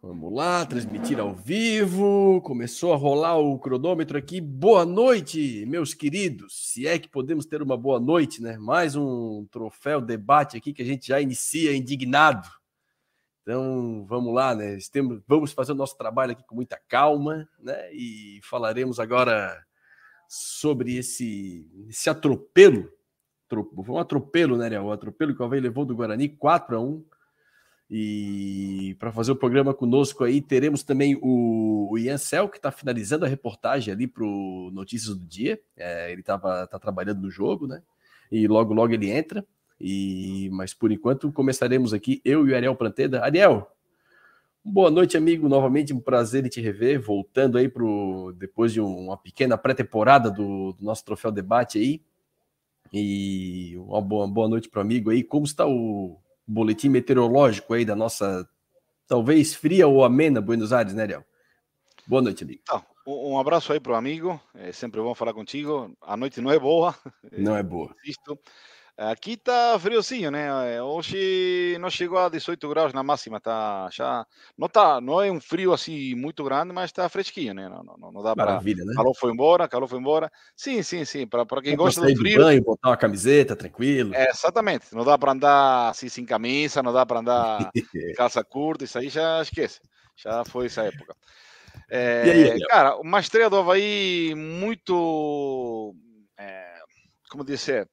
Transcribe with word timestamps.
Vamos 0.00 0.32
lá, 0.32 0.64
transmitir 0.64 1.18
ao 1.18 1.34
vivo. 1.34 2.40
Começou 2.42 2.92
a 2.92 2.96
rolar 2.96 3.36
o 3.38 3.58
cronômetro 3.58 4.16
aqui. 4.16 4.40
Boa 4.40 4.84
noite, 4.86 5.66
meus 5.66 5.94
queridos. 5.94 6.70
Se 6.70 6.86
é 6.86 6.96
que 6.96 7.08
podemos 7.08 7.44
ter 7.44 7.60
uma 7.60 7.76
boa 7.76 7.98
noite, 7.98 8.40
né? 8.40 8.56
Mais 8.56 8.94
um 8.94 9.44
troféu 9.50 10.00
debate 10.00 10.56
aqui 10.56 10.72
que 10.72 10.82
a 10.82 10.84
gente 10.84 11.08
já 11.08 11.20
inicia 11.20 11.76
indignado. 11.76 12.48
Então, 13.42 14.04
vamos 14.08 14.32
lá, 14.32 14.54
né? 14.54 14.78
Vamos 15.26 15.52
fazer 15.52 15.72
o 15.72 15.76
nosso 15.76 15.96
trabalho 15.98 16.32
aqui 16.32 16.44
com 16.46 16.54
muita 16.54 16.80
calma, 16.88 17.48
né? 17.58 17.92
E 17.92 18.40
falaremos 18.44 19.00
agora 19.00 19.60
sobre 20.28 20.96
esse, 20.96 21.68
esse 21.88 22.08
atropelo. 22.08 22.88
Foi 23.48 23.94
um 23.94 23.98
atropelo, 23.98 24.56
né, 24.56 24.66
Ariel? 24.66 24.84
O 24.84 24.92
atropelo 24.92 25.34
que 25.34 25.42
o 25.42 25.44
Havaí 25.44 25.60
levou 25.60 25.84
do 25.84 25.96
Guarani 25.96 26.28
4 26.28 26.76
a 26.76 26.80
1 26.80 27.04
e 27.88 28.96
para 28.98 29.12
fazer 29.12 29.30
o 29.30 29.36
programa 29.36 29.72
conosco 29.72 30.24
aí, 30.24 30.40
teremos 30.40 30.82
também 30.82 31.16
o, 31.22 31.96
Ian 31.96 32.18
Cel, 32.18 32.48
que 32.48 32.56
está 32.56 32.72
finalizando 32.72 33.24
a 33.24 33.28
reportagem 33.28 33.94
ali 33.94 34.08
para 34.08 34.24
o 34.24 34.70
Notícias 34.72 35.16
do 35.16 35.24
Dia. 35.24 35.60
É, 35.76 36.10
ele 36.10 36.20
estava 36.20 36.66
tá 36.66 36.78
trabalhando 36.78 37.22
no 37.22 37.30
jogo, 37.30 37.66
né? 37.66 37.82
E 38.30 38.48
logo, 38.48 38.74
logo 38.74 38.92
ele 38.92 39.10
entra. 39.10 39.46
E 39.80 40.50
Mas 40.52 40.74
por 40.74 40.90
enquanto 40.90 41.30
começaremos 41.30 41.94
aqui, 41.94 42.20
eu 42.24 42.46
e 42.48 42.52
o 42.52 42.56
Ariel 42.56 42.74
Planteda. 42.74 43.22
Ariel, 43.22 43.70
boa 44.64 44.90
noite, 44.90 45.16
amigo. 45.16 45.48
Novamente 45.48 45.94
um 45.94 46.00
prazer 46.00 46.44
em 46.44 46.48
te 46.48 46.60
rever. 46.60 47.00
Voltando 47.00 47.56
aí 47.56 47.68
pro, 47.68 48.34
depois 48.36 48.72
de 48.72 48.80
uma 48.80 49.16
pequena 49.16 49.56
pré-temporada 49.56 50.28
do, 50.28 50.72
do 50.72 50.84
nosso 50.84 51.04
troféu 51.04 51.30
debate 51.30 51.78
aí. 51.78 52.02
E 52.92 53.76
uma 53.78 54.00
boa, 54.00 54.26
boa 54.26 54.48
noite 54.48 54.68
para 54.68 54.78
o 54.78 54.82
amigo 54.82 55.10
aí. 55.10 55.22
Como 55.22 55.46
está 55.46 55.66
o, 55.68 56.18
boletim 56.46 56.88
meteorológico 56.88 57.74
aí 57.74 57.84
da 57.84 57.96
nossa, 57.96 58.48
talvez 59.06 59.54
fria 59.54 59.86
ou 59.86 60.04
amena 60.04 60.40
Buenos 60.40 60.72
Aires, 60.72 60.94
né, 60.94 61.02
Ariel? 61.02 61.24
Boa 62.06 62.22
noite, 62.22 62.44
amigo. 62.44 62.60
Então, 62.62 62.84
um 63.06 63.38
abraço 63.38 63.72
aí 63.72 63.80
para 63.80 63.92
o 63.92 63.96
amigo. 63.96 64.40
É 64.54 64.70
sempre 64.72 65.00
bom 65.00 65.14
falar 65.14 65.34
contigo. 65.34 65.96
A 66.00 66.16
noite 66.16 66.40
não 66.40 66.50
é 66.50 66.58
boa. 66.58 66.94
Não 67.32 67.56
é 67.56 67.62
boa. 67.62 67.94
Insisto. 68.02 68.38
Aqui 68.98 69.32
está 69.32 69.78
friozinho, 69.78 70.30
né? 70.30 70.80
Hoje 70.80 71.76
não 71.80 71.90
chegou 71.90 72.18
a 72.18 72.30
18 72.30 72.66
graus 72.66 72.94
na 72.94 73.02
máxima, 73.02 73.38
tá 73.38 73.90
já 73.92 74.26
não 74.56 74.70
tá, 74.70 75.02
não 75.02 75.20
é 75.20 75.30
um 75.30 75.38
frio 75.38 75.74
assim 75.74 76.14
muito 76.14 76.42
grande, 76.42 76.72
mas 76.72 76.86
está 76.86 77.06
fresquinho, 77.06 77.52
né? 77.52 77.68
Não, 77.68 77.82
não, 77.82 78.10
não 78.10 78.22
dá 78.22 78.34
para. 78.34 78.46
Maravilha, 78.46 78.86
né? 78.86 78.94
Calor 78.94 79.14
foi 79.14 79.32
embora, 79.32 79.68
calor 79.68 79.86
foi 79.86 79.98
embora. 79.98 80.32
Sim, 80.56 80.82
sim, 80.82 81.04
sim. 81.04 81.26
Para 81.26 81.44
quem 81.62 81.74
é 81.74 81.76
gosta 81.76 82.00
do 82.00 82.16
frio. 82.16 82.38
banho, 82.38 82.64
botar 82.64 82.88
uma 82.88 82.96
camiseta, 82.96 83.54
tranquilo. 83.54 84.14
É, 84.14 84.30
exatamente. 84.30 84.86
Não 84.94 85.04
dá 85.04 85.18
para 85.18 85.32
andar 85.32 85.90
assim 85.90 86.08
sem 86.08 86.24
camisa, 86.24 86.82
não 86.82 86.92
dá 86.92 87.04
para 87.04 87.20
andar 87.20 87.70
calça 88.16 88.42
curta, 88.42 88.84
isso 88.84 88.98
aí 88.98 89.10
já 89.10 89.42
esquece. 89.42 89.78
Já 90.16 90.42
foi 90.42 90.66
essa 90.66 90.84
época. 90.84 91.14
É, 91.90 92.22
aí, 92.22 92.60
cara, 92.66 92.96
uma 92.96 93.20
estreia 93.20 93.50
do 93.50 93.56
Havaí 93.56 94.34
muito. 94.34 95.94
É, 96.38 96.78
como 97.28 97.44
dizer? 97.44 97.86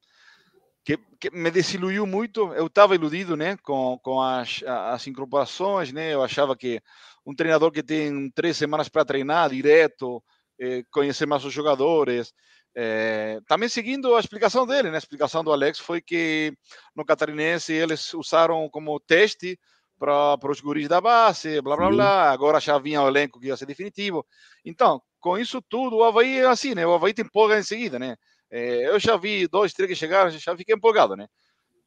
Que, 1.24 1.36
me 1.36 1.50
desiluiu 1.50 2.06
muito. 2.06 2.54
Eu 2.54 2.68
estava 2.68 2.96
iludido, 2.96 3.38
né, 3.38 3.56
com, 3.64 3.98
com 4.04 4.22
as, 4.22 4.62
as 4.64 5.08
incorporações, 5.08 5.92
né? 5.94 6.14
Eu 6.14 6.22
achava 6.24 6.56
que 6.56 6.82
um 7.26 7.34
treinador 7.34 7.72
que 7.72 7.82
tem 7.82 8.30
três 8.32 8.58
semanas 8.58 8.90
para 8.90 9.06
treinar 9.06 9.50
direto, 9.50 10.22
eh, 10.60 10.84
conhecer 10.92 11.26
mais 11.26 11.46
os 11.46 11.54
jogadores. 11.54 12.34
Eh, 12.76 13.40
também 13.48 13.70
seguindo 13.70 14.16
a 14.16 14.20
explicação 14.20 14.68
dele, 14.68 14.90
né? 14.90 14.96
A 14.96 14.98
explicação 14.98 15.44
do 15.44 15.54
Alex 15.54 15.80
foi 15.80 16.02
que 16.02 16.54
no 16.96 17.06
Catarinense 17.06 17.72
eles 17.72 18.14
usaram 18.14 18.68
como 18.70 19.00
teste 19.00 19.58
para 19.98 20.52
os 20.52 20.60
guris 20.60 20.90
da 20.90 21.00
base, 21.00 21.62
blá 21.62 21.78
blá 21.78 21.90
blá. 21.90 22.32
Agora 22.32 22.60
já 22.60 22.78
vinha 22.78 23.02
o 23.02 23.08
elenco 23.08 23.40
que 23.40 23.48
ia 23.48 23.56
ser 23.56 23.66
definitivo. 23.66 24.26
Então, 24.66 25.02
com 25.22 25.38
isso 25.38 25.62
tudo, 25.62 25.98
o 25.98 26.04
Havaí 26.04 26.40
é 26.40 26.48
assim, 26.48 26.76
né? 26.76 26.86
O 26.86 26.94
Havaí 26.94 27.14
tem 27.14 27.24
empolga 27.26 27.58
em 27.58 27.64
seguida, 27.64 27.98
né? 27.98 28.18
É, 28.56 28.88
eu 28.88 29.00
já 29.00 29.18
vi 29.18 29.48
dois, 29.48 29.74
três 29.74 29.90
que 29.90 29.96
chegaram, 29.96 30.30
já 30.30 30.56
fiquei 30.56 30.76
empolgado, 30.76 31.16
né? 31.16 31.26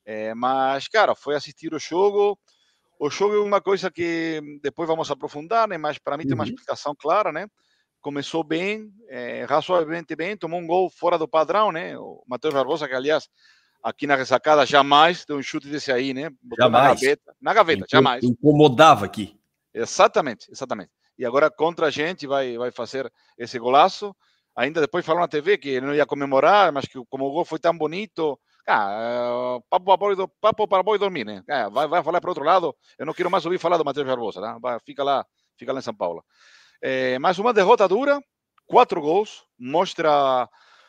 É, 0.04 0.34
mas, 0.34 0.88
cara, 0.88 1.14
foi 1.14 1.36
assistir 1.36 1.72
o 1.72 1.78
jogo. 1.78 2.36
O 2.98 3.08
jogo 3.08 3.36
é 3.36 3.38
uma 3.38 3.60
coisa 3.60 3.88
que 3.88 4.41
depois 4.60 4.88
vamos 4.88 5.08
aprofundar, 5.08 5.68
né? 5.68 5.78
Mas 5.78 5.96
para 5.96 6.16
mim 6.16 6.24
uhum. 6.24 6.28
tem 6.28 6.34
uma 6.34 6.42
uhum. 6.42 6.50
explicação 6.50 6.92
clara, 6.98 7.30
né? 7.30 7.46
Começou 8.00 8.42
bem, 8.42 8.92
é, 9.08 9.44
razoavelmente 9.44 10.16
bem, 10.16 10.36
tomou 10.36 10.58
um 10.58 10.66
gol 10.66 10.91
fora 10.91 11.16
do 11.16 11.28
padrão, 11.28 11.70
né? 11.70 11.96
O 11.96 12.24
Matheus 12.26 12.52
Barbosa, 12.52 12.88
que 12.88 12.94
aliás, 12.94 13.28
aqui 13.80 14.04
na 14.04 14.16
ressacada, 14.16 14.66
jamais 14.66 15.24
deu 15.24 15.36
um 15.36 15.42
chute 15.42 15.68
desse 15.68 15.92
aí, 15.92 16.12
né? 16.12 16.30
Botou 16.42 16.64
jamais. 16.64 16.82
Na 16.82 16.94
gaveta, 16.94 17.36
na 17.41 17.54
gaveta 17.54 17.86
jamais. 17.88 18.24
Incomodava 18.24 19.06
aqui. 19.06 19.38
Exatamente, 19.72 20.50
exatamente. 20.50 20.91
E 21.16 21.24
agora 21.24 21.48
contra 21.48 21.86
a 21.86 21.91
gente 21.91 22.26
vai, 22.26 22.58
vai 22.58 22.72
fazer 22.72 23.08
esse 23.38 23.56
golaço. 23.56 24.12
Ainda 24.56 24.80
depois 24.80 25.04
falou 25.04 25.20
na 25.20 25.28
TV 25.28 25.58
que 25.58 25.68
ele 25.68 25.86
não 25.86 25.94
ia 25.94 26.06
comemorar, 26.06 26.72
mas 26.72 26.86
que 26.86 26.98
como 27.10 27.26
o 27.26 27.30
gol 27.30 27.44
foi 27.44 27.58
tão 27.58 27.76
bonito, 27.76 28.38
ah, 28.66 29.58
papo, 29.68 29.96
para 29.98 30.28
papo 30.40 30.66
para 30.66 30.82
boi 30.82 30.98
dormir, 30.98 31.24
né? 31.24 31.42
Ah, 31.48 31.68
vai, 31.68 31.86
vai 31.86 32.02
falar 32.02 32.20
para 32.20 32.30
outro 32.30 32.44
lado. 32.44 32.74
Eu 32.98 33.04
não 33.04 33.12
quero 33.12 33.30
mais 33.30 33.44
ouvir 33.44 33.58
falar 33.58 33.76
do 33.76 33.84
Matheus 33.84 34.06
Barbosa, 34.06 34.40
tá? 34.40 34.58
Vai, 34.58 34.78
fica 34.80 35.04
lá, 35.04 35.24
fica 35.58 35.72
lá 35.72 35.78
em 35.78 35.82
São 35.82 35.94
Paulo. 35.94 36.24
É, 36.82 37.18
mais 37.18 37.38
uma 37.38 37.52
derrota 37.52 37.86
dura, 37.86 38.20
quatro 38.66 39.00
gols, 39.00 39.44
mostra 39.58 40.48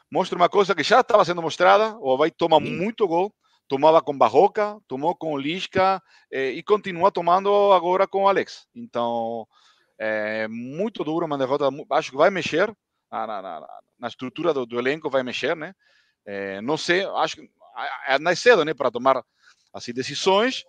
mostra 0.09 0.38
uma 0.38 0.47
coisa 0.47 0.73
que 0.73 0.84
já 0.84 1.01
estava 1.01 1.25
sendo 1.25 1.41
mostrada. 1.41 1.97
O 1.99 2.13
Havaí 2.13 2.31
toma 2.31 2.57
Sim. 2.57 2.75
muito 2.78 3.05
gol, 3.05 3.34
tomava 3.67 4.01
com 4.01 4.17
Barroca, 4.17 4.78
tomou 4.88 5.13
com 5.13 5.38
Lisca 5.38 6.01
eh, 6.31 6.51
e 6.51 6.63
continua 6.63 7.11
tomando 7.11 7.73
agora 7.73 8.07
com 8.07 8.23
o 8.23 8.28
Alex. 8.29 8.66
Então, 8.73 9.45
é 9.99 10.47
muito 10.47 11.03
duro, 11.03 11.25
uma 11.25 11.38
derrota, 11.38 11.69
acho 11.91 12.11
que 12.11 12.17
vai 12.17 12.29
mexer 12.29 12.73
na, 13.12 13.28
na, 13.28 13.68
na 14.00 14.07
estrutura 14.07 14.53
do, 14.53 14.66
do, 14.66 14.79
elenco 14.79 15.09
vai 15.09 15.23
mexer, 15.23 15.56
né? 15.56 15.73
É, 16.25 16.62
não 16.62 16.78
sei, 16.78 17.06
acho 17.06 17.38
que 17.38 17.50
é 18.07 18.19
mais 18.19 18.40
cedo, 18.40 18.66
né, 18.66 18.73
para 18.73 18.91
tomar 18.91 19.23
assim 19.73 19.94
decisões, 19.94 20.66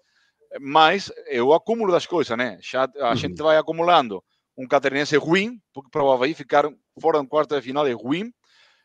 mas 0.60 1.10
é 1.27 1.43
o 1.43 1.53
acúmulo 1.53 1.93
das 1.93 2.06
coisas, 2.06 2.37
né? 2.37 2.59
Já 2.62 2.84
a 3.00 3.10
uhum. 3.10 3.16
gente 3.16 3.43
vai 3.43 3.56
acumulando 3.56 4.22
um 4.56 4.66
catarinense 4.66 5.16
ruim, 5.16 5.60
porque 5.72 5.91
para 5.91 6.03
o 6.03 6.10
Havaí 6.10 6.34
ficar 6.34 6.65
fora 7.00 7.19
do 7.19 7.28
quarto 7.28 7.54
de 7.54 7.62
final 7.62 7.87
é 7.87 7.93
ruim, 7.93 8.32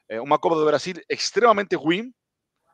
é 0.10 0.22
uma 0.22 0.38
Copa 0.38 0.56
do 0.56 0.66
Brasil 0.66 0.96
extremamente 1.10 1.76
ruim 1.76 2.14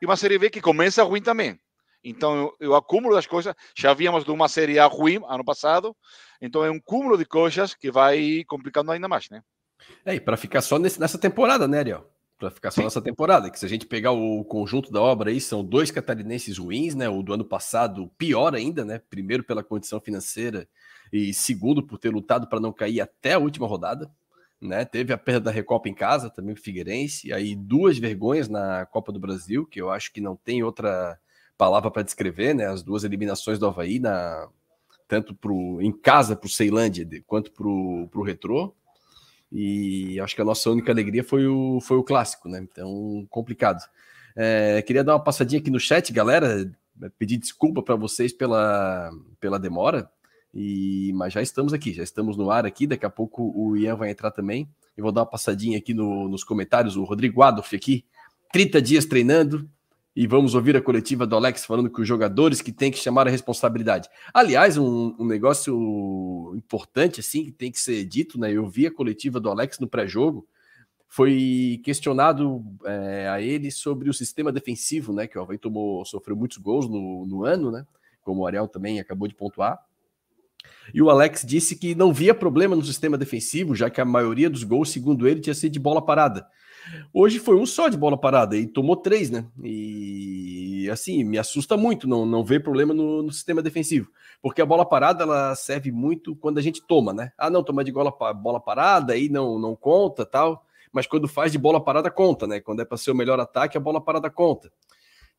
e 0.01 0.05
uma 0.05 0.17
Série 0.17 0.37
B 0.37 0.49
que 0.49 0.61
começa 0.61 1.03
ruim 1.03 1.21
também. 1.21 1.59
Então, 2.03 2.53
o 2.61 2.75
acúmulo 2.75 3.15
das 3.15 3.27
coisas, 3.27 3.53
já 3.77 3.93
víamos 3.93 4.23
de 4.23 4.31
uma 4.31 4.47
Série 4.47 4.79
A 4.79 4.85
ruim 4.85 5.21
ano 5.27 5.43
passado, 5.43 5.95
então 6.41 6.63
é 6.63 6.71
um 6.71 6.79
cúmulo 6.79 7.17
de 7.17 7.25
coisas 7.25 7.73
que 7.73 7.91
vai 7.91 8.43
complicando 8.47 8.91
ainda 8.91 9.07
mais, 9.07 9.29
né? 9.29 9.41
É, 10.05 10.15
e 10.15 10.19
para 10.19 10.37
ficar 10.37 10.61
só 10.61 10.77
nesse, 10.77 10.99
nessa 10.99 11.17
temporada, 11.17 11.67
né, 11.67 11.79
Ariel? 11.79 12.09
Para 12.37 12.49
ficar 12.49 12.71
só 12.71 12.81
nessa 12.81 13.01
temporada, 13.01 13.49
que 13.49 13.59
se 13.59 13.65
a 13.65 13.69
gente 13.69 13.85
pegar 13.85 14.11
o 14.11 14.45
conjunto 14.45 14.91
da 14.91 15.01
obra 15.01 15.29
aí, 15.29 15.41
são 15.41 15.63
dois 15.63 15.91
catarinenses 15.91 16.57
ruins, 16.57 16.95
né? 16.95 17.09
O 17.09 17.21
do 17.21 17.33
ano 17.33 17.43
passado, 17.43 18.09
pior 18.17 18.55
ainda, 18.55 18.85
né? 18.85 19.01
Primeiro 19.09 19.43
pela 19.43 19.63
condição 19.63 19.99
financeira 19.99 20.67
e 21.11 21.33
segundo 21.33 21.83
por 21.83 21.97
ter 21.97 22.09
lutado 22.09 22.47
para 22.47 22.59
não 22.59 22.71
cair 22.71 23.01
até 23.01 23.33
a 23.33 23.39
última 23.39 23.67
rodada, 23.67 24.09
né? 24.61 24.85
Teve 24.85 25.11
a 25.11 25.17
perda 25.17 25.41
da 25.41 25.51
Recopa 25.51 25.89
em 25.89 25.93
casa, 25.93 26.29
também 26.29 26.53
o 26.53 26.57
Figueirense, 26.57 27.33
aí 27.33 27.55
duas 27.55 27.97
vergonhas 27.97 28.47
na 28.47 28.85
Copa 28.85 29.11
do 29.11 29.19
Brasil, 29.19 29.65
que 29.65 29.81
eu 29.81 29.89
acho 29.89 30.11
que 30.13 30.21
não 30.21 30.35
tem 30.35 30.63
outra 30.63 31.19
palavra 31.57 31.91
para 31.91 32.03
descrever, 32.03 32.53
né? 32.53 32.67
As 32.67 32.81
duas 32.81 33.03
eliminações 33.03 33.59
do 33.59 33.67
Havaí, 33.67 33.99
na, 33.99 34.47
tanto 35.09 35.35
pro, 35.35 35.81
em 35.81 35.91
casa 35.91 36.35
para 36.35 36.47
o 36.47 36.49
Ceilândia 36.49 37.05
quanto 37.25 37.51
para 37.51 37.67
o 37.67 38.23
Retrô. 38.23 38.73
E 39.51 40.19
acho 40.19 40.35
que 40.35 40.41
a 40.41 40.45
nossa 40.45 40.69
única 40.69 40.91
alegria 40.91 41.23
foi 41.23 41.47
o, 41.47 41.79
foi 41.81 41.97
o 41.97 42.03
clássico, 42.03 42.47
né? 42.47 42.59
Então, 42.59 43.25
complicado. 43.29 43.81
É, 44.35 44.81
queria 44.83 45.03
dar 45.03 45.13
uma 45.13 45.23
passadinha 45.23 45.59
aqui 45.59 45.71
no 45.71 45.79
chat, 45.79 46.13
galera. 46.13 46.71
Pedir 47.17 47.37
desculpa 47.37 47.81
para 47.81 47.95
vocês 47.95 48.31
pela, 48.31 49.09
pela 49.39 49.59
demora. 49.59 50.09
E, 50.53 51.11
mas 51.15 51.33
já 51.33 51.41
estamos 51.41 51.73
aqui, 51.73 51.93
já 51.93 52.03
estamos 52.03 52.37
no 52.37 52.51
ar 52.51 52.65
aqui. 52.65 52.85
Daqui 52.85 53.05
a 53.05 53.09
pouco 53.09 53.51
o 53.55 53.75
Ian 53.75 53.95
vai 53.95 54.11
entrar 54.11 54.31
também. 54.31 54.69
E 54.97 55.01
vou 55.01 55.11
dar 55.11 55.21
uma 55.21 55.29
passadinha 55.29 55.77
aqui 55.77 55.93
no, 55.93 56.27
nos 56.27 56.43
comentários. 56.43 56.95
O 56.95 57.03
Rodrigo 57.03 57.41
Adolf 57.41 57.73
aqui, 57.73 58.05
30 58.51 58.81
dias 58.81 59.05
treinando, 59.05 59.69
e 60.15 60.27
vamos 60.27 60.55
ouvir 60.55 60.75
a 60.75 60.81
coletiva 60.81 61.25
do 61.25 61.35
Alex 61.35 61.65
falando 61.65 61.89
que 61.89 62.01
os 62.01 62.07
jogadores 62.07 62.61
que 62.61 62.71
têm 62.71 62.91
que 62.91 62.97
chamar 62.97 63.27
a 63.27 63.31
responsabilidade. 63.31 64.09
Aliás, 64.33 64.77
um, 64.77 65.15
um, 65.19 65.25
negócio 65.25 66.53
importante 66.55 67.19
assim 67.19 67.45
que 67.45 67.51
tem 67.51 67.71
que 67.71 67.79
ser 67.79 68.03
dito, 68.05 68.39
né? 68.39 68.51
Eu 68.51 68.67
vi 68.67 68.87
a 68.87 68.91
coletiva 68.91 69.39
do 69.39 69.49
Alex 69.49 69.79
no 69.79 69.87
pré-jogo, 69.87 70.47
foi 71.07 71.81
questionado 71.83 72.63
é, 72.85 73.27
a 73.29 73.41
ele 73.41 73.71
sobre 73.71 74.09
o 74.09 74.13
sistema 74.13 74.51
defensivo, 74.51 75.13
né? 75.13 75.27
Que 75.27 75.37
o 75.37 75.41
Havaí 75.41 75.57
tomou, 75.57 76.05
sofreu 76.05 76.35
muitos 76.35 76.57
gols 76.57 76.87
no, 76.87 77.25
no 77.25 77.45
ano, 77.45 77.71
né? 77.71 77.85
Como 78.21 78.41
o 78.41 78.47
Ariel 78.47 78.67
também 78.67 78.99
acabou 78.99 79.27
de 79.27 79.35
pontuar. 79.35 79.79
E 80.93 81.01
o 81.01 81.09
Alex 81.09 81.43
disse 81.45 81.75
que 81.75 81.95
não 81.95 82.13
via 82.13 82.33
problema 82.33 82.75
no 82.75 82.83
sistema 82.83 83.17
defensivo, 83.17 83.75
já 83.75 83.89
que 83.89 84.01
a 84.01 84.05
maioria 84.05 84.49
dos 84.49 84.63
gols, 84.63 84.89
segundo 84.91 85.27
ele, 85.27 85.39
tinha 85.39 85.53
sido 85.53 85.71
de 85.71 85.79
bola 85.79 86.03
parada. 86.03 86.45
Hoje 87.13 87.39
foi 87.39 87.55
um 87.55 87.65
só 87.65 87.87
de 87.87 87.97
bola 87.97 88.17
parada 88.17 88.55
e 88.55 88.67
tomou 88.67 88.95
três, 88.95 89.29
né? 89.29 89.45
E 89.63 90.89
assim, 90.91 91.23
me 91.23 91.37
assusta 91.37 91.77
muito 91.77 92.07
não, 92.07 92.25
não 92.25 92.43
ver 92.43 92.63
problema 92.63 92.93
no, 92.93 93.23
no, 93.23 93.31
sistema 93.31 93.61
defensivo. 93.61 94.11
Porque 94.41 94.61
a 94.61 94.65
bola 94.65 94.85
parada 94.85 95.23
ela 95.23 95.55
serve 95.55 95.91
muito 95.91 96.35
quando 96.35 96.57
a 96.57 96.61
gente 96.61 96.81
toma, 96.85 97.13
né? 97.13 97.31
Ah, 97.37 97.49
não, 97.49 97.63
toma 97.63 97.83
de 97.83 97.91
bola, 97.91 98.11
bola 98.33 98.59
parada, 98.59 99.13
aí 99.13 99.29
não, 99.29 99.59
não 99.59 99.75
conta 99.75 100.25
tal. 100.25 100.65
Mas 100.91 101.05
quando 101.05 101.27
faz 101.27 101.51
de 101.51 101.57
bola 101.57 101.83
parada, 101.83 102.09
conta, 102.09 102.47
né? 102.47 102.59
Quando 102.59 102.81
é 102.81 102.85
para 102.85 102.97
ser 102.97 103.11
o 103.11 103.15
melhor 103.15 103.39
ataque, 103.39 103.77
a 103.77 103.81
bola 103.81 104.01
parada 104.01 104.29
conta. 104.29 104.71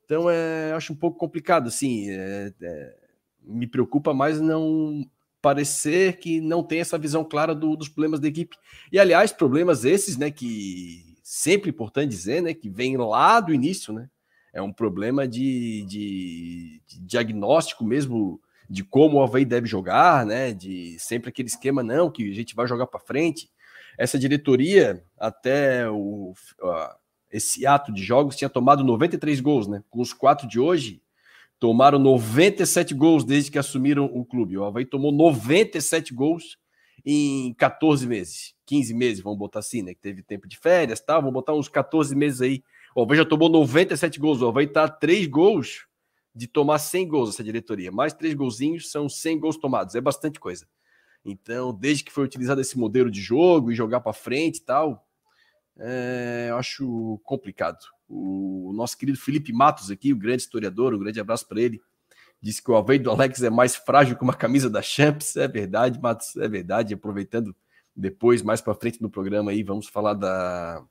Então, 0.04 0.28
é, 0.30 0.72
acho 0.72 0.92
um 0.92 0.96
pouco 0.96 1.18
complicado, 1.18 1.68
assim. 1.68 2.10
É, 2.10 2.52
é, 2.62 2.96
me 3.42 3.66
preocupa 3.66 4.14
mais 4.14 4.40
não 4.40 5.04
parecer 5.40 6.18
que 6.18 6.40
não 6.40 6.62
tem 6.62 6.80
essa 6.80 6.98
visão 6.98 7.24
clara 7.24 7.54
do, 7.54 7.76
dos 7.76 7.88
problemas 7.88 8.20
da 8.20 8.28
equipe. 8.28 8.56
E, 8.92 8.98
aliás, 8.98 9.32
problemas 9.32 9.84
esses, 9.84 10.16
né, 10.16 10.30
que 10.30 11.09
sempre 11.32 11.70
importante 11.70 12.10
dizer, 12.10 12.42
né, 12.42 12.52
que 12.52 12.68
vem 12.68 12.96
lá 12.96 13.38
do 13.38 13.54
início, 13.54 13.92
né? 13.92 14.10
É 14.52 14.60
um 14.60 14.72
problema 14.72 15.28
de, 15.28 15.84
de, 15.84 16.82
de 16.84 17.00
diagnóstico 17.02 17.84
mesmo 17.84 18.40
de 18.68 18.82
como 18.82 19.18
o 19.18 19.22
Havaí 19.22 19.44
deve 19.44 19.68
jogar, 19.68 20.26
né? 20.26 20.52
De 20.52 20.98
sempre 20.98 21.28
aquele 21.28 21.46
esquema, 21.46 21.84
não, 21.84 22.10
que 22.10 22.28
a 22.28 22.34
gente 22.34 22.56
vai 22.56 22.66
jogar 22.66 22.88
para 22.88 22.98
frente. 22.98 23.48
Essa 23.96 24.18
diretoria, 24.18 25.04
até 25.16 25.88
o, 25.88 26.34
esse 27.30 27.64
ato 27.64 27.92
de 27.92 28.02
jogos, 28.02 28.34
tinha 28.34 28.50
tomado 28.50 28.82
93 28.82 29.40
gols, 29.40 29.68
né? 29.68 29.84
Com 29.88 30.00
os 30.00 30.12
quatro 30.12 30.48
de 30.48 30.58
hoje, 30.58 31.00
tomaram 31.60 32.00
97 32.00 32.92
gols 32.92 33.22
desde 33.22 33.52
que 33.52 33.58
assumiram 33.58 34.06
o 34.06 34.24
clube. 34.24 34.58
O 34.58 34.64
Havaí 34.64 34.84
tomou 34.84 35.12
97 35.12 36.12
gols 36.12 36.58
em 37.04 37.54
14 37.54 38.06
meses, 38.06 38.54
15 38.66 38.94
meses, 38.94 39.22
vamos 39.22 39.38
botar 39.38 39.60
assim, 39.60 39.82
né? 39.82 39.94
Que 39.94 40.00
teve 40.00 40.22
tempo 40.22 40.48
de 40.48 40.58
férias, 40.58 41.00
tá? 41.00 41.16
Vamos 41.16 41.32
botar 41.32 41.54
uns 41.54 41.68
14 41.68 42.14
meses 42.14 42.40
aí. 42.40 42.62
O 42.94 43.02
Havaí 43.02 43.16
já 43.16 43.24
tomou 43.24 43.48
97 43.48 44.18
gols. 44.18 44.42
O 44.42 44.48
Havaí 44.48 44.66
tá 44.66 44.88
3 44.88 45.26
gols 45.26 45.86
de 46.34 46.46
tomar 46.46 46.78
100 46.78 47.08
gols 47.08 47.30
essa 47.30 47.44
diretoria. 47.44 47.90
Mais 47.90 48.12
3 48.12 48.34
golzinhos 48.34 48.90
são 48.90 49.08
100 49.08 49.38
gols 49.38 49.56
tomados. 49.56 49.94
É 49.94 50.00
bastante 50.00 50.38
coisa. 50.38 50.66
Então, 51.24 51.72
desde 51.72 52.04
que 52.04 52.12
foi 52.12 52.24
utilizado 52.24 52.60
esse 52.60 52.78
modelo 52.78 53.10
de 53.10 53.20
jogo 53.20 53.70
e 53.70 53.74
jogar 53.74 54.00
para 54.00 54.12
frente 54.12 54.58
e 54.58 54.62
tal, 54.62 55.06
é, 55.78 56.46
eu 56.50 56.56
acho 56.56 57.20
complicado. 57.24 57.78
O 58.08 58.72
nosso 58.74 58.96
querido 58.96 59.18
Felipe 59.18 59.52
Matos 59.52 59.90
aqui, 59.90 60.12
o 60.12 60.18
grande 60.18 60.42
historiador, 60.42 60.94
um 60.94 60.98
grande 60.98 61.20
abraço 61.20 61.46
para 61.46 61.60
ele, 61.60 61.80
disse 62.40 62.62
que 62.62 62.70
o 62.70 62.74
Alveio 62.74 63.02
do 63.02 63.10
Alex 63.10 63.42
é 63.42 63.50
mais 63.50 63.76
frágil 63.76 64.16
que 64.16 64.22
uma 64.22 64.34
camisa 64.34 64.70
da 64.70 64.80
Champs. 64.82 65.36
É 65.36 65.46
verdade, 65.46 66.00
Matos, 66.00 66.36
é 66.36 66.48
verdade. 66.48 66.94
Aproveitando 66.94 67.54
depois, 67.94 68.42
mais 68.42 68.60
para 68.60 68.74
frente 68.74 69.02
no 69.02 69.10
programa 69.10 69.50
aí, 69.50 69.62
vamos 69.62 69.88
falar 69.88 70.14
da, 70.14 70.82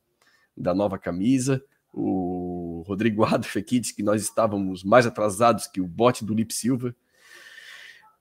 da 0.55 0.73
nova 0.73 0.97
camisa. 0.97 1.63
O 1.93 2.83
Rodrigo 2.85 3.23
Adolf 3.25 3.57
aqui 3.57 3.79
disse 3.79 3.95
que 3.95 4.03
nós 4.03 4.21
estávamos 4.21 4.83
mais 4.83 5.07
atrasados 5.07 5.67
que 5.67 5.81
o 5.81 5.87
bote 5.87 6.23
do 6.23 6.33
Lip 6.33 6.53
Silva. 6.53 6.95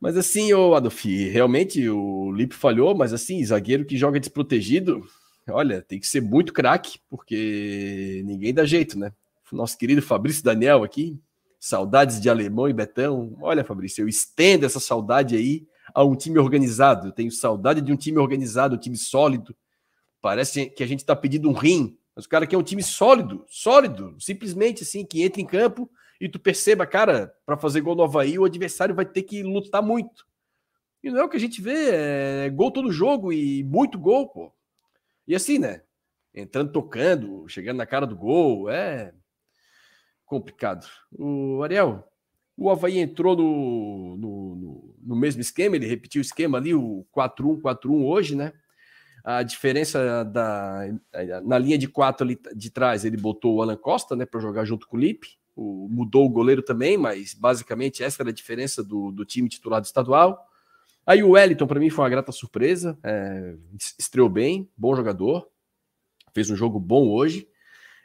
Mas 0.01 0.17
assim, 0.17 0.53
o 0.53 0.75
Adolf, 0.75 1.05
realmente 1.05 1.89
o 1.89 2.33
Lipe 2.33 2.55
falhou, 2.55 2.95
mas 2.95 3.13
assim, 3.13 3.45
zagueiro 3.45 3.85
que 3.85 3.97
joga 3.97 4.21
desprotegido, 4.21 5.05
olha, 5.49 5.83
tem 5.83 5.99
que 5.99 6.07
ser 6.07 6.21
muito 6.21 6.53
craque, 6.53 7.01
porque 7.11 8.23
ninguém 8.25 8.55
dá 8.55 8.65
jeito, 8.65 8.97
né? 8.97 9.13
Nosso 9.51 9.77
querido 9.77 10.01
Fabrício 10.01 10.45
Daniel 10.45 10.85
aqui, 10.85 11.19
saudades 11.59 12.21
de 12.21 12.31
Alemão 12.31 12.69
e 12.69 12.73
Betão. 12.73 13.37
Olha, 13.41 13.65
Fabrício, 13.65 14.03
eu 14.03 14.09
estendo 14.09 14.65
essa 14.65 14.81
saudade 14.81 15.37
aí 15.37 15.67
a 15.95 16.05
um 16.05 16.15
time 16.15 16.39
organizado. 16.39 17.09
Eu 17.09 17.13
tenho 17.13 17.31
saudade 17.31 17.81
de 17.81 17.93
um 17.93 17.97
time 17.97 18.19
organizado, 18.19 18.77
um 18.77 18.79
time 18.79 18.97
sólido. 18.97 19.57
Parece 20.21 20.67
que 20.71 20.83
a 20.83 20.87
gente 20.87 21.01
está 21.01 21.15
pedindo 21.15 21.49
um 21.49 21.53
rim, 21.53 21.97
mas 22.15 22.25
o 22.25 22.29
cara 22.29 22.47
quer 22.47 22.57
um 22.57 22.63
time 22.63 22.83
sólido, 22.83 23.45
sólido, 23.49 24.17
simplesmente 24.19 24.83
assim, 24.83 25.05
que 25.05 25.23
entra 25.23 25.41
em 25.41 25.47
campo 25.47 25.91
e 26.21 26.29
tu 26.29 26.39
perceba, 26.41 26.85
cara, 26.87 27.33
para 27.47 27.57
fazer 27.57 27.81
gol 27.81 27.95
no 27.95 28.03
Havaí, 28.03 28.39
o 28.39 28.45
adversário 28.45 28.95
vai 28.95 29.05
ter 29.05 29.23
que 29.23 29.43
lutar 29.43 29.83
muito. 29.83 30.27
E 31.03 31.11
não 31.11 31.21
é 31.21 31.25
o 31.25 31.29
que 31.29 31.37
a 31.37 31.41
gente 31.41 31.63
vê, 31.63 31.91
é 31.91 32.51
gol 32.51 32.73
todo 32.73 32.91
jogo 32.91 33.33
e 33.33 33.63
muito 33.63 33.99
gol, 33.99 34.29
pô. 34.29 34.53
E 35.27 35.35
assim, 35.35 35.59
né? 35.59 35.83
Entrando 36.35 36.73
tocando, 36.73 37.49
chegando 37.49 37.77
na 37.77 37.87
cara 37.87 38.07
do 38.07 38.17
gol, 38.17 38.69
é 38.69 39.15
complicado. 40.29 40.87
O 41.13 41.63
Ariel, 41.63 42.07
o 42.57 42.71
Havaí 42.71 42.99
entrou 42.99 43.37
no, 43.37 44.17
no, 44.17 44.57
no, 44.57 44.95
no 45.03 45.17
mesmo 45.17 45.41
esquema, 45.41 45.77
ele 45.77 45.87
repetiu 45.87 46.21
o 46.21 46.23
esquema 46.23 46.59
ali, 46.59 46.75
o 46.75 47.05
4-1-4-1 47.17 48.05
hoje, 48.05 48.37
né? 48.37 48.53
A 49.25 49.43
diferença 49.43 50.25
da 50.25 50.87
na 51.45 51.59
linha 51.59 51.77
de 51.77 51.89
quatro 51.89 52.25
ali 52.25 52.39
de 52.55 52.71
trás, 52.71 53.05
ele 53.05 53.17
botou 53.17 53.57
o 53.57 53.63
Alan 53.63 53.77
Costa, 53.77 54.15
né, 54.15 54.25
para 54.25 54.41
jogar 54.41 54.65
junto 54.65 54.87
com 54.87 54.97
o 54.97 55.01
Lipe 55.01 55.39
o, 55.59 55.89
mudou 55.91 56.25
o 56.25 56.31
goleiro 56.31 56.63
também, 56.63 56.97
mas 56.97 57.35
basicamente 57.35 58.03
essa 58.03 58.23
era 58.23 58.31
a 58.31 58.33
diferença 58.33 58.83
do, 58.83 59.11
do 59.11 59.25
time 59.25 59.49
titular 59.49 59.81
do 59.81 59.85
estadual. 59.85 60.47
Aí 61.05 61.23
o 61.23 61.31
Wellington, 61.31 61.67
para 61.67 61.81
mim, 61.81 61.91
foi 61.91 62.05
uma 62.05 62.11
grata 62.11 62.31
surpresa, 62.31 62.97
é, 63.03 63.57
estreou 63.99 64.29
bem, 64.29 64.71
bom 64.77 64.95
jogador, 64.95 65.49
fez 66.33 66.49
um 66.49 66.57
jogo 66.57 66.79
bom 66.79 67.09
hoje. 67.09 67.49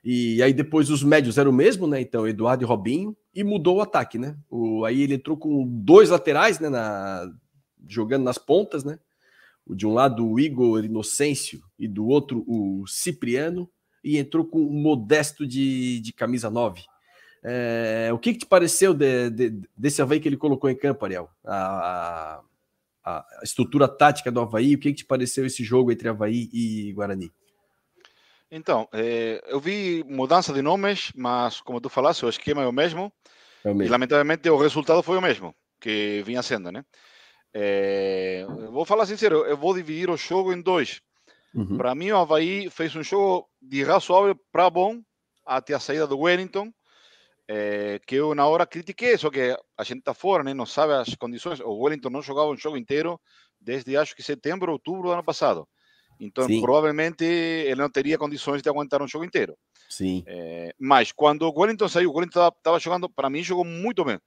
E 0.03 0.43
aí 0.43 0.51
depois 0.51 0.89
os 0.89 1.01
médios 1.01 1.37
eram 1.37 1.51
o 1.51 1.53
mesmo, 1.53 1.87
né? 1.87 2.01
Então, 2.01 2.27
Eduardo 2.27 2.63
e 2.63 2.67
Robinho, 2.67 3.15
e 3.33 3.43
mudou 3.43 3.77
o 3.77 3.81
ataque, 3.81 4.17
né? 4.17 4.35
O, 4.49 4.83
aí 4.83 5.01
ele 5.01 5.15
entrou 5.15 5.37
com 5.37 5.65
dois 5.65 6.09
laterais, 6.09 6.59
né? 6.59 6.69
Na, 6.69 7.31
jogando 7.87 8.23
nas 8.23 8.37
pontas, 8.37 8.83
né? 8.83 8.99
O 9.65 9.73
de 9.73 9.87
um 9.87 9.93
lado 9.93 10.27
o 10.27 10.39
Igor 10.39 10.83
Inocêncio 10.83 11.63
e 11.79 11.87
do 11.87 12.05
outro 12.05 12.43
o 12.47 12.85
Cipriano, 12.85 13.69
e 14.03 14.17
entrou 14.17 14.45
com 14.45 14.61
o 14.61 14.73
Modesto 14.73 15.47
de, 15.47 16.01
de 16.01 16.11
camisa 16.11 16.49
9. 16.49 16.83
É, 17.45 18.09
o 18.13 18.17
que, 18.17 18.33
que, 18.33 18.39
te 18.39 18.45
pareceu 18.45 18.93
de, 18.93 19.29
de, 19.29 19.61
desse 19.77 20.01
Havaí 20.01 20.19
que 20.19 20.27
ele 20.27 20.37
colocou 20.37 20.69
em 20.69 20.75
campo, 20.75 21.05
Ariel? 21.05 21.29
A, 21.45 22.41
a, 23.03 23.19
a, 23.19 23.43
estrutura 23.43 23.87
tática 23.87 24.31
do 24.31 24.41
Havaí, 24.41 24.75
o 24.75 24.79
que, 24.79 24.89
que 24.89 24.99
te 24.99 25.05
pareceu 25.05 25.45
esse 25.45 25.63
jogo 25.63 25.91
entre 25.91 26.09
Havaí 26.09 26.49
e 26.53 26.91
Guarani? 26.93 27.31
Então, 28.55 28.87
é, 28.93 29.41
eu 29.47 29.59
vi 29.59 30.03
mudança 30.07 30.53
de 30.53 30.61
nomes, 30.61 31.11
mas 31.15 31.59
como 31.59 31.81
tu 31.81 31.89
falaste, 31.89 32.23
o 32.23 32.29
esquema 32.29 32.61
é 32.61 32.67
o 32.67 32.71
mesmo. 32.71 33.11
É 33.65 33.71
o 33.71 33.75
mesmo. 33.75 33.83
E 33.83 33.89
lamentavelmente 33.89 34.47
o 34.47 34.57
resultado 34.57 35.01
foi 35.01 35.17
o 35.17 35.21
mesmo 35.21 35.55
que 35.81 36.21
vinha 36.23 36.43
sendo, 36.43 36.71
né? 36.71 36.85
É, 37.53 38.45
vou 38.71 38.85
falar 38.85 39.05
sincero, 39.05 39.45
eu 39.45 39.57
vou 39.57 39.73
dividir 39.73 40.09
o 40.09 40.15
jogo 40.15 40.53
em 40.53 40.61
dois. 40.61 41.01
Uhum. 41.53 41.77
Para 41.77 41.95
mim, 41.95 42.11
o 42.11 42.17
Havaí 42.17 42.69
fez 42.69 42.95
um 42.95 43.03
jogo 43.03 43.49
de 43.61 43.83
razoável 43.83 44.39
para 44.51 44.69
bom 44.69 45.01
até 45.45 45.73
a 45.73 45.79
saída 45.79 46.07
do 46.07 46.19
Wellington 46.19 46.71
é, 47.47 47.99
que 48.05 48.15
eu 48.15 48.33
na 48.33 48.47
hora 48.47 48.65
critiquei, 48.65 49.17
só 49.17 49.29
que 49.29 49.57
a 49.77 49.83
gente 49.83 49.99
está 49.99 50.13
fora, 50.13 50.43
né? 50.43 50.53
não 50.53 50.65
sabe 50.65 50.93
as 50.93 51.13
condições. 51.15 51.59
O 51.59 51.73
Wellington 51.73 52.09
não 52.09 52.21
jogava 52.21 52.49
um 52.49 52.57
jogo 52.57 52.77
inteiro 52.77 53.19
desde 53.59 53.97
acho 53.97 54.15
que 54.15 54.23
setembro, 54.23 54.71
outubro 54.71 55.03
do 55.03 55.11
ano 55.11 55.23
passado. 55.23 55.67
Então, 56.23 56.47
Sim. 56.47 56.61
provavelmente 56.61 57.23
ele 57.25 57.75
não 57.75 57.89
teria 57.89 58.17
condições 58.17 58.61
de 58.61 58.69
aguentar 58.69 59.01
um 59.01 59.07
jogo 59.07 59.25
inteiro. 59.25 59.57
Sim. 59.89 60.23
É, 60.25 60.73
mas 60.79 61.11
quando 61.11 61.43
o 61.43 61.59
Wellington 61.59 61.89
saiu, 61.89 62.09
o 62.09 62.15
Wellington 62.15 62.47
estava 62.47 62.79
jogando, 62.79 63.09
para 63.09 63.29
mim, 63.29 63.43
jogou 63.43 63.65
muito 63.65 64.05
bem. 64.05 64.17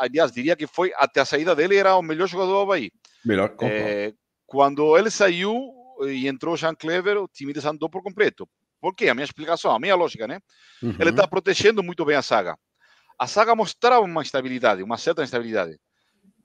Aliás, 0.00 0.32
diria 0.32 0.56
que 0.56 0.66
foi 0.66 0.92
até 0.96 1.20
a 1.20 1.24
saída 1.24 1.54
dele, 1.54 1.76
era 1.76 1.94
o 1.96 2.02
melhor 2.02 2.26
jogador 2.26 2.50
do 2.50 2.58
Havaí. 2.58 2.90
Melhor 3.24 3.54
é, 3.62 4.12
Quando 4.44 4.98
ele 4.98 5.10
saiu 5.10 5.56
e 6.08 6.26
entrou 6.26 6.56
Jean 6.56 6.74
Clever, 6.74 7.16
o 7.18 7.28
time 7.28 7.52
desandou 7.52 7.88
por 7.88 8.02
completo. 8.02 8.48
Por 8.80 8.94
quê? 8.94 9.08
A 9.08 9.14
minha 9.14 9.24
explicação, 9.24 9.72
a 9.72 9.78
minha 9.78 9.94
lógica, 9.94 10.26
né? 10.26 10.40
Uhum. 10.82 10.96
Ele 10.98 11.10
está 11.10 11.26
protegendo 11.26 11.82
muito 11.82 12.04
bem 12.04 12.16
a 12.16 12.22
saga. 12.22 12.56
A 13.18 13.26
saga 13.26 13.54
mostrava 13.54 14.04
uma 14.04 14.22
estabilidade, 14.22 14.82
uma 14.82 14.98
certa 14.98 15.22
estabilidade. 15.22 15.76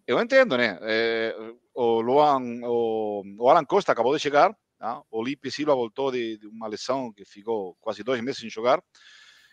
Eu 0.05 0.19
entendo, 0.19 0.57
né? 0.57 0.77
É, 0.81 1.36
o, 1.74 2.01
Luan, 2.01 2.41
o, 2.63 3.24
o, 3.39 3.50
Alan 3.50 3.65
Costa 3.65 3.91
acabou 3.91 4.15
de 4.15 4.22
chegar, 4.22 4.53
tá? 4.77 5.01
o 5.10 5.24
Lipe 5.24 5.50
Silva 5.50 5.74
voltou 5.74 6.12
de, 6.12 6.38
de, 6.38 6.48
uma 6.48 6.67
lesão 6.67 7.12
que 7.13 7.24
ficou 7.25 7.75
quase 7.79 8.03
dois 8.03 8.22
meses 8.22 8.41
sem 8.41 8.50
jogar. 8.50 8.81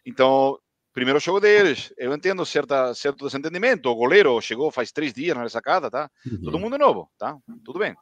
Então, 0.04 0.58
primeiro 0.92 1.20
jogo 1.20 1.40
deles, 1.40 1.92
eu 1.96 2.12
entendo 2.12 2.44
certa, 2.44 2.92
certo 2.94 3.26
desentendimento. 3.26 3.88
O 3.88 3.94
goleiro 3.94 4.40
chegou 4.40 4.72
faz 4.72 4.90
três 4.90 5.12
dias 5.12 5.36
na 5.36 5.48
sacada, 5.48 5.90
tá? 5.90 6.10
Uhum. 6.26 6.42
Todo 6.42 6.58
mundo 6.58 6.76
novo, 6.76 7.10
tá? 7.16 7.36
Tudo 7.64 7.78
bem. 7.78 7.94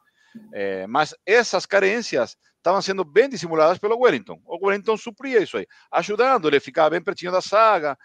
É, 0.53 0.87
mas 0.87 1.13
essas 1.25 1.65
carências 1.65 2.35
estavam 2.57 2.81
sendo 2.81 3.03
bem 3.03 3.29
dissimuladas 3.29 3.77
pelo 3.77 3.99
Wellington. 3.99 4.39
O 4.45 4.65
Wellington 4.65 4.97
supria 4.97 5.41
isso 5.41 5.57
aí, 5.57 5.67
ajudando, 5.91 6.47
ele 6.47 6.59
ficava 6.59 6.91
bem 6.91 7.01
pertinho 7.01 7.31
da 7.31 7.41
saga. 7.41 7.97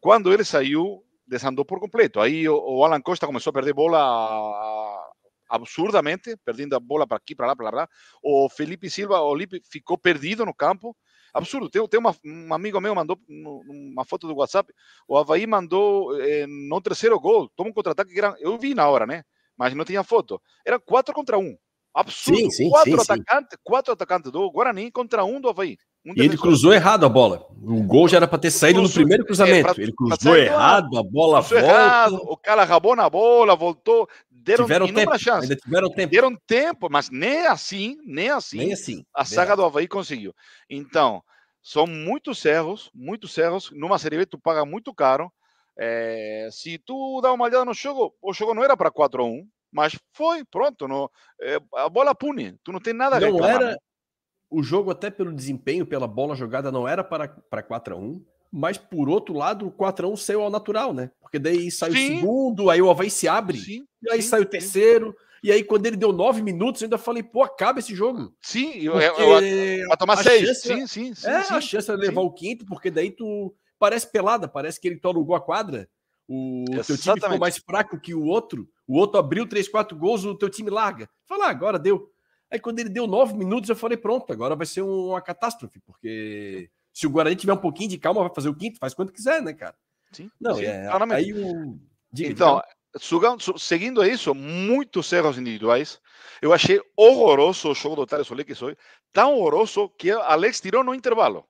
Quando 0.00 0.32
ele 0.32 0.44
saiu, 0.44 1.02
desandou 1.26 1.64
por 1.64 1.80
completo. 1.80 2.20
Aí 2.20 2.48
o, 2.48 2.84
Alan 2.84 3.00
Costa 3.00 3.26
começou 3.26 3.50
a 3.50 3.54
perder 3.54 3.72
bola 3.72 5.00
absurdamente, 5.48 6.36
perdendo 6.44 6.74
a 6.74 6.80
bola 6.80 7.06
para 7.06 7.16
aqui, 7.16 7.34
para 7.34 7.46
lá, 7.46 7.56
para 7.56 7.70
lá. 7.70 7.88
O 8.22 8.48
Felipe 8.48 8.90
Silva, 8.90 9.20
o 9.20 9.32
Felipe 9.32 9.60
ficou 9.70 9.98
perdido 9.98 10.44
no 10.44 10.54
campo. 10.54 10.96
Absurdo. 11.32 11.68
Tem, 11.68 11.86
tem 11.88 11.98
uma, 11.98 12.14
um 12.24 12.54
amigo 12.54 12.80
meu 12.80 12.94
mandou 12.94 13.18
uma 13.28 14.04
foto 14.04 14.28
do 14.28 14.36
WhatsApp. 14.36 14.72
O 15.08 15.18
Havaí 15.18 15.46
mandou 15.46 16.16
eh, 16.20 16.46
no 16.46 16.80
terceiro 16.80 17.18
gol. 17.18 17.50
Toma 17.56 17.70
um 17.70 17.72
contra-ataque 17.72 18.12
que 18.12 18.18
era. 18.18 18.36
Eu 18.38 18.56
vi 18.56 18.72
na 18.72 18.88
hora, 18.88 19.04
né? 19.04 19.24
Mas 19.56 19.74
não 19.74 19.84
tinha 19.84 20.04
foto. 20.04 20.40
Era 20.64 20.78
4 20.78 21.12
contra 21.12 21.36
1. 21.36 21.56
Absurdo. 21.92 22.38
Sim, 22.38 22.50
sim, 22.50 22.70
quatro, 22.70 22.90
sim, 22.92 23.12
atacantes, 23.12 23.58
quatro 23.62 23.92
atacantes 23.92 24.30
do 24.30 24.50
Guarani 24.50 24.90
contra 24.90 25.24
um 25.24 25.40
do 25.40 25.48
Havaí. 25.48 25.76
Um 26.04 26.12
e 26.14 26.20
ele 26.20 26.36
cruzou 26.36 26.72
errado 26.72 27.06
a 27.06 27.08
bola. 27.08 27.46
O 27.62 27.82
gol 27.82 28.08
já 28.08 28.18
era 28.18 28.28
para 28.28 28.38
ter 28.38 28.50
saído 28.50 28.80
cruzou, 28.80 28.88
no 28.90 28.94
primeiro 28.94 29.24
cruzamento. 29.24 29.70
É, 29.70 29.74
pra, 29.74 29.82
ele 29.82 29.92
cruzou 29.92 30.36
errado, 30.36 30.98
a 30.98 31.02
bola 31.02 31.40
volta. 31.40 31.66
Errado, 31.66 32.20
o 32.22 32.36
cara 32.36 32.64
rabou 32.64 32.94
na 32.94 33.08
bola, 33.08 33.56
voltou. 33.56 34.08
Deram 34.30 34.64
tiveram 34.64 34.86
tempo, 34.86 35.18
chance. 35.18 35.44
Ainda 35.44 35.56
tiveram 35.56 35.88
tempo. 35.88 36.12
Deram 36.12 36.36
tempo, 36.46 36.88
mas 36.90 37.08
nem 37.08 37.46
assim, 37.46 37.96
nem 38.04 38.28
assim, 38.28 38.58
nem 38.58 38.72
assim 38.74 39.04
a 39.14 39.24
saga 39.24 39.56
do 39.56 39.64
Havaí 39.64 39.88
conseguiu. 39.88 40.34
Então, 40.68 41.22
são 41.62 41.86
muitos 41.86 42.44
erros, 42.44 42.90
muitos 42.94 43.36
erros. 43.38 43.70
Numa 43.72 43.98
Série 43.98 44.18
B, 44.18 44.26
tu 44.26 44.38
paga 44.38 44.66
muito 44.66 44.92
caro. 44.92 45.32
É, 45.78 46.48
se 46.52 46.78
tu 46.84 47.20
dá 47.22 47.32
uma 47.32 47.46
olhada 47.46 47.64
no 47.64 47.72
jogo, 47.72 48.14
o 48.20 48.34
jogo 48.34 48.52
não 48.52 48.62
era 48.62 48.76
para 48.76 48.90
4 48.90 49.22
a 49.22 49.26
1 49.26 49.48
mas 49.74 49.98
foi, 50.12 50.44
pronto. 50.44 50.86
No, 50.86 51.10
é, 51.42 51.58
a 51.74 51.88
bola 51.88 52.14
pune, 52.14 52.56
tu 52.62 52.70
não 52.70 52.78
tem 52.78 52.94
nada 52.94 53.16
a 53.16 53.20
não 53.20 53.32
reclamar. 53.32 53.56
Era, 53.56 53.78
o 54.58 54.62
jogo, 54.62 54.90
até 54.90 55.10
pelo 55.10 55.32
desempenho, 55.32 55.86
pela 55.86 56.06
bola 56.06 56.34
jogada, 56.34 56.70
não 56.70 56.86
era 56.86 57.02
para, 57.02 57.28
para 57.28 57.62
4 57.62 57.94
a 57.94 57.98
1 57.98 58.24
mas 58.56 58.78
por 58.78 59.08
outro 59.08 59.34
lado, 59.34 59.66
o 59.66 59.70
4 59.72 60.06
a 60.06 60.10
1 60.10 60.16
saiu 60.16 60.42
ao 60.42 60.50
natural, 60.50 60.94
né? 60.94 61.10
Porque 61.20 61.40
daí 61.40 61.72
saiu 61.72 61.92
o 61.92 61.96
segundo, 61.96 62.70
aí 62.70 62.80
o 62.80 62.88
Havaí 62.88 63.10
se 63.10 63.26
abre, 63.26 63.58
sim, 63.58 63.84
e 64.00 64.12
aí 64.12 64.22
sim, 64.22 64.28
sai 64.28 64.40
o 64.42 64.46
terceiro. 64.46 65.12
E 65.42 65.50
aí, 65.52 65.62
quando 65.62 65.84
ele 65.84 65.96
deu 65.96 66.12
nove 66.12 66.40
minutos, 66.40 66.80
eu 66.80 66.86
ainda 66.86 66.96
falei, 66.96 67.22
pô, 67.22 67.42
acaba 67.42 67.80
esse 67.80 67.94
jogo. 67.94 68.32
Sim, 68.40 68.74
eu, 68.76 68.98
eu, 68.98 69.40
eu, 69.40 69.88
vai 69.88 69.96
tomar 69.98 70.16
seis. 70.22 70.40
Chance, 70.46 70.62
sim, 70.62 70.86
sim, 70.86 71.14
sim. 71.14 71.28
É, 71.28 71.42
sim, 71.42 71.54
a 71.54 71.60
chance 71.60 71.86
de 71.86 71.96
levar 71.98 72.22
o 72.22 72.32
quinto, 72.32 72.64
porque 72.64 72.90
daí 72.90 73.10
tu 73.10 73.54
parece 73.78 74.10
pelada, 74.10 74.48
parece 74.48 74.80
que 74.80 74.88
ele 74.88 75.00
alugou 75.04 75.34
a 75.36 75.40
quadra. 75.40 75.86
O 76.26 76.64
Exatamente. 76.70 76.86
teu 76.86 76.96
time 76.96 77.20
ficou 77.20 77.38
mais 77.38 77.58
fraco 77.58 78.00
que 78.00 78.14
o 78.14 78.24
outro. 78.24 78.66
O 78.86 78.96
outro 78.96 79.18
abriu 79.18 79.46
três, 79.46 79.68
quatro 79.68 79.98
gols, 79.98 80.24
o 80.24 80.34
teu 80.34 80.48
time 80.48 80.70
larga. 80.70 81.10
Fala, 81.26 81.46
ah, 81.46 81.50
agora 81.50 81.78
deu. 81.78 82.10
Aí 82.54 82.60
quando 82.60 82.78
ele 82.78 82.88
deu 82.88 83.08
nove 83.08 83.34
minutos, 83.34 83.68
eu 83.68 83.74
falei, 83.74 83.96
pronto, 83.96 84.32
agora 84.32 84.54
vai 84.54 84.64
ser 84.64 84.80
uma 84.80 85.20
catástrofe, 85.20 85.80
porque 85.80 86.70
se 86.92 87.04
o 87.04 87.10
Guarani 87.10 87.34
tiver 87.34 87.52
um 87.52 87.56
pouquinho 87.56 87.90
de 87.90 87.98
calma, 87.98 88.20
vai 88.20 88.32
fazer 88.32 88.48
o 88.48 88.54
quinto, 88.54 88.78
faz 88.78 88.94
quanto 88.94 89.12
quiser, 89.12 89.42
né, 89.42 89.52
cara? 89.52 89.74
Sim. 90.12 90.30
Não, 90.40 90.54
sim, 90.54 90.66
é, 90.66 90.88
aí 91.10 91.32
o... 91.32 91.76
Diga, 92.12 92.30
então, 92.30 92.62
seguindo 93.58 94.04
isso, 94.04 94.32
muitos 94.36 95.12
erros 95.12 95.36
individuais. 95.36 96.00
Eu 96.40 96.52
achei 96.52 96.80
horroroso 96.96 97.72
o 97.72 97.74
jogo 97.74 97.96
do 97.96 98.06
Thales 98.06 98.28
Solé 98.28 98.44
que 98.44 98.54
foi, 98.54 98.76
tão 99.12 99.34
horroroso 99.34 99.88
que 99.88 100.12
Alex 100.12 100.60
tirou 100.60 100.84
no 100.84 100.94
intervalo, 100.94 101.44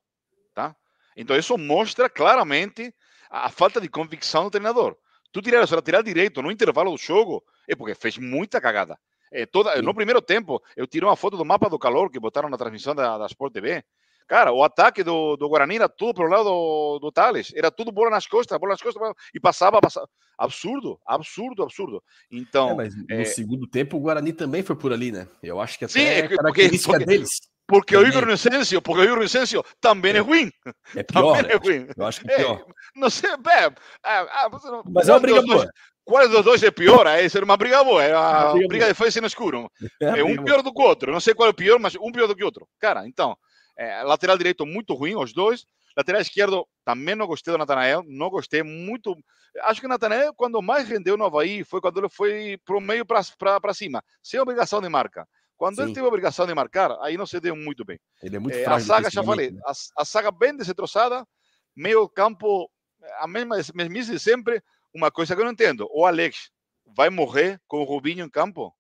tá? 0.55 0.75
Então 1.15 1.37
isso 1.37 1.59
mostra 1.59 2.09
claramente 2.09 2.95
a 3.29 3.51
falta 3.51 3.79
de 3.79 3.91
convicção 3.91 4.45
do 4.45 4.51
treinador. 4.51 4.97
Tu 5.33 5.43
tirar 5.43 5.71
o 5.71 5.75
lateral 5.75 6.03
direito 6.03 6.41
no 6.41 6.51
intervalo 6.51 6.93
do 6.93 6.97
jogo 6.97 7.45
é 7.69 7.77
porque 7.77 7.95
fez 7.95 8.17
muita 8.17 8.59
cagada. 8.59 8.99
É, 9.35 9.45
toda, 9.45 9.83
no 9.83 9.93
primeiro 9.93 10.23
tempo, 10.23 10.63
eu 10.77 10.87
tirei 10.87 11.09
uma 11.09 11.17
foto 11.17 11.37
do 11.37 11.45
mapa 11.45 11.69
do 11.69 11.77
calor 11.77 12.09
que 12.09 12.21
botaram 12.21 12.49
na 12.49 12.57
transmissão 12.57 12.95
da, 12.95 13.19
da 13.19 13.27
Sport 13.27 13.53
TV. 13.53 13.83
Cara, 14.29 14.53
o 14.53 14.63
ataque 14.63 15.03
do, 15.03 15.37
do 15.37 15.49
Guarani 15.49 15.75
era 15.75 15.89
tudo 15.89 16.15
pro 16.15 16.29
lado 16.29 16.45
do, 16.45 16.99
do 17.01 17.13
Thales. 17.13 17.53
Era 17.55 17.69
tudo 17.69 17.91
bola 17.91 18.11
nas 18.11 18.29
costas, 18.29 18.57
bola 18.59 18.73
nas 18.73 18.81
costas. 18.81 19.03
E 19.35 19.41
passava, 19.41 19.81
passava. 19.81 20.09
Absurdo, 20.39 21.01
absurdo, 21.05 21.65
absurdo. 21.65 22.03
Então. 22.31 22.71
É, 22.71 22.75
mas 22.75 22.97
no 22.97 23.05
é... 23.11 23.25
segundo 23.25 23.67
tempo, 23.67 23.97
o 23.97 24.01
Guarani 24.01 24.33
também 24.33 24.63
foi 24.63 24.77
por 24.77 24.93
ali, 24.93 25.11
né? 25.11 25.27
Eu 25.43 25.61
acho 25.61 25.77
que 25.77 25.85
até 25.85 25.95
Sim, 25.95 26.05
é, 26.05 26.19
é 26.21 26.29
característica 26.29 26.93
porque, 26.93 27.05
deles. 27.05 27.41
Porque 27.67 27.95
também. 27.95 28.09
o 28.09 28.13
Igor 28.13 28.23
Inocêncio, 28.23 28.83
porque 28.83 29.01
o 29.01 29.05
Igor 29.05 29.19
Inocêncio 29.19 29.65
também 29.81 30.13
é, 30.13 30.19
é 30.19 30.21
ruim. 30.21 30.51
É 30.95 31.03
pior. 31.03 31.37
Também 31.37 31.51
é 31.51 31.57
ruim. 31.57 31.89
Eu 31.97 32.07
acho 32.07 32.21
que 32.21 32.31
é 32.31 32.37
pior. 32.37 32.65
não 32.95 33.11
sei, 33.11 33.31
é, 33.31 33.65
é, 33.65 34.27
mas 34.91 35.09
é 35.09 35.13
uma 35.13 35.21
briga 35.21 35.43
boa. 35.43 35.69
Qual 36.05 36.29
dos 36.29 36.45
dois 36.45 36.63
é 36.63 36.71
pior? 36.71 37.07
É 37.07 37.27
ser 37.29 37.43
uma 37.43 37.57
briga 37.57 37.83
boa, 37.83 38.03
é 38.03 38.15
uma 38.17 38.53
briga, 38.53 38.69
briga 38.69 38.87
de 38.89 38.95
fãs 38.95 39.15
no 39.17 39.27
escuro. 39.27 39.71
É, 40.03 40.21
é 40.21 40.25
um 40.25 40.43
pior 40.45 40.63
do 40.63 40.73
que 40.73 40.81
o 40.81 40.85
outro. 40.85 41.13
Não 41.13 41.21
sei 41.21 41.35
qual 41.35 41.49
é 41.49 41.51
o 41.51 41.55
pior, 41.55 41.79
mas 41.79 41.95
um 41.97 42.13
pior 42.13 42.27
do 42.27 42.37
que 42.37 42.43
o 42.43 42.47
outro. 42.47 42.69
Cara, 42.79 43.07
então, 43.07 43.37
é, 43.77 44.03
lateral 44.03 44.37
direito 44.37 44.67
muito 44.67 44.95
ruim, 44.95 45.17
os 45.17 45.33
dois. 45.33 45.65
Lateral 45.97 46.21
esquerdo, 46.21 46.67
também 46.85 47.15
não 47.15 47.27
gostei 47.27 47.53
do 47.53 47.59
Natanael, 47.59 48.03
não 48.07 48.29
gostei 48.29 48.63
muito. 48.63 49.17
Acho 49.63 49.81
que 49.81 49.87
o 49.87 49.89
Natanael, 49.89 50.35
quando 50.35 50.61
mais 50.61 50.89
rendeu 50.89 51.17
no 51.17 51.25
Havaí, 51.25 51.65
foi 51.65 51.81
quando 51.81 51.99
ele 51.99 52.09
foi 52.09 52.59
para 52.65 52.77
o 52.77 52.81
meio 52.81 53.07
para 53.07 53.73
cima, 53.73 54.03
sem 54.23 54.41
obrigação 54.41 54.81
de 54.81 54.89
marca. 54.89 55.27
Quando 55.57 55.77
Sim. 55.77 55.83
ele 55.83 55.95
teve 55.95 56.05
a 56.05 56.09
obrigação 56.09 56.47
de 56.47 56.55
marcar, 56.55 56.99
aí 57.01 57.17
não 57.17 57.27
se 57.27 57.39
deu 57.39 57.55
muito 57.55 57.85
bem. 57.85 57.99
Ele 58.23 58.37
é 58.37 58.39
muito 58.39 58.57
é, 58.57 58.67
A 58.67 58.81
saga, 58.81 59.09
já 59.09 59.23
falei, 59.23 59.53
né? 59.53 59.61
a, 59.65 59.73
a, 60.03 60.05
saga 60.05 60.33
bem 60.33 60.57
destroçada, 60.57 61.25
meio 61.77 62.09
campo, 62.09 62.69
a 63.21 63.29
mesma 63.29 63.57
mesmice 63.75 64.11
de 64.11 64.19
sempre. 64.19 64.61
Uma 64.95 65.11
coisa 65.11 65.35
que 65.35 65.41
eu 65.41 65.45
não 65.45 65.51
entendo, 65.51 65.89
o 65.91 66.07
Alex 66.07 66.53
vai 66.87 67.11
morrer 67.11 67.61
com 67.67 67.81
o 67.81 67.85
Rubinho 67.85 68.25
em 68.25 68.31
campo? 68.31 68.73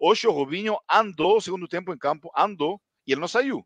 Hoje 0.00 0.26
o 0.26 0.32
Rubinho 0.32 0.76
andou 0.90 1.36
o 1.36 1.40
segundo 1.40 1.68
tempo 1.68 1.94
em 1.94 1.96
campo, 1.96 2.28
andou, 2.36 2.80
e 3.06 3.12
ele 3.12 3.20
não 3.20 3.28
saiu? 3.28 3.64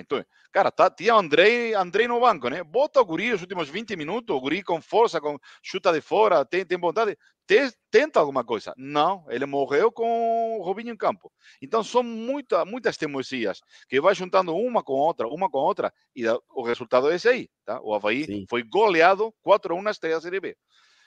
Então, 0.00 0.24
cara, 0.52 0.70
tá, 0.70 0.88
tinha 0.88 1.12
Andrei, 1.12 1.74
Andrei 1.74 2.06
no 2.06 2.20
banco, 2.20 2.48
né? 2.48 2.62
Bota 2.62 3.00
o 3.00 3.04
guri 3.04 3.32
os 3.32 3.40
últimos 3.40 3.68
20 3.68 3.96
minutos, 3.96 4.34
o 4.34 4.40
guri 4.40 4.62
com 4.62 4.80
força, 4.80 5.20
com 5.20 5.36
chuta 5.60 5.92
de 5.92 6.00
fora, 6.00 6.44
tem, 6.44 6.64
tem 6.64 6.78
vontade, 6.78 7.18
te, 7.44 7.72
tenta 7.90 8.20
alguma 8.20 8.44
coisa. 8.44 8.72
Não, 8.76 9.26
ele 9.28 9.44
morreu 9.44 9.90
com 9.90 10.58
o 10.58 10.62
Robinho 10.62 10.92
em 10.92 10.96
campo. 10.96 11.32
Então, 11.60 11.82
são 11.82 12.04
muita, 12.04 12.64
muitas 12.64 12.96
teimosias 12.96 13.60
que 13.88 14.00
vai 14.00 14.14
juntando 14.14 14.54
uma 14.54 14.84
com 14.84 14.92
outra, 14.92 15.26
uma 15.26 15.50
com 15.50 15.58
outra, 15.58 15.92
e 16.14 16.24
o 16.50 16.62
resultado 16.62 17.10
é 17.10 17.16
esse 17.16 17.28
aí, 17.28 17.48
tá? 17.64 17.80
O 17.82 17.92
Havaí 17.92 18.24
Sim. 18.24 18.46
foi 18.48 18.62
goleado 18.62 19.34
4 19.42 19.74
a 19.74 19.78
1 19.78 19.82
na 19.82 19.90
estreia 19.90 20.20
Série 20.20 20.38
B. 20.38 20.56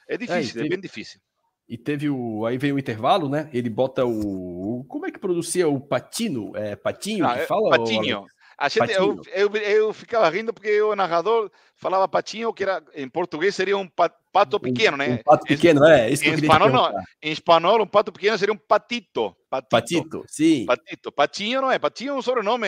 É 0.05 0.17
difícil, 0.17 0.61
é, 0.61 0.65
é 0.65 0.69
bem 0.69 0.81
difícil. 0.81 1.21
E 1.69 1.77
teve 1.77 2.09
o. 2.09 2.45
Aí 2.45 2.57
veio 2.57 2.75
o 2.75 2.79
intervalo, 2.79 3.29
né? 3.29 3.49
Ele 3.53 3.69
bota 3.69 4.03
o. 4.05 4.83
Como 4.89 5.05
é 5.05 5.11
que 5.11 5.17
produzia 5.17 5.69
o 5.69 5.79
Patino? 5.79 6.51
É 6.53 6.75
Patinho 6.75 7.25
ah, 7.25 7.33
que 7.35 7.39
é 7.39 7.45
fala? 7.45 7.69
Patinho. 7.69 8.19
Ou... 8.19 8.27
A 8.57 8.69
gente, 8.69 8.91
eu, 8.91 9.21
eu, 9.33 9.55
eu, 9.55 9.93
ficava 9.93 10.29
rindo 10.29 10.53
porque 10.53 10.81
o 10.81 10.95
narrador 10.95 11.51
falava 11.81 12.07
patinho, 12.07 12.53
que 12.53 12.63
era 12.63 12.81
em 12.95 13.09
português 13.09 13.55
seria 13.55 13.75
um 13.75 13.87
pato 13.87 14.59
pequeno, 14.59 14.95
né? 14.95 15.15
Um 15.15 15.23
pato 15.23 15.45
pequeno, 15.45 15.83
é. 15.83 16.11
Isso 16.11 16.23
em, 16.23 16.35
espanhol, 16.35 16.69
não, 16.69 16.93
em 17.21 17.31
espanhol, 17.31 17.81
um 17.81 17.87
pato 17.87 18.11
pequeno 18.11 18.37
seria 18.37 18.53
um 18.53 18.57
patito. 18.57 19.35
Patito, 19.49 19.69
patito 19.69 20.23
sim. 20.27 20.65
Patito. 20.65 21.11
Patinho 21.11 21.61
não 21.61 21.71
é. 21.71 21.79
Patinho 21.79 22.11
é 22.11 22.13
um 22.13 22.21
sobrenome 22.21 22.67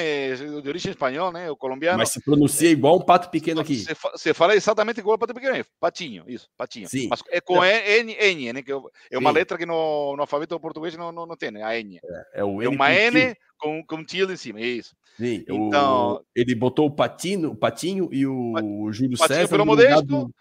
de 0.62 0.68
origem 0.68 0.90
espanhol, 0.90 1.32
né? 1.32 1.50
O 1.50 1.56
colombiano. 1.56 2.00
Mas 2.00 2.10
se 2.10 2.22
pronuncia 2.22 2.70
igual 2.70 2.98
um 2.98 3.06
pato 3.06 3.30
pequeno 3.30 3.62
aqui. 3.62 3.86
Você, 4.14 4.34
fala 4.34 4.56
exatamente 4.56 5.00
igual 5.00 5.16
um 5.16 5.20
pato 5.20 5.34
pequeno. 5.34 5.56
É 5.56 5.64
patinho, 5.80 6.26
isso, 6.28 6.50
patinho. 6.58 6.90
Sim. 6.90 7.08
Mas 7.08 7.22
é 7.30 7.40
com 7.40 7.64
N, 7.64 8.18
N, 8.20 8.54
né? 8.54 8.62
Que 8.64 8.72
é 8.72 9.18
uma 9.18 9.30
sim. 9.30 9.36
letra 9.36 9.58
que 9.58 9.66
no, 9.66 10.16
no 10.16 10.22
alfabeto 10.22 10.60
português 10.60 10.98
não, 10.98 11.12
não, 11.12 11.26
não 11.26 11.38
tem, 11.38 11.52
né? 11.52 11.64
A 11.64 11.80
N. 11.80 12.00
É, 12.04 12.42
é 12.42 12.44
o 12.44 12.62
N. 12.62 12.66
É 12.66 12.70
uma 12.70 12.92
N 12.92 13.36
com, 13.58 13.82
com 13.86 14.04
tilde 14.04 14.34
em 14.34 14.38
cima, 14.38 14.60
é 14.60 14.66
isso. 14.66 14.96
Sim, 15.18 15.46
então, 15.48 16.16
o, 16.16 16.26
ele 16.36 16.56
botou 16.56 16.88
o 16.88 16.92
Patino, 16.92 17.52
o 17.52 17.56
Patinho 17.56 18.10
e 18.12 18.26
o 18.26 18.92
Júlio 19.04 19.18
Patinho 19.18 19.40
César. 19.40 19.50
pelo 19.50 19.66
Modesto. 19.66 20.04
Do... 20.04 20.36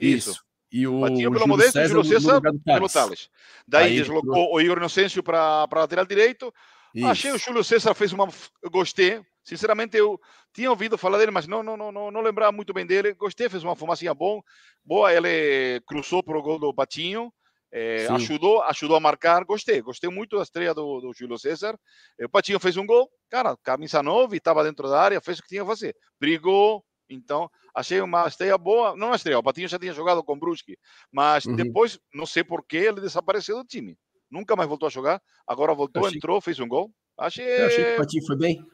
Isso. 0.00 0.30
isso. 0.30 0.44
E 0.70 0.86
o 0.86 1.00
Patinho 1.00 1.30
pelo 1.30 1.40
Júlio 1.40 1.48
Modesto 1.48 1.78
o 1.78 1.86
Júlio 1.88 2.04
César 2.04 2.40
pelo 2.40 2.88
Thales. 2.88 3.28
Daí 3.66 3.84
Aí 3.84 3.96
deslocou 3.96 4.44
ele... 4.44 4.52
o 4.52 4.60
Igor 4.60 4.78
Inocêncio 4.78 5.22
para 5.22 5.66
lateral 5.72 6.06
direito. 6.06 6.52
Isso. 6.94 7.06
Achei 7.06 7.32
o 7.32 7.38
Júlio 7.38 7.64
César 7.64 7.94
fez 7.94 8.12
uma. 8.12 8.28
Eu 8.62 8.70
gostei. 8.70 9.20
Sinceramente, 9.42 9.96
eu 9.96 10.20
tinha 10.52 10.70
ouvido 10.70 10.96
falar 10.96 11.18
dele, 11.18 11.32
mas 11.32 11.46
não, 11.46 11.62
não, 11.62 11.76
não, 11.76 12.10
não, 12.10 12.20
lembrava 12.20 12.52
muito 12.52 12.72
bem 12.72 12.86
dele. 12.86 13.14
Gostei, 13.14 13.48
fez 13.48 13.64
uma 13.64 13.74
fumacinha 13.74 14.14
bom. 14.14 14.40
Boa, 14.84 15.12
ele 15.12 15.80
cruzou 15.86 16.22
para 16.22 16.38
o 16.38 16.42
gol 16.42 16.58
do 16.58 16.72
Patinho. 16.72 17.32
É, 17.74 18.06
ajudou, 18.10 18.62
ajudou 18.64 18.98
a 18.98 19.00
marcar, 19.00 19.44
gostei, 19.44 19.80
gostei 19.80 20.10
muito 20.10 20.36
da 20.36 20.42
estreia 20.42 20.74
do, 20.74 21.00
do 21.00 21.12
Júlio 21.14 21.38
César. 21.38 21.74
O 22.20 22.28
Patinho 22.28 22.60
fez 22.60 22.76
um 22.76 22.84
gol, 22.84 23.08
cara, 23.30 23.56
camisa 23.62 24.02
nova, 24.02 24.36
estava 24.36 24.62
dentro 24.62 24.90
da 24.90 25.00
área, 25.00 25.22
fez 25.22 25.38
o 25.38 25.42
que 25.42 25.48
tinha 25.48 25.62
que 25.62 25.68
fazer, 25.68 25.96
brigou. 26.20 26.84
Então, 27.14 27.50
achei 27.74 28.00
uma 28.00 28.26
estreia 28.26 28.56
boa. 28.56 28.96
Não 28.96 29.08
uma 29.08 29.16
estreia, 29.16 29.38
o 29.38 29.42
Patinho 29.42 29.68
já 29.68 29.78
tinha 29.78 29.92
jogado 29.92 30.22
com 30.22 30.32
o 30.32 30.38
Brusque, 30.38 30.76
mas 31.10 31.44
uhum. 31.44 31.56
depois, 31.56 31.98
não 32.14 32.26
sei 32.26 32.44
por 32.44 32.64
que, 32.64 32.76
ele 32.76 33.00
desapareceu 33.00 33.56
do 33.56 33.64
time. 33.64 33.96
Nunca 34.30 34.56
mais 34.56 34.68
voltou 34.68 34.86
a 34.86 34.90
jogar, 34.90 35.20
agora 35.46 35.74
voltou, 35.74 36.06
achei... 36.06 36.16
entrou, 36.16 36.40
fez 36.40 36.58
um 36.58 36.68
gol. 36.68 36.90
Achei... 37.18 37.44
Eu 37.44 37.66
achei 37.66 37.84
que 37.84 37.92
o 37.92 37.96
Patinho 37.96 38.26
foi 38.26 38.36
bem. 38.36 38.66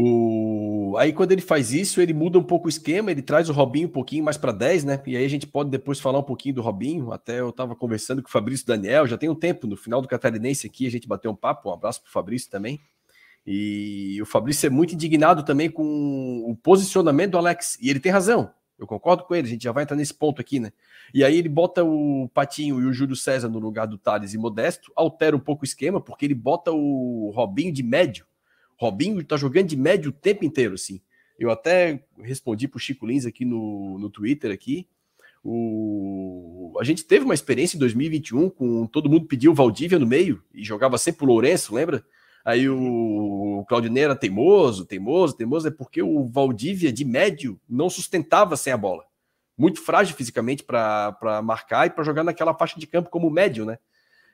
O... 0.00 0.96
Aí 0.96 1.12
quando 1.12 1.32
ele 1.32 1.40
faz 1.40 1.72
isso, 1.72 2.00
ele 2.00 2.12
muda 2.12 2.38
um 2.38 2.42
pouco 2.42 2.66
o 2.66 2.68
esquema, 2.68 3.10
ele 3.10 3.20
traz 3.20 3.48
o 3.48 3.52
Robinho 3.52 3.88
um 3.88 3.90
pouquinho 3.90 4.22
mais 4.22 4.36
para 4.36 4.52
10, 4.52 4.84
né? 4.84 5.02
E 5.04 5.16
aí 5.16 5.24
a 5.24 5.28
gente 5.28 5.46
pode 5.46 5.70
depois 5.70 5.98
falar 5.98 6.20
um 6.20 6.24
pouquinho 6.24 6.54
do 6.54 6.62
Robinho. 6.62 7.12
Até 7.12 7.40
eu 7.40 7.48
estava 7.48 7.74
conversando 7.74 8.22
com 8.22 8.28
o 8.28 8.30
Fabrício 8.30 8.64
Daniel, 8.66 9.08
já 9.08 9.18
tem 9.18 9.28
um 9.28 9.34
tempo, 9.34 9.66
no 9.66 9.76
final 9.76 10.00
do 10.00 10.06
Catarinense 10.06 10.68
aqui, 10.68 10.86
a 10.86 10.90
gente 10.90 11.08
bateu 11.08 11.30
um 11.30 11.36
papo, 11.36 11.68
um 11.68 11.72
abraço 11.72 12.00
pro 12.02 12.12
Fabrício 12.12 12.48
também. 12.48 12.78
E 13.50 14.20
o 14.20 14.26
Fabrício 14.26 14.66
é 14.66 14.70
muito 14.70 14.94
indignado 14.94 15.42
também 15.42 15.70
com 15.70 16.44
o 16.46 16.54
posicionamento 16.54 17.32
do 17.32 17.38
Alex, 17.38 17.78
e 17.80 17.88
ele 17.88 18.00
tem 18.00 18.12
razão. 18.12 18.52
Eu 18.78 18.86
concordo 18.86 19.24
com 19.24 19.34
ele, 19.34 19.48
a 19.48 19.50
gente 19.50 19.64
já 19.64 19.72
vai 19.72 19.84
entrar 19.84 19.96
nesse 19.96 20.14
ponto 20.14 20.40
aqui, 20.40 20.60
né? 20.60 20.70
E 21.14 21.24
aí 21.24 21.36
ele 21.36 21.48
bota 21.48 21.82
o 21.82 22.28
Patinho 22.34 22.80
e 22.80 22.84
o 22.84 22.92
Júlio 22.92 23.16
César 23.16 23.48
no 23.48 23.58
lugar 23.58 23.86
do 23.86 23.96
Thales 23.96 24.34
e 24.34 24.38
Modesto, 24.38 24.92
altera 24.94 25.34
um 25.34 25.40
pouco 25.40 25.62
o 25.62 25.64
esquema, 25.64 26.00
porque 26.00 26.26
ele 26.26 26.34
bota 26.34 26.70
o 26.70 27.32
Robinho 27.34 27.72
de 27.72 27.82
médio 27.82 28.26
Robinho 28.78 29.22
tá 29.24 29.36
jogando 29.36 29.66
de 29.66 29.76
médio 29.76 30.10
o 30.10 30.12
tempo 30.12 30.44
inteiro, 30.44 30.74
assim. 30.74 31.00
Eu 31.38 31.50
até 31.50 32.04
respondi 32.20 32.68
pro 32.68 32.78
Chico 32.78 33.06
Lins 33.06 33.26
aqui 33.26 33.44
no, 33.44 33.98
no 33.98 34.08
Twitter 34.08 34.52
aqui. 34.52 34.88
O... 35.42 36.76
A 36.80 36.84
gente 36.84 37.04
teve 37.04 37.24
uma 37.24 37.34
experiência 37.34 37.76
em 37.76 37.80
2021 37.80 38.50
com 38.50 38.86
todo 38.86 39.10
mundo 39.10 39.26
pediu 39.26 39.54
Valdívia 39.54 39.98
no 39.98 40.06
meio 40.06 40.42
e 40.54 40.64
jogava 40.64 40.96
sempre 40.96 41.24
o 41.24 41.28
Lourenço, 41.28 41.74
lembra? 41.74 42.04
Aí 42.44 42.68
o 42.68 43.64
Claudinei 43.68 44.04
era 44.04 44.16
teimoso, 44.16 44.86
teimoso, 44.86 45.36
teimoso, 45.36 45.68
é 45.68 45.70
porque 45.70 46.02
o 46.02 46.26
Valdívia 46.26 46.92
de 46.92 47.04
médio 47.04 47.60
não 47.68 47.90
sustentava 47.90 48.56
sem 48.56 48.72
a 48.72 48.76
bola. 48.76 49.04
Muito 49.56 49.80
frágil 49.82 50.14
fisicamente 50.16 50.62
para 50.62 51.42
marcar 51.42 51.86
e 51.86 51.90
para 51.90 52.04
jogar 52.04 52.24
naquela 52.24 52.54
faixa 52.54 52.78
de 52.78 52.86
campo 52.86 53.10
como 53.10 53.28
médio, 53.28 53.64
né? 53.64 53.78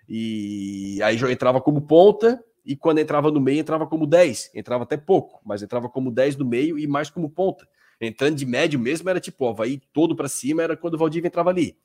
E 0.09 1.01
aí 1.03 1.17
entrava 1.33 1.61
como 1.61 1.81
ponta, 1.81 2.45
e 2.65 2.75
quando 2.77 2.99
entrava 2.99 3.31
no 3.31 3.41
meio, 3.41 3.61
entrava 3.61 3.87
como 3.87 4.07
10. 4.07 4.53
Entrava 4.55 4.85
até 4.85 4.97
pouco, 4.97 5.41
mas 5.45 5.63
entrava 5.63 5.89
como 5.89 6.11
10 6.11 6.37
no 6.37 6.45
meio 6.45 6.79
e 6.79 6.87
mais 6.87 7.11
como 7.11 7.29
ponta. 7.29 7.69
Entrando 8.01 8.37
de 8.37 8.47
médio 8.47 8.79
mesmo, 8.79 9.09
era 9.09 9.21
tipo, 9.21 9.45
ó, 9.45 9.53
vai 9.53 9.81
todo 9.93 10.17
para 10.17 10.29
cima, 10.29 10.63
era 10.63 10.77
quando 10.77 10.95
o 10.95 10.99
Valdívia 10.99 11.29
entrava 11.29 11.51
ali. 11.51 11.77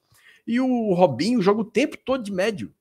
E 0.48 0.60
o 0.60 0.94
Robinho 0.94 1.42
joga 1.42 1.62
o 1.62 1.66
tempo 1.66 1.98
todo 1.98 2.24
de 2.24 2.32
médio. 2.32 2.74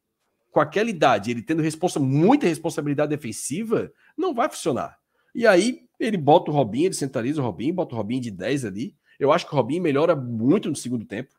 Com 0.58 0.62
aquela 0.62 0.90
idade, 0.90 1.30
ele 1.30 1.40
tendo 1.40 1.62
responsa, 1.62 2.00
muita 2.00 2.48
responsabilidade 2.48 3.10
defensiva, 3.10 3.92
não 4.16 4.34
vai 4.34 4.48
funcionar. 4.48 4.98
E 5.32 5.46
aí 5.46 5.82
ele 6.00 6.16
bota 6.16 6.50
o 6.50 6.54
Robinho, 6.54 6.86
ele 6.86 6.94
centraliza 6.94 7.40
o 7.40 7.44
Robinho, 7.44 7.72
bota 7.74 7.94
o 7.94 7.96
Robinho 7.96 8.20
de 8.20 8.32
10 8.32 8.64
ali. 8.64 8.96
Eu 9.20 9.30
acho 9.30 9.46
que 9.46 9.52
o 9.52 9.56
Robinho 9.56 9.80
melhora 9.80 10.16
muito 10.16 10.68
no 10.68 10.74
segundo 10.74 11.04
tempo. 11.04 11.32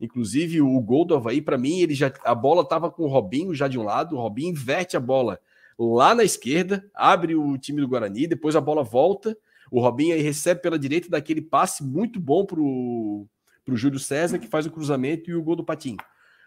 Inclusive, 0.00 0.60
o 0.60 0.80
gol 0.80 1.04
do 1.04 1.14
Havaí, 1.14 1.40
para 1.40 1.56
mim, 1.56 1.82
ele 1.82 1.94
já 1.94 2.12
a 2.24 2.34
bola 2.34 2.62
estava 2.62 2.90
com 2.90 3.04
o 3.04 3.06
Robinho 3.06 3.54
já 3.54 3.68
de 3.68 3.78
um 3.78 3.84
lado, 3.84 4.16
o 4.16 4.20
Robinho 4.20 4.50
inverte 4.50 4.96
a 4.96 5.00
bola 5.00 5.38
lá 5.78 6.12
na 6.12 6.24
esquerda, 6.24 6.84
abre 6.92 7.36
o 7.36 7.56
time 7.56 7.80
do 7.80 7.86
Guarani, 7.86 8.26
depois 8.26 8.56
a 8.56 8.60
bola 8.60 8.82
volta, 8.82 9.38
o 9.70 9.78
Robinho 9.78 10.16
aí 10.16 10.20
recebe 10.20 10.60
pela 10.60 10.80
direita 10.80 11.08
daquele 11.08 11.42
passe 11.42 11.84
muito 11.84 12.18
bom 12.18 12.44
pro, 12.44 13.24
pro 13.64 13.76
Júlio 13.76 14.00
César, 14.00 14.40
que 14.40 14.48
faz 14.48 14.66
o 14.66 14.70
cruzamento 14.72 15.30
e 15.30 15.34
o 15.36 15.42
gol 15.44 15.54
do 15.54 15.64
Patinho. 15.64 15.98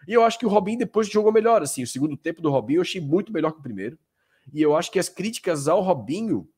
E 0.06 0.12
eu 0.12 0.22
acho 0.22 0.38
que 0.38 0.46
o 0.46 0.48
Robinho 0.48 0.78
depois 0.78 1.08
jogou 1.08 1.32
melhor, 1.32 1.62
assim, 1.62 1.82
o 1.82 1.86
segundo 1.86 2.16
tempo 2.16 2.40
do 2.40 2.50
Robinho 2.50 2.78
eu 2.78 2.82
achei 2.82 3.00
muito 3.00 3.32
melhor 3.32 3.52
que 3.52 3.58
o 3.58 3.62
primeiro. 3.62 3.98
E 4.52 4.62
eu 4.62 4.76
acho 4.76 4.90
que 4.90 4.98
as 4.98 5.08
críticas 5.08 5.68
ao 5.68 5.82
Robinho, 5.82 6.48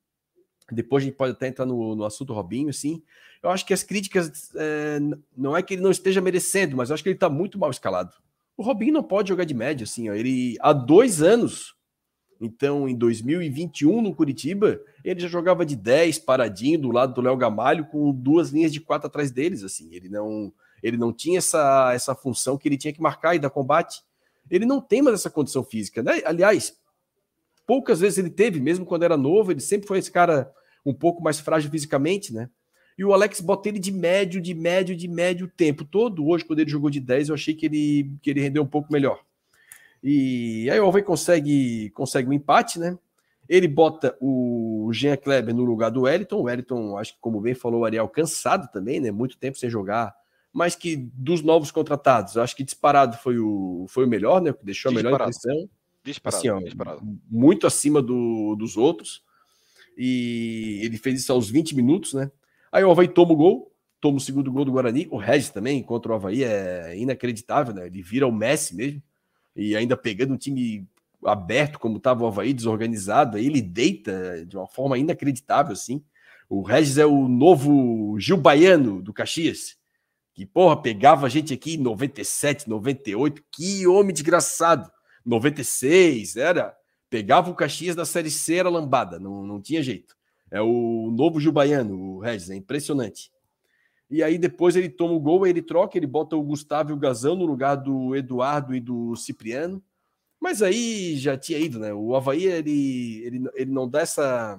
depois 0.71 1.03
a 1.03 1.07
gente 1.07 1.17
pode 1.17 1.33
até 1.33 1.49
entrar 1.49 1.67
no, 1.67 1.95
no 1.95 2.05
assunto 2.05 2.33
Robinho, 2.33 2.69
assim, 2.69 3.03
eu 3.43 3.51
acho 3.51 3.65
que 3.65 3.73
as 3.73 3.83
críticas 3.83 4.55
é, 4.55 5.01
não 5.37 5.57
é 5.57 5.63
que 5.63 5.75
ele 5.75 5.83
não 5.83 5.91
esteja 5.91 6.21
merecendo, 6.21 6.77
mas 6.77 6.91
eu 6.91 6.95
acho 6.95 7.03
que 7.03 7.09
ele 7.09 7.17
está 7.17 7.29
muito 7.29 7.59
mal 7.59 7.71
escalado. 7.71 8.15
O 8.57 8.63
Robinho 8.63 8.93
não 8.93 9.03
pode 9.03 9.31
jogar 9.31 9.45
de 9.45 9.55
média, 9.55 9.85
assim, 9.85 10.11
ó, 10.11 10.15
ele 10.15 10.57
há 10.61 10.73
dois 10.73 11.23
anos 11.23 11.75
então, 12.41 12.89
em 12.89 12.97
2021, 12.97 14.01
no 14.01 14.15
Curitiba, 14.15 14.81
ele 15.05 15.21
já 15.21 15.29
jogava 15.29 15.67
de 15.67 15.77
10, 15.77 16.21
paradinho, 16.21 16.81
do 16.81 16.91
lado 16.91 17.13
do 17.13 17.21
Léo 17.21 17.37
Gamalho, 17.37 17.85
com 17.85 18.11
duas 18.13 18.49
linhas 18.49 18.73
de 18.73 18.81
quatro 18.81 19.09
atrás 19.09 19.31
deles. 19.31 19.63
assim. 19.63 19.95
Ele 19.95 20.09
não, 20.09 20.51
ele 20.83 20.97
não 20.97 21.13
tinha 21.13 21.39
essa, 21.39 21.93
essa 21.95 22.15
função 22.15 22.57
que 22.57 22.69
ele 22.69 22.77
tinha 22.77 22.93
que 22.93 23.01
marcar 23.01 23.35
e 23.35 23.39
dar 23.39 23.51
combate. 23.51 24.03
Ele 24.51 24.67
não 24.67 24.81
tem 24.81 25.03
mais 25.03 25.15
essa 25.15 25.31
condição 25.31 25.63
física. 25.63 26.03
Né? 26.03 26.23
Aliás, 26.25 26.77
poucas 27.67 28.01
vezes 28.01 28.19
ele 28.19 28.31
teve, 28.31 28.61
mesmo 28.61 28.85
quando 28.85 29.05
era 29.05 29.17
novo, 29.17 29.53
ele 29.53 29.61
sempre 29.61 29.87
foi 29.87 29.99
esse 29.99 30.11
cara 30.11 30.53
um 30.85 30.95
pouco 30.95 31.23
mais 31.23 31.39
frágil 31.39 31.71
fisicamente, 31.71 32.33
né? 32.33 32.49
E 32.99 33.05
o 33.05 33.15
Alex 33.15 33.41
bota 33.41 33.69
ele 33.69 33.79
de 33.79 33.91
médio, 33.91 34.41
de 34.41 34.53
médio, 34.55 34.95
de 34.95 35.09
médio 35.09 35.47
o 35.47 35.51
tempo 35.51 35.85
todo. 35.85 36.27
Hoje, 36.27 36.45
quando 36.45 36.59
ele 36.59 36.71
jogou 36.71 36.91
de 36.91 37.01
10, 37.01 37.29
eu 37.29 37.35
achei 37.35 37.55
que 37.55 37.65
ele, 37.65 38.13
que 38.21 38.29
ele 38.29 38.41
rendeu 38.41 38.63
um 38.63 38.67
pouco 38.67 38.93
melhor. 38.93 39.25
E 40.03 40.69
aí 40.71 40.79
o 40.81 40.85
Alvei 40.85 41.03
consegue, 41.03 41.91
consegue 41.91 42.29
um 42.29 42.33
empate, 42.33 42.79
né? 42.79 42.99
Ele 43.49 43.67
bota 43.67 44.17
o 44.21 44.91
Jean 44.93 45.17
Kleber 45.17 45.55
no 45.55 45.65
lugar 45.65 45.91
do 45.91 46.03
Wellington. 46.03 46.37
O 46.37 46.43
Wellington, 46.43 46.99
acho 46.99 47.15
que, 47.15 47.21
como 47.21 47.41
bem 47.41 47.55
falou 47.55 47.81
o 47.81 47.85
Ariel, 47.85 48.09
cansado 48.09 48.71
também, 48.71 49.01
né? 49.01 49.11
Muito 49.11 49.39
tempo 49.39 49.59
sem 49.59 49.71
jogar. 49.71 50.15
Mas 50.53 50.75
que 50.75 50.97
dos 50.97 51.43
novos 51.43 51.71
contratados, 51.71 52.37
acho 52.37 52.57
que 52.57 52.65
disparado 52.65 53.17
foi 53.19 53.39
o, 53.39 53.87
foi 53.89 54.05
o 54.05 54.09
melhor, 54.09 54.41
né? 54.41 54.53
Que 54.53 54.65
deixou 54.65 54.91
a 54.91 54.95
melhor 54.95 55.21
impressão. 55.21 55.69
Disparado, 56.03 56.39
assim, 56.39 56.49
ó, 56.51 56.59
disparado. 56.59 57.01
Muito 57.31 57.67
acima 57.67 58.03
do, 58.03 58.57
dos 58.57 58.77
outros. 58.77 59.23
E 59.97 60.81
ele 60.83 60.99
fez 60.99 61.21
isso 61.21 61.33
aos 61.33 61.49
20 61.49 61.77
minutos, 61.77 62.15
né? 62.15 62.31
Aí 62.73 62.83
o 62.83 62.91
Havaí 62.91 63.09
toma 63.09 63.33
o 63.33 63.37
gol, 63.37 63.73
toma 64.01 64.17
o 64.17 64.21
segundo 64.21 64.51
gol 64.51 64.65
do 64.65 64.73
Guarani. 64.73 65.07
O 65.11 65.19
Regis 65.19 65.51
também, 65.51 65.83
contra 65.83 66.11
o 66.11 66.15
Havaí, 66.15 66.43
é 66.43 66.97
inacreditável, 66.97 67.75
né? 67.75 67.87
Ele 67.87 68.03
vira 68.03 68.27
o 68.27 68.33
Messi 68.33 68.75
mesmo 68.75 69.03
e 69.55 69.77
ainda 69.77 69.97
pegando 69.97 70.33
um 70.33 70.39
time 70.39 70.87
aberto 71.25 71.79
como 71.79 71.99
estava 71.99 72.25
o 72.25 72.27
Havaí, 72.27 72.53
desorganizado, 72.53 73.37
aí 73.37 73.47
ele 73.47 73.61
deita 73.61 74.45
de 74.47 74.57
uma 74.57 74.67
forma 74.67 74.97
inacreditável, 74.97 75.73
assim. 75.73 76.03
O 76.49 76.63
Regis 76.63 76.99
é 76.99 77.07
o 77.07 77.29
novo 77.29 78.19
Gil 78.19 78.37
Baiano 78.37 79.03
do 79.03 79.13
Caxias, 79.13 79.77
que, 80.41 80.47
porra, 80.47 80.81
pegava 80.81 81.27
a 81.27 81.29
gente 81.29 81.53
aqui 81.53 81.75
em 81.75 81.83
97, 81.83 82.67
98, 82.67 83.45
que 83.53 83.87
homem 83.87 84.11
desgraçado. 84.11 84.91
96, 85.23 86.35
era. 86.37 86.75
Pegava 87.11 87.51
o 87.51 87.55
Caxias 87.55 87.95
da 87.95 88.07
Série 88.07 88.31
C, 88.31 88.55
era 88.55 88.71
lambada, 88.71 89.19
não, 89.19 89.45
não 89.45 89.61
tinha 89.61 89.83
jeito. 89.83 90.17
É 90.51 90.59
o 90.63 91.11
novo 91.15 91.39
Gil 91.39 91.53
Baiano, 91.53 91.95
o 91.95 92.21
Regis, 92.21 92.49
é 92.49 92.57
impressionante. 92.57 93.31
E 94.09 94.23
aí 94.23 94.39
depois 94.39 94.77
ele 94.77 94.89
toma 94.89 95.13
o 95.13 95.21
gol, 95.21 95.47
ele 95.47 95.61
troca, 95.61 95.99
ele 95.99 96.07
bota 96.07 96.35
o 96.35 96.43
Gustavo 96.43 96.89
e 96.89 96.95
o 96.95 96.99
Gazão 96.99 97.37
no 97.37 97.45
lugar 97.45 97.75
do 97.75 98.17
Eduardo 98.17 98.75
e 98.75 98.81
do 98.81 99.15
Cipriano. 99.17 99.83
Mas 100.41 100.63
aí 100.63 101.19
já 101.19 101.37
tinha 101.37 101.59
ido, 101.59 101.79
né? 101.79 101.93
O 101.93 102.17
Havaí, 102.17 102.47
ele, 102.47 103.23
ele, 103.27 103.51
ele 103.55 103.71
não 103.71 103.87
dá 103.87 104.01
essa, 104.01 104.59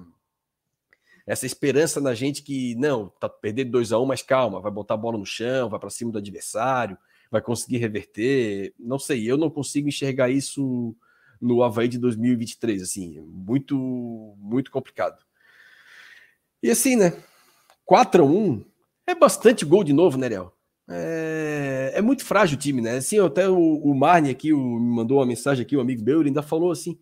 essa 1.26 1.46
esperança 1.46 2.00
na 2.00 2.14
gente 2.14 2.42
que, 2.42 2.74
não, 2.76 3.08
tá 3.08 3.28
perdendo 3.28 3.70
2 3.70 3.92
a 3.92 3.98
1 3.98 4.02
um, 4.02 4.06
mas 4.06 4.22
calma, 4.22 4.60
vai 4.60 4.72
botar 4.72 4.94
a 4.94 4.98
bola 4.98 5.18
no 5.18 5.26
chão, 5.26 5.68
vai 5.68 5.78
para 5.78 5.90
cima 5.90 6.10
do 6.10 6.18
adversário, 6.18 6.98
vai 7.30 7.40
conseguir 7.40 7.78
reverter. 7.78 8.74
Não 8.78 8.98
sei, 8.98 9.30
eu 9.30 9.36
não 9.36 9.50
consigo 9.50 9.88
enxergar 9.88 10.30
isso 10.30 10.96
no 11.40 11.62
Havaí 11.62 11.88
de 11.88 11.98
2023, 11.98 12.82
assim, 12.82 13.20
muito, 13.20 13.76
muito 14.38 14.70
complicado. 14.70 15.24
E 16.62 16.70
assim, 16.70 16.94
né? 16.94 17.12
4 17.84 18.22
a 18.22 18.26
1 18.26 18.64
é 19.06 19.14
bastante 19.14 19.64
gol 19.64 19.82
de 19.82 19.92
novo, 19.92 20.16
né, 20.16 20.28
Léo? 20.28 20.52
É, 20.88 21.92
é, 21.94 22.02
muito 22.02 22.24
frágil 22.24 22.56
o 22.56 22.60
time, 22.60 22.80
né? 22.80 22.96
Assim, 22.96 23.18
até 23.18 23.48
o, 23.48 23.56
o 23.56 23.94
Marne 23.94 24.30
aqui 24.30 24.52
o, 24.52 24.58
me 24.58 24.94
mandou 24.94 25.18
uma 25.18 25.26
mensagem 25.26 25.64
aqui, 25.64 25.76
o 25.76 25.80
amigo 25.80 26.04
meu, 26.04 26.20
ele 26.20 26.28
ainda 26.28 26.42
falou 26.42 26.70
assim: 26.70 26.98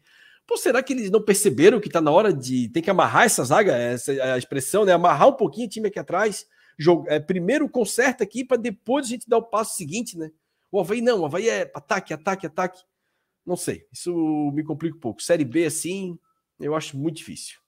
pô, 0.50 0.56
será 0.56 0.82
que 0.82 0.92
eles 0.92 1.12
não 1.12 1.22
perceberam 1.22 1.78
que 1.78 1.88
tá 1.88 2.00
na 2.00 2.10
hora 2.10 2.32
de 2.32 2.68
tem 2.70 2.82
que 2.82 2.90
amarrar 2.90 3.24
essa 3.24 3.44
zaga, 3.44 3.72
essa 3.72 4.10
a 4.10 4.36
expressão, 4.36 4.84
né? 4.84 4.92
Amarrar 4.92 5.28
um 5.28 5.36
pouquinho 5.36 5.68
o 5.68 5.70
time 5.70 5.86
aqui 5.86 5.98
atrás, 6.00 6.44
joga, 6.76 7.14
é, 7.14 7.20
primeiro 7.20 7.68
conserta 7.68 8.24
aqui 8.24 8.44
para 8.44 8.56
depois 8.56 9.06
a 9.06 9.08
gente 9.10 9.28
dar 9.28 9.38
o 9.38 9.44
passo 9.44 9.76
seguinte, 9.76 10.18
né? 10.18 10.32
O 10.72 10.80
Havaí 10.80 11.00
não, 11.00 11.20
o 11.20 11.24
Havaí 11.24 11.48
é 11.48 11.70
ataque, 11.72 12.12
ataque, 12.12 12.46
ataque. 12.46 12.82
Não 13.46 13.56
sei, 13.56 13.86
isso 13.92 14.12
me 14.52 14.64
complica 14.64 14.96
um 14.96 15.00
pouco. 15.00 15.22
Série 15.22 15.44
B, 15.44 15.66
assim, 15.66 16.18
eu 16.58 16.74
acho 16.74 16.96
muito 16.96 17.18
difícil. 17.18 17.60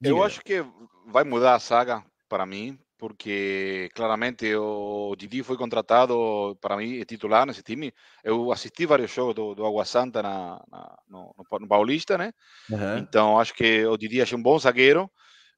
Diga. 0.00 0.16
Eu 0.16 0.22
acho 0.24 0.40
que 0.42 0.64
vai 1.06 1.22
mudar 1.22 1.54
a 1.54 1.60
saga 1.60 2.04
para 2.28 2.44
mim, 2.44 2.76
porque 2.98 3.88
claramente 3.94 4.52
o 4.56 5.14
Didi 5.16 5.42
foi 5.44 5.56
contratado 5.56 6.58
para 6.60 6.76
mim 6.76 7.00
é 7.00 7.04
titular 7.04 7.46
nesse 7.46 7.62
time. 7.62 7.94
Eu 8.24 8.50
assisti 8.50 8.84
vários 8.84 9.12
jogos 9.12 9.34
do, 9.34 9.54
do 9.54 9.64
Água 9.64 9.84
Santa 9.84 10.20
na, 10.20 10.60
na 10.70 10.98
no, 11.08 11.34
no, 11.60 11.68
Paulista, 11.68 12.18
né? 12.18 12.32
Uhum. 12.68 12.98
Então 12.98 13.38
acho 13.38 13.54
que 13.54 13.86
o 13.86 13.96
Didi 13.96 14.20
é 14.20 14.36
um 14.36 14.42
bom 14.42 14.58
zagueiro, 14.58 15.08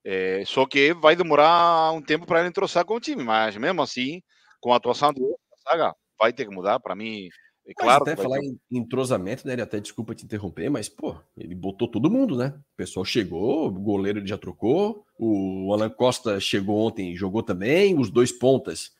é, 0.05 0.42
só 0.46 0.66
que 0.66 0.92
vai 0.92 1.16
demorar 1.16 1.92
um 1.92 2.03
tempo 2.03 2.26
para 2.26 2.40
ele 2.40 2.48
entrosar 2.48 2.85
com 2.85 2.94
o 2.94 3.00
time, 3.00 3.24
mas 3.24 3.57
mesmo 3.57 3.83
assim, 3.83 4.22
com 4.61 4.72
a 4.72 4.76
atuação 4.76 5.12
do 5.12 5.38
saga, 5.66 5.94
vai 6.18 6.33
ter 6.33 6.44
que 6.44 6.55
mudar. 6.55 6.79
Para 6.79 6.94
mim, 6.94 7.29
é 7.70 7.74
claro. 7.74 8.04
Mas 8.04 8.12
até 8.14 8.20
falar 8.20 8.40
ter... 8.40 8.46
em 8.46 8.59
entrosamento, 8.72 9.46
né? 9.46 9.52
Ele 9.52 9.62
até 9.62 9.78
desculpa 9.78 10.12
te 10.12 10.24
interromper, 10.24 10.68
mas, 10.68 10.88
pô, 10.88 11.16
ele 11.37 11.54
botou 11.54 11.87
todo 11.87 12.11
mundo, 12.11 12.37
né? 12.37 12.52
O 12.74 12.76
pessoal 12.76 13.04
chegou, 13.04 13.68
o 13.68 13.70
goleiro 13.70 14.18
ele 14.18 14.26
já 14.26 14.37
trocou, 14.37 15.06
o 15.16 15.72
Alan 15.72 15.88
Costa 15.88 16.40
chegou 16.40 16.85
ontem 16.85 17.12
e 17.12 17.16
jogou 17.16 17.44
também, 17.44 17.96
os 17.96 18.11
dois 18.11 18.33
pontas 18.33 18.90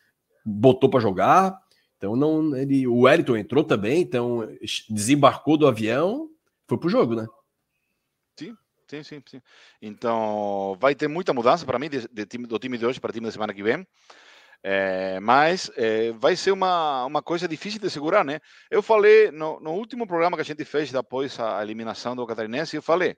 botou 0.47 0.89
para 0.89 1.01
jogar. 1.01 1.59
Então 1.97 2.15
não, 2.15 2.57
ele, 2.57 2.87
o 2.87 3.01
Wellington 3.01 3.37
entrou 3.37 3.65
também, 3.65 4.03
então 4.03 4.49
desembarcou 4.89 5.57
do 5.57 5.67
avião, 5.67 6.31
foi 6.69 6.79
pro 6.79 6.89
jogo, 6.89 7.17
né? 7.17 7.27
Sim, 8.39 8.57
sim, 8.87 9.03
sim, 9.03 9.23
sim. 9.27 9.43
Então 9.83 10.77
vai 10.81 10.95
ter 10.95 11.09
muita 11.09 11.35
mudança 11.35 11.67
para 11.67 11.79
mim 11.79 11.91
de, 11.91 12.07
de 12.07 12.25
time, 12.25 12.47
do 12.47 12.59
time 12.59 12.79
de 12.79 12.87
hoje 12.87 13.01
para 13.01 13.11
o 13.11 13.13
time 13.13 13.27
da 13.27 13.33
semana 13.33 13.53
que 13.53 13.65
vem. 13.65 13.85
É, 14.63 15.19
mas 15.21 15.71
é, 15.77 16.13
vai 16.13 16.37
ser 16.37 16.53
uma, 16.53 17.05
uma 17.07 17.23
coisa 17.23 17.49
difícil 17.49 17.81
de 17.81 17.89
segurar, 17.89 18.25
né? 18.25 18.41
Eu 18.71 18.83
falei 18.83 19.31
no, 19.31 19.59
no 19.59 19.71
último 19.73 20.07
programa 20.07 20.37
que 20.37 20.43
a 20.43 20.45
gente 20.45 20.65
fez 20.65 20.93
depois 20.93 21.41
a 21.41 21.63
eliminação 21.63 22.15
do 22.15 22.27
Catarinense, 22.27 22.77
eu 22.77 22.83
falei 22.83 23.17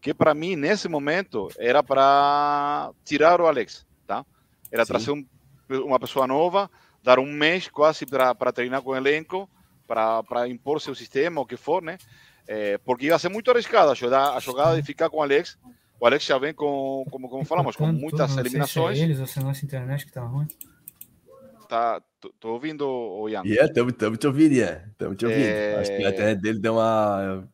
que 0.00 0.12
para 0.12 0.34
mim 0.34 0.56
nesse 0.56 0.86
momento 0.88 1.48
era 1.58 1.82
para 1.82 2.90
tirar 3.04 3.40
o 3.40 3.46
Alex, 3.46 3.86
tá? 4.06 4.24
Era 4.70 4.84
Sim. 4.84 4.92
trazer 4.92 5.10
um, 5.12 5.26
uma 5.86 5.98
pessoa 5.98 6.26
nova, 6.26 6.70
dar 7.02 7.18
um 7.18 7.32
mês 7.32 7.68
quase 7.68 8.04
para 8.04 8.52
treinar 8.52 8.82
com 8.82 8.90
o 8.90 8.96
elenco, 8.96 9.48
para 9.86 10.48
impor 10.48 10.80
seu 10.80 10.94
sistema, 10.94 11.40
o 11.40 11.46
que 11.46 11.56
for, 11.56 11.82
né? 11.82 11.96
É, 12.46 12.76
porque 12.78 13.06
ia 13.06 13.18
ser 13.18 13.30
muito 13.30 13.50
arriscado 13.50 13.90
a 13.90 13.94
jogada, 13.94 14.36
a 14.36 14.40
jogada 14.40 14.76
de 14.76 14.82
ficar 14.82 15.08
com 15.08 15.18
o 15.18 15.22
Alex. 15.22 15.56
O 15.98 16.06
Alex 16.06 16.24
já 16.24 16.36
vem 16.36 16.52
com, 16.52 17.06
como, 17.10 17.28
como 17.30 17.44
falamos, 17.44 17.74
com 17.74 17.86
muitas 17.86 18.36
eliminações. 18.36 18.98
Se 18.98 19.02
é 19.02 19.06
eles 19.06 19.20
ou 19.20 19.26
se 19.26 19.38
é 19.38 19.42
nossa 19.42 19.64
internet 19.64 20.04
que 20.04 20.12
tá 20.12 20.22
ruim. 20.22 20.46
Tá, 21.74 22.00
tô, 22.20 22.32
tô 22.38 22.52
ouvindo 22.52 22.88
o 22.88 23.28
Ian. 23.28 23.42
Yeah, 23.44 23.64
estamos 23.66 23.94
te 24.16 24.28
ouvindo, 24.28 24.52
Ian. 24.52 24.84
Estamos 24.92 25.16
te 25.16 25.26
ouvindo. 25.26 25.44
É... 25.44 25.74
Acho 25.74 25.90
que 25.90 26.04
a 26.04 26.10
internet 26.10 26.40
dele 26.40 26.60
deu 26.60 26.74
uma. 26.74 27.48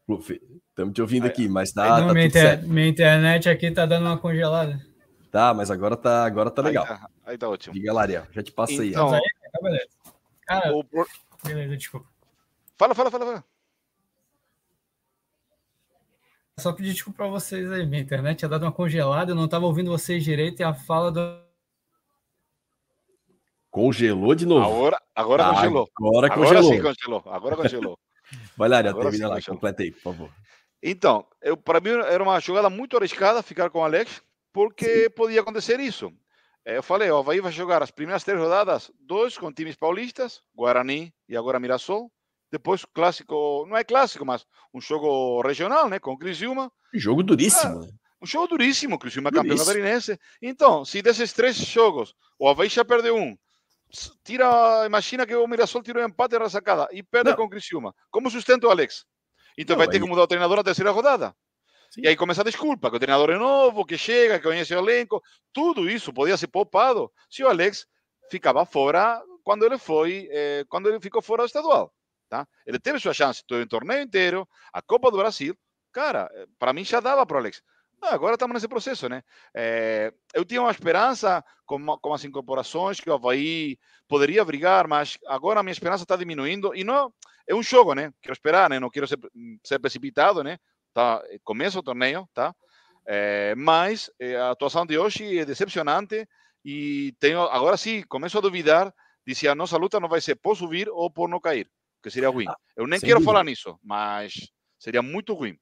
Estamos 0.69 0.93
te 0.93 1.01
ouvindo 1.01 1.27
aqui, 1.27 1.49
mas 1.49 1.73
tá, 1.73 1.85
Não, 1.85 1.89
tá 1.89 1.97
minha, 2.01 2.09
tudo 2.09 2.19
inter- 2.27 2.43
certo. 2.43 2.69
minha 2.69 2.87
internet 2.87 3.49
aqui 3.49 3.71
tá 3.71 3.87
dando 3.87 4.05
uma 4.05 4.19
congelada. 4.19 4.79
Tá, 5.31 5.55
mas 5.55 5.71
agora 5.71 5.97
tá, 5.97 6.27
agora 6.27 6.51
tá 6.51 6.61
legal. 6.61 6.85
Aí 6.85 6.99
tá, 6.99 7.11
aí 7.25 7.39
tá 7.39 7.49
ótimo. 7.49 7.73
Diga 7.73 7.95
lá, 7.95 8.03
Ariel. 8.03 8.27
Já 8.31 8.43
te 8.43 8.53
passa 8.53 8.83
aí. 8.83 8.91
Então, 8.91 9.11
Tá 9.11 9.59
beleza. 9.63 9.89
Cara, 10.47 10.77
o 10.77 10.85
beleza, 11.43 11.77
desculpa. 11.79 12.07
Fala, 12.77 12.95
fala, 12.95 13.11
fala, 13.11 13.25
fala. 13.25 13.45
Só 16.59 16.75
pedir 16.75 16.93
desculpa 16.93 17.23
pra 17.23 17.29
vocês 17.29 17.73
aí. 17.73 17.87
Minha 17.87 18.03
internet 18.03 18.41
tinha 18.41 18.51
dado 18.51 18.65
uma 18.67 18.73
congelada, 18.73 19.31
eu 19.31 19.35
não 19.35 19.49
tava 19.49 19.65
ouvindo 19.65 19.91
vocês 19.91 20.23
direito 20.23 20.61
e 20.61 20.63
a 20.63 20.75
fala 20.75 21.11
do. 21.11 21.50
Congelou 23.71 24.35
de 24.35 24.47
novo. 24.47 24.65
Agora, 24.67 25.03
agora 25.15 25.47
Ah, 25.47 25.55
congelou. 25.55 25.89
Agora 25.97 26.27
Agora 26.27 26.49
congelou. 26.49 26.73
sim 26.73 26.83
congelou. 26.83 27.23
Agora 27.33 27.57
congelou. 27.57 27.99
Vai 28.57 28.69
lá, 28.69 28.79
Agora 28.79 28.95
termina 28.95 29.13
sim 29.17 29.23
lá. 29.25 29.35
congelou. 29.37 29.57
Completa 29.57 29.83
aí, 29.83 29.91
por 29.93 30.03
favor. 30.03 30.31
Então, 30.83 31.27
para 31.65 31.81
mim 31.81 31.91
era 31.91 32.23
uma 32.23 32.41
jogada 32.41 32.69
muito 32.71 32.97
arriscada 32.97 33.43
ficar 33.43 33.71
com 33.71 33.81
o 33.81 33.85
Alex, 33.85 34.23
porque 34.53 35.11
podia 35.11 35.41
acontecer 35.41 35.79
isso. 35.79 36.13
Eh, 36.65 36.79
Eu 36.79 36.83
falei, 36.83 37.11
o 37.11 37.19
Havaí 37.19 37.41
vai 37.41 37.53
jogar 37.53 37.83
as 37.83 37.91
primeiras 37.91 38.25
três 38.25 38.41
rodadas, 38.41 38.91
dois 38.99 39.37
com 39.39 39.53
times 39.53 39.77
paulistas, 39.77 40.41
Guarani 40.55 41.13
e 41.29 41.37
agora 41.37 41.61
Mirassol. 41.61 42.11
Depois, 42.51 42.85
clássico, 42.85 43.65
não 43.69 43.77
é 43.77 43.85
clássico, 43.85 44.27
mas 44.27 44.45
um 44.75 44.81
jogo 44.81 45.41
regional, 45.43 45.89
né, 45.89 46.01
com 46.01 46.19
Criciúma. 46.19 46.73
Jogo 46.93 47.23
duríssimo. 47.23 47.81
né? 47.81 47.89
Um 48.21 48.27
jogo 48.27 48.49
duríssimo, 48.49 48.99
Criciúma 48.99 49.29
é 49.29 49.33
campeão 49.33 49.55
Duríssimo. 49.55 49.67
catarinense. 49.75 50.19
Então, 50.43 50.85
se 50.85 51.01
desses 51.01 51.33
três 51.33 51.57
jogos 51.57 52.13
o 52.39 52.49
Havaí 52.49 52.69
já 52.69 52.85
perdeu 52.85 53.15
um, 53.17 53.37
tira, 54.25 54.85
imagina 54.87 55.27
que 55.27 55.35
o 55.35 55.47
Mirassol 55.47 55.83
tirou 55.83 56.03
empate 56.05 56.39
na 56.39 56.49
sacada 56.49 56.89
e 56.93 57.03
perde 57.03 57.31
Não. 57.31 57.37
com 57.37 57.45
o 57.45 57.51
Criciúma. 57.51 57.95
Como 58.11 58.31
sustenta 58.31 58.67
o 58.67 58.71
Alex? 58.71 59.05
Então 59.59 59.75
Não, 59.75 59.79
vai 59.79 59.89
ter 59.89 59.97
aí- 59.97 60.03
que 60.03 60.09
mudar 60.09 60.23
o 60.23 60.27
treinador 60.27 60.57
na 60.57 60.65
terceira 60.65 60.91
rodada. 60.91 61.35
Sim. 61.91 62.03
E 62.05 62.09
aí 62.09 62.17
começa 62.17 62.41
a 62.43 62.45
desculpa, 62.45 62.89
que 62.89 62.97
o 62.97 63.01
treinador 63.01 63.31
é 63.31 63.37
novo, 63.37 63.85
que 63.85 63.99
chega, 63.99 64.39
que 64.39 64.45
conhece 64.47 64.73
o 64.75 64.79
elenco. 64.79 65.21
Tudo 65.53 65.91
isso 65.91 66.13
podia 66.13 66.37
ser 66.37 66.47
poupado 66.47 67.11
se 67.29 67.43
o 67.43 67.49
Alex 67.49 67.85
ficava 68.31 68.65
fora 68.65 69.21
quando 69.43 69.65
ele 69.67 69.77
foi, 69.77 70.29
eh, 70.31 70.65
quando 70.69 70.89
ele 70.89 71.01
ficou 71.01 71.21
fora 71.21 71.43
do 71.43 71.47
estadual. 71.47 71.93
Tá? 72.29 72.47
Ele 72.65 72.79
teve 72.79 73.01
sua 73.01 73.13
chance, 73.13 73.43
teve 73.45 73.63
o 73.63 73.69
torneio 73.69 74.03
inteiro, 74.03 74.49
a 74.73 74.81
Copa 74.81 75.11
do 75.11 75.17
Brasil. 75.17 75.57
Cara, 75.93 76.31
para 76.61 76.73
mim 76.73 76.85
já 76.85 77.01
dava 77.01 77.27
para 77.27 77.35
o 77.35 77.39
Alex. 77.41 77.61
Agora 78.03 78.35
estamos 78.35 78.55
nesse 78.55 78.69
processo, 78.69 79.09
né? 79.09 79.23
Eh, 79.55 80.13
eu 80.33 80.45
tinha 80.45 80.61
uma 80.63 80.71
esperança 80.71 81.45
com, 81.67 81.85
com 81.99 82.15
as 82.15 82.25
incorporações 82.25 82.99
que 82.99 83.11
o 83.11 83.13
Havaí 83.13 83.79
poderia 84.09 84.45
brigar, 84.45 84.89
mas 84.89 85.19
agora 85.27 85.61
a 85.61 85.63
minha 85.63 85.73
esperança 85.73 86.05
está 86.05 86.17
diminuindo. 86.17 86.75
E 86.75 86.83
não 86.83 87.13
é 87.47 87.55
um 87.55 87.63
jogo, 87.63 87.95
né? 87.95 88.11
Quero 88.23 88.33
esperar, 88.33 88.71
né? 88.71 88.81
Não 88.81 88.91
quero 88.91 89.07
ser, 89.07 89.19
ser 89.63 89.79
precipitado, 89.79 90.43
né? 90.43 90.59
Tá, 90.95 91.23
começa 91.45 91.79
o 91.79 91.83
torneio, 91.83 92.29
tá? 92.33 92.55
Eh, 93.07 93.55
mas 93.57 94.11
eh, 94.19 94.37
a 94.37 94.51
atuação 94.51 94.87
de 94.87 94.97
hoje 94.99 95.39
é 95.39 95.45
decepcionante 95.45 96.27
e 96.65 97.13
tenho 97.21 97.43
agora 97.43 97.77
sim 97.77 98.03
começo 98.09 98.39
a 98.39 98.41
duvidar 98.41 98.93
de 99.27 99.35
se 99.35 99.47
a 99.47 99.55
nossa 99.55 99.77
luta 99.77 100.01
não 100.01 100.09
vai 100.09 100.21
ser 100.21 100.37
por 100.37 100.57
subir 100.57 100.89
ou 100.89 101.11
por 101.11 101.29
não 101.29 101.41
cair, 101.41 101.71
que 102.03 102.11
seria 102.11 102.29
ruim. 102.31 102.47
Ah, 102.49 102.57
Eu 102.77 102.87
nem 102.87 102.99
sem 102.99 103.07
quero 103.07 103.21
dúvida. 103.21 103.33
falar 103.33 103.45
nisso, 103.45 103.79
mas 103.83 104.51
seria 104.79 105.03
muito 105.03 105.35
ruim. 105.35 105.59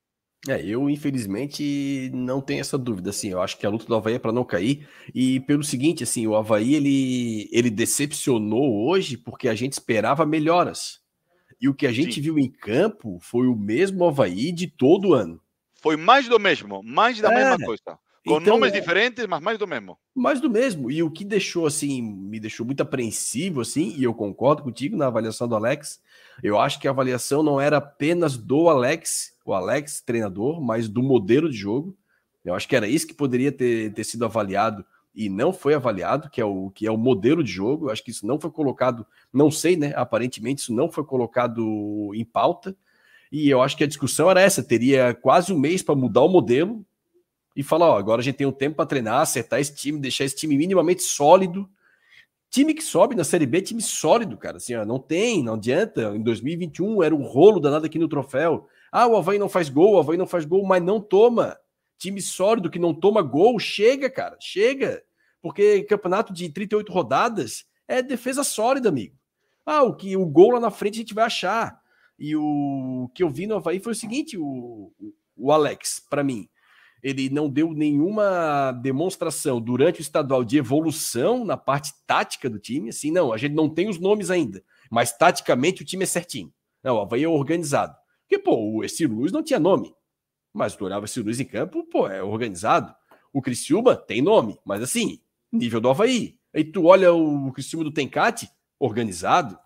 É, 0.47 0.65
eu 0.65 0.89
infelizmente 0.89 2.11
não 2.15 2.41
tenho 2.41 2.61
essa 2.61 2.79
dúvida, 2.79 3.11
assim, 3.11 3.31
eu 3.31 3.43
acho 3.43 3.59
que 3.59 3.67
a 3.67 3.71
luta 3.71 3.87
do 3.87 3.95
Havaí 3.97 4.15
é 4.15 4.19
para 4.21 4.31
não 4.33 4.45
cair, 4.45 4.89
e 5.13 5.41
pelo 5.41 5.65
seguinte, 5.65 6.05
assim, 6.05 6.27
o 6.29 6.37
Havaí, 6.37 6.75
ele, 6.77 7.49
ele 7.51 7.71
decepcionou 7.71 8.87
hoje 8.89 9.17
porque 9.17 9.49
a 9.49 9.55
gente 9.55 9.73
esperava 9.73 10.25
melhoras, 10.25 11.01
e 11.61 11.69
o 11.69 11.75
que 11.75 11.89
a 11.89 11.93
gente 11.93 12.15
Sim. 12.15 12.21
viu 12.21 12.39
em 12.39 12.49
campo 12.49 13.19
foi 13.21 13.49
o 13.49 13.57
mesmo 13.57 14.05
Havaí 14.07 14.53
de 14.53 14.69
todo 14.69 15.13
ano. 15.13 15.41
Foi 15.83 15.97
mais 15.97 16.29
do 16.29 16.39
mesmo, 16.39 16.83
mais 16.85 17.21
da 17.21 17.33
É, 17.33 17.35
mesma 17.35 17.67
coisa. 17.67 17.83
Com 18.27 18.41
então, 18.41 18.59
nomes 18.59 18.73
é- 18.73 18.79
diferentes, 18.79 19.27
mas 19.27 19.41
mais 19.41 19.59
do 19.59 19.67
mesmo. 19.67 19.97
Mais 20.15 20.41
do 20.41 20.51
mesmo. 20.51 20.91
E 20.91 21.03
o 21.03 21.11
que 21.11 21.25
deixou 21.25 21.67
assim, 21.67 22.03
me 22.03 22.39
deixou 22.39 22.67
muito 22.67 22.83
apreensivo 22.83 23.61
assim, 23.61 23.95
e 23.97 24.05
eu 24.05 24.13
concordo 24.13 24.63
contigo 24.63 24.97
na 24.97 25.07
avaliação 25.07 25.49
do 25.49 25.57
Alex. 25.57 26.01
Eu 26.43 26.61
acho 26.61 26.79
que 26.79 26.87
a 26.87 26.91
avaliação 26.91 27.43
não 27.43 27.61
era 27.61 27.79
apenas 27.79 28.37
do 28.37 28.69
Alex, 28.69 29.33
o 29.51 29.55
Alex 29.55 30.01
treinador, 30.01 30.61
mas 30.61 30.89
do 30.89 31.03
modelo 31.03 31.51
de 31.51 31.57
jogo. 31.57 31.97
Eu 32.45 32.55
acho 32.55 32.69
que 32.69 32.77
era 32.77 32.87
isso 32.87 33.07
que 33.07 33.15
poderia 33.15 33.51
ter, 33.51 33.93
ter 33.93 34.05
sido 34.05 34.25
avaliado 34.25 34.85
e 35.15 35.29
não 35.29 35.53
foi 35.53 35.75
avaliado, 35.75 36.31
que 36.31 36.41
é 36.41 36.45
o 36.45 36.71
que 36.71 36.87
é 36.87 36.91
o 36.91 36.97
modelo 36.97 37.43
de 37.43 37.51
jogo. 37.51 37.87
Eu 37.87 37.91
acho 37.91 38.05
que 38.05 38.11
isso 38.11 38.27
não 38.27 38.39
foi 38.39 38.51
colocado, 38.51 39.07
não 39.33 39.51
sei, 39.51 39.77
né? 39.77 39.93
Aparentemente 39.97 40.63
isso 40.63 40.73
não 40.73 40.91
foi 40.91 41.05
colocado 41.05 42.13
em 42.15 42.25
pauta. 42.25 42.77
E 43.31 43.49
eu 43.49 43.61
acho 43.61 43.77
que 43.77 43.85
a 43.85 43.87
discussão 43.87 44.31
era 44.31 44.41
essa, 44.41 44.63
teria 44.63 45.15
quase 45.15 45.53
um 45.53 45.59
mês 45.59 45.83
para 45.83 45.95
mudar 45.95 46.23
o 46.23 46.29
modelo 46.29 46.85
e 47.57 47.63
falar, 47.63 47.91
ó, 47.91 47.99
agora 47.99 48.21
a 48.21 48.25
gente 48.25 48.37
tem 48.37 48.47
um 48.47 48.53
tempo 48.53 48.77
para 48.77 48.87
treinar, 48.87 49.21
acertar 49.21 49.61
esse 49.61 49.75
time, 49.75 49.99
deixar 49.99 50.25
esse 50.25 50.37
time 50.37 50.57
minimamente 50.57 51.03
sólido. 51.03 51.69
Time 52.51 52.73
que 52.73 52.83
sobe 52.83 53.15
na 53.15 53.25
Série 53.25 53.45
B, 53.45 53.59
é 53.59 53.63
time 53.63 53.83
sólido, 53.83 54.37
cara. 54.37 54.59
Assim, 54.59 54.75
ó, 54.75 54.85
não 54.85 54.99
tem, 54.99 55.43
não 55.43 55.55
adianta. 55.55 56.15
Em 56.15 56.23
2021 56.23 57.03
era 57.03 57.15
um 57.15 57.23
rolo 57.23 57.61
danado 57.61 57.85
aqui 57.85 57.99
no 57.99 58.09
troféu. 58.09 58.69
Ah, 58.91 59.07
o 59.07 59.17
Havaí 59.17 59.39
não 59.39 59.49
faz 59.49 59.69
gol, 59.69 59.95
o 59.95 59.99
Havaí 59.99 60.17
não 60.17 60.27
faz 60.27 60.45
gol, 60.45 60.65
mas 60.67 60.83
não 60.83 61.01
toma. 61.01 61.59
Time 61.99 62.21
sólido 62.23 62.71
que 62.71 62.79
não 62.79 62.95
toma 62.95 63.23
gol, 63.23 63.59
chega, 63.59 64.09
cara, 64.09 64.37
chega. 64.41 65.03
Porque 65.41 65.83
campeonato 65.85 66.33
de 66.33 66.49
38 66.49 66.93
rodadas 66.93 67.65
é 67.87 68.03
defesa 68.03 68.45
sólida, 68.45 68.89
amigo. 68.89 69.17
Ah, 69.65 69.83
o 69.83 69.95
que 69.95 70.17
o 70.17 70.25
gol 70.25 70.53
lá 70.53 70.61
na 70.61 70.71
frente 70.71 70.95
a 70.95 70.99
gente 70.99 71.15
vai 71.15 71.25
achar. 71.25 71.79
E 72.19 72.35
o 72.35 73.11
que 73.15 73.23
eu 73.23 73.29
vi 73.29 73.47
no 73.47 73.57
Havaí 73.57 73.81
foi 73.81 73.93
o 73.93 73.97
seguinte: 73.97 74.37
o, 74.37 74.93
o 75.37 75.53
Alex, 75.53 76.03
para 76.09 76.25
mim, 76.25 76.49
ele 77.03 77.31
não 77.31 77.49
deu 77.49 77.73
nenhuma 77.73 78.73
demonstração 78.73 79.61
durante 79.61 80.01
o 80.01 80.03
estadual 80.03 80.45
de 80.45 80.59
evolução 80.59 81.45
na 81.45 81.57
parte 81.57 81.93
tática 82.07 82.51
do 82.51 82.59
time. 82.59 82.89
Assim, 82.89 83.11
não, 83.11 83.33
a 83.33 83.37
gente 83.37 83.55
não 83.55 83.69
tem 83.69 83.89
os 83.89 83.99
nomes 83.99 84.31
ainda, 84.31 84.63
mas 84.91 85.17
taticamente 85.17 85.83
o 85.83 85.85
time 85.85 86.03
é 86.03 86.07
certinho. 86.07 86.53
Não, 86.83 86.97
o 86.97 87.01
Havaí 87.01 87.25
é 87.25 87.29
organizado. 87.29 87.95
Porque, 88.29 88.39
pô, 88.39 88.85
Esse 88.85 89.07
Luz 89.07 89.33
não 89.33 89.43
tinha 89.43 89.59
nome, 89.59 89.95
mas 90.53 90.77
tu 90.77 90.85
olhava 90.85 91.07
esse 91.07 91.21
Luz 91.23 91.41
em 91.41 91.47
campo, 91.47 91.83
pô, 91.85 92.07
é 92.07 92.23
organizado. 92.23 92.95
O 93.33 93.41
Criciúma 93.41 93.97
tem 93.97 94.21
nome, 94.21 94.59
mas 94.65 94.83
assim, 94.83 95.21
nível 95.51 95.81
do 95.81 95.89
Havaí. 95.89 96.39
Aí 96.55 96.63
tu 96.63 96.85
olha 96.85 97.13
o 97.13 97.51
Criciúma 97.53 97.85
do 97.85 97.93
Tencate, 97.93 98.51
organizado, 98.79 99.59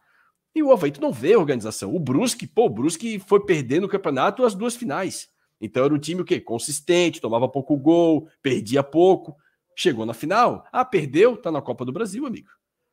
e 0.55 0.63
o 0.63 0.71
Havaí 0.73 0.93
tu 0.93 1.01
não 1.01 1.13
vê 1.13 1.35
organização. 1.35 1.95
O 1.95 1.99
Brusque, 1.99 2.47
pô, 2.47 2.67
o 2.67 2.71
Brusque 2.71 3.19
foi 3.19 3.45
perdendo 3.45 3.85
o 3.85 3.89
campeonato 3.89 4.45
as 4.45 4.55
duas 4.55 4.77
finais. 4.77 5.29
Então 5.61 5.85
era 5.85 5.95
um 5.95 5.99
time 5.99 6.21
o 6.23 6.25
quê? 6.25 6.41
Consistente, 6.41 7.21
tomava 7.21 7.49
pouco 7.49 7.77
gol, 7.77 8.29
perdia 8.43 8.83
pouco. 8.83 9.37
Chegou 9.75 10.05
na 10.05 10.13
final. 10.13 10.67
Ah, 10.71 10.85
perdeu? 10.85 11.37
Tá 11.37 11.51
na 11.51 11.63
Copa 11.63 11.85
do 11.85 11.93
Brasil, 11.93 12.27
amigo. 12.27 12.51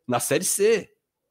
Na 0.08 0.20
Série 0.20 0.46
C. 0.46 0.90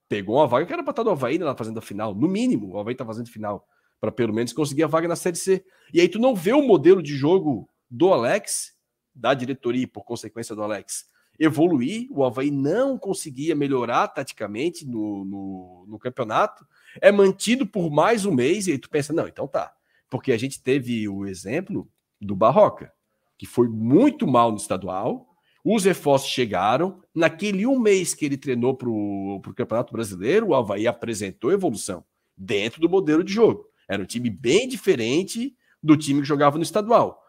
Pegou 0.08 0.36
uma 0.36 0.46
vaga 0.46 0.66
que 0.66 0.72
era 0.72 0.82
pra 0.82 0.90
estar 0.90 1.04
no 1.04 1.10
Havaí 1.10 1.38
na 1.38 1.56
fazendo 1.56 1.78
a 1.78 1.82
final. 1.82 2.14
No 2.14 2.28
mínimo, 2.28 2.74
o 2.74 2.78
Havaí 2.78 2.94
tá 2.94 3.04
fazendo 3.04 3.28
final. 3.28 3.66
Para 4.00 4.12
pelo 4.12 4.32
menos 4.32 4.52
conseguir 4.52 4.84
a 4.84 4.86
vaga 4.86 5.08
na 5.08 5.16
Série 5.16 5.36
C. 5.36 5.64
E 5.92 6.00
aí 6.00 6.08
tu 6.08 6.18
não 6.18 6.34
vê 6.34 6.52
o 6.52 6.62
modelo 6.62 7.02
de 7.02 7.16
jogo 7.16 7.68
do 7.90 8.12
Alex, 8.12 8.74
da 9.14 9.34
diretoria 9.34 9.82
e 9.82 9.86
por 9.86 10.04
consequência 10.04 10.54
do 10.54 10.62
Alex, 10.62 11.06
evoluir. 11.38 12.06
O 12.10 12.24
Havaí 12.24 12.50
não 12.50 12.96
conseguia 12.96 13.54
melhorar 13.54 14.08
taticamente 14.08 14.86
no, 14.86 15.24
no, 15.24 15.86
no 15.88 15.98
campeonato. 15.98 16.66
É 17.00 17.10
mantido 17.10 17.66
por 17.66 17.90
mais 17.90 18.24
um 18.24 18.32
mês. 18.32 18.66
E 18.66 18.72
aí 18.72 18.78
tu 18.78 18.88
pensa, 18.88 19.12
não, 19.12 19.26
então 19.26 19.48
tá 19.48 19.74
porque 20.10 20.32
a 20.32 20.38
gente 20.38 20.62
teve 20.62 21.08
o 21.08 21.26
exemplo 21.26 21.88
do 22.20 22.34
Barroca, 22.34 22.92
que 23.36 23.46
foi 23.46 23.68
muito 23.68 24.26
mal 24.26 24.50
no 24.50 24.56
estadual. 24.56 25.26
Os 25.64 25.84
reforços 25.84 26.30
chegaram. 26.30 27.02
Naquele 27.14 27.66
um 27.66 27.78
mês 27.78 28.14
que 28.14 28.24
ele 28.24 28.36
treinou 28.36 28.74
para 28.74 28.88
o 28.88 29.42
Campeonato 29.54 29.92
Brasileiro, 29.92 30.48
o 30.48 30.54
Havaí 30.54 30.86
apresentou 30.86 31.52
evolução 31.52 32.04
dentro 32.36 32.80
do 32.80 32.88
modelo 32.88 33.22
de 33.22 33.32
jogo. 33.32 33.66
Era 33.88 34.02
um 34.02 34.06
time 34.06 34.28
bem 34.28 34.68
diferente 34.68 35.56
do 35.82 35.96
time 35.96 36.20
que 36.20 36.28
jogava 36.28 36.56
no 36.56 36.62
estadual. 36.62 37.24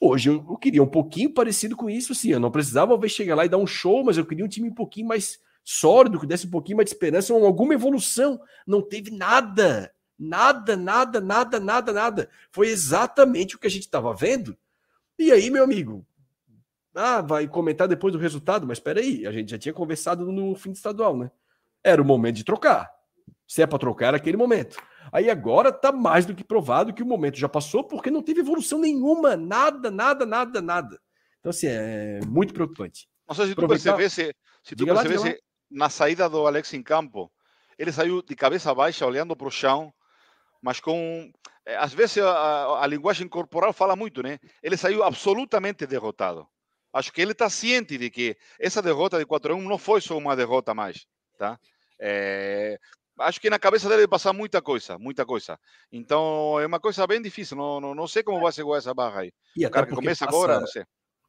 Hoje 0.00 0.30
eu, 0.30 0.56
queria 0.56 0.82
um 0.82 0.88
pouquinho 0.88 1.32
parecido 1.32 1.76
com 1.76 1.88
isso, 1.88 2.12
sim. 2.12 2.30
Eu 2.30 2.40
não 2.40 2.50
precisava 2.50 2.96
ver 2.98 3.08
chegar 3.08 3.36
lá 3.36 3.44
e 3.44 3.48
dar 3.48 3.58
um 3.58 3.66
show, 3.66 4.04
mas 4.04 4.18
eu 4.18 4.26
queria 4.26 4.44
um 4.44 4.48
time 4.48 4.68
um 4.68 4.74
pouquinho 4.74 5.06
mais 5.06 5.38
sólido, 5.64 6.18
que 6.18 6.26
desse 6.26 6.48
um 6.48 6.50
pouquinho 6.50 6.78
mais 6.78 6.88
de 6.88 6.94
esperança, 6.94 7.32
alguma 7.32 7.74
evolução. 7.74 8.40
Não 8.66 8.82
teve 8.82 9.12
nada. 9.12 9.94
Nada, 10.18 10.76
nada, 10.76 11.20
nada, 11.20 11.60
nada, 11.60 11.92
nada. 11.92 12.28
Foi 12.50 12.68
exatamente 12.68 13.54
o 13.54 13.58
que 13.58 13.66
a 13.68 13.70
gente 13.70 13.82
estava 13.82 14.12
vendo. 14.12 14.56
E 15.16 15.30
aí, 15.30 15.50
meu 15.50 15.62
amigo, 15.62 16.04
ah, 16.94 17.20
vai 17.20 17.46
comentar 17.46 17.86
depois 17.86 18.12
do 18.12 18.18
resultado, 18.18 18.66
mas 18.66 18.78
espera 18.78 19.00
aí, 19.00 19.26
a 19.26 19.32
gente 19.32 19.50
já 19.50 19.58
tinha 19.58 19.72
conversado 19.72 20.30
no 20.30 20.54
fim 20.56 20.70
do 20.70 20.76
estadual, 20.76 21.16
né? 21.16 21.30
Era 21.82 22.02
o 22.02 22.04
momento 22.04 22.36
de 22.36 22.44
trocar. 22.44 22.90
Se 23.46 23.62
é 23.62 23.66
para 23.66 23.78
trocar, 23.78 24.08
era 24.08 24.16
aquele 24.16 24.36
momento. 24.36 24.76
Aí 25.12 25.28
agora 25.28 25.70
tá 25.70 25.92
mais 25.92 26.24
do 26.24 26.34
que 26.34 26.42
provado 26.42 26.94
que 26.94 27.02
o 27.02 27.06
momento 27.06 27.36
já 27.38 27.48
passou, 27.48 27.84
porque 27.84 28.10
não 28.10 28.22
teve 28.22 28.40
evolução 28.40 28.78
nenhuma, 28.78 29.36
nada, 29.36 29.90
nada, 29.90 30.24
nada, 30.24 30.62
nada. 30.62 30.98
Então, 31.38 31.50
assim, 31.50 31.66
é 31.68 32.20
muito 32.26 32.54
preocupante. 32.54 33.06
Não 33.28 33.34
sei 33.34 33.46
se 33.48 33.54
tu 33.54 33.58
Aproveitar- 33.62 33.94
percebesse, 33.96 34.34
se 34.64 34.74
tu 34.74 34.78
Diga 34.78 34.94
lá, 34.94 35.02
percebesse 35.02 35.38
na 35.70 35.90
saída 35.90 36.28
do 36.30 36.46
Alex 36.46 36.72
em 36.72 36.82
campo, 36.82 37.30
ele 37.78 37.92
saiu 37.92 38.22
de 38.22 38.34
cabeça 38.34 38.74
baixa, 38.74 39.06
olhando 39.06 39.36
para 39.36 39.48
o 39.48 39.50
chão, 39.50 39.92
mas 40.62 40.80
com. 40.80 41.30
É, 41.66 41.76
às 41.76 41.92
vezes 41.92 42.18
a, 42.18 42.30
a, 42.30 42.84
a 42.84 42.86
linguagem 42.86 43.28
corporal 43.28 43.72
fala 43.72 43.94
muito, 43.94 44.22
né? 44.22 44.38
Ele 44.62 44.76
saiu 44.76 45.02
absolutamente 45.04 45.86
derrotado. 45.86 46.46
Acho 46.92 47.12
que 47.12 47.20
ele 47.22 47.32
está 47.32 47.48
ciente 47.50 47.96
de 47.98 48.10
que 48.10 48.36
essa 48.58 48.82
derrota 48.82 49.18
de 49.18 49.24
4 49.26 49.52
a 49.52 49.56
1 49.56 49.62
não 49.62 49.78
foi 49.78 50.00
só 50.00 50.16
uma 50.16 50.34
derrota 50.36 50.74
mais, 50.74 51.06
tá? 51.38 51.58
É, 51.98 52.78
acho 53.18 53.40
que 53.40 53.50
na 53.50 53.58
cabeça 53.58 53.88
dele 53.88 54.08
passar 54.08 54.32
muita 54.32 54.60
coisa, 54.60 54.98
muita 54.98 55.24
coisa. 55.24 55.58
Então 55.90 56.58
é 56.60 56.66
uma 56.66 56.80
coisa 56.80 57.06
bem 57.06 57.20
difícil. 57.20 57.56
Não, 57.56 57.80
não, 57.80 57.94
não 57.94 58.06
sei 58.06 58.22
como 58.22 58.40
vai 58.40 58.52
segurar 58.52 58.78
essa 58.78 58.94
barra 58.94 59.20
aí. 59.20 59.32
E 59.56 59.66
o 59.66 59.70
cara 59.70 59.86
que 59.86 59.94
começa 59.94 60.24
passa, 60.24 60.36
agora, 60.36 60.60
não 60.60 60.66
sei. 60.66 60.84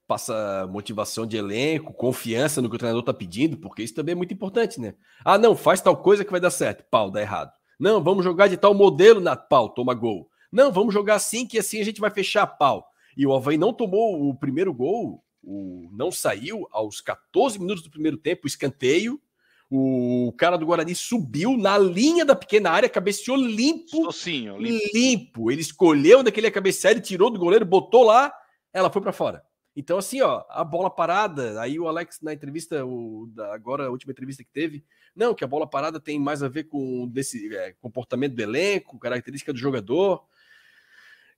Passa 0.08 0.68
motivação 0.70 1.26
de 1.26 1.38
elenco, 1.38 1.94
confiança 1.94 2.62
no 2.62 2.70
que 2.70 2.76
o 2.76 2.80
treinador 2.80 3.02
está 3.02 3.14
pedindo, 3.14 3.58
porque 3.58 3.84
isso 3.84 3.96
também 3.96 4.14
é 4.14 4.16
muito 4.16 4.34
importante, 4.34 4.80
né? 4.80 4.96
Ah, 5.24 5.38
não, 5.38 5.56
faz 5.56 5.82
tal 5.82 5.96
coisa 5.98 6.26
que 6.26 6.32
vai 6.32 6.42
dar 6.42 6.52
certo. 6.52 6.86
Pau, 6.90 7.10
dá 7.10 7.22
errado. 7.22 7.52
Não, 7.80 8.04
vamos 8.04 8.24
jogar 8.24 8.48
de 8.48 8.58
tal 8.58 8.74
modelo 8.74 9.20
na 9.20 9.36
pau, 9.36 9.70
toma 9.70 9.94
gol. 9.94 10.30
Não, 10.52 10.72
vamos 10.72 10.94
jogar 10.94 11.16
assim 11.16 11.48
que 11.48 11.58
assim 11.58 11.82
a 11.82 11.84
gente 11.84 12.00
vai 12.00 12.12
fechar 12.12 12.46
pau. 12.46 12.86
E 13.16 13.26
o 13.26 13.34
Havaí 13.34 13.58
não 13.58 13.74
tomou 13.74 14.30
o 14.30 14.36
primeiro 14.36 14.74
gol, 14.74 15.24
o, 15.44 15.90
não 15.92 16.12
saiu 16.12 16.68
aos 16.72 17.02
14 17.02 17.60
minutos 17.60 17.84
do 17.84 17.92
primeiro 17.92 18.18
tempo, 18.18 18.48
escanteio, 18.48 19.20
o 19.70 20.34
cara 20.38 20.58
do 20.58 20.66
Guarani 20.66 20.94
subiu 20.94 21.58
na 21.58 21.78
linha 21.78 22.24
da 22.24 22.36
pequena 22.36 22.72
área, 22.72 22.90
cabeceou 22.90 23.38
limpo. 23.38 24.06
Socinho, 24.06 24.58
limpo. 24.58 24.90
limpo. 24.94 25.52
Ele 25.52 25.62
escolheu 25.62 26.22
daquele 26.22 26.52
cabecear, 26.52 26.92
ele 26.92 27.02
tirou 27.02 27.30
do 27.30 27.40
goleiro, 27.40 27.66
botou 27.66 28.04
lá, 28.04 28.34
ela 28.72 28.90
foi 28.90 29.02
para 29.02 29.12
fora. 29.12 29.44
Então, 29.76 29.98
assim, 29.98 30.22
ó, 30.22 30.44
a 30.50 30.64
bola 30.64 30.90
parada. 30.90 31.60
Aí 31.60 31.80
o 31.80 31.88
Alex, 31.88 32.20
na 32.22 32.34
entrevista, 32.34 32.86
o, 32.86 33.28
da, 33.34 33.54
agora 33.54 33.88
a 33.88 33.90
última 33.90 34.12
entrevista 34.12 34.44
que 34.44 34.52
teve, 34.52 34.86
não, 35.16 35.34
que 35.34 35.44
a 35.44 35.48
bola 35.48 35.68
parada 35.68 36.00
tem 36.00 36.20
mais 36.20 36.44
a 36.44 36.48
ver 36.48 36.66
com 36.66 37.08
desse 37.08 37.54
é, 37.56 37.74
comportamento 37.82 38.36
do 38.36 38.42
elenco, 38.42 39.00
característica 39.00 39.52
do 39.52 39.60
jogador. 39.60 40.24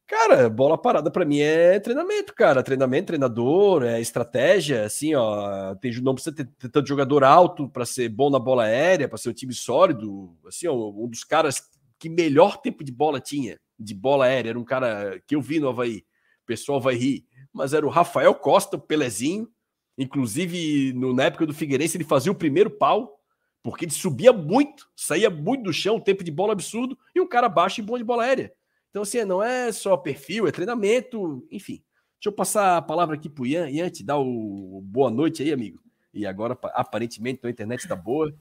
Cara, 0.08 0.48
bola 0.50 0.78
parada 0.78 1.10
para 1.10 1.26
mim 1.26 1.40
é 1.40 1.80
treinamento, 1.80 2.34
cara. 2.36 2.62
Treinamento, 2.62 3.08
treinador, 3.08 3.84
é 3.84 4.00
estratégia. 4.00 4.86
Assim, 4.86 5.16
ó, 5.16 5.74
tem, 5.76 6.00
não 6.02 6.14
precisa 6.14 6.36
ter, 6.36 6.46
ter 6.46 6.70
tanto 6.70 6.88
jogador 6.88 7.24
alto 7.24 7.68
para 7.68 7.86
ser 7.86 8.10
bom 8.10 8.30
na 8.30 8.38
bola 8.38 8.66
aérea, 8.66 9.10
para 9.10 9.18
ser 9.18 9.30
um 9.30 9.34
time 9.34 9.54
sólido. 9.54 10.38
Assim, 10.48 10.68
ó, 10.68 10.74
um 10.76 11.08
dos 11.08 11.24
caras 11.24 11.64
que 11.98 12.08
melhor 12.08 12.58
tempo 12.58 12.84
de 12.84 12.92
bola 12.92 13.20
tinha, 13.20 13.60
de 13.80 13.96
bola 13.96 14.26
aérea, 14.26 14.50
era 14.52 14.60
um 14.60 14.64
cara 14.64 15.20
que 15.28 15.36
eu 15.36 15.42
vi 15.42 15.60
no 15.60 15.70
Havaí. 15.70 16.06
O 16.44 16.46
pessoal 16.46 16.80
vai 16.80 16.94
rir, 16.94 17.26
mas 17.52 17.74
era 17.74 17.86
o 17.86 17.90
Rafael 17.90 18.36
Costa, 18.36 18.78
o 18.78 18.80
Pelezinho. 18.80 19.50
Inclusive, 19.98 20.94
no, 20.94 21.16
na 21.16 21.24
época 21.24 21.48
do 21.48 21.54
Figueirense, 21.54 21.98
ele 21.98 22.04
fazia 22.04 22.32
o 22.32 22.36
primeiro 22.36 22.70
pau, 22.70 23.20
porque 23.64 23.86
ele 23.86 23.92
subia 23.92 24.32
muito, 24.32 24.88
saía 24.96 25.32
muito 25.32 25.64
do 25.64 25.74
chão, 25.74 26.00
tempo 26.00 26.24
de 26.24 26.30
bola 26.30 26.54
absurdo, 26.54 26.96
e 27.16 27.20
um 27.20 27.28
cara 27.28 27.50
baixo 27.50 27.80
e 27.80 27.84
bom 27.84 27.98
de 27.98 28.04
bola 28.04 28.24
aérea. 28.24 28.54
Então, 28.96 29.04
assim, 29.04 29.26
não 29.26 29.44
é 29.44 29.74
só 29.74 29.98
perfil, 29.98 30.48
é 30.48 30.54
treinamento, 30.54 31.46
enfim. 31.52 31.84
Deixa 32.14 32.28
eu 32.28 32.32
passar 32.32 32.78
a 32.78 32.82
palavra 32.82 33.18
aqui 33.18 33.28
para 33.28 33.42
o 33.44 33.46
Ian. 33.46 33.70
Ian, 33.70 33.90
te 33.90 34.02
dá 34.02 34.18
o 34.18 34.82
boa 34.86 35.12
noite 35.12 35.44
aí, 35.44 35.52
amigo. 35.52 35.82
E 36.14 36.26
agora, 36.26 36.58
aparentemente, 36.74 37.46
a 37.46 37.50
internet 37.50 37.82
está 37.82 37.94
boa. 37.94 38.34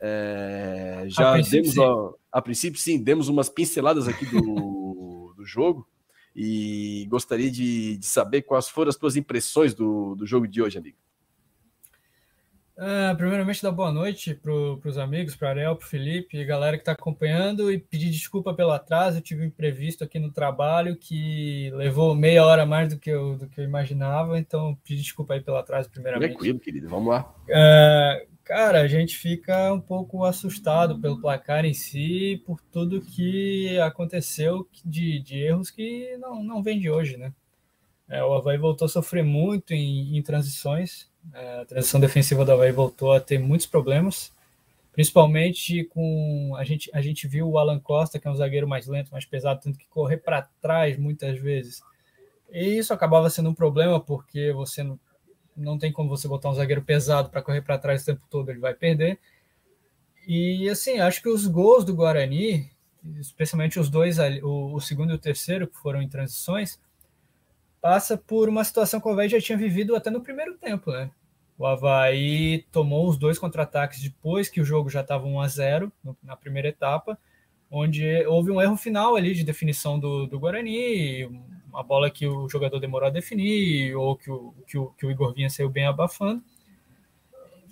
É, 0.00 1.04
já 1.06 1.36
a 1.36 1.40
demos, 1.40 1.78
a, 1.78 2.14
a, 2.32 2.42
princípio, 2.42 2.80
sim, 2.80 3.00
demos 3.00 3.28
umas 3.28 3.48
pinceladas 3.48 4.08
aqui 4.08 4.26
do, 4.26 5.34
do 5.38 5.44
jogo. 5.44 5.88
E 6.34 7.06
gostaria 7.08 7.48
de, 7.48 7.96
de, 7.96 8.06
saber 8.06 8.42
quais 8.42 8.68
foram 8.68 8.88
as 8.88 8.96
tuas 8.96 9.14
impressões 9.14 9.72
do, 9.72 10.16
do 10.16 10.26
jogo 10.26 10.48
de 10.48 10.60
hoje, 10.60 10.78
amigo. 10.78 10.98
Uh, 12.82 13.16
primeiramente, 13.16 13.62
dar 13.62 13.70
boa 13.70 13.92
noite 13.92 14.34
para 14.34 14.52
os 14.52 14.98
amigos, 14.98 15.36
para 15.36 15.50
Ariel, 15.50 15.76
para 15.76 15.86
Felipe 15.86 16.36
e 16.36 16.44
galera 16.44 16.76
que 16.76 16.82
está 16.82 16.90
acompanhando 16.90 17.70
e 17.70 17.78
pedir 17.78 18.10
desculpa 18.10 18.52
pelo 18.52 18.72
atraso. 18.72 19.18
Eu 19.18 19.22
tive 19.22 19.42
um 19.42 19.46
imprevisto 19.46 20.02
aqui 20.02 20.18
no 20.18 20.32
trabalho 20.32 20.96
que 20.96 21.70
levou 21.76 22.12
meia 22.12 22.44
hora 22.44 22.66
mais 22.66 22.92
do 22.92 22.98
que 22.98 23.08
eu, 23.08 23.38
do 23.38 23.46
que 23.46 23.60
eu 23.60 23.64
imaginava, 23.64 24.36
então 24.36 24.76
pedir 24.82 25.00
desculpa 25.00 25.34
aí 25.34 25.40
pelo 25.40 25.58
atraso, 25.58 25.88
primeiramente. 25.90 26.30
Tranquilo, 26.30 26.58
querido, 26.58 26.88
vamos 26.88 27.08
lá. 27.10 27.32
Uh, 27.44 28.26
cara, 28.42 28.80
a 28.80 28.88
gente 28.88 29.16
fica 29.16 29.72
um 29.72 29.80
pouco 29.80 30.24
assustado 30.24 31.00
pelo 31.00 31.20
placar 31.20 31.64
em 31.64 31.74
si, 31.74 32.42
por 32.44 32.60
tudo 32.72 33.00
que 33.00 33.78
aconteceu 33.78 34.68
de, 34.84 35.20
de 35.20 35.38
erros 35.38 35.70
que 35.70 36.16
não, 36.16 36.42
não 36.42 36.60
vem 36.60 36.80
de 36.80 36.90
hoje, 36.90 37.16
né? 37.16 37.32
É, 38.08 38.24
o 38.24 38.34
Havaí 38.34 38.58
voltou 38.58 38.86
a 38.86 38.88
sofrer 38.88 39.22
muito 39.22 39.72
em, 39.72 40.18
em 40.18 40.22
transições 40.22 41.11
a 41.32 41.64
transição 41.64 42.00
defensiva 42.00 42.44
da 42.44 42.54
Havaí 42.54 42.72
voltou 42.72 43.12
a 43.12 43.20
ter 43.20 43.38
muitos 43.38 43.66
problemas, 43.66 44.32
principalmente 44.92 45.84
com 45.84 46.54
a 46.56 46.64
gente 46.64 46.90
a 46.92 47.00
gente 47.00 47.26
viu 47.26 47.48
o 47.48 47.58
Alan 47.58 47.78
Costa, 47.78 48.18
que 48.18 48.26
é 48.26 48.30
um 48.30 48.36
zagueiro 48.36 48.68
mais 48.68 48.86
lento, 48.86 49.10
mais 49.10 49.24
pesado, 49.24 49.60
tendo 49.62 49.78
que 49.78 49.88
correr 49.88 50.18
para 50.18 50.42
trás 50.60 50.98
muitas 50.98 51.38
vezes. 51.38 51.82
E 52.50 52.76
isso 52.78 52.92
acabava 52.92 53.30
sendo 53.30 53.50
um 53.50 53.54
problema 53.54 53.98
porque 53.98 54.52
você 54.52 54.82
não, 54.82 54.98
não 55.56 55.78
tem 55.78 55.92
como 55.92 56.08
você 56.08 56.28
botar 56.28 56.50
um 56.50 56.54
zagueiro 56.54 56.82
pesado 56.82 57.30
para 57.30 57.42
correr 57.42 57.62
para 57.62 57.78
trás 57.78 58.02
o 58.02 58.06
tempo 58.06 58.22
todo, 58.28 58.50
ele 58.50 58.60
vai 58.60 58.74
perder. 58.74 59.18
E 60.26 60.68
assim, 60.68 61.00
acho 61.00 61.22
que 61.22 61.28
os 61.28 61.46
gols 61.46 61.84
do 61.84 61.94
Guarani, 61.94 62.70
especialmente 63.18 63.80
os 63.80 63.88
dois, 63.88 64.18
o, 64.42 64.74
o 64.74 64.80
segundo 64.80 65.12
e 65.12 65.16
o 65.16 65.18
terceiro, 65.18 65.66
que 65.66 65.76
foram 65.76 66.00
em 66.00 66.08
transições, 66.08 66.78
passa 67.82 68.16
por 68.16 68.48
uma 68.48 68.62
situação 68.62 69.00
que 69.00 69.08
o 69.08 69.10
Havaí 69.10 69.28
já 69.28 69.40
tinha 69.40 69.58
vivido 69.58 69.96
até 69.96 70.08
no 70.08 70.22
primeiro 70.22 70.54
tempo, 70.54 70.92
né? 70.92 71.10
O 71.58 71.66
Havaí 71.66 72.64
tomou 72.70 73.08
os 73.08 73.18
dois 73.18 73.40
contra-ataques 73.40 74.00
depois 74.00 74.48
que 74.48 74.60
o 74.60 74.64
jogo 74.64 74.88
já 74.88 75.00
estava 75.00 75.26
1 75.26 75.40
a 75.40 75.48
0 75.48 75.92
na 76.22 76.36
primeira 76.36 76.68
etapa, 76.68 77.18
onde 77.68 78.24
houve 78.26 78.52
um 78.52 78.62
erro 78.62 78.76
final 78.76 79.16
ali 79.16 79.34
de 79.34 79.42
definição 79.42 79.98
do, 79.98 80.28
do 80.28 80.38
Guarani, 80.38 81.24
uma 81.68 81.82
bola 81.82 82.08
que 82.08 82.24
o 82.24 82.48
jogador 82.48 82.78
demorou 82.78 83.08
a 83.08 83.12
definir, 83.12 83.96
ou 83.96 84.16
que 84.16 84.30
o, 84.30 84.54
que 84.64 84.78
o, 84.78 84.86
que 84.90 85.04
o 85.04 85.10
Igor 85.10 85.34
Vinha 85.34 85.50
saiu 85.50 85.68
bem 85.68 85.86
abafando. 85.86 86.40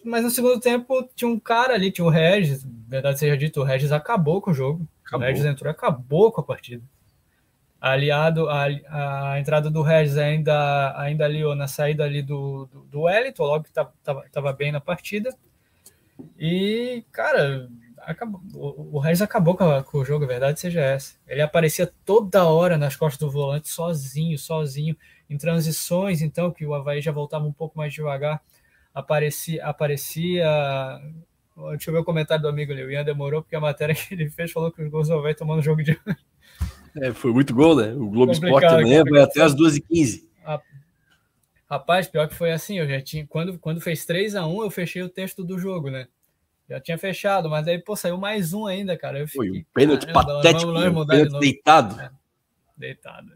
Mas 0.04 0.24
no 0.24 0.30
segundo 0.30 0.58
tempo 0.58 1.08
tinha 1.14 1.30
um 1.30 1.38
cara 1.38 1.74
ali, 1.74 1.92
tinha 1.92 2.04
o 2.04 2.10
Regis, 2.10 2.66
verdade 2.88 3.18
seja 3.18 3.36
dito, 3.36 3.60
o 3.60 3.64
Regis 3.64 3.92
acabou 3.92 4.42
com 4.42 4.50
o 4.50 4.54
jogo. 4.54 4.88
Acabou. 5.06 5.24
O 5.24 5.30
Regis 5.30 5.44
entrou 5.44 5.70
e 5.70 5.72
acabou 5.72 6.32
com 6.32 6.40
a 6.40 6.44
partida 6.44 6.82
aliado 7.80 8.48
à, 8.50 8.66
à 9.32 9.40
entrada 9.40 9.70
do 9.70 9.80
Regis 9.80 10.18
ainda, 10.18 10.94
ainda 11.00 11.24
ali 11.24 11.42
na 11.54 11.66
saída 11.66 12.04
ali 12.04 12.22
do, 12.22 12.66
do, 12.66 12.80
do 12.84 13.00
Wellington, 13.02 13.44
logo 13.44 13.64
que 13.64 13.70
estava 13.70 13.92
tava 14.30 14.52
bem 14.52 14.70
na 14.70 14.80
partida. 14.80 15.34
E, 16.38 17.02
cara, 17.10 17.68
acabou, 17.98 18.40
o, 18.54 18.96
o 18.96 18.98
Regis 18.98 19.22
acabou 19.22 19.56
com, 19.56 19.64
a, 19.64 19.82
com, 19.82 19.98
o 19.98 20.04
jogo, 20.04 20.24
a 20.24 20.28
verdade 20.28 20.60
seja 20.60 20.80
essa. 20.80 21.16
Ele 21.26 21.40
aparecia 21.40 21.90
toda 22.04 22.44
hora 22.44 22.76
nas 22.76 22.94
costas 22.96 23.18
do 23.18 23.30
volante, 23.30 23.68
sozinho, 23.68 24.38
sozinho, 24.38 24.94
em 25.28 25.38
transições, 25.38 26.20
então, 26.20 26.50
que 26.50 26.66
o 26.66 26.74
Havaí 26.74 27.00
já 27.00 27.12
voltava 27.12 27.46
um 27.46 27.52
pouco 27.52 27.78
mais 27.78 27.94
devagar, 27.94 28.42
aparecia. 28.94 29.64
aparecia 29.64 30.46
Deixa 31.70 31.90
eu 31.90 31.94
ver 31.94 32.00
o 32.00 32.04
comentário 32.04 32.42
do 32.42 32.48
amigo 32.48 32.72
ali. 32.72 32.82
O 32.82 32.90
Ian 32.90 33.04
demorou 33.04 33.42
porque 33.42 33.56
a 33.56 33.60
matéria 33.60 33.94
que 33.94 34.14
ele 34.14 34.30
fez 34.30 34.50
falou 34.50 34.72
que 34.72 34.82
os 34.82 34.90
gols 34.90 35.08
do 35.08 35.14
Havaí 35.14 35.34
tomando 35.34 35.62
jogo 35.62 35.82
de 35.82 35.98
é, 36.96 37.12
foi 37.12 37.32
muito 37.32 37.54
gol, 37.54 37.76
né? 37.76 37.92
O 37.92 38.08
Globo 38.08 38.32
Esporte 38.32 38.66
amanhã 38.66 39.02
vai 39.08 39.22
até 39.22 39.42
as 39.42 39.54
2h15. 39.54 40.28
Rapaz, 41.70 42.08
pior 42.08 42.28
que 42.28 42.34
foi 42.34 42.50
assim, 42.50 42.80
eu 42.80 42.88
já 42.88 43.00
tinha. 43.00 43.24
Quando, 43.28 43.56
quando 43.56 43.80
fez 43.80 44.04
3 44.04 44.34
a 44.34 44.44
1 44.44 44.64
eu 44.64 44.70
fechei 44.70 45.02
o 45.02 45.08
texto 45.08 45.44
do 45.44 45.56
jogo, 45.56 45.88
né? 45.88 46.08
Já 46.68 46.80
tinha 46.80 46.98
fechado, 46.98 47.48
mas 47.48 47.68
aí, 47.68 47.78
pô, 47.78 47.94
saiu 47.94 48.18
mais 48.18 48.52
um 48.52 48.66
ainda, 48.66 48.96
cara. 48.96 49.24
Fiquei, 49.26 49.50
foi 49.50 49.60
um 49.60 49.64
pênalti 49.72 50.12
patético, 50.12 50.72
vamos, 50.72 50.82
vamos 50.82 51.06
pênalti 51.06 51.32
de 51.32 51.38
deitado. 51.38 52.00
É, 52.00 52.10
deitado. 52.76 53.32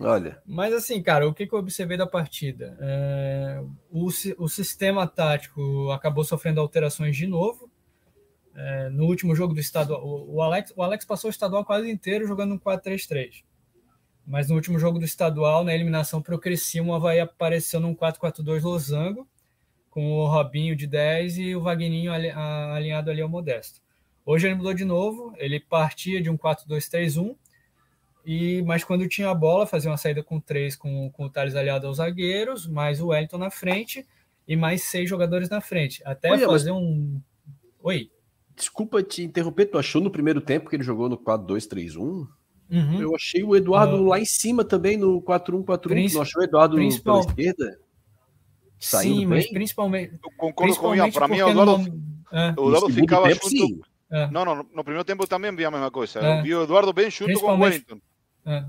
Olha. 0.00 0.42
Mas 0.44 0.74
assim, 0.74 1.00
cara, 1.00 1.28
o 1.28 1.32
que, 1.32 1.46
que 1.46 1.52
eu 1.52 1.60
observei 1.60 1.96
da 1.96 2.06
partida? 2.06 2.76
É, 2.80 3.62
o, 3.90 4.06
o 4.38 4.48
sistema 4.48 5.06
tático 5.06 5.90
acabou 5.90 6.24
sofrendo 6.24 6.60
alterações 6.60 7.16
de 7.16 7.26
novo. 7.26 7.70
É, 8.56 8.88
no 8.88 9.04
último 9.04 9.34
jogo 9.34 9.52
do 9.52 9.60
estadual, 9.60 10.02
o, 10.02 10.36
o, 10.36 10.42
Alex, 10.42 10.72
o 10.74 10.82
Alex 10.82 11.04
passou 11.04 11.28
o 11.28 11.30
estadual 11.30 11.64
quase 11.64 11.90
inteiro 11.90 12.26
jogando 12.26 12.54
um 12.54 12.58
4-3-3. 12.58 13.44
Mas 14.26 14.48
no 14.48 14.56
último 14.56 14.78
jogo 14.78 14.98
do 14.98 15.04
estadual, 15.04 15.62
na 15.62 15.74
eliminação 15.74 16.22
para 16.22 16.34
o 16.34 16.38
Criciúma, 16.38 16.94
o 16.94 16.96
Havaí 16.96 17.20
apareceu 17.20 17.78
num 17.78 17.94
4-4-2 17.94 18.62
losango, 18.62 19.28
com 19.90 20.10
o 20.12 20.26
Robinho 20.26 20.74
de 20.74 20.86
10 20.86 21.38
e 21.38 21.54
o 21.54 21.60
Vagninho 21.60 22.12
alinhado 22.12 23.10
ali 23.10 23.20
ao 23.20 23.28
Modesto. 23.28 23.80
Hoje 24.24 24.48
ele 24.48 24.56
mudou 24.56 24.74
de 24.74 24.84
novo, 24.84 25.32
ele 25.36 25.60
partia 25.60 26.20
de 26.20 26.28
um 26.28 26.36
4-2-3-1, 26.36 27.36
e, 28.26 28.60
mas 28.62 28.82
quando 28.82 29.06
tinha 29.08 29.30
a 29.30 29.34
bola, 29.34 29.66
fazia 29.66 29.88
uma 29.88 29.96
saída 29.96 30.20
com 30.22 30.40
três, 30.40 30.74
com, 30.74 31.08
com 31.12 31.26
o 31.26 31.30
Thales 31.30 31.54
aliado 31.54 31.86
aos 31.86 31.98
zagueiros, 31.98 32.66
mais 32.66 33.00
o 33.00 33.08
Wellington 33.08 33.38
na 33.38 33.50
frente 33.50 34.04
e 34.48 34.56
mais 34.56 34.82
seis 34.82 35.08
jogadores 35.08 35.48
na 35.48 35.60
frente. 35.60 36.02
Até 36.04 36.32
Olha, 36.32 36.46
fazer 36.46 36.72
mas... 36.72 36.82
um. 36.82 37.20
Oi. 37.84 38.10
Desculpa 38.56 39.02
te 39.02 39.22
interromper, 39.22 39.66
tu 39.66 39.78
achou 39.78 40.00
no 40.00 40.10
primeiro 40.10 40.40
tempo 40.40 40.70
que 40.70 40.76
ele 40.76 40.82
jogou 40.82 41.08
no 41.08 41.18
4-2-3-1? 41.18 42.26
Uhum. 42.68 43.00
Eu 43.00 43.14
achei 43.14 43.44
o 43.44 43.54
Eduardo 43.54 43.96
uh, 43.96 44.06
lá 44.06 44.18
em 44.18 44.24
cima 44.24 44.64
também 44.64 44.96
no 44.96 45.20
4-1-4-1. 45.22 46.14
Não 46.14 46.22
achou 46.22 46.40
o 46.40 46.44
Eduardo 46.44 46.76
principal... 46.76 47.20
pela 47.20 47.30
esquerda? 47.30 47.78
Saindo 48.78 49.14
Sim, 49.14 49.18
bem? 49.20 49.28
mas 49.28 49.48
principalmente. 49.48 50.14
Eu 50.14 50.30
concordo 50.36 50.76
com 50.76 50.88
o 50.88 50.94
Ian. 50.94 51.10
Para 51.10 51.28
mim, 51.28 51.40
o 51.40 51.48
Eduardo, 51.48 52.02
é. 52.32 52.48
o 52.58 52.68
Eduardo 52.68 52.90
ficava 52.90 53.28
tempo, 53.28 53.42
junto. 53.44 53.50
Sim. 53.50 53.80
É. 54.10 54.30
Não, 54.30 54.44
não, 54.44 54.56
no 54.56 54.84
primeiro 54.84 55.04
tempo 55.04 55.26
também 55.26 55.54
vi 55.54 55.64
a 55.64 55.70
mesma 55.70 55.90
coisa. 55.90 56.20
É. 56.20 56.38
Eu 56.38 56.42
vi 56.42 56.54
o 56.54 56.62
Eduardo 56.62 56.92
bem 56.92 57.10
junto 57.10 57.38
com 57.38 57.46
o 57.46 57.60
Wellington. 57.60 58.00
É. 58.46 58.64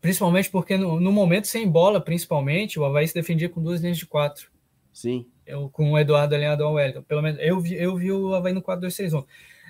Principalmente 0.00 0.50
porque 0.50 0.76
no, 0.76 0.98
no, 0.98 1.12
momento 1.12 1.46
sem 1.46 1.68
bola, 1.68 2.00
principalmente, 2.00 2.78
o 2.78 2.84
Havaí 2.84 3.06
se 3.06 3.14
defendia 3.14 3.48
com 3.48 3.62
duas 3.62 3.80
linhas 3.80 3.98
de 3.98 4.06
quatro. 4.06 4.50
Sim. 4.92 5.26
Eu, 5.46 5.68
com 5.68 5.92
o 5.92 5.98
Eduardo 5.98 6.34
alinhado 6.34 6.64
ao 6.64 6.74
Wellington. 6.74 7.02
Pelo 7.02 7.22
menos 7.22 7.38
eu 7.40 7.60
vi, 7.60 7.74
eu 7.74 7.96
vi 7.96 8.12
o 8.12 8.34
Havaí 8.34 8.52
no 8.52 8.62
4-2-3-1. 8.62 9.24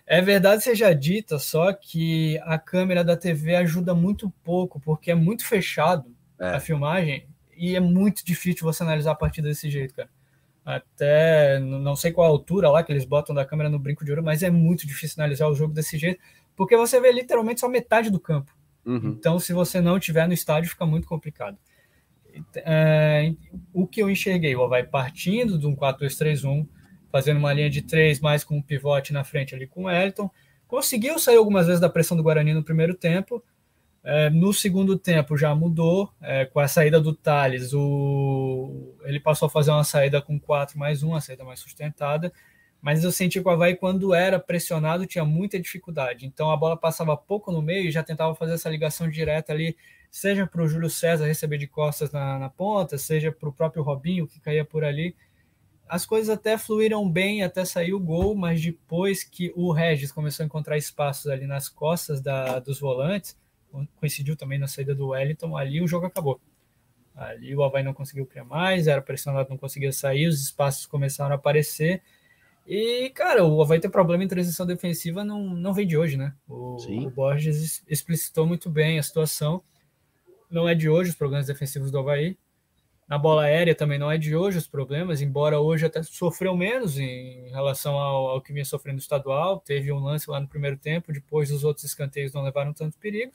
É 0.06 0.20
verdade 0.20 0.64
seja 0.64 0.92
dita, 0.92 1.38
só 1.38 1.72
que 1.72 2.38
a 2.42 2.58
câmera 2.58 3.04
da 3.04 3.16
TV 3.16 3.54
ajuda 3.56 3.94
muito 3.94 4.30
pouco, 4.42 4.80
porque 4.80 5.11
é 5.11 5.14
muito 5.14 5.46
fechado 5.46 6.14
é. 6.38 6.50
a 6.50 6.61
filmagem 6.61 7.26
e 7.56 7.76
é 7.76 7.80
muito 7.80 8.24
difícil 8.24 8.64
você 8.64 8.82
analisar 8.82 9.12
a 9.12 9.16
partida 9.16 9.48
desse 9.48 9.70
jeito, 9.70 9.94
cara. 9.94 10.11
Até 10.64 11.58
não 11.58 11.96
sei 11.96 12.12
qual 12.12 12.26
a 12.26 12.30
altura 12.30 12.70
lá 12.70 12.82
que 12.82 12.92
eles 12.92 13.04
botam 13.04 13.35
da 13.35 13.44
câmera 13.44 13.68
no 13.68 13.78
brinco 13.78 14.04
de 14.04 14.11
ouro, 14.11 14.22
mas 14.22 14.42
é 14.42 14.50
muito 14.50 14.87
difícil 14.87 15.16
analisar 15.18 15.48
o 15.48 15.54
jogo 15.54 15.74
desse 15.74 15.98
jeito, 15.98 16.20
porque 16.56 16.76
você 16.76 17.00
vê 17.00 17.11
literalmente 17.11 17.61
só 17.61 17.68
metade 17.68 18.11
do 18.11 18.20
campo. 18.20 18.52
Uhum. 18.85 19.16
Então, 19.18 19.38
se 19.38 19.52
você 19.52 19.80
não 19.80 19.96
estiver 19.96 20.26
no 20.26 20.35
estádio, 20.35 20.70
fica 20.70 20.87
muito 20.87 21.06
complicado. 21.06 21.56
É, 22.56 23.32
o 23.72 23.86
que 23.86 24.02
eu 24.02 24.10
enxerguei, 24.10 24.54
o 24.56 24.68
vai 24.68 24.82
partindo 24.84 25.58
de 25.58 25.66
um 25.66 25.74
4-2-3-1, 25.76 26.66
fazendo 27.10 27.38
uma 27.38 27.52
linha 27.52 27.68
de 27.68 27.82
três, 27.82 28.20
mais 28.20 28.42
com 28.42 28.56
um 28.56 28.62
pivote 28.62 29.12
na 29.12 29.24
frente 29.24 29.54
ali 29.54 29.66
com 29.66 29.84
o 29.84 29.90
Elton. 29.90 30.30
Conseguiu 30.66 31.18
sair 31.18 31.36
algumas 31.36 31.66
vezes 31.66 31.80
da 31.80 31.88
pressão 31.88 32.16
do 32.16 32.22
Guarani 32.22 32.54
no 32.54 32.64
primeiro 32.64 32.94
tempo. 32.94 33.42
É, 34.04 34.30
no 34.30 34.52
segundo 34.52 34.98
tempo 34.98 35.36
já 35.36 35.54
mudou, 35.54 36.10
é, 36.20 36.44
com 36.44 36.58
a 36.58 36.66
saída 36.66 37.00
do 37.00 37.14
Thales, 37.14 37.72
o... 37.72 38.96
ele 39.04 39.20
passou 39.20 39.46
a 39.46 39.50
fazer 39.50 39.70
uma 39.70 39.84
saída 39.84 40.20
com 40.20 40.40
4 40.40 40.76
mais 40.76 41.04
1, 41.04 41.08
uma 41.08 41.20
saída 41.20 41.44
mais 41.44 41.60
sustentada, 41.60 42.32
mas 42.80 43.04
eu 43.04 43.12
senti 43.12 43.40
que 43.40 43.46
o 43.46 43.50
Havaí, 43.50 43.76
quando 43.76 44.12
era 44.12 44.40
pressionado, 44.40 45.06
tinha 45.06 45.24
muita 45.24 45.60
dificuldade. 45.60 46.26
Então 46.26 46.50
a 46.50 46.56
bola 46.56 46.76
passava 46.76 47.16
pouco 47.16 47.52
no 47.52 47.62
meio 47.62 47.86
e 47.86 47.92
já 47.92 48.02
tentava 48.02 48.34
fazer 48.34 48.54
essa 48.54 48.68
ligação 48.68 49.08
direta 49.08 49.52
ali, 49.52 49.76
seja 50.12 50.46
para 50.46 50.62
o 50.62 50.68
Júlio 50.68 50.90
César 50.90 51.27
receber 51.27 51.57
de 51.57 51.66
costas 51.66 52.12
na, 52.12 52.38
na 52.38 52.51
ponta, 52.51 52.98
seja 52.98 53.33
para 53.33 53.48
o 53.48 53.53
próprio 53.53 53.83
Robinho 53.83 54.29
que 54.29 54.38
caía 54.38 54.64
por 54.64 54.85
ali. 54.85 55.16
As 55.88 56.07
coisas 56.07 56.29
até 56.29 56.57
fluíram 56.57 57.11
bem 57.11 57.42
até 57.42 57.64
sair 57.64 57.94
o 57.94 57.98
gol, 57.98 58.35
mas 58.35 58.62
depois 58.62 59.25
que 59.25 59.53
o 59.57 59.72
Regis 59.72 60.12
começou 60.12 60.44
a 60.44 60.46
encontrar 60.46 60.77
espaços 60.77 61.27
ali 61.27 61.46
nas 61.46 61.68
costas 61.68 62.20
da, 62.20 62.59
dos 62.59 62.79
volantes, 62.79 63.37
coincidiu 63.96 64.37
também 64.37 64.59
na 64.59 64.68
saída 64.68 64.94
do 64.94 65.09
Wellington, 65.09 65.57
ali 65.57 65.81
o 65.81 65.88
jogo 65.88 66.07
acabou. 66.07 66.38
Ali 67.16 67.57
o 67.57 67.62
Havaí 67.62 67.83
não 67.83 67.92
conseguiu 67.94 68.27
criar 68.27 68.44
mais, 68.44 68.87
era 68.87 69.03
pressionado, 69.03 69.51
não 69.51 69.59
conseguia 69.59 69.92
sair, 69.92 70.27
os 70.27 70.40
espaços 70.42 70.87
começaram 70.87 71.33
a 71.33 71.37
aparecer 71.37 72.03
e, 72.66 73.11
cara, 73.11 73.44
o 73.44 73.61
Havaí 73.61 73.81
ter 73.81 73.88
problema 73.88 74.22
em 74.22 74.29
transição 74.29 74.64
defensiva 74.64 75.25
não, 75.25 75.42
não 75.55 75.75
vem 75.75 75.87
de 75.87 75.96
hoje, 75.96 76.16
né? 76.16 76.33
O, 76.48 76.77
o, 76.77 77.11
Borges 77.11 77.83
explicitou 77.88 78.46
muito 78.46 78.70
bem 78.70 78.98
a 78.98 79.03
situação. 79.03 79.62
Não 80.52 80.68
é 80.68 80.74
de 80.74 80.88
hoje 80.88 81.10
os 81.10 81.16
problemas 81.16 81.46
defensivos 81.46 81.90
do 81.90 81.98
Havaí. 81.98 82.36
Na 83.08 83.18
bola 83.18 83.44
aérea 83.44 83.74
também 83.74 83.98
não 83.98 84.10
é 84.10 84.18
de 84.18 84.36
hoje 84.36 84.58
os 84.58 84.68
problemas, 84.68 85.20
embora 85.20 85.58
hoje 85.58 85.86
até 85.86 86.02
sofreu 86.02 86.54
menos 86.54 86.98
em 86.98 87.48
relação 87.50 87.98
ao, 87.98 88.28
ao 88.28 88.40
que 88.40 88.52
vinha 88.52 88.64
sofrendo 88.64 88.96
no 88.96 89.00
estadual. 89.00 89.58
Teve 89.60 89.90
um 89.90 89.98
lance 89.98 90.30
lá 90.30 90.38
no 90.38 90.46
primeiro 90.46 90.76
tempo, 90.76 91.12
depois 91.12 91.50
os 91.50 91.64
outros 91.64 91.84
escanteios 91.84 92.32
não 92.32 92.42
levaram 92.42 92.72
tanto 92.72 92.98
perigo. 92.98 93.32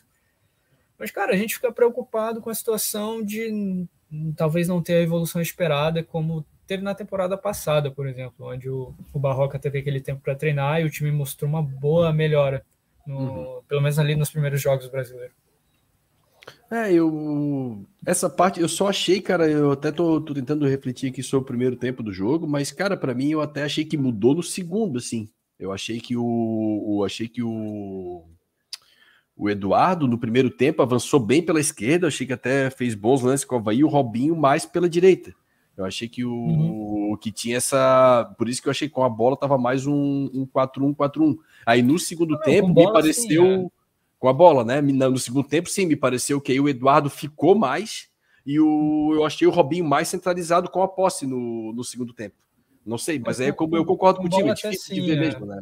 Mas, 0.98 1.12
cara, 1.12 1.34
a 1.34 1.36
gente 1.36 1.56
fica 1.56 1.72
preocupado 1.72 2.40
com 2.40 2.50
a 2.50 2.56
situação 2.56 3.24
de 3.24 3.88
talvez 4.36 4.68
não 4.68 4.82
ter 4.82 4.96
a 4.96 5.02
evolução 5.02 5.42
esperada, 5.42 6.04
como 6.04 6.46
teve 6.66 6.84
na 6.84 6.94
temporada 6.94 7.38
passada, 7.38 7.90
por 7.90 8.08
exemplo, 8.08 8.48
onde 8.48 8.70
o, 8.70 8.94
o 9.14 9.20
Barroca 9.20 9.58
teve 9.58 9.80
aquele 9.80 10.02
tempo 10.02 10.22
para 10.22 10.36
treinar 10.36 10.82
e 10.82 10.86
o 10.86 10.90
time 10.90 11.12
mostrou 11.12 11.50
uma 11.50 11.64
boa 11.64 12.12
melhora, 12.14 12.64
no, 13.06 13.20
uhum. 13.20 13.64
pelo 13.68 13.82
menos 13.82 13.98
ali 13.98 14.16
nos 14.16 14.30
primeiros 14.30 14.62
jogos 14.62 14.88
brasileiros. 14.88 15.47
É, 16.70 16.92
eu. 16.92 17.86
Essa 18.06 18.30
parte 18.30 18.60
eu 18.60 18.68
só 18.68 18.88
achei, 18.88 19.22
cara. 19.22 19.50
Eu 19.50 19.72
até 19.72 19.92
tô, 19.92 20.20
tô 20.22 20.34
tentando 20.34 20.68
refletir 20.68 21.10
aqui 21.10 21.24
sobre 21.24 21.44
o 21.44 21.48
primeiro 21.48 21.76
tempo 21.76 22.04
do 22.04 22.12
jogo, 22.12 22.48
mas, 22.48 22.72
cara, 22.72 22.98
para 22.98 23.14
mim 23.14 23.32
eu 23.32 23.42
até 23.42 23.64
achei 23.64 23.86
que 23.86 23.98
mudou 23.98 24.36
no 24.36 24.44
segundo, 24.44 24.98
assim. 24.98 25.30
Eu 25.60 25.72
achei 25.72 26.00
que 26.00 26.16
o. 26.16 26.24
o 26.24 27.04
achei 27.06 27.28
que 27.28 27.42
o. 27.42 28.24
O 29.40 29.50
Eduardo, 29.50 30.08
no 30.08 30.18
primeiro 30.18 30.50
tempo, 30.50 30.82
avançou 30.82 31.20
bem 31.20 31.44
pela 31.44 31.60
esquerda. 31.60 32.08
achei 32.08 32.26
que 32.26 32.34
até 32.34 32.72
fez 32.72 32.96
bons 32.96 33.22
lances 33.22 33.46
com 33.46 33.56
o 33.56 33.60
Havaí, 33.60 33.84
o 33.84 33.88
Robinho 33.88 34.36
mais 34.36 34.66
pela 34.66 34.90
direita. 34.90 35.32
Eu 35.78 35.86
achei 35.86 36.08
que 36.08 36.26
o 36.26 36.32
uhum. 36.34 37.18
que 37.22 37.32
tinha 37.32 37.58
essa. 37.58 38.34
Por 38.36 38.50
isso 38.50 38.60
que 38.60 38.68
eu 38.68 38.72
achei 38.72 38.88
que 38.88 38.96
com 38.96 39.04
a 39.04 39.10
bola 39.10 39.38
tava 39.38 39.60
mais 39.60 39.86
um, 39.86 40.28
um 40.34 40.48
4-1, 40.48 40.96
4-1. 40.96 41.38
Aí 41.64 41.84
no 41.84 42.00
segundo 42.00 42.32
não, 42.32 42.42
tempo 42.42 42.74
me 42.74 42.92
pareceu. 42.92 43.44
Sim, 43.44 43.66
é. 43.66 43.77
Com 44.20 44.28
a 44.28 44.34
bola, 44.34 44.64
né? 44.64 44.82
No 44.82 45.18
segundo 45.18 45.48
tempo, 45.48 45.70
sim, 45.70 45.86
me 45.86 45.96
pareceu 45.96 46.42
que 46.42 46.52
aí 46.52 46.60
o 46.60 46.68
Eduardo 46.68 47.10
ficou 47.10 47.56
mais 47.56 48.10
e 48.46 48.60
o, 48.60 49.12
eu 49.14 49.26
achei 49.26 49.48
o 49.48 49.52
Robinho 49.52 49.86
mais 49.86 50.08
centralizado 50.08 50.70
com 50.70 50.82
a 50.82 50.88
posse 50.88 51.28
no, 51.28 51.74
no 51.74 51.84
segundo 51.84 52.14
tempo. 52.14 52.36
Não 52.86 52.98
sei, 52.98 53.20
mas 53.20 53.40
é 53.40 53.52
como 53.52 53.76
eu 53.76 53.86
concordo 53.86 54.20
com 54.20 54.26
o 54.26 54.30
time, 54.30 54.50
é 54.50 54.54
difícil 54.54 54.96
sim, 54.96 55.02
de 55.02 55.02
ver 55.02 55.18
é. 55.18 55.20
mesmo, 55.20 55.46
né? 55.46 55.62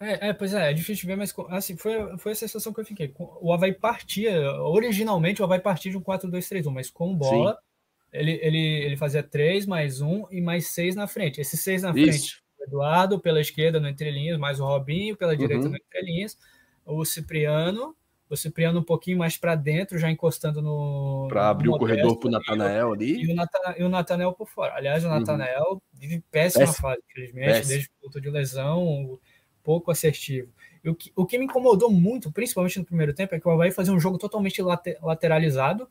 É, 0.00 0.28
é, 0.28 0.32
pois 0.32 0.52
é, 0.52 0.70
é 0.70 0.72
difícil 0.74 1.02
de 1.02 1.06
ver, 1.06 1.16
mas 1.16 1.32
assim, 1.50 1.76
foi, 1.76 2.18
foi 2.18 2.32
a 2.32 2.34
sensação 2.34 2.72
que 2.72 2.80
eu 2.80 2.84
fiquei. 2.84 3.14
O 3.16 3.52
Havaí 3.52 3.72
partia, 3.72 4.52
originalmente 4.60 5.40
o 5.40 5.44
Havaí 5.44 5.60
partia 5.60 5.92
de 5.92 5.96
um 5.96 6.02
4-2-3-1, 6.02 6.70
mas 6.70 6.90
com 6.90 7.14
bola. 7.14 7.52
Sim 7.52 7.72
ele, 8.12 8.38
ele, 8.42 8.58
ele 8.58 8.96
fazia 8.96 9.22
três 9.22 9.64
mais 9.64 10.00
um 10.00 10.26
e 10.30 10.40
mais 10.40 10.68
seis 10.68 10.94
na 10.94 11.06
frente. 11.06 11.40
Esses 11.40 11.60
seis 11.60 11.82
na 11.82 11.90
Isso. 11.90 12.04
frente, 12.04 12.42
o 12.60 12.64
Eduardo 12.64 13.18
pela 13.18 13.40
esquerda 13.40 13.80
no 13.80 13.88
entrelinhas, 13.88 14.38
mais 14.38 14.60
o 14.60 14.66
Robinho 14.66 15.16
pela 15.16 15.36
direita 15.36 15.64
uhum. 15.64 15.70
no 15.70 15.76
entrelinhas, 15.76 16.38
o 16.84 17.04
Cipriano, 17.04 17.96
o 18.28 18.36
Cipriano 18.36 18.80
um 18.80 18.84
pouquinho 18.84 19.18
mais 19.18 19.36
para 19.36 19.54
dentro, 19.54 19.98
já 19.98 20.10
encostando 20.10 20.62
no. 20.62 21.26
Para 21.28 21.50
abrir 21.50 21.68
o 21.68 21.78
corredor 21.78 22.16
para 22.18 22.28
o 22.28 22.30
Natanael 22.30 22.92
ali. 22.92 23.22
E 23.22 23.82
o, 23.82 23.88
Natanael 23.88 24.32
por 24.32 24.48
fora. 24.48 24.74
Aliás, 24.74 25.04
o 25.04 25.08
uhum. 25.08 25.18
Natanael 25.18 25.72
uhum. 25.72 25.80
vive 25.92 26.22
péssima 26.30 26.66
Péssimo. 26.66 26.88
fase, 26.88 27.02
infelizmente, 27.10 27.46
Péssimo. 27.46 27.68
desde 27.68 27.88
que 27.88 27.94
voltou 28.00 28.20
de 28.20 28.30
lesão, 28.30 29.18
pouco 29.62 29.90
assertivo. 29.90 30.52
E 30.82 30.90
o 30.90 30.94
que, 30.94 31.12
o 31.14 31.26
que 31.26 31.38
me 31.38 31.44
incomodou 31.44 31.90
muito, 31.90 32.32
principalmente 32.32 32.78
no 32.78 32.84
primeiro 32.84 33.14
tempo, 33.14 33.34
é 33.34 33.40
que 33.40 33.46
o 33.46 33.50
Havaí 33.50 33.70
fazia 33.70 33.92
um 33.92 34.00
jogo 34.00 34.18
totalmente 34.18 34.60
lateralizado 35.00 35.88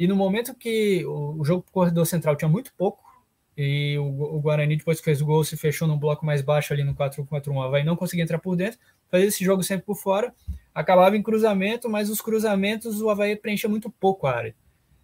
e 0.00 0.08
no 0.08 0.16
momento 0.16 0.54
que 0.54 1.04
o, 1.04 1.44
jogo 1.44 1.62
pro 1.62 1.72
corredor 1.72 2.06
central 2.06 2.34
tinha 2.34 2.48
muito 2.48 2.72
pouco, 2.72 3.04
e 3.54 3.98
o, 3.98 4.36
o, 4.36 4.40
Guarani, 4.40 4.74
depois 4.74 4.98
que 4.98 5.04
fez 5.04 5.20
o 5.20 5.26
gol, 5.26 5.44
se 5.44 5.58
fechou 5.58 5.86
num 5.86 5.98
bloco 5.98 6.24
mais 6.24 6.40
baixo 6.40 6.72
ali 6.72 6.82
no 6.82 6.94
4-4-1, 6.94 7.70
vai 7.70 7.84
não 7.84 7.94
conseguia 7.94 8.24
entrar 8.24 8.38
por 8.38 8.56
dentro, 8.56 8.80
fazia 9.10 9.26
esse 9.26 9.44
jogo 9.44 9.62
sempre 9.62 9.86
por 9.86 9.96
fora, 9.96 10.32
acabava 10.74 11.16
em 11.16 11.22
cruzamento, 11.22 11.88
mas 11.88 12.08
os 12.08 12.20
cruzamentos 12.20 13.00
o 13.00 13.10
Havaí 13.10 13.36
preenchia 13.36 13.68
muito 13.68 13.90
pouco 13.90 14.26
a 14.26 14.36
área. 14.36 14.54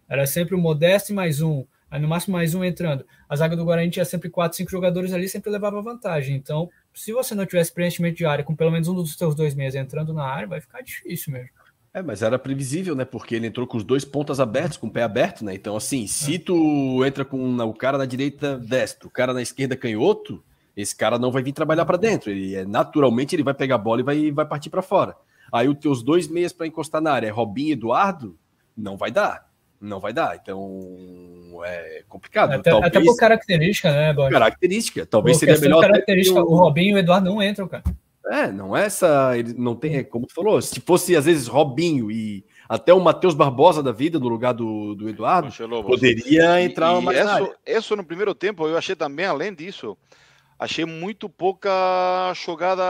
Era 0.09 0.25
sempre 0.25 0.55
o 0.55 0.57
Modesto 0.57 1.11
e 1.11 1.15
mais 1.15 1.41
um, 1.41 1.65
aí 1.91 1.99
no 1.99 2.07
máximo 2.07 2.37
mais 2.37 2.55
um 2.55 2.63
entrando. 2.63 3.05
A 3.27 3.35
zaga 3.35 3.55
do 3.55 3.65
Guarani 3.65 3.91
tinha 3.91 4.05
sempre 4.05 4.29
4, 4.29 4.57
5 4.57 4.71
jogadores 4.71 5.11
ali, 5.11 5.27
sempre 5.27 5.51
levava 5.51 5.81
vantagem. 5.81 6.35
Então, 6.35 6.69
se 6.93 7.11
você 7.11 7.35
não 7.35 7.45
tivesse 7.45 7.73
preenchimento 7.73 8.17
de 8.17 8.25
área 8.25 8.43
com 8.43 8.55
pelo 8.55 8.71
menos 8.71 8.87
um 8.87 8.95
dos 8.95 9.15
seus 9.15 9.35
dois 9.35 9.53
meias 9.53 9.75
entrando 9.75 10.13
na 10.13 10.23
área, 10.23 10.47
vai 10.47 10.61
ficar 10.61 10.81
difícil 10.81 11.33
mesmo. 11.33 11.49
É, 11.93 12.01
mas 12.01 12.21
era 12.21 12.37
previsível, 12.37 12.95
né? 12.95 13.03
Porque 13.03 13.35
ele 13.35 13.47
entrou 13.47 13.65
com 13.65 13.75
os 13.75 13.83
dois 13.83 14.05
pontas 14.05 14.39
abertos, 14.39 14.77
com 14.77 14.87
o 14.87 14.91
pé 14.91 15.03
aberto, 15.03 15.43
né? 15.43 15.55
Então, 15.55 15.75
assim, 15.75 16.05
se 16.05 16.37
tu 16.37 17.03
entra 17.03 17.25
com 17.25 17.57
o 17.57 17.73
cara 17.73 17.97
na 17.97 18.05
direita 18.05 18.57
destro, 18.57 19.07
o 19.07 19.11
cara 19.11 19.33
na 19.33 19.41
esquerda 19.41 19.75
canhoto, 19.75 20.43
esse 20.77 20.95
cara 20.95 21.17
não 21.17 21.31
vai 21.31 21.41
vir 21.41 21.53
trabalhar 21.53 21.85
para 21.85 21.97
dentro. 21.97 22.29
Ele 22.29 22.55
é 22.55 22.63
naturalmente 22.63 23.35
ele 23.35 23.43
vai 23.43 23.55
pegar 23.55 23.75
a 23.75 23.79
bola 23.79 24.01
e 24.01 24.03
vai, 24.03 24.31
vai 24.31 24.45
partir 24.45 24.69
para 24.69 24.83
fora. 24.83 25.15
Aí 25.51 25.67
os 25.67 25.79
teus 25.79 26.03
dois 26.03 26.27
meias 26.27 26.53
para 26.53 26.67
encostar 26.67 27.01
na 27.01 27.11
área, 27.11 27.27
é 27.27 27.31
Robinho 27.31 27.69
e 27.69 27.71
Eduardo, 27.71 28.37
não 28.75 28.95
vai 28.95 29.09
dar. 29.09 29.47
Não 29.81 29.99
vai 29.99 30.13
dar. 30.13 30.35
Então 30.35 31.61
é 31.65 32.03
complicado. 32.07 32.51
Até, 32.51 32.69
talvez... 32.69 32.95
até 32.95 33.03
por 33.03 33.15
característica, 33.15 33.91
né, 33.91 34.13
Bob? 34.13 34.31
Característica. 34.31 35.05
Talvez 35.05 35.37
seria 35.37 35.57
melhor. 35.59 35.81
Característica, 35.81 36.39
o 36.39 36.55
Robinho 36.55 36.91
e 36.91 36.93
o 36.95 36.97
Eduardo 36.99 37.29
não 37.29 37.41
entram, 37.41 37.67
cara. 37.67 37.83
É, 38.29 38.51
não 38.51 38.75
é 38.75 38.85
essa. 38.85 39.37
Ele 39.37 39.53
não 39.53 39.75
tem, 39.75 40.03
como 40.03 40.27
tu 40.27 40.33
falou, 40.33 40.61
se 40.61 40.79
fosse 40.81 41.15
às 41.15 41.25
vezes 41.25 41.47
Robinho 41.47 42.11
e 42.11 42.43
até 42.67 42.93
o 42.93 42.99
Matheus 42.99 43.33
Barbosa 43.33 43.81
da 43.81 43.91
vida 43.91 44.19
no 44.19 44.27
lugar 44.27 44.53
do, 44.53 44.93
do 44.95 45.07
Eduardo, 45.07 45.49
poderia 45.83 46.61
entrar 46.61 46.99
e, 46.99 47.03
mais. 47.03 47.17
Isso, 47.17 47.55
isso 47.65 47.95
no 47.95 48.03
primeiro 48.03 48.35
tempo 48.35 48.67
eu 48.67 48.77
achei 48.77 48.95
também, 48.95 49.25
além 49.25 49.53
disso, 49.53 49.97
achei 50.59 50.85
muito 50.85 51.29
pouca 51.29 51.69
jogada 52.33 52.83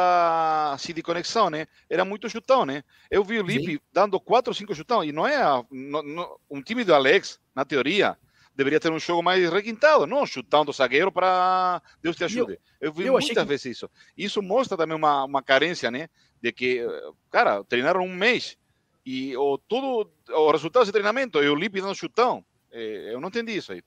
assim 0.74 0.94
de 0.94 1.02
conexão, 1.02 1.50
né? 1.50 1.68
Era 1.90 2.06
muito 2.06 2.30
chutão, 2.30 2.66
né? 2.66 2.84
Eu 3.12 3.24
vi 3.24 3.40
o 3.40 3.44
Lipe 3.44 3.82
dando 3.92 4.20
quatro 4.20 4.52
ou 4.52 4.56
cinco 4.56 4.76
chutão, 4.76 5.04
e 5.04 5.12
não 5.12 5.28
é 5.28 5.38
não, 5.72 6.04
não, 6.04 6.40
um 6.50 6.62
time 6.62 6.84
do 6.84 6.94
Alex, 6.94 7.40
na 7.54 7.66
teoria, 7.66 8.18
deveria 8.56 8.80
ter 8.80 8.92
um 8.92 9.00
jogo 9.00 9.22
mais 9.22 9.50
requintado, 9.52 10.08
não 10.08 10.26
chutando 10.26 10.72
o 10.72 10.74
zagueiro 10.74 11.12
para 11.12 11.82
Deus 12.02 12.16
te 12.16 12.24
ajude. 12.24 12.54
Eu, 12.80 12.90
eu 12.90 12.94
vi 12.94 13.06
eu 13.06 13.14
muitas 13.14 13.44
que... 13.44 13.50
vezes 13.50 13.66
isso. 13.66 13.90
Isso 14.18 14.42
mostra 14.42 14.78
também 14.78 14.96
uma, 14.96 15.26
uma 15.26 15.44
carência, 15.44 15.92
né? 15.92 16.10
De 16.42 16.52
que, 16.52 16.86
cara, 17.30 17.64
treinaram 17.64 18.02
um 18.02 18.16
mês 18.16 18.58
e 19.06 19.38
o, 19.38 19.58
tudo, 19.58 20.12
o 20.30 20.52
resultado 20.52 20.84
desse 20.84 20.92
treinamento 20.92 21.42
e 21.42 21.50
o 21.50 21.56
Lipe 21.56 21.82
dando 21.82 21.96
chutão. 21.96 22.44
É, 22.72 23.14
eu 23.14 23.22
não 23.22 23.30
entendi 23.30 23.56
isso 23.56 23.72
aí. 23.72 23.82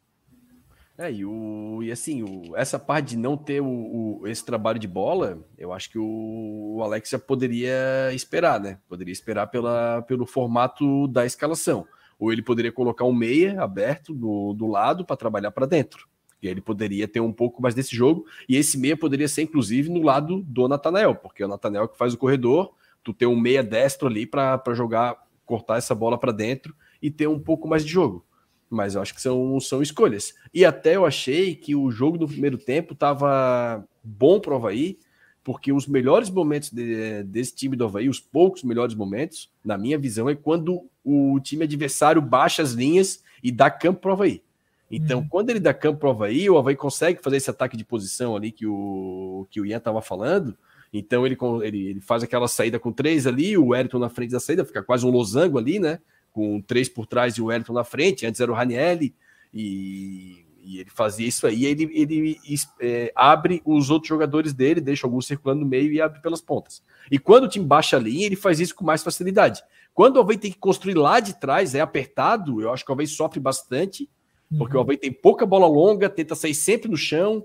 É, 1.01 1.11
e, 1.11 1.25
o, 1.25 1.83
e 1.83 1.91
assim, 1.91 2.23
o, 2.23 2.55
essa 2.55 2.79
parte 2.79 3.11
de 3.11 3.17
não 3.17 3.35
ter 3.35 3.63
o, 3.63 4.21
o, 4.21 4.29
esse 4.29 4.45
trabalho 4.45 4.79
de 4.79 4.87
bola, 4.87 5.43
eu 5.57 5.73
acho 5.73 5.89
que 5.89 5.99
o, 5.99 6.75
o 6.77 6.83
Alex 6.83 7.09
já 7.09 7.19
poderia 7.19 8.13
esperar, 8.13 8.61
né? 8.61 8.79
Poderia 8.87 9.11
esperar 9.11 9.47
pela, 9.47 10.03
pelo 10.03 10.27
formato 10.27 11.09
da 11.09 11.25
escalação. 11.25 11.87
Ou 12.19 12.31
ele 12.31 12.43
poderia 12.43 12.71
colocar 12.71 13.07
um 13.07 13.15
meia 13.15 13.63
aberto 13.63 14.13
do, 14.13 14.53
do 14.53 14.67
lado 14.67 15.03
para 15.03 15.17
trabalhar 15.17 15.51
para 15.53 15.65
dentro. 15.65 16.07
E 16.43 16.47
aí 16.47 16.53
ele 16.53 16.61
poderia 16.61 17.09
ter 17.09 17.21
um 17.21 17.33
pouco 17.33 17.63
mais 17.63 17.75
desse 17.75 17.97
jogo. 17.97 18.27
E 18.47 18.55
esse 18.55 18.77
meia 18.77 18.95
poderia 18.95 19.27
ser, 19.27 19.41
inclusive, 19.41 19.89
no 19.89 20.03
lado 20.03 20.43
do 20.43 20.69
Natanel, 20.69 21.15
porque 21.15 21.43
é 21.43 21.47
o 21.47 21.49
Natanel 21.49 21.89
que 21.89 21.97
faz 21.97 22.13
o 22.13 22.19
corredor. 22.19 22.75
Tu 23.03 23.15
tem 23.15 23.27
um 23.27 23.41
meia 23.41 23.63
destro 23.63 24.07
ali 24.07 24.27
para 24.27 24.63
jogar, 24.75 25.17
cortar 25.47 25.79
essa 25.79 25.95
bola 25.95 26.19
para 26.19 26.31
dentro 26.31 26.77
e 27.01 27.11
ter 27.11 27.27
um 27.27 27.41
pouco 27.41 27.67
mais 27.67 27.87
de 27.87 27.91
jogo 27.91 28.23
mas 28.71 28.95
eu 28.95 29.03
acho 29.03 29.13
que 29.13 29.21
são, 29.21 29.59
são 29.59 29.83
escolhas. 29.83 30.33
E 30.55 30.65
até 30.65 30.95
eu 30.95 31.05
achei 31.05 31.57
que 31.57 31.75
o 31.75 31.91
jogo 31.91 32.17
do 32.17 32.29
primeiro 32.29 32.57
tempo 32.57 32.95
estava 32.95 33.85
bom 34.03 34.39
para 34.39 34.53
o 34.53 34.57
Havaí, 34.57 34.97
porque 35.43 35.73
os 35.73 35.89
melhores 35.89 36.31
momentos 36.31 36.71
de, 36.71 37.25
desse 37.25 37.55
time 37.55 37.75
do 37.75 37.85
Havaí, 37.85 38.09
os 38.09 38.21
poucos 38.21 38.63
melhores 38.63 38.95
momentos, 38.95 39.51
na 39.65 39.77
minha 39.77 39.99
visão, 39.99 40.29
é 40.29 40.37
quando 40.37 40.83
o 41.05 41.41
time 41.41 41.65
adversário 41.65 42.23
baixa 42.23 42.63
as 42.63 42.73
linhas 42.73 43.23
e 43.43 43.51
dá 43.51 43.69
campo 43.69 44.01
para 44.01 44.11
o 44.11 44.13
Havaí. 44.13 44.43
Então, 44.89 45.21
uhum. 45.21 45.29
quando 45.29 45.51
ele 45.51 45.61
dá 45.61 45.75
campo 45.75 45.99
para 45.99 46.09
o 46.09 46.13
Havaí, 46.13 46.49
o 46.49 46.59
Havaí 46.59 46.77
consegue 46.77 47.23
fazer 47.23 47.39
esse 47.39 47.51
ataque 47.51 47.77
de 47.77 47.85
posição 47.85 48.37
ali 48.37 48.53
que 48.53 48.67
o, 48.67 49.47
que 49.51 49.61
o 49.61 49.67
Ian 49.67 49.79
estava 49.79 50.03
falando. 50.03 50.57
Então, 50.93 51.25
ele, 51.25 51.37
ele, 51.63 51.87
ele 51.87 52.01
faz 52.01 52.23
aquela 52.23 52.49
saída 52.49 52.79
com 52.79 52.93
três 52.93 53.27
ali, 53.27 53.57
o 53.57 53.69
Wellington 53.69 53.99
na 53.99 54.09
frente 54.09 54.33
da 54.33 54.41
saída, 54.41 54.65
fica 54.65 54.83
quase 54.83 55.07
um 55.07 55.11
losango 55.11 55.59
ali, 55.59 55.79
né? 55.79 56.01
Com 56.33 56.61
três 56.61 56.89
por 56.89 57.07
trás 57.07 57.35
e 57.35 57.43
o 57.43 57.47
Wellington 57.47 57.73
na 57.73 57.85
frente, 57.85 58.27
antes 58.27 58.41
era 58.41 58.51
o 58.51 58.55
Ranielli, 58.55 59.15
e, 59.53 60.45
e 60.63 60.79
ele 60.81 60.91
fazia 60.91 61.27
isso 61.27 61.47
aí, 61.47 61.65
ele, 61.65 61.91
ele 61.93 62.37
é, 62.81 63.13
abre 63.15 63.63
os 63.65 63.91
outros 63.91 64.09
jogadores 64.09 64.53
dele, 64.53 64.81
deixa 64.81 65.07
alguns 65.07 65.27
circulando 65.27 65.63
no 65.63 65.67
meio 65.67 65.93
e 65.93 66.01
abre 66.01 66.21
pelas 66.21 66.41
pontas. 66.41 66.83
E 67.11 67.19
quando 67.19 67.45
o 67.45 67.49
time 67.49 67.65
baixa 67.65 67.97
a 67.97 68.01
linha, 68.01 68.27
ele 68.27 68.37
faz 68.37 68.61
isso 68.61 68.75
com 68.75 68.85
mais 68.85 69.03
facilidade. 69.03 69.63
Quando 69.93 70.17
o 70.17 70.19
Alvei 70.21 70.39
tem 70.39 70.53
que 70.53 70.59
construir 70.59 70.95
lá 70.95 71.21
de 71.21 71.39
trás, 71.39 71.75
é 71.75 71.81
apertado, 71.81 72.61
eu 72.61 72.73
acho 72.73 72.85
que 72.85 72.91
o 72.91 72.93
Alvei 72.93 73.07
sofre 73.07 73.41
bastante, 73.41 74.09
porque 74.57 74.75
uhum. 74.75 74.79
o 74.79 74.83
Alvei 74.83 74.97
tem 74.97 75.13
pouca 75.13 75.45
bola 75.45 75.67
longa, 75.67 76.09
tenta 76.09 76.35
sair 76.35 76.55
sempre 76.55 76.89
no 76.89 76.97
chão, 76.97 77.45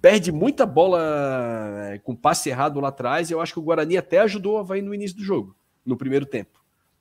perde 0.00 0.32
muita 0.32 0.64
bola 0.64 1.00
é, 1.92 1.98
com 1.98 2.14
passe 2.14 2.48
errado 2.48 2.80
lá 2.80 2.88
atrás, 2.88 3.30
e 3.30 3.32
eu 3.32 3.40
acho 3.40 3.52
que 3.52 3.58
o 3.58 3.62
Guarani 3.62 3.96
até 3.96 4.18
ajudou 4.20 4.54
o 4.54 4.58
Havaí 4.58 4.82
no 4.82 4.94
início 4.94 5.16
do 5.16 5.24
jogo, 5.24 5.56
no 5.84 5.96
primeiro 5.96 6.26
tempo. 6.26 6.59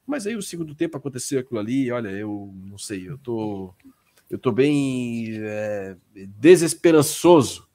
Mas 0.09 0.25
aí 0.25 0.35
o 0.35 0.41
segundo 0.41 0.73
tempo 0.73 0.97
aconteceu 0.97 1.39
aquilo 1.39 1.59
ali, 1.59 1.91
olha, 1.91 2.09
eu 2.09 2.51
não 2.65 2.79
sei, 2.79 3.07
eu 3.07 3.15
tô, 3.19 3.71
eu 4.27 4.39
tô 4.39 4.51
bem 4.51 5.27
é, 5.35 5.95
desesperançoso, 6.39 7.67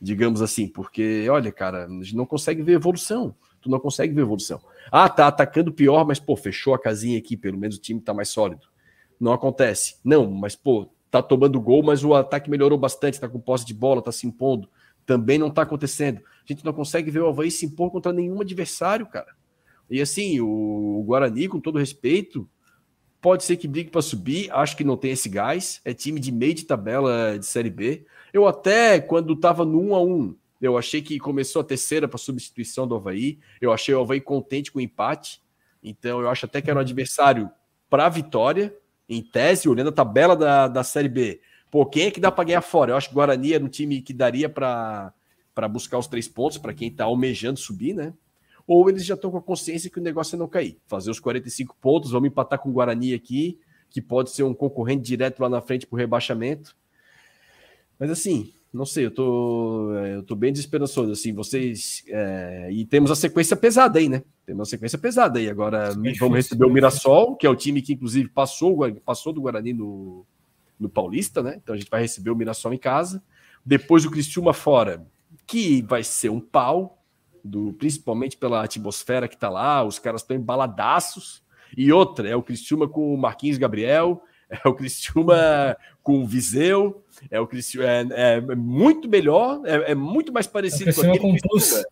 digamos 0.00 0.42
assim, 0.42 0.66
porque, 0.66 1.28
olha, 1.30 1.52
cara, 1.52 1.86
a 1.86 1.88
gente 1.88 2.16
não 2.16 2.26
consegue 2.26 2.60
ver 2.60 2.72
evolução. 2.72 3.36
Tu 3.62 3.70
não 3.70 3.78
consegue 3.78 4.12
ver 4.12 4.22
evolução. 4.22 4.60
Ah, 4.90 5.08
tá 5.08 5.28
atacando 5.28 5.72
pior, 5.72 6.04
mas, 6.04 6.18
pô, 6.18 6.34
fechou 6.34 6.74
a 6.74 6.78
casinha 6.78 7.16
aqui, 7.18 7.36
pelo 7.36 7.56
menos 7.56 7.76
o 7.76 7.80
time 7.80 8.00
tá 8.00 8.12
mais 8.12 8.30
sólido. 8.30 8.66
Não 9.18 9.32
acontece. 9.32 9.96
Não, 10.04 10.28
mas, 10.28 10.56
pô, 10.56 10.88
tá 11.08 11.22
tomando 11.22 11.60
gol, 11.60 11.84
mas 11.84 12.02
o 12.02 12.14
ataque 12.14 12.50
melhorou 12.50 12.76
bastante, 12.76 13.20
tá 13.20 13.28
com 13.28 13.38
posse 13.38 13.64
de 13.64 13.72
bola, 13.72 14.02
tá 14.02 14.10
se 14.10 14.26
impondo. 14.26 14.68
Também 15.06 15.38
não 15.38 15.52
tá 15.52 15.62
acontecendo. 15.62 16.18
A 16.18 16.52
gente 16.52 16.64
não 16.64 16.72
consegue 16.72 17.12
ver 17.12 17.20
o 17.20 17.28
Havaí 17.28 17.48
se 17.48 17.64
impor 17.64 17.92
contra 17.92 18.12
nenhum 18.12 18.40
adversário, 18.40 19.06
cara. 19.06 19.36
E 19.90 20.00
assim, 20.00 20.40
o 20.40 21.02
Guarani, 21.06 21.48
com 21.48 21.60
todo 21.60 21.78
respeito, 21.78 22.48
pode 23.20 23.44
ser 23.44 23.56
que 23.56 23.68
brigue 23.68 23.90
para 23.90 24.02
subir, 24.02 24.50
acho 24.52 24.76
que 24.76 24.84
não 24.84 24.96
tem 24.96 25.12
esse 25.12 25.28
gás, 25.28 25.80
é 25.84 25.92
time 25.92 26.20
de 26.20 26.30
meio 26.30 26.54
de 26.54 26.64
tabela 26.64 27.38
de 27.38 27.46
Série 27.46 27.70
B. 27.70 28.04
Eu 28.32 28.46
até, 28.46 29.00
quando 29.00 29.32
estava 29.32 29.64
no 29.64 29.80
1 29.80 29.94
a 29.94 30.02
1 30.02 30.36
eu 30.60 30.78
achei 30.78 31.02
que 31.02 31.18
começou 31.18 31.60
a 31.60 31.64
terceira 31.64 32.08
para 32.08 32.18
substituição 32.18 32.88
do 32.88 32.94
Havaí, 32.94 33.38
eu 33.60 33.72
achei 33.72 33.94
o 33.94 34.00
Havaí 34.00 34.20
contente 34.20 34.72
com 34.72 34.78
o 34.78 34.82
empate, 34.82 35.42
então 35.82 36.20
eu 36.20 36.30
acho 36.30 36.46
até 36.46 36.62
que 36.62 36.70
era 36.70 36.78
um 36.78 36.82
adversário 36.82 37.50
para 37.90 38.06
a 38.06 38.08
vitória, 38.08 38.74
em 39.08 39.22
tese, 39.22 39.68
olhando 39.68 39.90
a 39.90 39.92
tabela 39.92 40.34
da, 40.34 40.66
da 40.66 40.82
Série 40.82 41.08
B. 41.08 41.40
Pô, 41.70 41.84
quem 41.84 42.06
é 42.06 42.10
que 42.10 42.20
dá 42.20 42.32
para 42.32 42.44
ganhar 42.44 42.62
fora? 42.62 42.92
Eu 42.92 42.96
acho 42.96 43.08
que 43.08 43.14
o 43.14 43.16
Guarani 43.16 43.52
era 43.52 43.64
um 43.64 43.68
time 43.68 44.00
que 44.00 44.12
daria 44.12 44.48
para 44.48 45.12
buscar 45.70 45.98
os 45.98 46.06
três 46.06 46.26
pontos, 46.26 46.58
para 46.58 46.74
quem 46.74 46.88
está 46.88 47.04
almejando 47.04 47.58
subir, 47.58 47.94
né? 47.94 48.12
Ou 48.66 48.88
eles 48.88 49.04
já 49.04 49.14
estão 49.14 49.30
com 49.30 49.38
a 49.38 49.42
consciência 49.42 49.88
que 49.88 50.00
o 50.00 50.02
negócio 50.02 50.34
é 50.34 50.38
não 50.38 50.48
cair. 50.48 50.78
Fazer 50.86 51.10
os 51.10 51.20
45 51.20 51.76
pontos, 51.80 52.10
vamos 52.10 52.28
empatar 52.28 52.58
com 52.58 52.68
o 52.68 52.72
Guarani 52.72 53.14
aqui, 53.14 53.58
que 53.88 54.02
pode 54.02 54.30
ser 54.30 54.42
um 54.42 54.52
concorrente 54.52 55.02
direto 55.02 55.40
lá 55.40 55.48
na 55.48 55.60
frente 55.60 55.86
para 55.86 55.94
o 55.94 55.98
rebaixamento. 55.98 56.76
Mas 57.98 58.10
assim, 58.10 58.52
não 58.72 58.84
sei, 58.84 59.06
eu 59.06 59.10
tô, 59.10 59.94
eu 59.94 60.22
tô 60.22 60.34
bem 60.34 60.52
desesperançoso. 60.52 61.12
Assim, 61.12 61.32
vocês. 61.32 62.04
É, 62.08 62.68
e 62.70 62.84
temos 62.84 63.10
a 63.10 63.16
sequência 63.16 63.56
pesada 63.56 63.98
aí, 63.98 64.08
né? 64.08 64.22
Temos 64.44 64.68
a 64.68 64.70
sequência 64.70 64.98
pesada 64.98 65.38
aí. 65.38 65.48
Agora 65.48 65.88
é 65.88 66.12
vamos 66.18 66.36
receber 66.36 66.66
o 66.66 66.70
Mirassol, 66.70 67.36
que 67.36 67.46
é 67.46 67.50
o 67.50 67.56
time 67.56 67.80
que, 67.80 67.94
inclusive, 67.94 68.28
passou, 68.28 68.78
passou 69.04 69.32
do 69.32 69.40
Guarani 69.40 69.72
no, 69.72 70.26
no 70.78 70.88
Paulista, 70.88 71.42
né? 71.42 71.58
Então 71.62 71.74
a 71.74 71.78
gente 71.78 71.90
vai 71.90 72.02
receber 72.02 72.30
o 72.30 72.36
Mirassol 72.36 72.74
em 72.74 72.78
casa. 72.78 73.22
Depois 73.64 74.04
o 74.04 74.10
Criciúma 74.10 74.52
fora, 74.52 75.06
que 75.46 75.82
vai 75.82 76.04
ser 76.04 76.28
um 76.28 76.40
pau 76.40 77.02
do 77.46 77.72
principalmente 77.72 78.36
pela 78.36 78.64
atmosfera 78.64 79.28
que 79.28 79.34
está 79.34 79.48
lá, 79.48 79.84
os 79.84 79.98
caras 79.98 80.22
estão 80.22 80.36
embaladaços. 80.36 81.42
E 81.76 81.92
outra, 81.92 82.28
é 82.28 82.36
o 82.36 82.42
Cristiúma 82.42 82.88
com 82.88 83.14
o 83.14 83.18
Marquinhos 83.18 83.58
Gabriel, 83.58 84.22
é 84.48 84.68
o 84.68 84.74
Cristiúma 84.74 85.76
com 86.02 86.22
o 86.22 86.26
Viseu, 86.26 87.02
é 87.30 87.40
o 87.40 87.46
Cristiúma, 87.46 87.88
é, 87.88 88.06
é, 88.10 88.40
muito 88.54 89.08
melhor, 89.08 89.62
é, 89.64 89.92
é, 89.92 89.94
muito 89.94 90.32
mais 90.32 90.46
parecido 90.46 90.90
é 90.90 90.92
com 90.92 91.00
aquele 91.00 91.18
com 91.18 91.36
Criciúma. 91.36 91.84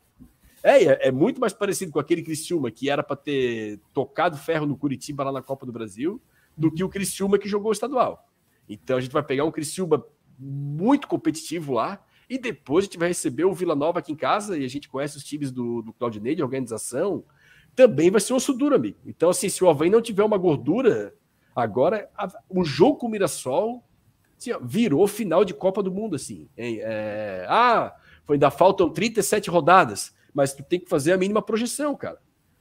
É, 0.62 0.84
é, 0.84 1.09
é, 1.09 1.12
muito 1.12 1.40
mais 1.40 1.52
parecido 1.52 1.92
com 1.92 1.98
aquele 1.98 2.22
Cristiúma 2.22 2.70
que 2.70 2.88
era 2.88 3.02
para 3.02 3.16
ter 3.16 3.80
tocado 3.92 4.36
ferro 4.36 4.66
no 4.66 4.76
Curitiba 4.76 5.24
lá 5.24 5.32
na 5.32 5.42
Copa 5.42 5.66
do 5.66 5.72
Brasil, 5.72 6.20
do 6.57 6.70
que 6.70 6.82
o 6.82 6.88
Cristiúma 6.88 7.38
que 7.38 7.48
jogou 7.48 7.68
o 7.70 7.72
estadual. 7.72 8.28
Então 8.68 8.96
a 8.96 9.00
gente 9.00 9.12
vai 9.12 9.22
pegar 9.22 9.44
um 9.44 9.50
Cristiúma 9.50 10.05
muito 10.38 11.07
competitivo 11.07 11.74
lá, 11.74 12.02
e 12.28 12.38
depois 12.38 12.84
a 12.84 12.86
gente 12.86 12.98
vai 12.98 13.08
receber 13.08 13.44
o 13.44 13.52
Vila 13.52 13.74
Nova 13.74 13.98
aqui 13.98 14.12
em 14.12 14.16
casa, 14.16 14.56
e 14.56 14.64
a 14.64 14.68
gente 14.68 14.88
conhece 14.88 15.16
os 15.16 15.24
times 15.24 15.50
do, 15.50 15.82
do 15.82 15.92
Claudinei 15.92 16.34
de 16.34 16.42
organização. 16.42 17.24
Também 17.74 18.10
vai 18.10 18.20
ser 18.20 18.34
osso 18.34 18.52
duro, 18.52 18.74
amigo. 18.74 18.98
Então, 19.04 19.30
assim, 19.30 19.48
se 19.48 19.62
o 19.62 19.68
Havaí 19.68 19.90
não 19.90 20.00
tiver 20.00 20.22
uma 20.22 20.38
gordura, 20.38 21.14
agora 21.54 22.08
a, 22.16 22.28
o 22.48 22.64
jogo 22.64 22.98
com 22.98 23.06
o 23.06 23.10
Mirassol 23.10 23.84
assim, 24.38 24.52
ó, 24.52 24.58
virou 24.60 25.06
final 25.06 25.44
de 25.44 25.54
Copa 25.54 25.82
do 25.82 25.90
Mundo, 25.90 26.16
assim. 26.16 26.48
É, 26.56 27.46
ah, 27.48 27.94
ainda 28.28 28.50
faltam 28.50 28.90
37 28.90 29.50
rodadas, 29.50 30.14
mas 30.32 30.52
tu 30.52 30.62
tem 30.62 30.80
que 30.80 30.88
fazer 30.88 31.12
a 31.12 31.16
mínima 31.16 31.42
projeção, 31.42 31.94
cara. 31.94 32.18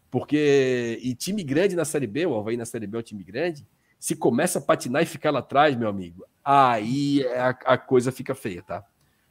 Porque, 0.10 1.00
e 1.02 1.16
time 1.16 1.44
grande 1.44 1.76
na 1.76 1.86
Série 1.86 2.08
B, 2.08 2.26
o 2.26 2.38
Havaí 2.38 2.56
na 2.56 2.66
Série 2.66 2.88
B 2.88 2.98
é 2.98 3.00
um 3.00 3.04
time 3.04 3.24
grande, 3.24 3.68
se 4.00 4.16
começa 4.16 4.60
a 4.60 4.62
patinar 4.62 5.02
e 5.02 5.08
ficar 5.08 5.32
lá 5.32 5.40
atrás, 5.40 5.76
meu 5.76 5.90
amigo, 5.90 6.26
aí 6.44 7.26
a, 7.28 7.50
a 7.50 7.78
coisa 7.78 8.12
fica 8.12 8.36
feia, 8.36 8.62
tá? 8.62 8.86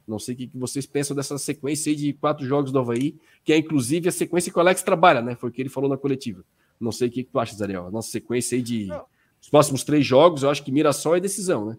Não 0.07 0.19
sei 0.19 0.35
o 0.35 0.37
que 0.37 0.51
vocês 0.53 0.85
pensam 0.85 1.15
dessa 1.15 1.37
sequência 1.37 1.95
de 1.95 2.13
quatro 2.13 2.45
jogos 2.45 2.71
do 2.71 2.79
Havaí, 2.79 3.17
que 3.43 3.53
é 3.53 3.57
inclusive 3.57 4.09
a 4.09 4.11
sequência 4.11 4.51
que 4.51 4.57
o 4.57 4.61
Alex 4.61 4.83
trabalha, 4.83 5.21
né? 5.21 5.35
Foi 5.35 5.49
o 5.49 5.53
que 5.53 5.61
ele 5.61 5.69
falou 5.69 5.89
na 5.89 5.97
coletiva. 5.97 6.43
Não 6.79 6.91
sei 6.91 7.07
o 7.07 7.11
que 7.11 7.23
tu 7.23 7.39
acha, 7.39 7.55
Zariel. 7.55 7.87
A 7.87 7.91
nossa 7.91 8.09
sequência 8.09 8.55
aí 8.55 8.61
de 8.61 8.89
os 9.41 9.49
próximos 9.49 9.83
três 9.83 10.05
jogos, 10.05 10.43
eu 10.43 10.49
acho 10.49 10.63
que 10.63 10.71
Mirassol 10.71 11.17
é 11.17 11.19
decisão, 11.19 11.65
né? 11.65 11.77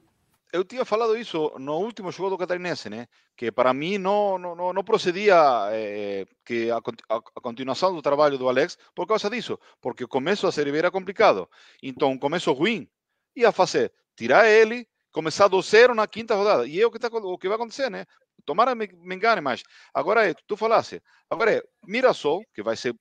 Eu 0.53 0.62
tinha 0.64 0.85
falado 0.85 1.16
isso 1.16 1.53
no 1.59 1.79
último 1.79 2.12
jogo 2.12 2.31
do 2.31 2.39
Catarinense, 2.39 2.89
né? 2.89 3.09
Que 3.37 3.51
para 3.51 3.75
mim 3.75 3.99
não, 3.99 4.39
não, 4.39 4.72
não 4.72 4.85
procedia 4.85 5.35
é, 5.72 6.25
que 6.45 6.70
a, 6.70 6.77
a, 6.77 7.16
a, 7.16 7.41
continuação 7.41 7.93
do 7.93 8.01
trabalho 8.01 8.39
do 8.39 8.49
Alex 8.49 8.79
por 8.95 9.05
causa 9.05 9.29
disso, 9.29 9.59
porque 9.81 10.05
o 10.05 10.09
começo 10.09 10.47
da 10.47 10.53
Série 10.53 10.77
era 10.77 10.93
complicado. 10.93 11.49
Então, 11.83 12.12
um 12.12 12.18
começo 12.18 12.53
ruim 12.53 12.89
ia 13.35 13.51
fazer 13.51 13.93
tirar 14.14 14.49
ele, 14.49 14.87
começar 15.15 15.47
do 15.47 15.62
zero 15.62 15.95
na 15.95 16.09
quinta 16.09 16.35
rodada. 16.35 16.67
E 16.67 16.81
é 16.81 16.87
o 16.87 16.91
que, 16.91 16.99
tá, 16.99 17.09
o 17.09 17.39
que 17.39 17.49
vai 17.49 17.55
acontecer, 17.55 17.89
né? 17.89 18.05
Tomara 18.45 18.75
me, 18.75 18.89
me 18.93 19.15
engane, 19.15 19.41
mas 19.41 19.62
agora 19.95 20.29
é, 20.29 20.35
tu 20.47 20.57
falasse, 20.57 21.01
agora 21.31 21.55
é 21.55 21.62
Mirassol, 21.87 22.45
que 22.53 22.62
vai 22.62 22.77
ser 22.77 22.95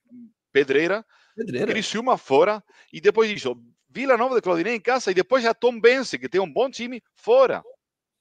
pedreira, 0.53 1.03
pedreira. 1.35 1.73
Criciúma 1.73 2.15
fora, 2.15 2.63
e 2.93 3.01
depois 3.01 3.29
disso, 3.29 3.59
Vila 3.89 4.15
Nova 4.15 4.35
de 4.35 4.41
Claudinei 4.41 4.75
em 4.75 4.79
casa, 4.79 5.09
e 5.09 5.13
depois 5.13 5.43
já 5.43 5.53
Tom 5.55 5.81
Bense, 5.81 6.19
que 6.19 6.29
tem 6.29 6.39
um 6.39 6.51
bom 6.51 6.69
time, 6.69 7.01
fora, 7.15 7.63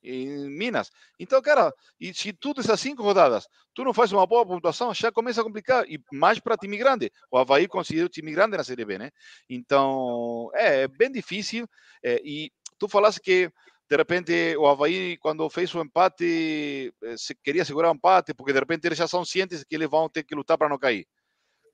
em 0.03 0.49
Minas. 0.49 0.91
Então, 1.21 1.41
cara, 1.43 1.73
e 2.01 2.13
se 2.15 2.33
tudo 2.33 2.63
essas 2.63 2.81
cinco 2.81 3.03
rodadas, 3.03 3.47
tu 3.75 3.85
não 3.85 3.93
faz 3.93 4.11
uma 4.11 4.27
boa 4.27 4.45
pontuação, 4.45 4.93
já 4.95 5.13
começa 5.13 5.43
a 5.43 5.45
complicar, 5.45 5.85
e 5.87 6.03
mais 6.11 6.41
para 6.41 6.57
time 6.57 6.79
grande. 6.79 7.13
O 7.31 7.37
Havaí 7.37 7.69
considera 7.69 8.07
o 8.07 8.11
time 8.11 8.33
grande 8.33 8.57
na 8.57 8.65
Série 8.65 8.87
B, 8.87 8.99
né? 8.99 9.11
Então, 9.49 10.51
é, 10.55 10.85
é 10.85 10.89
bem 10.89 11.13
difícil, 11.13 11.69
é, 12.03 12.21
e 12.25 12.51
tu 12.79 12.89
falaste 12.89 13.21
que 13.21 13.53
de 13.93 13.97
repente 13.99 14.57
o 14.57 14.67
Havaí, 14.67 15.19
quando 15.19 15.49
fez 15.51 15.75
o 15.75 15.83
empate, 15.83 16.95
eh, 17.03 17.15
se 17.19 17.35
queria 17.35 17.63
segurar 17.63 17.91
o 17.91 17.95
empate, 17.95 18.33
porque 18.33 18.51
de 18.51 18.59
repente 18.59 18.87
eles 18.87 18.97
já 18.97 19.07
são 19.07 19.23
cientes 19.23 19.63
que 19.65 19.75
eles 19.75 19.91
vão 19.91 20.09
ter 20.09 20.23
que 20.23 20.35
lutar 20.35 20.57
para 20.57 20.71
não 20.71 20.79
cair. 20.79 21.07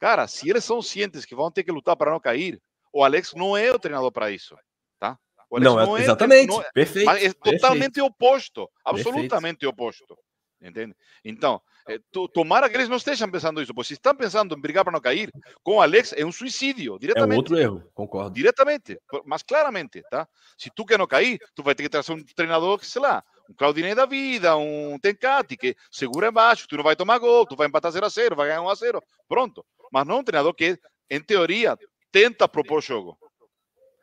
Cara, 0.01 0.27
se 0.27 0.51
eles 0.51 0.64
são 0.64 0.83
cientes 0.83 1.25
que 1.25 1.37
vão 1.37 1.49
ter 1.49 1.62
que 1.62 1.71
lutar 1.71 1.97
para 1.97 2.11
não 2.11 2.19
cair, 2.19 2.61
o 2.93 3.05
Alex 3.05 3.35
não 3.35 3.57
é 3.57 3.71
o 3.71 3.79
treinador 3.79 4.11
para 4.11 4.33
isso, 4.33 4.57
tá? 4.99 5.16
não, 5.49 5.77
não 5.77 5.97
é, 5.97 6.01
exatamente. 6.01 6.49
Não 6.49 6.61
é, 6.61 6.69
perfeito. 6.73 7.09
É 7.09 7.33
totalmente 7.33 7.95
perfeito. 7.95 8.07
oposto. 8.07 8.69
Absolutamente 8.85 9.61
perfeito. 9.61 9.69
oposto. 9.69 10.19
Entende? 10.61 10.97
Então, 11.25 11.62
é, 11.89 11.99
tomara 12.34 12.68
que 12.68 12.76
eles 12.76 12.89
não 12.89 12.99
estejam 12.99 13.30
pensando 13.30 13.62
isso, 13.62 13.72
porque 13.72 13.89
se 13.89 13.95
estão 13.95 14.14
pensando 14.14 14.55
em 14.55 14.61
brigar 14.61 14.84
para 14.84 14.93
não 14.93 15.01
cair, 15.01 15.32
com 15.62 15.80
Alex 15.80 16.12
é 16.12 16.24
um 16.24 16.30
suicídio, 16.30 16.99
diretamente. 16.99 17.34
É 17.34 17.39
outro 17.39 17.59
erro, 17.59 17.91
concordo. 17.95 18.34
Diretamente, 18.34 19.01
mas 19.24 19.43
claramente, 19.43 20.03
tá? 20.11 20.28
Se 20.59 20.70
tu 20.70 20.84
quer 20.84 20.99
não 20.99 21.07
cair, 21.07 21.39
tu 21.55 21.62
vai 21.62 21.74
ter 21.74 21.82
que 21.82 21.89
trazer 21.89 22.12
um 22.12 22.22
treinador 22.22 22.78
que, 22.78 22.86
sei 22.86 23.01
lá, 23.01 23.24
um 23.49 23.55
Claudinei 23.55 23.95
da 23.95 24.05
vida, 24.05 24.57
um 24.57 24.99
Tencati, 24.99 25.57
que 25.57 25.74
segura 25.91 26.28
embaixo, 26.28 26.68
tu 26.68 26.76
não 26.76 26.84
vai 26.84 26.95
tomar 26.95 27.18
gol, 27.18 27.47
tu 27.47 27.57
vai 27.57 27.66
empatar 27.66 27.91
0 27.91 28.05
a 28.05 28.09
0 28.09 28.36
vai 28.36 28.49
ganhar 28.49 28.62
1 28.62 28.68
a 28.68 28.74
0 28.74 29.03
pronto. 29.26 29.64
Mas 29.91 30.07
não 30.07 30.18
um 30.18 30.24
treinador 30.24 30.53
que, 30.53 30.78
em 31.09 31.20
teoria, 31.20 31.78
tenta 32.12 32.47
propor 32.47 32.82
jogo. 32.82 33.16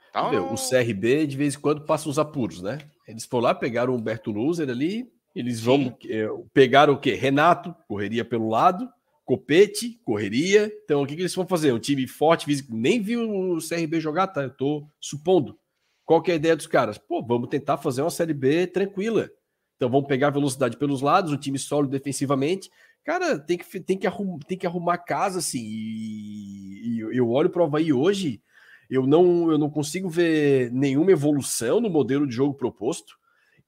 Então... 0.10 0.54
O 0.54 0.56
CRB, 0.56 1.28
de 1.28 1.38
vez 1.38 1.56
em 1.56 1.60
quando, 1.60 1.86
passa 1.86 2.10
uns 2.10 2.18
apuros, 2.18 2.62
né? 2.62 2.80
Eles 3.08 3.26
foram 3.26 3.44
lá, 3.44 3.54
pegaram 3.54 3.94
o 3.94 3.98
Humberto 3.98 4.32
Loser 4.32 4.70
ali, 4.70 5.08
eles 5.36 5.60
vão 5.60 5.96
é, 6.08 6.28
pegar 6.54 6.90
o 6.90 6.98
quê? 6.98 7.14
Renato, 7.14 7.76
correria 7.88 8.24
pelo 8.24 8.48
lado, 8.50 8.90
Copete, 9.26 10.00
correria. 10.06 10.72
Então, 10.84 11.02
o 11.02 11.08
que, 11.08 11.16
que 11.16 11.22
eles 11.24 11.34
vão 11.34 11.48
fazer? 11.48 11.74
Um 11.74 11.80
time 11.80 12.08
forte, 12.08 12.46
físico. 12.46 12.76
Nem 12.76 13.02
viu 13.02 13.28
o 13.28 13.58
CRB 13.58 14.00
jogar, 14.00 14.28
tá? 14.28 14.44
Eu 14.44 14.52
tô 14.52 14.88
supondo. 15.02 15.58
Qual 16.06 16.22
que 16.22 16.30
é 16.30 16.36
a 16.36 16.38
ideia 16.38 16.56
dos 16.56 16.68
caras? 16.68 17.00
Pô, 17.00 17.26
vamos 17.26 17.50
tentar 17.50 17.78
fazer 17.78 18.04
uma 18.04 18.12
Série 18.12 18.36
B 18.36 18.68
tranquila. 18.68 19.28
Então, 19.76 19.90
vamos 19.90 20.08
pegar 20.08 20.30
velocidade 20.30 20.78
pelos 20.78 21.02
lados, 21.02 21.34
um 21.34 21.38
time 21.38 21.58
sólido 21.58 21.92
defensivamente. 21.92 22.70
Cara, 23.04 23.40
tem 23.40 23.58
que, 23.58 23.80
tem 23.80 23.98
que, 23.98 24.06
arrum, 24.06 24.38
tem 24.48 24.58
que 24.58 24.68
arrumar 24.68 25.00
casa, 25.00 25.40
assim. 25.40 25.64
E, 25.64 26.98
e 26.98 27.18
eu 27.18 27.32
olho 27.32 27.50
para 27.50 27.64
o 27.64 27.66
Havaí 27.66 27.92
hoje, 27.92 28.44
eu 28.88 29.08
não, 29.08 29.52
eu 29.52 29.58
não 29.58 29.72
consigo 29.72 30.08
ver 30.08 30.72
nenhuma 30.72 31.12
evolução 31.12 31.82
no 31.82 31.90
modelo 31.90 32.28
de 32.28 32.36
jogo 32.36 32.54
proposto. 32.54 33.16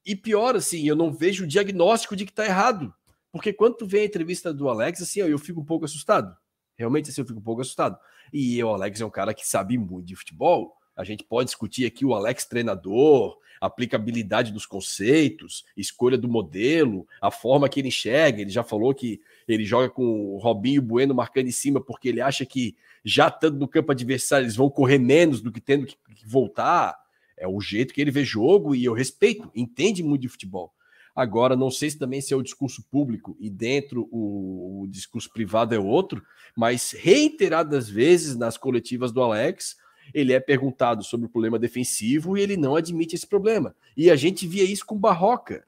E 0.04 0.16
pior, 0.16 0.56
assim, 0.56 0.86
eu 0.86 0.96
não 0.96 1.12
vejo 1.12 1.44
o 1.44 1.46
diagnóstico 1.46 2.16
de 2.16 2.24
que 2.24 2.32
tá 2.32 2.44
errado. 2.44 2.94
Porque 3.30 3.52
quando 3.52 3.76
tu 3.76 3.86
vê 3.86 4.00
a 4.00 4.04
entrevista 4.04 4.52
do 4.52 4.68
Alex, 4.68 5.02
assim, 5.02 5.20
eu 5.20 5.38
fico 5.38 5.60
um 5.60 5.64
pouco 5.64 5.84
assustado. 5.84 6.34
Realmente, 6.76 7.10
assim, 7.10 7.20
eu 7.20 7.26
fico 7.26 7.38
um 7.38 7.42
pouco 7.42 7.60
assustado. 7.60 7.98
E 8.32 8.62
o 8.62 8.68
Alex 8.68 9.00
é 9.00 9.04
um 9.04 9.10
cara 9.10 9.34
que 9.34 9.46
sabe 9.46 9.76
muito 9.76 10.06
de 10.06 10.16
futebol. 10.16 10.74
A 10.96 11.04
gente 11.04 11.24
pode 11.24 11.46
discutir 11.46 11.86
aqui 11.86 12.04
o 12.04 12.14
Alex 12.14 12.46
treinador, 12.46 13.38
aplicabilidade 13.60 14.52
dos 14.52 14.66
conceitos, 14.66 15.64
escolha 15.76 16.16
do 16.16 16.28
modelo, 16.28 17.06
a 17.20 17.30
forma 17.30 17.68
que 17.68 17.80
ele 17.80 17.88
enxerga. 17.88 18.40
Ele 18.40 18.50
já 18.50 18.62
falou 18.62 18.94
que 18.94 19.20
ele 19.46 19.64
joga 19.64 19.88
com 19.90 20.34
o 20.34 20.38
Robinho 20.38 20.82
Bueno 20.82 21.14
marcando 21.14 21.46
em 21.46 21.52
cima 21.52 21.80
porque 21.80 22.08
ele 22.08 22.20
acha 22.20 22.44
que 22.44 22.76
já 23.04 23.28
estando 23.28 23.58
no 23.58 23.68
campo 23.68 23.92
adversário 23.92 24.44
eles 24.44 24.56
vão 24.56 24.68
correr 24.68 24.98
menos 24.98 25.40
do 25.40 25.52
que 25.52 25.60
tendo 25.60 25.86
que 25.86 25.96
voltar 26.24 26.96
é 27.38 27.48
o 27.48 27.60
jeito 27.60 27.94
que 27.94 28.00
ele 28.00 28.10
vê 28.10 28.24
jogo 28.24 28.74
e 28.74 28.84
eu 28.84 28.92
respeito, 28.92 29.50
entende 29.54 30.02
muito 30.02 30.22
de 30.22 30.28
futebol. 30.28 30.72
Agora, 31.14 31.56
não 31.56 31.70
sei 31.70 31.90
se 31.90 31.98
também 31.98 32.20
se 32.20 32.32
é 32.32 32.36
o 32.36 32.42
discurso 32.42 32.82
público 32.90 33.36
e 33.40 33.50
dentro 33.50 34.08
o, 34.12 34.82
o 34.82 34.86
discurso 34.86 35.28
privado 35.32 35.74
é 35.74 35.78
outro, 35.78 36.22
mas 36.56 36.92
reiteradas 36.92 37.88
vezes 37.88 38.36
nas 38.36 38.56
coletivas 38.56 39.10
do 39.10 39.20
Alex, 39.20 39.76
ele 40.14 40.32
é 40.32 40.40
perguntado 40.40 41.02
sobre 41.02 41.26
o 41.26 41.28
problema 41.28 41.58
defensivo 41.58 42.36
e 42.36 42.40
ele 42.40 42.56
não 42.56 42.76
admite 42.76 43.16
esse 43.16 43.26
problema. 43.26 43.74
E 43.96 44.10
a 44.10 44.16
gente 44.16 44.46
via 44.46 44.62
isso 44.62 44.86
com 44.86 44.96
Barroca. 44.96 45.64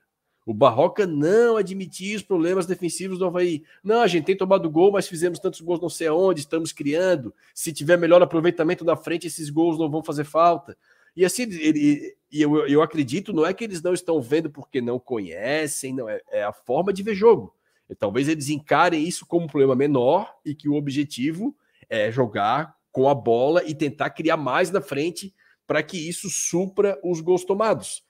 O 0.47 0.55
Barroca 0.55 1.07
não 1.07 1.57
admitia 1.57 2.17
os 2.17 2.23
problemas 2.23 2.67
defensivos 2.67 3.19
do 3.19 3.27
Havaí. 3.27 3.63
Não, 3.85 4.01
a 4.01 4.07
gente 4.07 4.25
tem 4.25 4.37
tomado 4.37 4.71
gol, 4.71 4.91
mas 4.91 5.07
fizemos 5.07 5.39
tantos 5.39 5.61
gols 5.61 5.81
não 5.81 5.89
sei 5.89 6.07
aonde, 6.07 6.41
estamos 6.41 6.73
criando. 6.73 7.35
Se 7.55 7.73
tiver 7.73 7.99
melhor 7.99 8.23
aproveitamento 8.23 8.85
da 8.85 8.97
frente, 8.97 9.27
esses 9.27 9.51
gols 9.51 9.79
não 9.79 9.91
vão 9.91 10.03
fazer 10.03 10.25
falta. 10.25 10.77
E 11.17 11.25
assim, 11.25 11.43
ele, 11.43 12.17
e 12.31 12.43
eu, 12.43 12.67
eu 12.67 12.83
acredito, 12.83 13.33
não 13.33 13.45
é 13.45 13.53
que 13.53 13.65
eles 13.65 13.83
não 13.83 13.93
estão 13.93 14.21
vendo 14.21 14.51
porque 14.51 14.81
não 14.81 14.99
conhecem, 14.99 15.95
não, 15.95 16.09
é, 16.09 16.21
é 16.31 16.43
a 16.45 16.53
forma 16.53 16.93
de 16.93 17.03
ver 17.03 17.15
jogo. 17.15 17.55
E 17.89 17.95
talvez 17.95 18.29
eles 18.29 18.49
encarem 18.49 19.07
isso 19.07 19.27
como 19.27 19.47
um 19.47 19.49
problema 19.49 19.75
menor 19.75 20.33
e 20.45 20.55
que 20.55 20.69
o 20.69 20.75
objetivo 20.75 21.55
é 21.89 22.11
jogar 22.11 22.77
com 22.93 23.09
a 23.09 23.15
bola 23.15 23.65
e 23.65 23.75
tentar 23.75 24.11
criar 24.11 24.37
mais 24.37 24.71
na 24.71 24.81
frente 24.81 25.35
para 25.67 25.83
que 25.83 25.97
isso 25.97 26.29
supra 26.31 26.99
os 27.03 27.21
gols 27.21 27.45
tomados. 27.45 28.05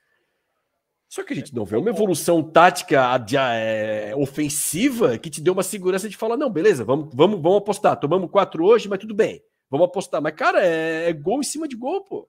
Só 1.08 1.24
que 1.24 1.32
a 1.32 1.36
gente 1.36 1.54
não 1.54 1.64
vê 1.64 1.76
uma 1.76 1.90
evolução 1.90 2.42
tática 2.42 3.16
é, 3.52 4.14
ofensiva 4.14 5.18
que 5.18 5.28
te 5.28 5.40
dê 5.40 5.50
uma 5.50 5.62
segurança 5.62 6.08
de 6.08 6.16
falar: 6.16 6.36
não, 6.36 6.48
beleza, 6.48 6.84
vamos, 6.84 7.12
vamos, 7.12 7.40
vamos 7.40 7.58
apostar. 7.58 7.98
Tomamos 7.98 8.30
quatro 8.30 8.64
hoje, 8.64 8.88
mas 8.88 9.00
tudo 9.00 9.12
bem. 9.12 9.42
Vamos 9.68 9.86
apostar. 9.86 10.22
Mas, 10.22 10.34
cara, 10.34 10.64
é, 10.64 11.10
é 11.10 11.12
gol 11.12 11.40
em 11.40 11.44
cima 11.44 11.66
de 11.66 11.74
gol, 11.74 12.04
pô. 12.04 12.28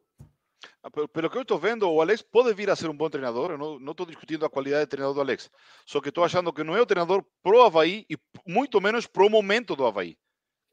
Ah, 0.84 0.90
pelo 0.90 1.30
que 1.30 1.38
eu 1.38 1.44
estou 1.44 1.60
vendo, 1.60 1.90
o 1.90 2.02
Alex 2.02 2.22
pode 2.24 2.54
vir 2.54 2.70
a 2.70 2.76
ser 2.76 2.90
um 2.90 2.98
bom 2.98 3.10
treinador. 3.10 3.52
Eu 3.52 3.58
não 3.58 3.92
estou 3.92 4.06
discutindo 4.06 4.46
a 4.46 4.50
qualidade 4.50 4.86
de 4.86 4.90
treinador 4.90 5.16
do 5.16 5.22
Alex. 5.22 5.50
Só 5.86 6.02
que 6.02 6.10
estou 6.10 6.24
achando 6.24 6.52
que 6.52 6.64
não 6.64 6.76
é 6.76 6.82
o 6.82 6.86
treinador 6.86 7.24
pro 7.44 7.62
Havaí 7.62 8.06
e 8.10 8.18
muito 8.48 8.82
menos 8.82 9.06
pro 9.06 9.30
momento 9.30 9.76
do 9.76 9.86
Havaí 9.86 10.18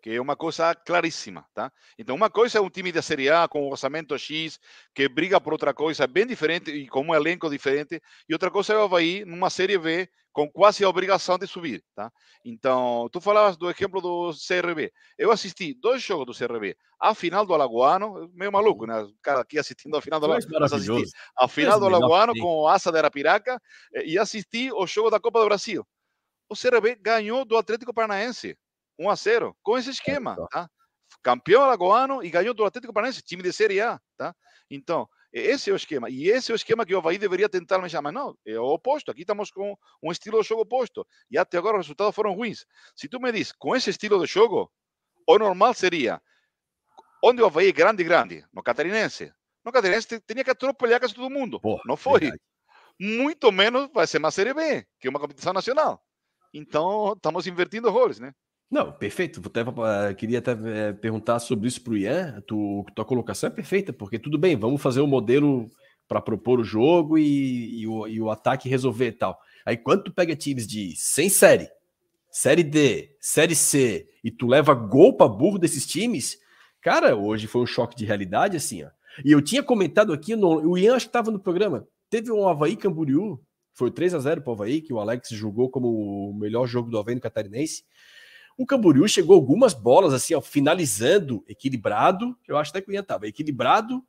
que 0.03 0.11
é 0.11 0.21
uma 0.21 0.37
coisa 0.37 0.75
claríssima, 0.75 1.45
tá? 1.55 1.73
Então, 1.99 2.15
uma 2.15 2.31
coisa 2.31 2.59
é 2.59 2.61
um 2.61 2.71
time 2.71 2.93
da 2.93 3.03
Série 3.03 3.29
A 3.29 3.49
com 3.49 3.67
um 3.67 3.71
orçamento 3.71 4.17
X, 4.19 4.59
que 4.95 5.09
briga 5.09 5.41
por 5.41 5.53
outra 5.53 5.75
coisa 5.75 6.07
bem 6.07 6.27
diferente 6.27 6.71
e 6.71 6.89
com 6.89 7.03
um 7.03 7.15
elenco 7.15 7.51
diferente, 7.51 8.01
e 8.29 8.33
outra 8.33 8.51
coisa 8.51 8.73
é 8.73 8.77
o 8.77 8.83
Havaí 8.83 9.25
numa 9.25 9.51
Série 9.51 9.79
B 9.79 10.09
com 10.33 10.49
quase 10.49 10.85
a 10.85 10.89
obrigação 10.89 11.37
de 11.37 11.49
subir, 11.49 11.83
tá? 11.97 12.13
Então, 12.45 13.09
tu 13.11 13.21
falavas 13.21 13.57
do 13.57 13.69
exemplo 13.69 14.01
do 14.01 14.31
CRB. 14.33 14.93
Eu 15.19 15.33
assisti 15.33 15.75
dois 15.75 16.01
jogos 16.01 16.27
do 16.27 16.33
CRB. 16.33 16.77
A 17.01 17.13
final 17.13 17.45
do 17.45 17.55
Alagoano, 17.55 18.31
meio 18.35 18.53
maluco, 18.53 18.87
né? 18.87 19.03
O 19.03 19.13
cara 19.21 19.41
aqui 19.41 19.59
assistindo 19.59 19.97
a 19.97 20.03
final 20.03 20.21
do 20.21 20.27
Alagoano. 20.27 20.47
A 21.37 21.49
final 21.49 21.81
do 21.81 21.87
Alagoano 21.87 22.35
com 22.39 22.61
o 22.61 22.69
Asa 22.69 22.93
de 22.93 22.99
Arapiraca 22.99 23.61
e 24.05 24.17
assisti 24.17 24.71
o 24.73 24.87
jogo 24.87 25.11
da 25.11 25.19
Copa 25.19 25.41
do 25.41 25.47
Brasil. 25.47 25.85
O 26.49 26.55
CRB 26.55 26.95
ganhou 27.01 27.45
do 27.45 27.57
Atlético 27.57 27.93
Paranaense 27.93 28.57
1 28.99 29.11
a 29.11 29.15
0 29.15 29.57
com 29.63 29.79
esse 29.79 29.91
esquema, 29.91 30.37
tá? 30.51 30.69
Campeão 31.23 31.63
alagoano 31.63 32.23
e 32.23 32.31
ganhou 32.31 32.55
do 32.55 32.65
Atlético 32.65 32.93
Paranaense, 32.93 33.23
time 33.23 33.43
de 33.43 33.53
Série 33.53 33.81
A, 33.81 34.01
tá? 34.17 34.35
Então, 34.71 35.09
esse 35.33 35.71
é 35.71 35.73
o 35.73 35.77
esquema. 35.77 36.09
E 36.09 36.29
esse 36.29 36.51
é 36.51 36.55
o 36.55 36.57
esquema 36.57 36.87
que 36.87 36.95
o 36.95 36.99
Havaí 36.99 37.19
deveria 37.19 37.49
tentar 37.49 37.79
me 37.79 37.89
chamar. 37.89 38.13
Não, 38.13 38.37
é 38.47 38.59
o 38.59 38.65
oposto. 38.65 39.11
Aqui 39.11 39.23
estamos 39.23 39.51
com 39.51 39.77
um 40.03 40.11
estilo 40.11 40.41
de 40.41 40.49
jogo 40.49 40.63
oposto. 40.63 41.07
E 41.31 41.39
até 41.39 41.59
agora 41.59 41.77
os 41.77 41.87
resultados 41.87 42.15
foram 42.15 42.35
ruins. 42.35 42.65
Se 42.97 43.09
tu 43.09 43.21
me 43.21 43.31
diz, 43.31 43.53
com 43.53 43.77
esse 43.77 43.91
estilo 43.91 44.21
de 44.25 44.27
jogo, 44.27 44.71
o 45.27 45.39
normal 45.39 45.75
seria 45.75 46.21
onde 47.23 47.43
o 47.43 47.47
Havaí 47.47 47.69
é 47.69 47.73
grande, 47.73 48.03
grande, 48.05 48.45
no 48.53 48.63
catarinense. 48.63 49.33
No 49.65 49.73
catarinense 49.73 50.21
tinha 50.21 50.45
que 50.45 50.51
atropelar 50.51 50.99
quase 50.99 51.15
todo 51.15 51.31
mundo. 51.31 51.61
Porra, 51.61 51.83
não 51.85 51.97
foi. 51.97 52.21
Verdade. 52.21 52.43
Muito 52.99 53.53
menos 53.53 53.89
vai 53.93 54.07
ser 54.07 54.19
uma 54.19 54.31
Série 54.31 54.55
B, 54.55 54.87
que 54.99 55.07
é 55.07 55.11
uma 55.11 55.21
competição 55.21 55.53
nacional. 55.53 56.03
Então, 56.53 57.13
estamos 57.13 57.47
invertindo 57.47 57.91
roles, 57.91 58.19
né? 58.19 58.33
Não, 58.71 58.93
perfeito. 58.93 59.41
Até, 59.45 59.63
uh, 59.63 60.15
queria 60.17 60.39
até 60.41 60.53
uh, 60.53 60.95
perguntar 61.01 61.39
sobre 61.39 61.69
isso 61.69 61.81
para 61.83 61.93
o 61.93 61.97
Ian. 61.97 62.43
Tu, 62.47 62.85
tua 62.95 63.05
colocação 63.05 63.49
é 63.49 63.51
perfeita, 63.51 63.93
porque 63.93 64.19
tudo 64.19 64.39
bem, 64.39 64.57
vamos 64.57 64.83
fazer 64.83 65.01
um 65.01 65.07
modelo 65.07 65.71
para 66.07 66.21
propor 66.21 66.61
o 66.61 66.65
jogo 66.65 67.19
e, 67.19 67.83
e, 67.83 67.87
o, 67.87 68.07
e, 68.07 68.21
o, 68.21 68.31
ataque 68.31 68.69
resolver 68.69 69.09
e 69.09 69.13
tal. 69.13 69.39
Aí 69.65 69.77
quando 69.77 70.05
tu 70.05 70.13
pega 70.13 70.35
times 70.35 70.67
de 70.67 70.95
sem 70.97 71.29
série, 71.29 71.69
série 72.31 72.63
D, 72.63 73.15
série 73.21 73.55
C, 73.55 74.09
e 74.25 74.31
tu 74.31 74.47
leva 74.47 74.75
gol 74.75 75.17
para 75.17 75.29
burro 75.29 75.59
desses 75.59 75.87
times, 75.87 76.39
cara, 76.81 77.15
hoje 77.15 77.47
foi 77.47 77.63
um 77.63 77.67
choque 77.67 77.97
de 77.97 78.07
realidade, 78.07 78.57
assim, 78.57 78.85
ó. 78.85 78.89
E 79.25 79.33
eu 79.33 79.43
tinha 79.43 79.63
comentado 79.63 80.13
aqui, 80.13 80.37
no, 80.37 80.71
o 80.71 80.79
Ian 80.79 80.95
acho 80.95 81.07
que 81.07 81.11
estava 81.11 81.31
no 81.31 81.41
programa, 81.41 81.87
teve 82.09 82.31
um 82.31 82.47
Havaí 82.49 82.77
Camboriú, 82.77 83.41
foi 83.75 83.91
3 83.91 84.15
a 84.15 84.19
0 84.19 84.43
para 84.43 84.51
o 84.51 84.55
Havaí, 84.55 84.81
que 84.81 84.93
o 84.93 85.01
Alex 85.01 85.29
jogou 85.31 85.71
como 85.71 85.89
o 86.31 86.35
melhor 86.35 86.67
jogo 86.67 86.91
do 86.91 86.99
Havaí 86.99 87.15
no 87.15 87.21
Catarinense. 87.21 87.85
O 88.59 88.67
Camboriú 88.67 89.07
chegou 89.07 89.37
algumas 89.37 89.73
bolas 89.73 90.13
assim, 90.13 90.35
ó, 90.35 90.41
finalizando, 90.41 91.45
equilibrado. 91.49 92.37
Eu 92.47 92.57
acho 92.59 92.71
até 92.71 92.81
que 92.81 92.91
o 92.91 92.93
Ian 92.93 93.05
tava 93.05 93.29
equilibrado, 93.29 94.05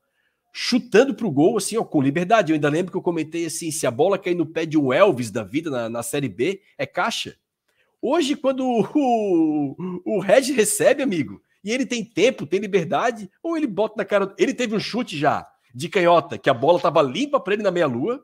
chutando 0.51 1.13
para 1.13 1.27
o 1.27 1.31
gol, 1.31 1.55
assim, 1.55 1.77
ó, 1.77 1.83
com 1.83 2.01
liberdade. 2.01 2.51
Eu 2.51 2.55
ainda 2.55 2.67
lembro 2.67 2.91
que 2.91 2.97
eu 2.97 3.01
comentei 3.01 3.45
assim: 3.45 3.69
se 3.69 3.85
a 3.85 3.91
bola 3.91 4.17
cair 4.17 4.33
no 4.33 4.47
pé 4.47 4.65
de 4.65 4.75
um 4.75 4.91
Elvis 4.91 5.29
da 5.29 5.43
vida 5.43 5.69
na, 5.69 5.87
na 5.87 6.01
Série 6.01 6.27
B, 6.27 6.63
é 6.79 6.87
caixa. 6.87 7.37
Hoje, 8.01 8.35
quando 8.35 8.65
o, 8.65 10.01
o 10.03 10.19
Red 10.19 10.51
recebe, 10.53 11.03
amigo, 11.03 11.39
e 11.63 11.69
ele 11.71 11.85
tem 11.85 12.03
tempo, 12.03 12.47
tem 12.47 12.59
liberdade, 12.59 13.29
ou 13.43 13.55
ele 13.55 13.67
bota 13.67 13.95
na 13.97 14.05
cara. 14.05 14.33
Ele 14.35 14.53
teve 14.53 14.75
um 14.75 14.79
chute 14.79 15.15
já 15.15 15.47
de 15.75 15.87
canhota, 15.87 16.39
que 16.39 16.49
a 16.49 16.55
bola 16.55 16.77
estava 16.77 17.03
limpa 17.03 17.39
para 17.39 17.53
ele 17.53 17.61
na 17.61 17.69
meia-lua, 17.69 18.19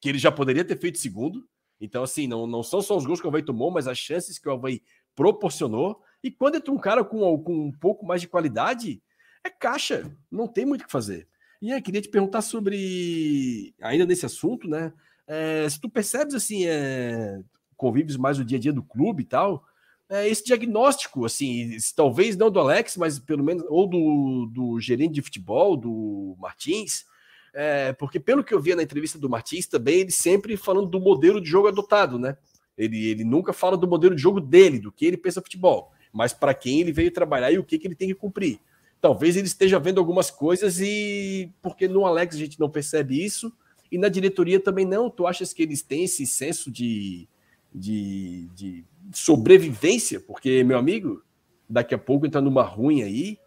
que 0.00 0.08
ele 0.08 0.18
já 0.18 0.32
poderia 0.32 0.64
ter 0.64 0.76
feito 0.76 0.98
segundo. 0.98 1.46
Então, 1.80 2.02
assim, 2.02 2.26
não, 2.26 2.46
não 2.46 2.62
são 2.62 2.82
só 2.82 2.96
os 2.96 3.06
gols 3.06 3.20
que 3.20 3.26
o 3.26 3.30
Havaí 3.30 3.42
tomou, 3.42 3.70
mas 3.70 3.86
as 3.86 3.98
chances 3.98 4.38
que 4.38 4.48
o 4.48 4.52
Havaí 4.52 4.82
proporcionou. 5.18 6.00
E 6.22 6.30
quando 6.30 6.54
entra 6.54 6.72
um 6.72 6.78
cara 6.78 7.02
com, 7.02 7.36
com 7.42 7.66
um 7.66 7.72
pouco 7.72 8.06
mais 8.06 8.20
de 8.20 8.28
qualidade, 8.28 9.02
é 9.42 9.50
caixa, 9.50 10.08
não 10.30 10.46
tem 10.46 10.64
muito 10.64 10.82
o 10.82 10.86
que 10.86 10.92
fazer. 10.92 11.26
E 11.60 11.72
aí, 11.72 11.82
queria 11.82 12.00
te 12.00 12.08
perguntar 12.08 12.40
sobre, 12.40 13.74
ainda 13.82 14.06
nesse 14.06 14.24
assunto, 14.24 14.68
né? 14.68 14.92
É, 15.26 15.68
se 15.68 15.80
tu 15.80 15.90
percebes 15.90 16.36
assim, 16.36 16.66
é, 16.66 17.40
convives 17.76 18.16
mais 18.16 18.38
o 18.38 18.44
dia 18.44 18.58
a 18.58 18.60
dia 18.60 18.72
do 18.72 18.82
clube 18.82 19.24
e 19.24 19.26
tal, 19.26 19.64
é, 20.08 20.28
esse 20.28 20.44
diagnóstico, 20.44 21.24
assim, 21.24 21.76
talvez 21.96 22.36
não 22.36 22.48
do 22.48 22.60
Alex, 22.60 22.96
mas 22.96 23.18
pelo 23.18 23.42
menos, 23.42 23.64
ou 23.68 23.88
do, 23.88 24.46
do 24.46 24.80
gerente 24.80 25.14
de 25.14 25.22
futebol, 25.22 25.76
do 25.76 26.36
Martins, 26.38 27.04
é, 27.52 27.92
porque 27.94 28.20
pelo 28.20 28.44
que 28.44 28.54
eu 28.54 28.60
via 28.60 28.76
na 28.76 28.84
entrevista 28.84 29.18
do 29.18 29.28
Martins 29.28 29.66
também, 29.66 30.00
ele 30.00 30.12
sempre 30.12 30.56
falando 30.56 30.88
do 30.88 31.00
modelo 31.00 31.40
de 31.40 31.50
jogo 31.50 31.66
adotado, 31.66 32.20
né? 32.20 32.36
Ele, 32.78 33.08
ele 33.08 33.24
nunca 33.24 33.52
fala 33.52 33.76
do 33.76 33.88
modelo 33.88 34.14
de 34.14 34.22
jogo 34.22 34.40
dele, 34.40 34.78
do 34.78 34.92
que 34.92 35.04
ele 35.04 35.16
pensa 35.16 35.42
futebol, 35.42 35.92
mas 36.12 36.32
para 36.32 36.54
quem 36.54 36.80
ele 36.80 36.92
veio 36.92 37.10
trabalhar 37.10 37.50
e 37.50 37.58
o 37.58 37.64
que, 37.64 37.78
que 37.78 37.88
ele 37.88 37.96
tem 37.96 38.08
que 38.08 38.14
cumprir. 38.14 38.60
Talvez 39.00 39.36
ele 39.36 39.46
esteja 39.46 39.78
vendo 39.78 39.98
algumas 39.98 40.30
coisas 40.30 40.80
e 40.80 41.52
porque 41.60 41.88
no 41.88 42.06
Alex 42.06 42.36
a 42.36 42.38
gente 42.38 42.58
não 42.58 42.70
percebe 42.70 43.22
isso 43.22 43.52
e 43.90 43.98
na 43.98 44.08
diretoria 44.08 44.60
também 44.60 44.84
não. 44.84 45.10
Tu 45.10 45.26
achas 45.26 45.52
que 45.52 45.62
eles 45.62 45.82
têm 45.82 46.04
esse 46.04 46.26
senso 46.26 46.70
de, 46.70 47.28
de, 47.74 48.48
de 48.54 48.84
sobrevivência? 49.12 50.20
Porque, 50.20 50.64
meu 50.64 50.78
amigo, 50.78 51.22
daqui 51.68 51.94
a 51.94 51.98
pouco 51.98 52.26
entra 52.26 52.40
numa 52.40 52.62
ruim 52.62 53.02
aí 53.02 53.38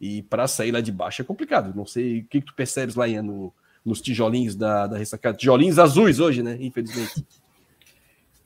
e 0.00 0.22
para 0.22 0.46
sair 0.46 0.72
lá 0.72 0.80
de 0.80 0.92
baixo 0.92 1.22
é 1.22 1.24
complicado. 1.24 1.74
Não 1.74 1.86
sei 1.86 2.20
o 2.20 2.24
que, 2.24 2.40
que 2.40 2.46
tu 2.46 2.54
percebes 2.54 2.94
lá 2.94 3.06
no, 3.22 3.52
nos 3.84 4.00
tijolinhos 4.00 4.54
da, 4.54 4.86
da 4.86 4.98
ressacada. 4.98 5.36
Tijolinhos 5.36 5.78
azuis 5.78 6.20
hoje, 6.20 6.42
né? 6.42 6.56
Infelizmente. 6.60 7.24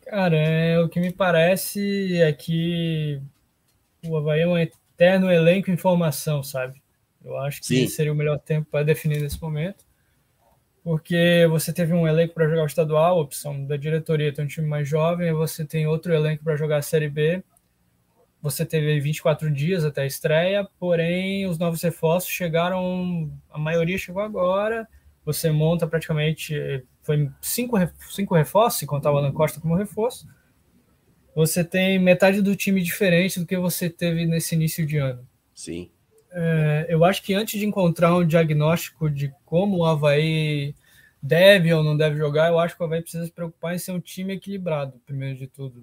Cara, 0.05 0.37
é, 0.37 0.79
o 0.81 0.89
que 0.89 1.01
me 1.01 1.13
parece 1.13 2.21
é 2.21 2.33
que 2.33 3.21
o 4.05 4.17
Havaí 4.17 4.41
é 4.41 4.47
um 4.47 4.59
eterno 4.59 5.31
elenco 5.31 5.71
em 5.71 5.77
formação, 5.77 6.43
sabe? 6.43 6.83
Eu 7.25 7.39
acho 7.39 7.61
que 7.61 7.67
Sim. 7.67 7.87
seria 7.89 8.13
o 8.13 8.17
melhor 8.17 8.39
tempo 8.39 8.69
para 8.71 8.85
definir 8.85 9.21
nesse 9.21 9.41
momento. 9.41 9.85
Porque 10.83 11.47
você 11.49 11.73
teve 11.73 11.93
um 11.93 12.09
elenco 12.09 12.35
para 12.35 12.49
jogar 12.49 12.65
o 12.65 12.67
estadual, 12.67 13.21
opção 13.21 13.65
da 13.65 13.77
diretoria 13.77 14.33
tem 14.33 14.45
um 14.45 14.49
time 14.49 14.67
mais 14.67 14.89
jovem, 14.89 15.33
você 15.33 15.65
tem 15.65 15.87
outro 15.87 16.13
elenco 16.13 16.43
para 16.43 16.57
jogar 16.57 16.79
a 16.79 16.83
Série 16.83 17.09
B. 17.09 17.43
Você 18.43 18.67
teve 18.67 18.99
24 18.99 19.49
dias 19.53 19.85
até 19.85 20.03
a 20.03 20.07
estreia, 20.07 20.69
porém 20.81 21.47
os 21.47 21.59
novos 21.59 21.81
reforços 21.81 22.33
chegaram, 22.33 23.31
a 23.49 23.59
maioria 23.59 23.97
chegou 23.97 24.21
agora. 24.21 24.89
Você 25.25 25.51
monta 25.51 25.87
praticamente, 25.87 26.55
foi 27.03 27.31
cinco, 27.41 27.77
cinco 28.11 28.35
reforços, 28.35 28.81
se 28.81 28.87
contar 28.87 29.13
o 29.13 29.19
Alan 29.19 29.33
Costa 29.33 29.61
como 29.61 29.75
reforço 29.75 30.27
você 31.35 31.65
tem 31.65 31.99
metade 31.99 32.43
do 32.43 32.55
time 32.55 32.83
diferente 32.83 33.41
do 33.41 33.47
que 33.47 33.57
você 33.57 33.89
teve 33.89 34.27
nesse 34.27 34.55
início 34.55 34.87
de 34.87 34.99
ano. 34.99 35.27
Sim. 35.55 35.91
É, 36.31 36.87
eu 36.89 37.05
acho 37.05 37.23
que 37.23 37.35
antes 37.35 37.59
de 37.59 37.67
encontrar 37.67 38.15
um 38.15 38.27
diagnóstico 38.27 39.11
de 39.11 39.33
como 39.45 39.79
o 39.79 39.85
Havaí 39.85 40.75
deve 41.23 41.73
ou 41.73 41.83
não 41.83 41.97
deve 41.97 42.17
jogar, 42.17 42.49
eu 42.49 42.59
acho 42.59 42.77
que 42.77 42.83
o 42.83 42.87
Havaí 42.87 43.03
precisa 43.03 43.25
se 43.25 43.33
preocupar 43.33 43.75
em 43.75 43.79
ser 43.79 43.93
um 43.93 44.01
time 44.01 44.35
equilibrado, 44.35 45.01
primeiro 45.07 45.39
de 45.39 45.47
tudo. 45.47 45.83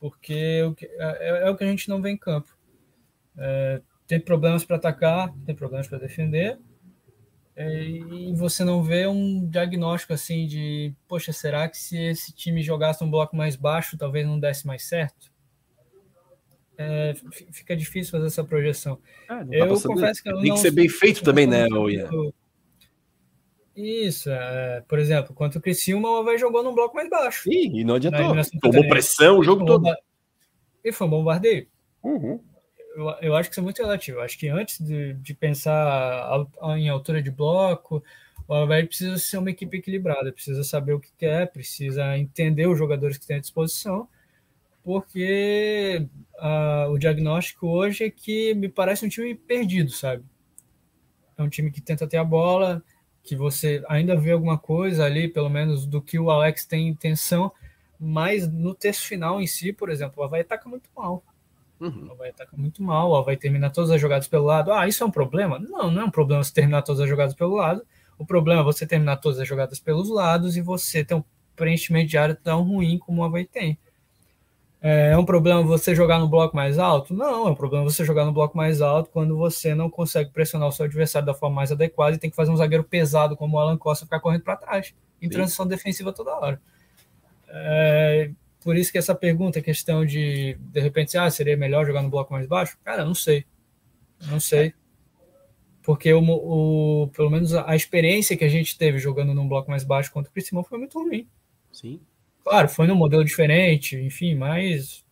Porque 0.00 0.74
é, 0.98 1.28
é, 1.28 1.48
é 1.48 1.50
o 1.50 1.56
que 1.56 1.64
a 1.64 1.66
gente 1.66 1.88
não 1.88 2.00
vê 2.00 2.10
em 2.10 2.16
campo. 2.16 2.56
É, 3.36 3.80
tem 4.06 4.20
problemas 4.20 4.64
para 4.64 4.76
atacar, 4.76 5.32
tem 5.46 5.54
problemas 5.54 5.86
para 5.86 5.98
defender, 5.98 6.58
é, 7.54 7.84
e 7.84 8.34
você 8.34 8.64
não 8.64 8.82
vê 8.82 9.06
um 9.06 9.46
diagnóstico 9.46 10.12
assim 10.12 10.46
de, 10.46 10.94
poxa, 11.06 11.32
será 11.32 11.68
que 11.68 11.76
se 11.76 11.98
esse 11.98 12.32
time 12.32 12.62
jogasse 12.62 13.04
um 13.04 13.10
bloco 13.10 13.36
mais 13.36 13.56
baixo, 13.56 13.98
talvez 13.98 14.26
não 14.26 14.40
desse 14.40 14.66
mais 14.66 14.84
certo? 14.84 15.30
É, 16.78 17.14
fica 17.52 17.76
difícil 17.76 18.10
fazer 18.10 18.26
essa 18.26 18.42
projeção. 18.42 18.98
Ah, 19.28 19.44
eu 19.50 19.68
confesso 19.80 20.22
que 20.22 20.30
eu 20.30 20.40
Tem 20.40 20.48
não, 20.48 20.54
que 20.56 20.62
ser 20.62 20.70
bem 20.70 20.88
feito 20.88 21.22
também, 21.22 21.46
né, 21.46 21.66
Oia? 21.66 22.08
Isso, 23.76 24.30
é, 24.30 24.82
por 24.88 24.98
exemplo, 24.98 25.34
quanto 25.34 25.58
o 25.58 25.60
Criciúma, 25.60 26.10
o 26.10 26.16
Havaí 26.18 26.38
jogou 26.38 26.62
num 26.62 26.74
bloco 26.74 26.94
mais 26.94 27.08
baixo. 27.08 27.44
Sim, 27.44 27.78
e 27.78 27.84
não 27.84 27.96
adiantou. 27.96 28.34
Tomou 28.60 28.88
pressão 28.88 29.38
o 29.38 29.44
jogo 29.44 29.64
todo. 29.64 29.94
E 30.82 30.90
foi 30.90 31.06
um 31.06 31.10
bombardeio. 31.10 31.68
Uhum 32.02 32.40
eu, 32.94 33.08
eu 33.20 33.36
acho 33.36 33.48
que 33.48 33.54
isso 33.54 33.60
é 33.60 33.62
muito 33.62 33.82
relativo. 33.82 34.18
Eu 34.18 34.22
acho 34.22 34.38
que 34.38 34.48
antes 34.48 34.80
de, 34.80 35.14
de 35.14 35.34
pensar 35.34 36.46
em 36.76 36.88
altura 36.88 37.22
de 37.22 37.30
bloco, 37.30 38.02
o 38.46 38.54
Havaí 38.54 38.86
precisa 38.86 39.18
ser 39.18 39.38
uma 39.38 39.50
equipe 39.50 39.78
equilibrada, 39.78 40.32
precisa 40.32 40.64
saber 40.64 40.92
o 40.92 41.00
que 41.00 41.12
quer, 41.16 41.50
precisa 41.50 42.16
entender 42.18 42.66
os 42.66 42.78
jogadores 42.78 43.16
que 43.16 43.26
tem 43.26 43.36
à 43.36 43.40
disposição, 43.40 44.08
porque 44.82 46.06
uh, 46.34 46.90
o 46.90 46.98
diagnóstico 46.98 47.68
hoje 47.68 48.04
é 48.04 48.10
que 48.10 48.54
me 48.54 48.68
parece 48.68 49.06
um 49.06 49.08
time 49.08 49.34
perdido, 49.34 49.90
sabe? 49.90 50.24
É 51.36 51.42
um 51.42 51.48
time 51.48 51.70
que 51.70 51.80
tenta 51.80 52.06
ter 52.06 52.18
a 52.18 52.24
bola, 52.24 52.82
que 53.22 53.36
você 53.36 53.82
ainda 53.88 54.16
vê 54.16 54.32
alguma 54.32 54.58
coisa 54.58 55.04
ali, 55.04 55.28
pelo 55.28 55.48
menos 55.48 55.86
do 55.86 56.02
que 56.02 56.18
o 56.18 56.30
Alex 56.30 56.66
tem 56.66 56.88
intenção, 56.88 57.52
mas 57.98 58.48
no 58.48 58.74
texto 58.74 59.02
final 59.06 59.40
em 59.40 59.46
si, 59.46 59.72
por 59.72 59.88
exemplo, 59.88 60.20
o 60.22 60.24
Havaí 60.24 60.40
ataca 60.40 60.68
muito 60.68 60.90
mal. 60.96 61.24
Uhum. 61.82 62.06
O 62.08 62.12
Havaí 62.12 62.30
ataca 62.30 62.56
muito 62.56 62.80
mal, 62.80 63.10
o 63.10 63.16
Havaí 63.16 63.36
termina 63.36 63.68
todas 63.68 63.90
as 63.90 64.00
jogadas 64.00 64.28
pelo 64.28 64.44
lado. 64.44 64.72
Ah, 64.72 64.86
isso 64.86 65.02
é 65.02 65.06
um 65.06 65.10
problema? 65.10 65.58
Não, 65.58 65.90
não 65.90 66.02
é 66.02 66.04
um 66.04 66.10
problema 66.10 66.42
você 66.42 66.54
terminar 66.54 66.82
todas 66.82 67.00
as 67.00 67.08
jogadas 67.08 67.34
pelo 67.34 67.56
lado. 67.56 67.82
O 68.16 68.24
problema 68.24 68.60
é 68.60 68.64
você 68.64 68.86
terminar 68.86 69.16
todas 69.16 69.40
as 69.40 69.48
jogadas 69.48 69.80
pelos 69.80 70.08
lados 70.08 70.56
e 70.56 70.60
você 70.60 71.04
ter 71.04 71.14
um 71.14 71.24
preenchimento 71.56 72.08
de 72.08 72.16
área 72.16 72.38
tão 72.40 72.62
ruim 72.62 72.98
como 72.98 73.20
o 73.20 73.24
Havaí 73.24 73.44
tem. 73.44 73.76
É 74.80 75.16
um 75.16 75.24
problema 75.24 75.62
você 75.62 75.94
jogar 75.94 76.18
no 76.18 76.28
bloco 76.28 76.54
mais 76.54 76.78
alto? 76.78 77.14
Não, 77.14 77.48
é 77.48 77.50
um 77.50 77.54
problema 77.54 77.84
você 77.84 78.04
jogar 78.04 78.24
no 78.24 78.32
bloco 78.32 78.56
mais 78.56 78.80
alto 78.80 79.10
quando 79.10 79.36
você 79.36 79.74
não 79.74 79.90
consegue 79.90 80.30
pressionar 80.30 80.68
o 80.68 80.72
seu 80.72 80.84
adversário 80.84 81.26
da 81.26 81.34
forma 81.34 81.56
mais 81.56 81.72
adequada 81.72 82.14
e 82.14 82.18
tem 82.18 82.30
que 82.30 82.36
fazer 82.36 82.50
um 82.50 82.56
zagueiro 82.56 82.82
pesado 82.82 83.36
como 83.36 83.56
o 83.56 83.60
Alan 83.60 83.76
Costa 83.76 84.04
ficar 84.04 84.20
correndo 84.20 84.42
para 84.42 84.56
trás, 84.56 84.94
em 85.20 85.26
Sim. 85.26 85.34
transição 85.34 85.66
defensiva 85.66 86.12
toda 86.12 86.34
hora. 86.34 86.60
É, 87.48 88.30
por 88.62 88.76
isso 88.76 88.92
que 88.92 88.98
essa 88.98 89.14
pergunta, 89.14 89.58
a 89.58 89.62
questão 89.62 90.04
de, 90.04 90.56
de 90.58 90.80
repente, 90.80 91.16
ah, 91.18 91.30
seria 91.30 91.56
melhor 91.56 91.84
jogar 91.86 92.02
no 92.02 92.10
bloco 92.10 92.32
mais 92.32 92.46
baixo? 92.46 92.78
Cara, 92.84 93.04
não 93.04 93.14
sei. 93.14 93.44
Não 94.28 94.38
sei. 94.38 94.72
Porque 95.82 96.12
o, 96.12 96.22
o, 96.22 97.08
pelo 97.08 97.30
menos 97.30 97.54
a, 97.54 97.74
experiência 97.74 98.36
que 98.36 98.44
a 98.44 98.48
gente 98.48 98.78
teve 98.78 98.98
jogando 98.98 99.34
num 99.34 99.48
bloco 99.48 99.70
mais 99.70 99.82
baixo 99.82 100.12
contra 100.12 100.30
o 100.30 100.32
Criciúma 100.32 100.62
foi 100.62 100.78
muito 100.78 100.98
ruim. 100.98 101.26
Sim. 101.72 102.00
Claro, 102.44 102.68
foi 102.68 102.86
num 102.86 102.94
modelo 102.94 103.24
diferente, 103.24 103.96
enfim, 103.96 104.34
mas 104.34 105.04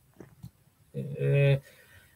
é, 0.95 1.61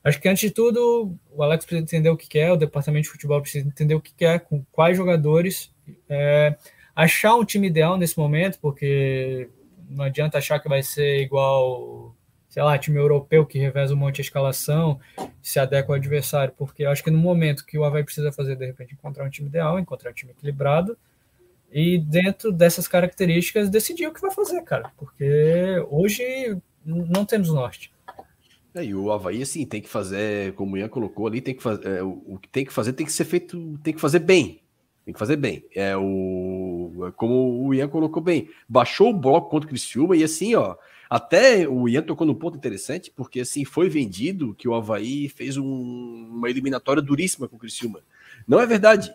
acho 0.03 0.21
que 0.21 0.29
antes 0.29 0.43
de 0.43 0.51
tudo 0.51 1.17
o 1.33 1.43
Alex 1.43 1.65
precisa 1.65 1.83
entender 1.83 2.11
o 2.11 2.17
que 2.17 2.29
quer, 2.29 2.53
o 2.53 2.57
departamento 2.57 3.05
de 3.05 3.11
futebol 3.11 3.41
precisa 3.41 3.67
entender 3.67 3.95
o 3.95 4.01
que 4.01 4.15
quer, 4.15 4.41
com 4.41 4.65
quais 4.71 4.97
jogadores, 4.97 5.73
é, 6.09 6.57
achar 6.95 7.35
um 7.35 7.45
time 7.45 7.67
ideal 7.67 7.97
nesse 7.97 8.19
momento, 8.19 8.59
porque 8.61 9.49
não 9.95 10.05
adianta 10.05 10.39
achar 10.39 10.59
que 10.59 10.69
vai 10.69 10.83
ser 10.83 11.23
igual, 11.23 12.15
sei 12.49 12.63
lá, 12.63 12.79
time 12.79 12.99
europeu 12.99 13.47
que 13.47 13.59
reveza 13.59 13.95
um 13.95 13.97
monte 13.97 14.17
de 14.17 14.23
escalação, 14.23 15.01
se 15.41 15.59
adequa 15.59 15.93
ao 15.93 15.97
adversário, 15.97 16.55
porque 16.57 16.85
eu 16.85 16.91
acho 16.91 17.03
que 17.03 17.11
no 17.11 17.19
momento 17.19 17.65
que 17.65 17.79
o 17.79 17.85
Havaí 17.85 18.05
precisa 18.05 18.33
fazer, 18.33 18.57
de 18.57 18.67
repente, 18.67 18.95
encontrar 18.95 19.25
um 19.25 19.31
time 19.31 19.49
ideal, 19.49 19.79
encontrar 19.79 20.11
um 20.11 20.15
time 20.15 20.33
equilibrado, 20.33 20.97
e 21.73 21.99
dentro 21.99 22.53
dessas 22.53 22.87
características 22.87 23.69
decidir 23.69 24.07
o 24.07 24.13
que 24.13 24.21
vai 24.21 24.31
fazer, 24.31 24.63
cara, 24.63 24.93
porque 24.97 25.85
hoje 25.91 26.57
não 26.85 27.25
temos 27.25 27.49
norte. 27.49 27.93
É, 28.75 28.85
e 28.85 28.95
o 28.95 29.13
Havaí, 29.13 29.41
assim, 29.41 29.65
tem 29.65 29.81
que 29.81 29.89
fazer, 29.89 30.53
como 30.55 30.75
o 30.75 30.79
Ian 30.79 30.89
colocou 30.89 31.27
ali, 31.27 31.41
tem 31.41 31.55
que 31.55 31.63
fazer, 31.63 31.87
é, 31.87 32.03
o 32.03 32.39
que 32.43 32.49
tem 32.49 32.65
que 32.65 32.73
fazer 32.73 32.93
tem 32.93 33.07
que 33.07 33.13
ser 33.13 33.25
feito, 33.25 33.79
tem 33.83 33.95
que 33.95 34.01
fazer 34.01 34.19
bem. 34.19 34.61
Tem 35.05 35.13
que 35.13 35.19
fazer 35.19 35.37
bem. 35.37 35.65
É 35.75 35.97
o 35.97 36.03
como 37.13 37.67
o 37.67 37.75
Ian 37.75 37.89
colocou 37.89 38.23
bem, 38.23 38.49
baixou 38.69 39.11
o 39.11 39.19
bloco 39.19 39.51
contra 39.51 39.67
o 39.67 39.71
Criciúma 39.71 40.17
e 40.17 40.25
assim, 40.25 40.55
ó, 40.55 40.77
até 41.09 41.69
o 41.69 41.89
Ian 41.89 42.03
tocou 42.03 42.27
num 42.27 42.35
ponto 42.35 42.57
interessante, 42.57 43.13
porque 43.15 43.41
assim 43.41 43.65
foi 43.65 43.89
vendido 43.89 44.55
que 44.55 44.69
o 44.69 44.75
Havaí 44.75 45.29
fez 45.29 45.57
um, 45.57 46.29
uma 46.33 46.51
eliminatória 46.51 47.03
duríssima 47.03 47.47
com 47.47 47.57
o 47.57 47.59
Criciúma. 47.59 48.01
Não 48.47 48.61
é 48.61 48.67
verdade. 48.67 49.15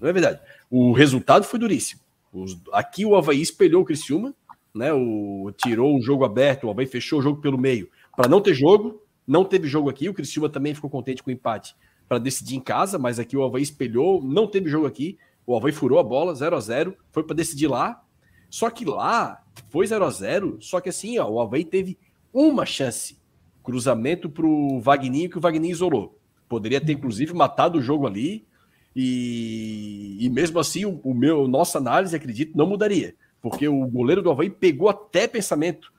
Não 0.00 0.08
é 0.08 0.12
verdade. 0.12 0.40
O 0.70 0.92
resultado 0.92 1.44
foi 1.44 1.58
duríssimo. 1.58 2.00
Os, 2.32 2.56
aqui 2.72 3.04
o 3.04 3.16
Havaí 3.16 3.40
espelhou 3.40 3.82
o 3.82 3.84
Criciúma, 3.84 4.34
né? 4.74 4.92
O, 4.92 5.52
tirou 5.56 5.96
o 5.96 6.02
jogo 6.02 6.24
aberto, 6.24 6.64
o 6.64 6.70
Havaí 6.70 6.86
fechou 6.86 7.18
o 7.18 7.22
jogo 7.22 7.40
pelo 7.40 7.58
meio 7.58 7.88
para 8.16 8.28
não 8.28 8.40
ter 8.40 8.54
jogo. 8.54 9.02
Não 9.26 9.44
teve 9.44 9.68
jogo 9.68 9.88
aqui. 9.88 10.08
O 10.08 10.14
Criciúma 10.14 10.48
também 10.48 10.74
ficou 10.74 10.90
contente 10.90 11.22
com 11.22 11.30
o 11.30 11.32
empate 11.32 11.74
para 12.08 12.18
decidir 12.18 12.56
em 12.56 12.60
casa, 12.60 12.98
mas 12.98 13.18
aqui 13.18 13.36
o 13.36 13.44
Havaí 13.44 13.62
espelhou, 13.62 14.22
não 14.22 14.46
teve 14.46 14.68
jogo 14.68 14.86
aqui. 14.86 15.16
O 15.50 15.56
Havaí 15.56 15.72
furou 15.72 15.98
a 15.98 16.02
bola, 16.04 16.32
0 16.32 16.54
a 16.54 16.60
0 16.60 16.96
foi 17.10 17.24
para 17.24 17.34
decidir 17.34 17.66
lá. 17.66 18.00
Só 18.48 18.70
que 18.70 18.84
lá 18.84 19.42
foi 19.68 19.84
0 19.84 20.04
a 20.04 20.10
0 20.10 20.58
só 20.60 20.80
que 20.80 20.88
assim, 20.88 21.18
ó, 21.18 21.28
o 21.28 21.40
Havaí 21.40 21.64
teve 21.64 21.98
uma 22.32 22.64
chance. 22.64 23.18
Cruzamento 23.64 24.30
para 24.30 24.46
o 24.46 24.78
Vagninho, 24.78 25.28
que 25.28 25.38
o 25.38 25.40
Vagninho 25.40 25.72
isolou. 25.72 26.16
Poderia 26.48 26.80
ter, 26.80 26.92
inclusive, 26.92 27.34
matado 27.34 27.78
o 27.78 27.82
jogo 27.82 28.06
ali. 28.06 28.46
E, 28.94 30.18
e 30.20 30.28
mesmo 30.28 30.60
assim, 30.60 30.84
o, 30.84 31.00
o, 31.02 31.12
meu 31.12 31.48
nossa 31.48 31.78
análise, 31.78 32.14
acredito, 32.14 32.56
não 32.56 32.68
mudaria. 32.68 33.16
Porque 33.42 33.66
o 33.66 33.84
goleiro 33.88 34.22
do 34.22 34.30
Havaí 34.30 34.50
pegou 34.50 34.88
até 34.88 35.26
pensamento. 35.26 35.92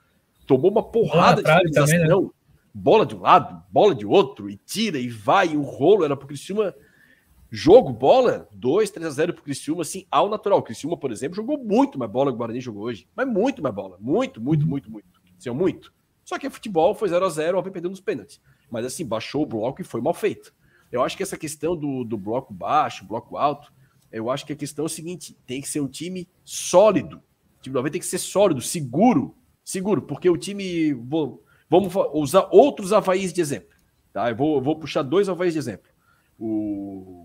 Tomou 0.48 0.72
uma 0.72 0.82
porrada 0.82 1.44
de 1.44 1.50
finalização. 1.50 2.22
Né? 2.22 2.30
Bola 2.74 3.06
de 3.06 3.16
um 3.16 3.20
lado, 3.20 3.62
bola 3.70 3.94
de 3.94 4.06
outro, 4.06 4.50
e 4.50 4.56
tira, 4.56 4.98
e 4.98 5.10
vai, 5.10 5.50
e 5.50 5.58
o 5.58 5.62
rolo 5.62 6.06
era 6.06 6.16
para 6.16 6.24
o 6.24 6.28
Criciúma 6.28 6.74
Jogo, 7.54 7.92
bola, 7.92 8.48
2, 8.54 8.90
3 8.92 9.06
a 9.06 9.10
0 9.10 9.34
pro 9.34 9.44
Criciúma, 9.44 9.82
assim, 9.82 10.06
ao 10.10 10.30
natural. 10.30 10.60
O 10.60 10.64
Criciúma, 10.64 10.96
por 10.96 11.12
exemplo, 11.12 11.36
jogou 11.36 11.58
muito 11.58 12.00
mais 12.00 12.10
bola 12.10 12.32
que 12.32 12.36
o 12.36 12.38
Guarani 12.38 12.62
jogou 12.62 12.84
hoje. 12.84 13.06
Mas 13.14 13.28
muito 13.28 13.62
mais 13.62 13.76
bola. 13.76 13.98
Muito, 14.00 14.40
muito, 14.40 14.66
muito, 14.66 14.90
muito. 14.90 15.22
Assim, 15.38 15.50
muito. 15.50 15.94
Só 16.24 16.40
que 16.40 16.50
futebol 16.50 16.96
foi 16.96 17.10
0 17.10 17.26
a 17.26 17.30
0 17.30 17.60
o 17.60 17.64
perdeu 17.64 17.92
nos 17.92 18.00
pênaltis. 18.00 18.40
Mas 18.70 18.86
assim, 18.86 19.06
baixou 19.06 19.44
o 19.44 19.46
bloco 19.46 19.82
e 19.82 19.84
foi 19.84 20.00
mal 20.00 20.14
feito. 20.14 20.54
Eu 20.90 21.04
acho 21.04 21.18
que 21.18 21.24
essa 21.24 21.36
questão 21.36 21.76
do, 21.76 22.06
do 22.06 22.18
bloco 22.18 22.54
baixo, 22.54 23.06
bloco 23.06 23.36
alto, 23.36 23.74
Eu 24.10 24.30
acho 24.30 24.46
que 24.46 24.54
a 24.54 24.56
questão 24.56 24.86
é 24.86 24.86
o 24.86 24.90
seguinte: 24.90 25.38
tem 25.46 25.60
que 25.60 25.68
ser 25.68 25.82
um 25.82 25.90
time 25.90 26.30
sólido. 26.46 27.18
O 27.60 27.62
time 27.62 27.74
do 27.74 27.80
Havaí 27.80 27.92
tem 27.92 28.00
que 28.00 28.08
ser 28.08 28.18
sólido, 28.18 28.62
seguro. 28.62 29.36
Seguro, 29.62 30.02
porque 30.02 30.30
o 30.30 30.38
time. 30.38 30.94
Vou, 30.94 31.44
vamos 31.70 31.94
usar 32.14 32.48
outros 32.50 32.94
Havaís 32.94 33.34
de 33.34 33.42
exemplo. 33.42 33.76
Tá? 34.14 34.30
Eu 34.30 34.38
vou, 34.38 34.62
vou 34.62 34.80
puxar 34.80 35.02
dois 35.02 35.28
Havaís 35.28 35.52
de 35.52 35.60
exemplo. 35.60 35.92
O 36.40 37.21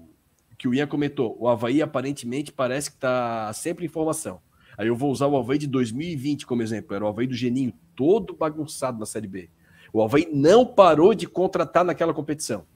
que 0.66 0.68
o 0.68 0.74
Ian 0.74 0.86
comentou: 0.88 1.36
o 1.38 1.48
Havaí 1.48 1.80
aparentemente 1.80 2.52
parece 2.52 2.90
que 2.90 2.96
está 2.96 3.52
sempre 3.52 3.86
em 3.86 3.88
formação. 3.88 4.40
Aí 4.76 4.88
eu 4.88 4.96
vou 4.96 5.10
usar 5.10 5.26
o 5.26 5.36
Havaí 5.36 5.58
de 5.58 5.66
2020 5.66 6.44
como 6.44 6.62
exemplo. 6.62 6.94
Era 6.94 7.04
o 7.04 7.08
Havaí 7.08 7.26
do 7.26 7.34
Geninho, 7.34 7.72
todo 7.94 8.34
bagunçado 8.34 8.98
na 8.98 9.06
Série 9.06 9.28
B. 9.28 9.48
O 9.92 10.02
Havaí 10.02 10.28
não 10.30 10.66
parou 10.66 11.14
de 11.14 11.26
contratar 11.26 11.84
naquela 11.84 12.12
competição. 12.12 12.66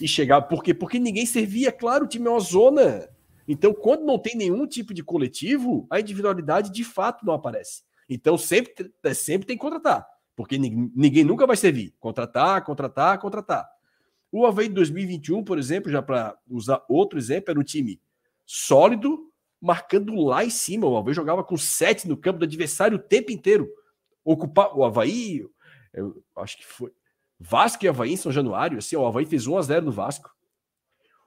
E 0.00 0.08
chegar. 0.08 0.42
Por 0.42 0.62
quê? 0.62 0.74
Porque 0.74 0.98
ninguém 0.98 1.24
servia. 1.24 1.70
Claro, 1.70 2.04
o 2.04 2.08
time 2.08 2.26
é 2.26 2.30
uma 2.30 2.40
zona. 2.40 3.08
Então, 3.48 3.72
quando 3.72 4.04
não 4.04 4.18
tem 4.18 4.36
nenhum 4.36 4.66
tipo 4.66 4.92
de 4.92 5.02
coletivo, 5.02 5.86
a 5.88 6.00
individualidade 6.00 6.72
de 6.72 6.82
fato 6.82 7.24
não 7.24 7.32
aparece. 7.32 7.82
Então, 8.08 8.36
sempre, 8.36 8.92
é, 9.04 9.14
sempre 9.14 9.46
tem 9.46 9.56
que 9.56 9.62
contratar. 9.62 10.06
Porque 10.34 10.58
ninguém 10.58 11.24
nunca 11.24 11.46
vai 11.46 11.56
servir. 11.56 11.94
Contratar, 12.00 12.62
contratar, 12.64 13.18
contratar. 13.18 13.66
O 14.30 14.44
Havaí 14.46 14.68
de 14.68 14.74
2021, 14.74 15.44
por 15.44 15.58
exemplo, 15.58 15.90
já 15.90 16.02
para 16.02 16.36
usar 16.48 16.84
outro 16.88 17.18
exemplo, 17.18 17.50
era 17.50 17.60
um 17.60 17.64
time 17.64 18.00
sólido, 18.44 19.30
marcando 19.60 20.14
lá 20.14 20.44
em 20.44 20.50
cima. 20.50 20.86
O 20.86 20.96
Havaí 20.96 21.14
jogava 21.14 21.42
com 21.42 21.56
sete 21.56 22.06
no 22.06 22.16
campo 22.16 22.38
do 22.38 22.44
adversário 22.44 22.96
o 22.96 23.02
tempo 23.02 23.32
inteiro. 23.32 23.68
Ocupar 24.24 24.76
o 24.76 24.84
Havaí, 24.84 25.46
eu 25.94 26.22
acho 26.36 26.58
que 26.58 26.66
foi 26.66 26.92
Vasco 27.38 27.84
e 27.84 27.88
Havaí 27.88 28.12
em 28.12 28.16
São 28.16 28.32
Januário, 28.32 28.78
assim, 28.78 28.96
o 28.96 29.06
Havaí 29.06 29.26
fez 29.26 29.46
1 29.46 29.56
a 29.58 29.62
0 29.62 29.86
no 29.86 29.92
Vasco. 29.92 30.30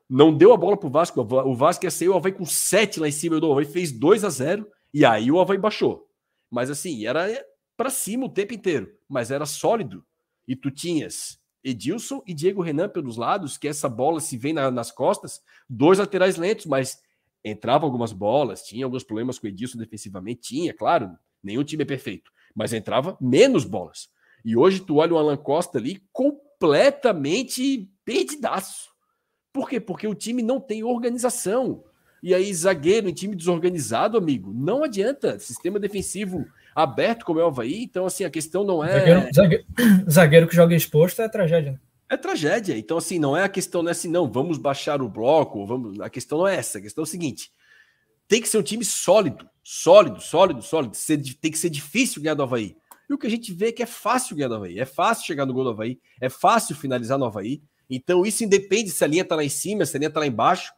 Não 0.10 0.36
deu 0.36 0.52
a 0.52 0.58
bola 0.58 0.76
pro 0.76 0.90
Vasco, 0.90 1.22
o 1.22 1.56
Vasco 1.56 1.86
ia 1.86 1.92
sair 1.92 2.10
o 2.10 2.16
Havaí 2.16 2.32
com 2.32 2.46
7 2.46 3.00
lá 3.00 3.08
em 3.08 3.12
cima, 3.12 3.38
o 3.38 3.52
Havaí 3.52 3.66
fez 3.66 3.92
2 3.92 4.24
a 4.24 4.30
0 4.30 4.68
e 4.94 5.06
aí 5.06 5.32
o 5.32 5.40
Havaí 5.40 5.58
baixou. 5.58 6.10
Mas 6.50 6.70
assim, 6.70 7.06
era 7.06 7.28
para 7.78 7.92
cima 7.92 8.26
o 8.26 8.30
tempo 8.30 8.54
inteiro, 8.54 8.92
mas 9.08 9.30
era 9.30 9.46
sólido. 9.46 10.04
E 10.48 10.56
tu 10.56 10.72
tinhas 10.72 11.39
Edilson 11.64 12.22
e 12.26 12.34
Diego 12.34 12.62
Renan 12.62 12.90
pelos 12.90 13.18
lados, 13.18 13.58
que 13.58 13.68
essa 13.68 13.90
bola 13.90 14.20
se 14.20 14.38
vem 14.38 14.54
na, 14.54 14.72
nas 14.72 14.92
costas, 14.92 15.42
dois 15.70 16.00
laterais 16.00 16.38
lentos, 16.38 16.66
mas 16.66 17.02
entrava 17.44 17.86
algumas 17.86 18.12
bolas, 18.12 18.64
tinha 18.64 18.86
alguns 18.86 19.04
problemas 19.04 19.40
com 19.40 19.48
o 19.48 19.50
Edilson 19.50 19.78
defensivamente, 19.78 20.42
tinha, 20.42 20.74
claro, 20.74 21.18
nenhum 21.44 21.64
time 21.64 21.84
é 21.84 21.86
perfeito, 21.86 22.32
mas 22.56 22.74
entrava 22.74 23.18
menos 23.20 23.66
bolas. 23.66 24.10
E 24.44 24.56
hoje 24.56 24.80
tu 24.80 24.98
olha 24.98 25.14
o 25.14 25.18
Alan 25.18 25.38
Costa 25.38 25.78
ali 25.78 26.02
completamente 26.12 27.90
perdidaço. 28.06 28.90
Por 29.52 29.70
quê? 29.70 29.80
Porque 29.80 30.08
o 30.08 30.16
time 30.16 30.42
não 30.42 30.60
tem 30.60 30.84
organização. 30.84 31.84
E 32.22 32.34
aí, 32.34 32.54
zagueiro 32.54 33.10
em 33.10 33.14
time 33.14 33.36
desorganizado, 33.36 34.18
amigo, 34.18 34.54
não 34.54 34.84
adianta. 34.84 35.40
Sistema 35.40 35.80
defensivo 35.80 36.46
aberto 36.84 37.26
como 37.26 37.40
é 37.40 37.44
o 37.44 37.48
Havaí, 37.48 37.84
então 37.84 38.06
assim, 38.06 38.24
a 38.24 38.30
questão 38.30 38.64
não 38.64 38.84
é. 38.84 39.00
Zagueiro, 39.00 39.34
zagueiro, 39.34 39.66
zagueiro 40.10 40.48
que 40.48 40.56
joga 40.56 40.76
exposto 40.76 41.22
é 41.22 41.30
tragédia. 41.30 41.74
Né? 41.74 41.80
É 42.10 42.18
tragédia. 42.18 42.76
Então, 42.76 42.98
assim, 42.98 43.20
não 43.20 43.38
é 43.38 43.44
a 43.44 43.50
questão, 43.50 43.84
não 43.84 43.90
é 43.90 43.92
assim, 43.92 44.10
não, 44.10 44.30
vamos 44.30 44.58
baixar 44.58 45.02
o 45.02 45.08
bloco, 45.08 45.66
vamos. 45.66 46.00
A 46.00 46.10
questão 46.10 46.40
não 46.40 46.48
é 46.48 46.56
essa. 46.56 46.80
A 46.80 46.82
questão 46.82 47.04
é 47.04 47.08
o 47.08 47.08
seguinte: 47.08 47.52
tem 48.28 48.42
que 48.42 48.50
ser 48.50 48.58
um 48.58 48.64
time 48.64 48.84
sólido, 48.84 49.48
sólido, 49.64 50.20
sólido, 50.20 50.62
sólido. 50.64 50.98
Tem 51.40 51.52
que 51.52 51.58
ser 51.58 51.70
difícil 51.70 52.22
ganhar 52.22 52.34
do 52.34 52.44
Havaí. 52.44 52.76
E 53.08 53.14
o 53.14 53.18
que 53.18 53.28
a 53.28 53.30
gente 53.30 53.54
vê 53.54 53.68
é 53.68 53.72
que 53.72 53.84
é 53.84 53.88
fácil 53.88 54.36
ganhar 54.36 54.50
do 54.50 54.56
Havaí, 54.56 54.80
é 54.80 54.86
fácil 54.86 55.26
chegar 55.26 55.46
no 55.46 55.54
gol 55.54 55.64
do 55.64 55.70
Havaí, 55.72 56.00
é 56.20 56.30
fácil 56.30 56.76
finalizar 56.76 57.18
no 57.18 57.26
Havaí. 57.26 57.62
Então, 57.90 58.24
isso 58.24 58.44
independe 58.44 58.90
se 58.92 59.04
a 59.04 59.08
linha 59.08 59.26
tá 59.26 59.36
lá 59.36 59.44
em 59.44 59.50
cima, 59.50 59.86
se 59.86 59.96
a 59.96 60.00
linha 60.00 60.12
tá 60.12 60.20
lá 60.20 60.28
embaixo. 60.28 60.72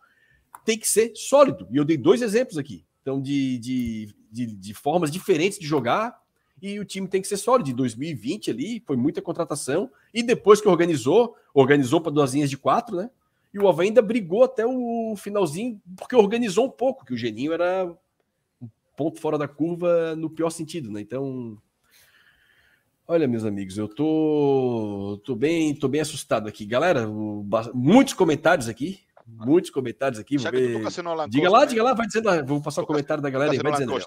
Tem 0.64 0.78
que 0.78 0.88
ser 0.88 1.12
sólido. 1.16 1.68
E 1.72 1.78
eu 1.78 1.84
dei 1.84 1.98
dois 1.98 2.22
exemplos 2.22 2.58
aqui. 2.58 2.86
Então, 3.02 3.22
de, 3.22 3.58
de, 3.58 4.16
de, 4.32 4.46
de 4.46 4.74
formas 4.74 5.12
diferentes 5.12 5.60
de 5.60 5.66
jogar, 5.66 6.22
e 6.62 6.80
o 6.80 6.86
time 6.86 7.08
tem 7.08 7.22
que 7.22 7.28
ser 7.28 7.38
sólido. 7.38 7.66
De 7.66 7.74
2020 7.74 8.52
ali, 8.52 8.84
foi 8.86 8.96
muita 8.96 9.22
contratação, 9.22 9.90
e 10.14 10.22
depois 10.22 10.62
que 10.62 10.68
organizou, 10.68 11.36
organizou 11.54 12.00
para 12.00 12.12
duas 12.12 12.34
linhas 12.34 12.50
de 12.50 12.58
quatro, 12.58 12.96
né? 12.96 13.10
E 13.54 13.60
o 13.60 13.68
Havaí 13.68 13.88
ainda 13.88 14.02
brigou 14.02 14.44
até 14.44 14.66
o 14.66 15.16
finalzinho, 15.18 15.82
porque 15.98 16.16
organizou 16.16 16.66
um 16.66 16.70
pouco, 16.70 17.04
que 17.04 17.14
o 17.14 17.18
Geninho 17.18 17.52
era 17.52 17.94
um 18.62 18.70
ponto 18.96 19.20
fora 19.20 19.38
da 19.38 19.48
curva 19.48 20.16
no 20.16 20.30
pior 20.30 20.50
sentido, 20.52 20.90
né? 20.90 21.02
Então, 21.02 21.58
olha, 23.06 23.28
meus 23.28 23.44
amigos, 23.44 23.78
eu 23.78 23.90
tô, 23.90 25.20
tô 25.26 25.36
bem, 25.36 25.76
tô 25.76 25.90
bem 25.90 26.00
assustado 26.00 26.48
aqui, 26.48 26.66
galera. 26.66 27.06
Muitos 27.74 28.14
comentários 28.14 28.70
aqui, 28.70 29.02
muitos 29.26 29.70
comentários 29.70 30.20
aqui. 30.20 30.38
Vou 30.38 30.52
ver... 30.52 30.84
diga 31.30 31.50
lá, 31.50 31.62
né? 31.62 31.66
diga 31.68 31.84
lá, 31.84 31.94
vai 31.94 32.08
dizendo, 32.08 32.46
vou 32.46 32.62
passar 32.62 32.82
o 32.82 32.86
comentário 32.86 33.22
da 33.22 33.30
galera 33.30 33.54
e 33.54 33.58
vai 33.58 33.72
dizendo. 33.72 33.98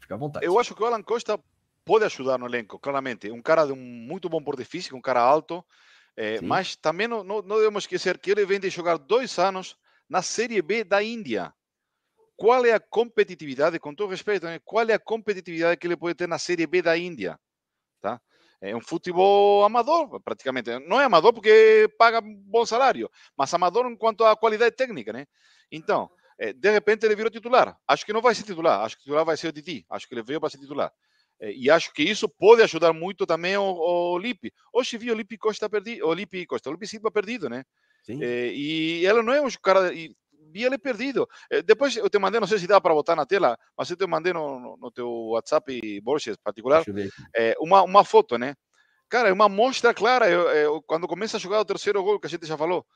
Fica 0.00 0.14
à 0.14 0.18
vontade. 0.18 0.44
Eu 0.44 0.58
acho 0.58 0.74
que 0.74 0.82
o 0.82 0.86
Alan 0.86 1.02
Costa 1.02 1.38
pode 1.84 2.04
ajudar 2.04 2.38
no 2.38 2.46
elenco, 2.46 2.78
claramente. 2.78 3.30
Um 3.30 3.42
cara 3.42 3.66
de 3.66 3.72
um 3.72 3.76
muito 3.76 4.28
bom 4.28 4.42
porte 4.42 4.64
físico, 4.64 4.96
um 4.96 5.00
cara 5.00 5.20
alto, 5.20 5.64
é, 6.16 6.40
mas 6.40 6.76
também 6.76 7.08
não, 7.08 7.22
não, 7.24 7.42
não 7.42 7.56
devemos 7.56 7.84
esquecer 7.84 8.18
que 8.18 8.30
ele 8.30 8.46
vem 8.46 8.60
de 8.60 8.70
jogar 8.70 8.96
dois 8.96 9.38
anos 9.38 9.76
na 10.08 10.22
Série 10.22 10.60
B 10.62 10.84
da 10.84 11.02
Índia. 11.02 11.52
Qual 12.36 12.64
é 12.64 12.72
a 12.72 12.80
competitividade, 12.80 13.78
com 13.78 13.94
todo 13.94 14.10
respeito, 14.10 14.46
né? 14.46 14.60
qual 14.64 14.88
é 14.88 14.94
a 14.94 14.98
competitividade 14.98 15.76
que 15.76 15.86
ele 15.86 15.96
pode 15.96 16.14
ter 16.16 16.26
na 16.26 16.38
Série 16.38 16.66
B 16.66 16.82
da 16.82 16.96
Índia? 16.96 17.38
Tá? 18.00 18.20
É 18.66 18.74
um 18.74 18.80
futebol 18.80 19.62
amador, 19.62 20.20
praticamente. 20.22 20.70
Não 20.88 20.98
é 20.98 21.04
amador 21.04 21.34
porque 21.34 21.86
paga 21.98 22.22
bom 22.22 22.64
salário, 22.64 23.10
mas 23.36 23.52
amador 23.52 23.86
em 23.86 23.96
quanto 23.96 24.24
à 24.24 24.34
qualidade 24.34 24.74
técnica, 24.74 25.12
né? 25.12 25.26
Então, 25.70 26.08
de 26.56 26.70
repente 26.70 27.04
ele 27.04 27.14
virou 27.14 27.30
titular. 27.30 27.76
Acho 27.86 28.06
que 28.06 28.12
não 28.12 28.22
vai 28.22 28.34
ser 28.34 28.44
titular, 28.44 28.80
acho 28.80 28.96
que 28.96 29.02
o 29.02 29.04
titular 29.04 29.24
vai 29.24 29.36
ser 29.36 29.48
o 29.48 29.52
Titi. 29.52 29.84
Acho 29.90 30.08
que 30.08 30.14
ele 30.14 30.22
veio 30.22 30.40
para 30.40 30.48
ser 30.48 30.58
titular. 30.58 30.90
E 31.40 31.68
acho 31.70 31.92
que 31.92 32.02
isso 32.02 32.26
pode 32.26 32.62
ajudar 32.62 32.92
muito 32.94 33.26
também 33.26 33.54
o, 33.56 33.62
o 33.62 34.18
Lipe. 34.18 34.50
Hoje 34.72 34.96
vi 34.96 35.10
o 35.10 35.14
Lipe 35.14 35.36
Costa 35.36 35.68
perdido, 35.68 36.06
o 36.06 36.14
Lipe 36.14 36.46
Costa, 36.46 36.70
o 36.70 36.72
Lipe 36.72 36.86
Silva 36.86 37.10
perdido, 37.10 37.50
né? 37.50 37.64
Sim. 38.02 38.18
E 38.22 39.04
ele 39.04 39.20
não 39.20 39.34
é 39.34 39.42
um 39.42 39.48
cara. 39.62 39.90
Vi 40.54 40.62
ele 40.62 40.78
perdido. 40.78 41.28
Depois 41.66 41.96
eu 41.96 42.08
te 42.08 42.16
mandei, 42.16 42.38
não 42.38 42.46
sei 42.46 42.60
se 42.60 42.66
dá 42.68 42.80
para 42.80 42.94
botar 42.94 43.16
na 43.16 43.26
tela, 43.26 43.58
mas 43.76 43.90
eu 43.90 43.96
te 43.96 44.06
mandei 44.06 44.32
no, 44.32 44.76
no, 44.76 44.90
teu 44.92 45.10
WhatsApp, 45.30 46.00
Borges, 46.00 46.36
particular, 46.36 46.84
é, 47.34 47.56
uma, 47.58 47.82
uma 47.82 48.04
foto, 48.04 48.38
né? 48.38 48.54
Cara, 49.08 49.30
é 49.30 49.32
uma 49.32 49.48
mostra 49.48 49.92
clara. 49.92 50.30
Eu, 50.30 50.42
eu, 50.50 50.82
quando 50.82 51.08
começa 51.08 51.38
a 51.38 51.40
jogar 51.40 51.60
o 51.60 51.64
terceiro 51.64 52.00
gol, 52.04 52.20
que 52.20 52.28
a 52.28 52.30
gente 52.30 52.46
já 52.46 52.56
falou, 52.56 52.86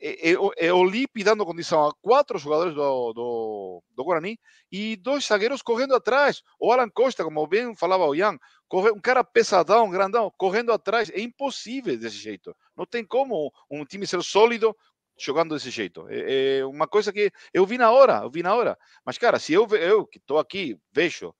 é, 0.00 0.72
o 0.72 0.84
Lipe 0.84 1.22
dando 1.22 1.46
condição 1.46 1.86
a 1.86 1.94
quatro 2.02 2.36
jogadores 2.36 2.74
do, 2.74 3.12
do, 3.12 3.82
do, 3.94 4.04
Guarani 4.04 4.38
e 4.70 4.96
dois 4.96 5.24
zagueiros 5.24 5.62
correndo 5.62 5.94
atrás. 5.94 6.42
O 6.58 6.72
Alan 6.72 6.88
Costa, 6.88 7.22
como 7.22 7.46
bem 7.46 7.76
falava 7.76 8.06
o 8.06 8.14
Ian, 8.14 8.38
corre, 8.68 8.90
um 8.90 9.00
cara 9.00 9.22
pesadão, 9.22 9.88
grandão, 9.88 10.32
correndo 10.36 10.72
atrás. 10.72 11.10
É 11.10 11.20
impossível 11.20 11.96
desse 11.96 12.16
jeito. 12.16 12.54
Não 12.76 12.84
tem 12.84 13.04
como 13.04 13.52
um 13.70 13.84
time 13.84 14.04
ser 14.04 14.22
sólido 14.22 14.74
jogando 15.18 15.54
desse 15.54 15.70
jeito. 15.70 16.06
É, 16.08 16.58
é 16.58 16.66
uma 16.66 16.86
coisa 16.86 17.12
que 17.12 17.30
eu 17.52 17.66
vi 17.66 17.78
na 17.78 17.90
hora, 17.90 18.20
eu 18.22 18.30
vi 18.30 18.42
na 18.42 18.54
hora. 18.54 18.78
Mas, 19.04 19.18
cara, 19.18 19.38
se 19.38 19.52
eu, 19.52 19.66
eu 19.68 20.06
que 20.06 20.18
estou 20.18 20.38
aqui, 20.38 20.78
vejo, 20.92 21.34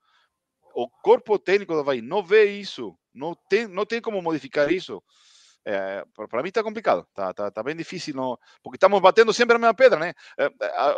o 0.75 0.89
corpo 0.89 1.39
técnico 1.39 1.75
do 1.75 1.81
Havaí 1.81 2.01
não 2.01 2.23
vê 2.23 2.45
isso, 2.45 2.97
não 3.13 3.35
tem, 3.49 3.67
não 3.67 3.85
tem 3.85 4.01
como 4.01 4.23
modificar 4.23 4.71
isso. 4.71 5.03
É, 5.65 6.03
para 6.31 6.43
mim 6.43 6.49
está 6.49 6.63
complicado, 6.63 7.07
está 7.11 7.35
tá, 7.35 7.51
tá 7.51 7.63
bem 7.63 7.77
difícil, 7.77 8.15
não, 8.15 8.39
porque 8.63 8.77
estamos 8.77 9.01
batendo 9.01 9.35
sempre 9.35 9.57
a 9.57 9.59
mesma 9.59 9.75
pedra, 9.75 9.99
né? 9.99 10.15
É, 10.39 10.49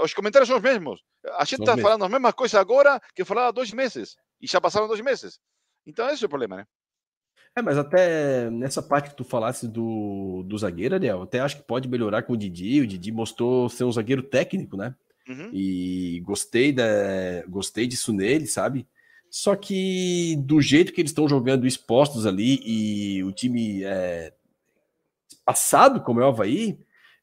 os 0.02 0.14
comentários 0.14 0.48
são 0.48 0.58
os 0.58 0.62
mesmos. 0.62 1.02
A 1.38 1.44
gente 1.44 1.60
está 1.60 1.76
falando 1.76 2.04
as 2.04 2.10
mesmas 2.10 2.34
coisas 2.34 2.54
agora 2.54 3.00
que 3.14 3.24
falava 3.24 3.48
há 3.48 3.52
dois 3.52 3.72
meses, 3.72 4.16
e 4.40 4.46
já 4.46 4.60
passaram 4.60 4.86
dois 4.86 5.00
meses. 5.00 5.40
Então 5.84 6.08
esse 6.08 6.22
é 6.22 6.26
o 6.26 6.28
problema, 6.30 6.58
né? 6.58 6.66
É, 7.56 7.62
mas 7.62 7.76
até 7.76 8.48
nessa 8.50 8.80
parte 8.80 9.10
que 9.10 9.16
tu 9.16 9.24
falasse 9.24 9.66
do, 9.66 10.44
do 10.46 10.56
zagueiro, 10.56 10.94
Ariel, 10.94 11.22
até 11.22 11.40
acho 11.40 11.56
que 11.56 11.62
pode 11.62 11.88
melhorar 11.88 12.22
com 12.22 12.32
o 12.32 12.36
Didi. 12.36 12.80
O 12.80 12.86
Didi 12.86 13.10
mostrou 13.10 13.68
ser 13.68 13.84
um 13.84 13.92
zagueiro 13.92 14.22
técnico, 14.22 14.76
né? 14.76 14.94
Uhum. 15.28 15.50
E 15.52 16.20
gostei, 16.24 16.72
da, 16.72 16.84
gostei 17.48 17.86
disso 17.86 18.12
nele, 18.12 18.46
sabe? 18.46 18.86
Só 19.30 19.54
que 19.54 20.36
do 20.40 20.60
jeito 20.60 20.92
que 20.92 21.00
eles 21.00 21.10
estão 21.10 21.28
jogando 21.28 21.66
expostos 21.66 22.26
ali 22.26 22.60
e 22.64 23.22
o 23.22 23.32
time 23.32 23.84
é, 23.84 24.32
passado, 25.44 26.00
como 26.00 26.20
é 26.20 26.24
o 26.24 26.28
Havaí, 26.28 26.78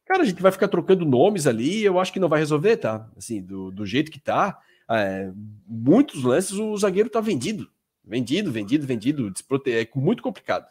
cara, 0.06 0.24
a 0.24 0.26
gente 0.26 0.42
vai 0.42 0.52
ficar 0.52 0.70
trocando 0.70 1.06
nomes 1.06 1.48
ali, 1.48 1.84
eu 1.84 2.00
acho 2.00 2.14
que 2.14 2.20
não 2.20 2.30
vai 2.30 2.40
resolver, 2.40 2.78
tá? 2.78 3.10
Assim, 3.18 3.42
do, 3.42 3.72
do 3.72 3.86
jeito 3.86 4.10
que 4.10 4.20
tá, 4.20 4.58
é, 4.90 5.30
muitos 5.68 6.24
lances 6.24 6.54
o 6.54 6.78
zagueiro 6.78 7.10
tá 7.10 7.20
vendido. 7.20 7.70
Vendido, 8.08 8.52
vendido, 8.52 8.88
vendido, 8.88 9.30
desprote... 9.30 9.72
é 9.72 9.88
muito 9.96 10.24
complicado. 10.24 10.66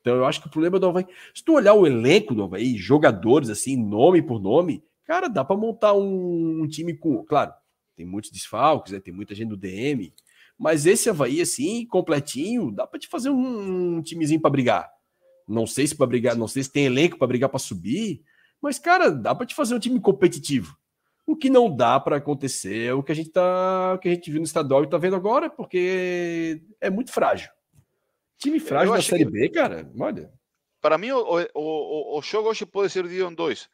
Então 0.00 0.16
eu 0.16 0.24
acho 0.24 0.40
que 0.40 0.48
o 0.48 0.50
problema 0.50 0.78
do 0.78 0.86
Havaí, 0.86 1.06
se 1.34 1.44
tu 1.44 1.52
olhar 1.52 1.74
o 1.74 1.86
elenco 1.86 2.34
do 2.34 2.42
Havaí, 2.42 2.76
jogadores 2.76 3.48
assim, 3.48 3.76
nome 3.76 4.20
por 4.20 4.40
nome, 4.40 4.82
cara, 5.04 5.28
dá 5.28 5.44
para 5.44 5.56
montar 5.56 5.92
um, 5.92 6.62
um, 6.62 6.66
time 6.66 6.96
com, 6.96 7.22
claro, 7.24 7.52
tem 7.94 8.04
muitos 8.04 8.30
desfalques, 8.30 8.92
né, 8.92 8.98
tem 8.98 9.12
muita 9.14 9.34
gente 9.34 9.50
do 9.50 9.56
DM, 9.56 10.12
mas 10.58 10.86
esse 10.86 11.08
Havaí 11.08 11.40
assim, 11.40 11.86
completinho, 11.86 12.72
dá 12.72 12.86
para 12.86 12.98
te 12.98 13.06
fazer 13.06 13.30
um, 13.30 13.96
um 13.98 14.02
timezinho 14.02 14.40
para 14.40 14.50
brigar. 14.50 14.90
Não 15.46 15.66
sei 15.66 15.86
se 15.86 15.94
para 15.94 16.06
brigar, 16.06 16.34
não 16.34 16.48
sei 16.48 16.62
se 16.62 16.72
tem 16.72 16.86
elenco 16.86 17.18
para 17.18 17.26
brigar 17.26 17.50
para 17.50 17.58
subir, 17.58 18.22
mas 18.60 18.78
cara, 18.78 19.10
dá 19.10 19.34
para 19.34 19.46
te 19.46 19.54
fazer 19.54 19.74
um 19.74 19.78
time 19.80 20.00
competitivo. 20.00 20.76
O 21.30 21.36
que 21.36 21.48
não 21.48 21.74
dá 21.74 22.00
para 22.00 22.16
acontecer 22.16 22.86
é 22.88 22.92
o 22.92 23.04
que 23.04 23.12
a 23.12 23.14
gente 23.14 23.30
tá, 23.30 23.94
o 23.94 23.98
que 24.00 24.08
a 24.08 24.12
gente 24.12 24.28
viu 24.32 24.40
no 24.40 24.46
estadual 24.46 24.82
e 24.82 24.86
está 24.86 24.98
vendo 24.98 25.14
agora, 25.14 25.48
porque 25.48 26.60
é 26.80 26.90
muito 26.90 27.12
frágil. 27.12 27.48
Time 28.36 28.58
frágil 28.58 28.92
da 28.92 29.00
Série 29.00 29.24
B, 29.24 29.48
cara, 29.48 29.88
olha. 29.96 30.32
Para 30.80 30.98
mim, 30.98 31.12
o, 31.12 31.20
o, 31.20 31.46
o, 31.54 32.18
o 32.18 32.22
jogo 32.22 32.48
hoje 32.48 32.66
pode 32.66 32.90
ser 32.90 33.04
dividido 33.04 33.30
em 33.30 33.34
dois. 33.34 33.68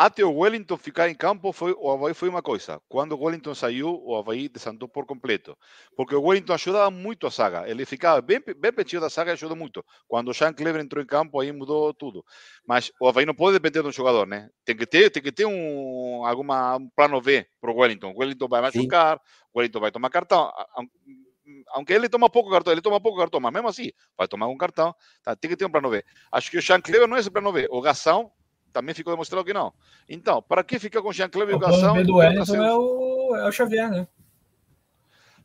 Até 0.00 0.24
o 0.24 0.34
Wellington 0.34 0.78
ficar 0.78 1.10
em 1.10 1.14
campo, 1.14 1.52
foi, 1.52 1.72
o 1.78 1.90
Havaí 1.90 2.14
foi 2.14 2.30
uma 2.30 2.40
coisa. 2.40 2.80
Quando 2.88 3.12
o 3.12 3.22
Wellington 3.22 3.54
saiu, 3.54 4.00
o 4.02 4.16
Havaí 4.16 4.48
desantou 4.48 4.88
por 4.88 5.04
completo. 5.04 5.54
Porque 5.94 6.14
o 6.14 6.22
Wellington 6.22 6.54
ajudava 6.54 6.90
muito 6.90 7.26
a 7.26 7.30
saga. 7.30 7.68
Ele 7.68 7.84
ficava 7.84 8.22
bem, 8.22 8.40
bem 8.56 8.72
pertinho 8.72 9.02
da 9.02 9.10
saga 9.10 9.32
e 9.32 9.34
ajudou 9.34 9.54
muito. 9.54 9.84
Quando 10.08 10.30
o 10.30 10.32
Jean 10.32 10.54
Clever 10.54 10.80
entrou 10.80 11.04
em 11.04 11.06
campo, 11.06 11.38
aí 11.38 11.52
mudou 11.52 11.92
tudo. 11.92 12.24
Mas 12.66 12.90
o 12.98 13.08
Havaí 13.08 13.26
não 13.26 13.34
pode 13.34 13.58
depender 13.58 13.82
de 13.82 13.88
um 13.88 13.92
jogador, 13.92 14.26
né? 14.26 14.48
Tem 14.64 14.74
que 14.74 14.86
ter, 14.86 15.10
tem 15.10 15.22
que 15.22 15.30
ter 15.30 15.44
um, 15.44 16.24
alguma, 16.24 16.78
um 16.78 16.88
plano 16.96 17.20
B 17.20 17.46
para 17.60 17.70
o 17.70 17.76
Wellington. 17.76 18.14
O 18.16 18.20
Wellington 18.20 18.48
vai 18.48 18.62
machucar, 18.62 19.18
Sim. 19.18 19.44
o 19.52 19.58
Wellington 19.58 19.80
vai 19.80 19.90
tomar 19.90 20.08
cartão. 20.08 20.50
Aunque 21.74 21.92
ele 21.92 22.08
toma 22.08 22.30
pouco 22.30 22.50
cartão, 22.50 22.72
ele 22.72 22.80
toma 22.80 23.02
pouco 23.02 23.18
cartão, 23.18 23.38
mas 23.38 23.52
mesmo 23.52 23.68
assim, 23.68 23.90
vai 24.16 24.26
tomar 24.26 24.46
um 24.46 24.56
cartão. 24.56 24.94
Tá? 25.22 25.36
Tem 25.36 25.50
que 25.50 25.58
ter 25.58 25.66
um 25.66 25.70
plano 25.70 25.90
B. 25.90 26.02
Acho 26.32 26.50
que 26.50 26.56
o 26.56 26.62
Jean 26.62 26.80
Clever 26.80 27.06
não 27.06 27.18
é 27.18 27.20
esse 27.20 27.30
plano 27.30 27.52
B. 27.52 27.68
O 27.70 27.82
Gação 27.82 28.32
também 28.72 28.94
ficou 28.94 29.12
demonstrado 29.12 29.44
que 29.44 29.52
não. 29.52 29.72
Então, 30.08 30.42
para 30.42 30.64
que 30.64 30.78
fica 30.78 31.02
com 31.02 31.12
Jean 31.12 31.28
Cleber 31.28 31.54
e 31.54 31.56
o 31.56 31.58
Gação? 31.58 31.96
O 31.96 32.04
do 32.04 32.16
Wellington 32.16 32.56
é 32.56 32.74
o, 32.74 33.36
é 33.36 33.48
o 33.48 33.52
Xavier, 33.52 33.90
né? 33.90 34.08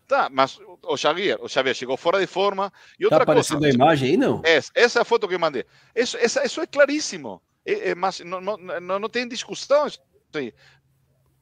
Tá, 0.07 0.30
mas 0.32 0.59
o 0.84 0.95
Xavier, 0.95 1.38
o 1.41 1.49
Xavier 1.49 1.76
chegou 1.76 1.97
fora 1.97 2.19
de 2.19 2.28
forma. 2.28 2.71
E 2.99 3.05
outra 3.05 3.19
tá 3.19 3.23
aparecendo 3.23 3.59
coisa, 3.59 3.73
a 3.73 3.76
imagem 3.76 4.11
aí, 4.11 4.17
não? 4.17 4.41
Essa, 4.43 4.71
essa 4.76 4.99
é 4.99 5.01
a 5.01 5.05
foto 5.05 5.28
que 5.28 5.34
eu 5.34 5.39
mandei. 5.39 5.65
Isso, 5.95 6.15
essa, 6.17 6.45
isso 6.45 6.61
é 6.61 6.67
claríssimo. 6.67 7.41
É, 7.65 7.89
é, 7.89 7.95
mas 7.95 8.19
não, 8.19 8.39
não, 8.39 8.57
não, 8.57 8.99
não, 8.99 9.09
tem 9.09 9.28
discussão 9.28 9.88
isso 9.88 9.99
aí. 10.36 10.53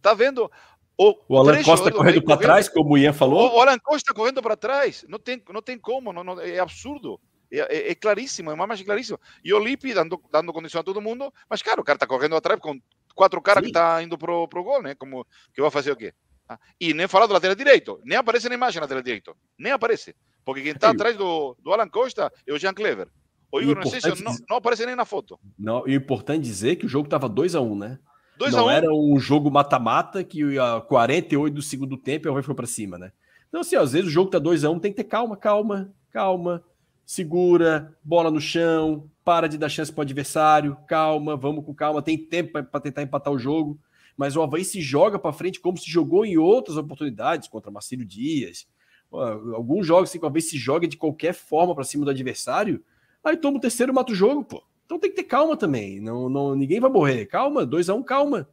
Tá 0.01 0.13
vendo? 0.13 0.49
O, 0.97 1.17
o 1.27 1.37
Alan 1.37 1.61
Costa 1.63 1.91
correndo 1.91 2.21
para 2.21 2.37
trás, 2.37 2.69
como 2.69 2.93
o 2.93 2.97
Ian 2.97 3.11
falou? 3.11 3.51
O, 3.51 3.57
o 3.57 3.61
Alan 3.61 3.79
Costa 3.79 4.13
correndo 4.13 4.41
para 4.41 4.55
trás. 4.55 5.03
Não 5.09 5.19
tem, 5.19 5.43
não 5.51 5.61
tem 5.61 5.77
como, 5.77 6.13
não, 6.13 6.23
não, 6.23 6.39
é 6.39 6.59
absurdo. 6.59 7.19
É, 7.53 7.59
é, 7.59 7.91
é, 7.91 7.95
claríssimo, 7.95 8.49
é 8.49 8.53
uma 8.55 8.65
imagem 8.65 8.83
claríssima. 8.83 9.19
E 9.43 9.53
o 9.53 9.59
Lipe 9.59 9.93
dando, 9.93 10.19
dando 10.31 10.51
condição 10.51 10.81
a 10.81 10.83
todo 10.83 10.99
mundo, 10.99 11.31
mas 11.47 11.61
cara, 11.61 11.79
o 11.79 11.83
cara 11.83 11.97
está 11.97 12.07
correndo 12.07 12.35
atrás 12.35 12.59
com 12.59 12.81
quatro 13.13 13.39
caras 13.39 13.61
que 13.61 13.69
está 13.69 14.01
indo 14.01 14.17
pro, 14.17 14.47
pro 14.47 14.63
gol, 14.63 14.81
né? 14.81 14.95
Como 14.95 15.23
que 15.53 15.61
vai 15.61 15.69
fazer 15.69 15.91
o 15.91 15.95
quê? 15.95 16.15
Ah, 16.49 16.57
e 16.81 16.95
nem 16.95 17.07
falar 17.07 17.27
do 17.27 17.33
lateral 17.33 17.55
direito, 17.55 18.01
nem 18.03 18.17
aparece 18.17 18.49
na 18.49 18.55
imagem 18.55 18.81
lateral 18.81 19.03
direito, 19.03 19.37
nem 19.55 19.71
aparece. 19.71 20.15
Porque 20.43 20.63
quem 20.63 20.71
está 20.71 20.89
atrás 20.89 21.15
do, 21.15 21.55
do 21.61 21.71
Alan 21.71 21.87
Costa 21.87 22.33
é 22.45 22.51
o 22.51 22.57
Jean 22.57 22.73
Clever. 22.73 23.07
O 23.51 23.61
Igor 23.61 23.75
não, 23.75 23.83
não, 23.83 24.37
não 24.49 24.57
aparece 24.57 24.83
nem 24.83 24.95
na 24.95 25.05
foto. 25.05 25.39
Não, 25.57 25.87
e 25.87 25.95
o 25.95 26.01
importante 26.01 26.41
dizer 26.41 26.77
que 26.77 26.87
o 26.87 26.89
jogo 26.89 27.05
estava 27.05 27.29
2 27.29 27.53
a 27.53 27.61
1 27.61 27.71
um, 27.71 27.75
né? 27.77 27.99
2 28.39 28.51
não 28.51 28.61
a 28.61 28.63
1 28.63 28.65
um. 28.65 28.71
era 28.71 28.91
um 28.91 29.19
jogo 29.19 29.51
mata-mata 29.51 30.23
que 30.23 30.57
a 30.57 30.81
48 30.81 31.53
do 31.53 31.61
segundo 31.61 31.97
tempo 31.97 32.27
o 32.27 32.43
foi 32.43 32.55
para 32.55 32.65
cima, 32.65 32.97
né? 32.97 33.11
Então, 33.47 33.61
assim, 33.61 33.75
às 33.75 33.91
vezes 33.91 34.07
o 34.07 34.11
jogo 34.11 34.31
tá 34.31 34.39
2 34.39 34.63
a 34.63 34.71
1 34.71 34.73
um, 34.73 34.79
tem 34.79 34.91
que 34.91 34.97
ter 34.97 35.03
calma, 35.03 35.37
calma, 35.37 35.93
calma 36.09 36.63
segura, 37.05 37.95
bola 38.03 38.31
no 38.31 38.39
chão, 38.39 39.09
para 39.23 39.47
de 39.47 39.57
dar 39.57 39.69
chance 39.69 39.91
para 39.91 39.99
o 39.99 40.03
adversário, 40.03 40.77
calma, 40.87 41.35
vamos 41.35 41.65
com 41.65 41.73
calma, 41.73 42.01
tem 42.01 42.17
tempo 42.17 42.63
para 42.63 42.79
tentar 42.79 43.01
empatar 43.01 43.33
o 43.33 43.39
jogo, 43.39 43.79
mas 44.17 44.35
o 44.35 44.41
Havaí 44.41 44.63
se 44.63 44.81
joga 44.81 45.17
para 45.17 45.33
frente 45.33 45.59
como 45.59 45.77
se 45.77 45.89
jogou 45.89 46.25
em 46.25 46.37
outras 46.37 46.77
oportunidades 46.77 47.47
contra 47.47 47.71
Marcílio 47.71 48.05
Dias. 48.05 48.67
Alguns 49.11 49.85
jogos 49.85 50.09
assim, 50.09 50.19
que 50.19 50.25
o 50.25 50.27
Havaí 50.27 50.41
se 50.41 50.57
joga 50.57 50.87
de 50.87 50.97
qualquer 50.97 51.33
forma 51.33 51.73
para 51.73 51.83
cima 51.83 52.05
do 52.05 52.11
adversário, 52.11 52.83
aí 53.23 53.37
toma 53.37 53.57
o 53.57 53.61
terceiro 53.61 53.91
e 53.91 53.95
mata 53.95 54.11
o 54.11 54.15
jogo, 54.15 54.43
pô. 54.43 54.63
Então 54.85 54.99
tem 54.99 55.09
que 55.09 55.15
ter 55.15 55.23
calma 55.23 55.55
também. 55.55 55.99
Não, 55.99 56.29
não, 56.29 56.55
ninguém 56.55 56.79
vai 56.79 56.89
morrer. 56.89 57.25
Calma, 57.25 57.65
2 57.65 57.89
a 57.89 57.95
1 57.95 57.97
um, 57.97 58.03
calma. 58.03 58.39
Não 58.39 58.47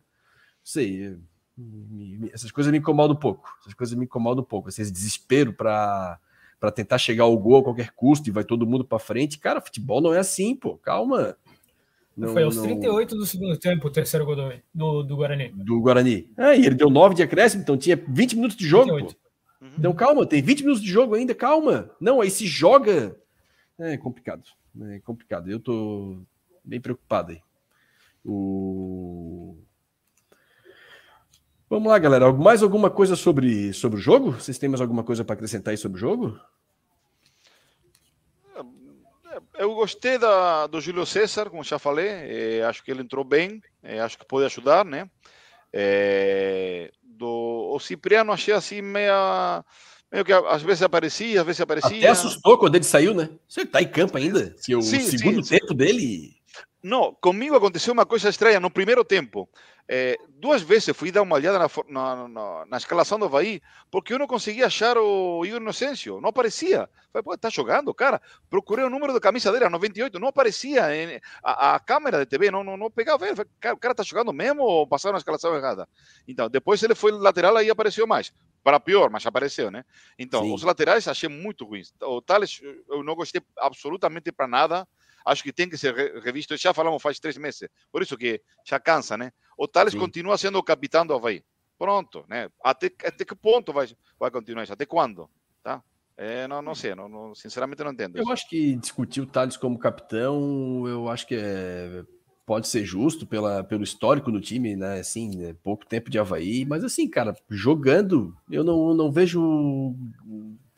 sei. 0.62 1.18
Essas 2.32 2.50
coisas 2.50 2.70
me 2.70 2.78
incomodam 2.78 3.14
um 3.14 3.18
pouco. 3.18 3.52
Essas 3.60 3.74
coisas 3.74 3.94
me 3.94 4.04
incomodam 4.04 4.42
um 4.42 4.46
pouco. 4.46 4.68
Esse 4.68 4.90
desespero 4.90 5.52
para 5.52 6.18
para 6.60 6.70
tentar 6.70 6.98
chegar 6.98 7.24
ao 7.24 7.36
gol 7.38 7.60
a 7.60 7.64
qualquer 7.64 7.90
custo 7.92 8.28
e 8.28 8.32
vai 8.32 8.44
todo 8.44 8.66
mundo 8.66 8.84
para 8.84 8.98
frente. 8.98 9.38
Cara, 9.38 9.62
futebol 9.62 10.02
não 10.02 10.12
é 10.12 10.18
assim, 10.18 10.54
pô. 10.54 10.76
Calma. 10.76 11.34
Não, 12.14 12.34
Foi 12.34 12.42
aos 12.42 12.56
não... 12.56 12.64
38 12.64 13.16
do 13.16 13.24
segundo 13.24 13.56
tempo 13.56 13.88
o 13.88 13.90
terceiro 13.90 14.26
gol 14.26 14.36
do, 14.36 14.52
do, 14.74 15.02
do 15.02 15.16
Guarani. 15.16 15.48
Do 15.48 15.80
Guarani. 15.80 16.30
É, 16.36 16.58
e 16.58 16.66
ele 16.66 16.74
deu 16.74 16.90
9 16.90 17.14
de 17.14 17.22
acréscimo, 17.22 17.62
então 17.62 17.78
tinha 17.78 17.96
20 17.96 18.36
minutos 18.36 18.56
de 18.58 18.66
jogo. 18.66 18.92
Uhum. 18.92 19.70
Então 19.78 19.94
calma, 19.94 20.26
tem 20.26 20.42
20 20.42 20.60
minutos 20.60 20.82
de 20.82 20.90
jogo 20.90 21.14
ainda, 21.14 21.34
calma. 21.34 21.90
Não, 21.98 22.20
aí 22.20 22.30
se 22.30 22.46
joga. 22.46 23.16
É 23.78 23.96
complicado. 23.96 24.42
É 24.82 25.00
complicado. 25.00 25.50
Eu 25.50 25.58
tô 25.58 26.18
bem 26.62 26.80
preocupado 26.80 27.32
aí. 27.32 27.40
O... 28.22 29.56
Vamos 31.70 31.88
lá, 31.88 32.00
galera. 32.00 32.32
Mais 32.32 32.64
alguma 32.64 32.90
coisa 32.90 33.14
sobre, 33.14 33.72
sobre 33.72 34.00
o 34.00 34.02
jogo? 34.02 34.32
Vocês 34.32 34.58
têm 34.58 34.68
mais 34.68 34.80
alguma 34.80 35.04
coisa 35.04 35.24
para 35.24 35.34
acrescentar 35.34 35.70
aí 35.70 35.78
sobre 35.78 35.98
o 35.98 36.00
jogo? 36.00 36.36
Eu 39.56 39.72
gostei 39.76 40.18
da, 40.18 40.66
do 40.66 40.80
Júlio 40.80 41.06
César, 41.06 41.48
como 41.48 41.62
já 41.62 41.78
falei. 41.78 42.08
É, 42.08 42.64
acho 42.64 42.82
que 42.82 42.90
ele 42.90 43.02
entrou 43.02 43.22
bem. 43.22 43.62
É, 43.84 44.00
acho 44.00 44.18
que 44.18 44.26
pode 44.26 44.46
ajudar, 44.46 44.84
né? 44.84 45.08
É, 45.72 46.90
do, 47.04 47.70
o 47.72 47.78
Cipriano 47.78 48.32
achei 48.32 48.52
assim 48.52 48.82
meia, 48.82 49.64
meio 50.10 50.24
que 50.24 50.32
às 50.32 50.62
vezes 50.62 50.82
aparecia, 50.82 51.40
às 51.40 51.46
vezes 51.46 51.60
aparecia. 51.60 51.98
Até 51.98 52.08
assustou 52.08 52.58
quando 52.58 52.74
ele 52.74 52.84
saiu, 52.84 53.14
né? 53.14 53.30
Você 53.46 53.64
tá 53.64 53.80
em 53.80 53.86
campo 53.86 54.16
ainda? 54.18 54.56
Que 54.64 54.74
o 54.74 54.82
sim, 54.82 55.02
segundo 55.02 55.44
sim, 55.44 55.56
tempo 55.56 55.68
sim. 55.68 55.76
dele. 55.76 56.39
Não, 56.82 57.14
comigo 57.14 57.54
aconteceu 57.54 57.92
uma 57.92 58.06
coisa 58.06 58.30
estranha 58.30 58.58
no 58.58 58.70
primeiro 58.70 59.04
tempo. 59.04 59.48
É, 59.86 60.16
duas 60.28 60.62
vezes 60.62 60.96
fui 60.96 61.10
dar 61.10 61.20
uma 61.20 61.34
olhada 61.34 61.58
na, 61.58 61.68
na, 61.88 62.28
na, 62.28 62.66
na, 62.66 62.76
escalação 62.76 63.18
do 63.18 63.24
Havaí, 63.24 63.60
porque 63.90 64.14
eu 64.14 64.20
não 64.20 64.26
conseguia 64.26 64.66
achar 64.66 64.96
o 64.96 65.44
Igor 65.44 65.60
Inocêncio, 65.60 66.20
não 66.20 66.28
aparecia. 66.28 66.88
Falei, 67.12 67.24
pô, 67.24 67.36
tá 67.36 67.50
jogando, 67.50 67.92
cara? 67.92 68.22
Procurei 68.48 68.84
o 68.84 68.88
número 68.88 69.12
da 69.12 69.20
camisa 69.20 69.50
dele, 69.50 69.68
98, 69.68 70.18
não 70.20 70.28
aparecia. 70.28 70.84
A, 71.42 71.74
a 71.74 71.80
câmera 71.80 72.20
de 72.20 72.26
TV 72.26 72.52
não, 72.52 72.62
não, 72.62 72.76
não 72.76 72.90
pegava 72.90 73.26
ele. 73.26 73.34
Falei, 73.34 73.50
cara, 73.58 73.74
o 73.74 73.78
cara 73.78 73.94
tá 73.94 74.04
jogando 74.04 74.32
mesmo 74.32 74.62
ou 74.62 74.86
passaram 74.86 75.16
a 75.16 75.18
escalação 75.18 75.56
errada? 75.56 75.88
Então, 76.26 76.48
depois 76.48 76.80
ele 76.84 76.94
foi 76.94 77.10
lateral, 77.10 77.56
aí 77.56 77.68
apareceu 77.68 78.06
mais. 78.06 78.32
Para 78.62 78.78
pior, 78.78 79.10
mas 79.10 79.26
apareceu, 79.26 79.70
né? 79.72 79.84
Então, 80.16 80.44
Sim. 80.44 80.54
os 80.54 80.62
laterais 80.62 81.08
achei 81.08 81.28
muito 81.28 81.64
ruins. 81.64 81.92
O 82.00 82.22
Thales, 82.22 82.60
eu 82.88 83.02
não 83.02 83.16
gostei 83.16 83.42
absolutamente 83.58 84.30
para 84.30 84.46
nada 84.46 84.86
acho 85.24 85.42
que 85.42 85.52
tem 85.52 85.68
que 85.68 85.76
ser 85.76 85.94
revisto. 86.22 86.56
Já 86.56 86.72
falamos 86.74 87.02
faz 87.02 87.18
três 87.18 87.36
meses, 87.36 87.68
por 87.90 88.02
isso 88.02 88.16
que 88.16 88.40
já 88.66 88.78
cansa, 88.78 89.16
né? 89.16 89.32
O 89.56 89.68
Thales 89.68 89.92
Sim. 89.92 89.98
continua 89.98 90.38
sendo 90.38 90.58
o 90.58 90.62
capitão 90.62 91.06
do 91.06 91.14
Havaí. 91.14 91.42
Pronto, 91.78 92.24
né? 92.28 92.48
Até, 92.62 92.92
até 93.04 93.24
que 93.24 93.34
ponto 93.34 93.72
vai, 93.72 93.88
vai 94.18 94.30
continuar 94.30 94.64
isso? 94.64 94.72
Até 94.72 94.84
quando? 94.84 95.30
Tá? 95.62 95.82
É, 96.16 96.46
não, 96.46 96.60
não 96.60 96.74
sei, 96.74 96.94
não, 96.94 97.08
não, 97.08 97.34
sinceramente 97.34 97.82
não 97.82 97.92
entendo. 97.92 98.16
Eu 98.16 98.24
isso. 98.24 98.32
acho 98.32 98.48
que 98.48 98.76
discutir 98.76 99.22
o 99.22 99.26
Thales 99.26 99.56
como 99.56 99.78
capitão, 99.78 100.86
eu 100.86 101.08
acho 101.08 101.26
que 101.26 101.34
é, 101.34 102.04
pode 102.44 102.68
ser 102.68 102.84
justo 102.84 103.26
pela, 103.26 103.64
pelo 103.64 103.84
histórico 103.84 104.30
do 104.30 104.40
time, 104.40 104.76
né? 104.76 105.00
Assim, 105.00 105.44
é 105.44 105.54
pouco 105.54 105.86
tempo 105.86 106.10
de 106.10 106.18
Havaí, 106.18 106.66
mas 106.66 106.84
assim, 106.84 107.08
cara, 107.08 107.34
jogando, 107.48 108.36
eu 108.50 108.62
não, 108.62 108.92
não 108.92 109.10
vejo 109.10 109.94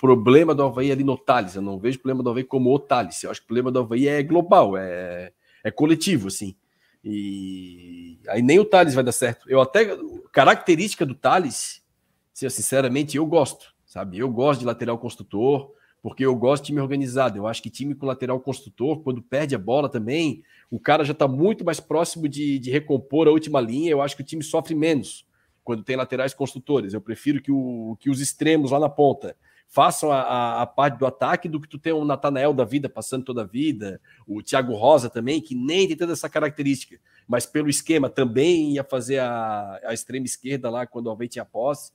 problema 0.02 0.52
do 0.52 0.64
Havaí 0.64 0.90
ali 0.90 1.04
no 1.04 1.16
Thales. 1.16 1.54
Eu 1.54 1.62
não 1.62 1.78
vejo 1.78 2.00
problema 2.00 2.24
do 2.24 2.30
Havaí 2.30 2.42
como 2.42 2.74
o 2.74 2.78
Thales. 2.78 3.22
Eu 3.22 3.30
acho 3.30 3.40
que 3.40 3.44
o 3.44 3.46
problema 3.46 3.70
do 3.70 3.78
Havaí 3.78 4.08
é 4.08 4.20
global, 4.20 4.76
é, 4.76 5.32
é 5.62 5.70
coletivo, 5.70 6.26
assim. 6.26 6.56
E 7.04 8.18
aí 8.26 8.42
nem 8.42 8.58
o 8.58 8.64
Thales 8.64 8.94
vai 8.94 9.04
dar 9.04 9.12
certo. 9.12 9.48
Eu 9.48 9.60
até. 9.60 9.96
Característica 10.32 11.06
do 11.06 11.14
Thales, 11.14 11.84
sinceramente, 12.32 13.16
eu 13.16 13.24
gosto, 13.24 13.72
sabe? 13.86 14.18
Eu 14.18 14.28
gosto 14.28 14.60
de 14.60 14.66
lateral 14.66 14.98
construtor, 14.98 15.70
porque 16.02 16.26
eu 16.26 16.34
gosto 16.34 16.64
de 16.64 16.66
time 16.68 16.80
organizado. 16.80 17.38
Eu 17.38 17.46
acho 17.46 17.62
que 17.62 17.70
time 17.70 17.94
com 17.94 18.04
lateral 18.04 18.40
construtor, 18.40 19.00
quando 19.02 19.22
perde 19.22 19.54
a 19.54 19.58
bola 19.58 19.88
também, 19.88 20.42
o 20.68 20.80
cara 20.80 21.04
já 21.04 21.12
está 21.12 21.28
muito 21.28 21.64
mais 21.64 21.78
próximo 21.78 22.28
de, 22.28 22.58
de 22.58 22.72
recompor 22.72 23.28
a 23.28 23.30
última 23.30 23.60
linha. 23.60 23.92
Eu 23.92 24.02
acho 24.02 24.16
que 24.16 24.22
o 24.22 24.26
time 24.26 24.42
sofre 24.42 24.74
menos 24.74 25.24
quando 25.62 25.84
tem 25.84 25.94
laterais 25.94 26.34
construtores. 26.34 26.92
Eu 26.92 27.00
prefiro 27.00 27.40
que, 27.40 27.52
o, 27.52 27.96
que 28.00 28.10
os 28.10 28.20
extremos 28.20 28.72
lá 28.72 28.80
na 28.80 28.88
ponta 28.88 29.36
façam 29.72 30.12
a, 30.12 30.20
a, 30.20 30.62
a, 30.62 30.66
parte 30.66 30.98
do 30.98 31.06
ataque 31.06 31.48
do 31.48 31.58
que 31.58 31.66
tu 31.66 31.78
tem 31.78 31.94
o 31.94 32.04
Natanael 32.04 32.52
da 32.52 32.62
vida 32.62 32.90
passando 32.90 33.24
toda 33.24 33.40
a 33.40 33.46
vida, 33.46 33.98
o 34.26 34.42
Thiago 34.42 34.74
Rosa 34.74 35.08
também, 35.08 35.40
que 35.40 35.54
nem 35.54 35.88
tem 35.88 35.96
toda 35.96 36.12
essa 36.12 36.28
característica, 36.28 37.00
mas 37.26 37.46
pelo 37.46 37.70
esquema 37.70 38.10
também 38.10 38.74
ia 38.74 38.84
fazer 38.84 39.18
a, 39.20 39.80
a 39.82 39.94
extrema 39.94 40.26
esquerda 40.26 40.68
lá 40.68 40.86
quando 40.86 41.06
o 41.06 41.10
Alvei 41.10 41.26
tinha 41.26 41.44
posse. 41.46 41.90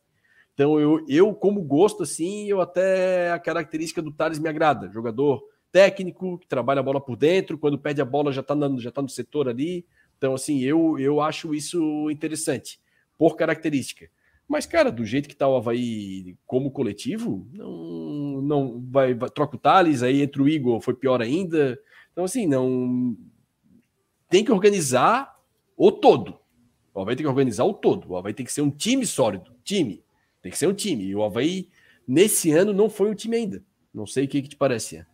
Então 0.55 0.79
eu, 0.79 1.05
eu, 1.07 1.35
como 1.35 1.61
gosto 1.61 2.01
assim, 2.01 2.47
eu 2.47 2.59
até 2.59 3.31
a 3.31 3.37
característica 3.37 4.01
do 4.01 4.11
Thales 4.11 4.39
me 4.39 4.49
agrada. 4.49 4.89
Jogador 4.91 5.43
técnico, 5.71 6.39
que 6.39 6.47
trabalha 6.47 6.79
a 6.79 6.83
bola 6.83 6.99
por 6.99 7.15
dentro, 7.15 7.59
quando 7.59 7.77
perde 7.77 8.01
a 8.01 8.05
bola 8.05 8.33
já 8.33 8.41
está 8.41 8.55
já 8.79 8.91
tá 8.91 9.03
no 9.03 9.09
setor 9.09 9.47
ali. 9.47 9.85
Então, 10.17 10.33
assim, 10.33 10.61
eu, 10.63 10.97
eu 10.97 11.21
acho 11.21 11.53
isso 11.53 12.09
interessante, 12.09 12.79
por 13.19 13.35
característica. 13.35 14.09
Mas, 14.47 14.65
cara, 14.65 14.91
do 14.91 15.05
jeito 15.05 15.27
que 15.27 15.35
tá 15.35 15.47
o 15.47 15.57
Havaí 15.57 16.37
como 16.45 16.71
coletivo, 16.71 17.47
não, 17.51 18.41
não 18.41 18.85
vai, 18.89 19.13
vai 19.13 19.29
troca 19.29 19.57
o 19.57 19.59
Thales, 19.59 20.01
aí 20.01 20.21
entre 20.21 20.41
o 20.41 20.47
Igor 20.47 20.79
foi 20.79 20.93
pior 20.93 21.21
ainda. 21.21 21.77
Então, 22.11 22.23
assim, 22.23 22.47
não 22.47 23.17
tem 24.29 24.45
que 24.45 24.51
organizar 24.51 25.37
o 25.75 25.91
todo. 25.91 26.39
O 26.93 27.01
Havaí 27.01 27.15
tem 27.15 27.25
que 27.25 27.29
organizar 27.29 27.65
o 27.65 27.73
todo. 27.73 28.09
O 28.09 28.17
Havaí 28.17 28.33
tem 28.33 28.45
que 28.45 28.53
ser 28.53 28.61
um 28.61 28.71
time 28.71 29.05
sólido. 29.05 29.51
Time. 29.63 30.03
Tem 30.41 30.51
que 30.51 30.57
ser 30.57 30.67
um 30.67 30.73
time. 30.73 31.03
E 31.03 31.15
o 31.15 31.23
Havaí, 31.23 31.69
nesse 32.07 32.51
ano, 32.51 32.73
não 32.73 32.89
foi 32.89 33.11
um 33.11 33.15
time 33.15 33.35
ainda. 33.35 33.63
Não 33.93 34.07
sei 34.07 34.25
o 34.25 34.27
que, 34.27 34.41
que 34.41 34.49
te 34.49 34.55
parecia. 34.55 35.05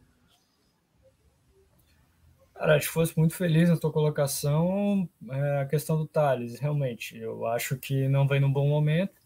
Cara, 2.53 2.77
acho 2.77 2.87
que 2.87 2.93
fosse 2.93 3.17
muito 3.17 3.35
feliz 3.35 3.67
na 3.67 3.75
tua 3.75 3.91
colocação 3.91 5.09
é, 5.29 5.61
a 5.61 5.65
questão 5.65 5.97
do 5.97 6.07
Thales, 6.07 6.59
realmente. 6.59 7.17
Eu 7.17 7.45
acho 7.47 7.77
que 7.77 8.07
não 8.07 8.27
vem 8.27 8.39
num 8.39 8.53
bom 8.53 8.67
momento, 8.67 9.22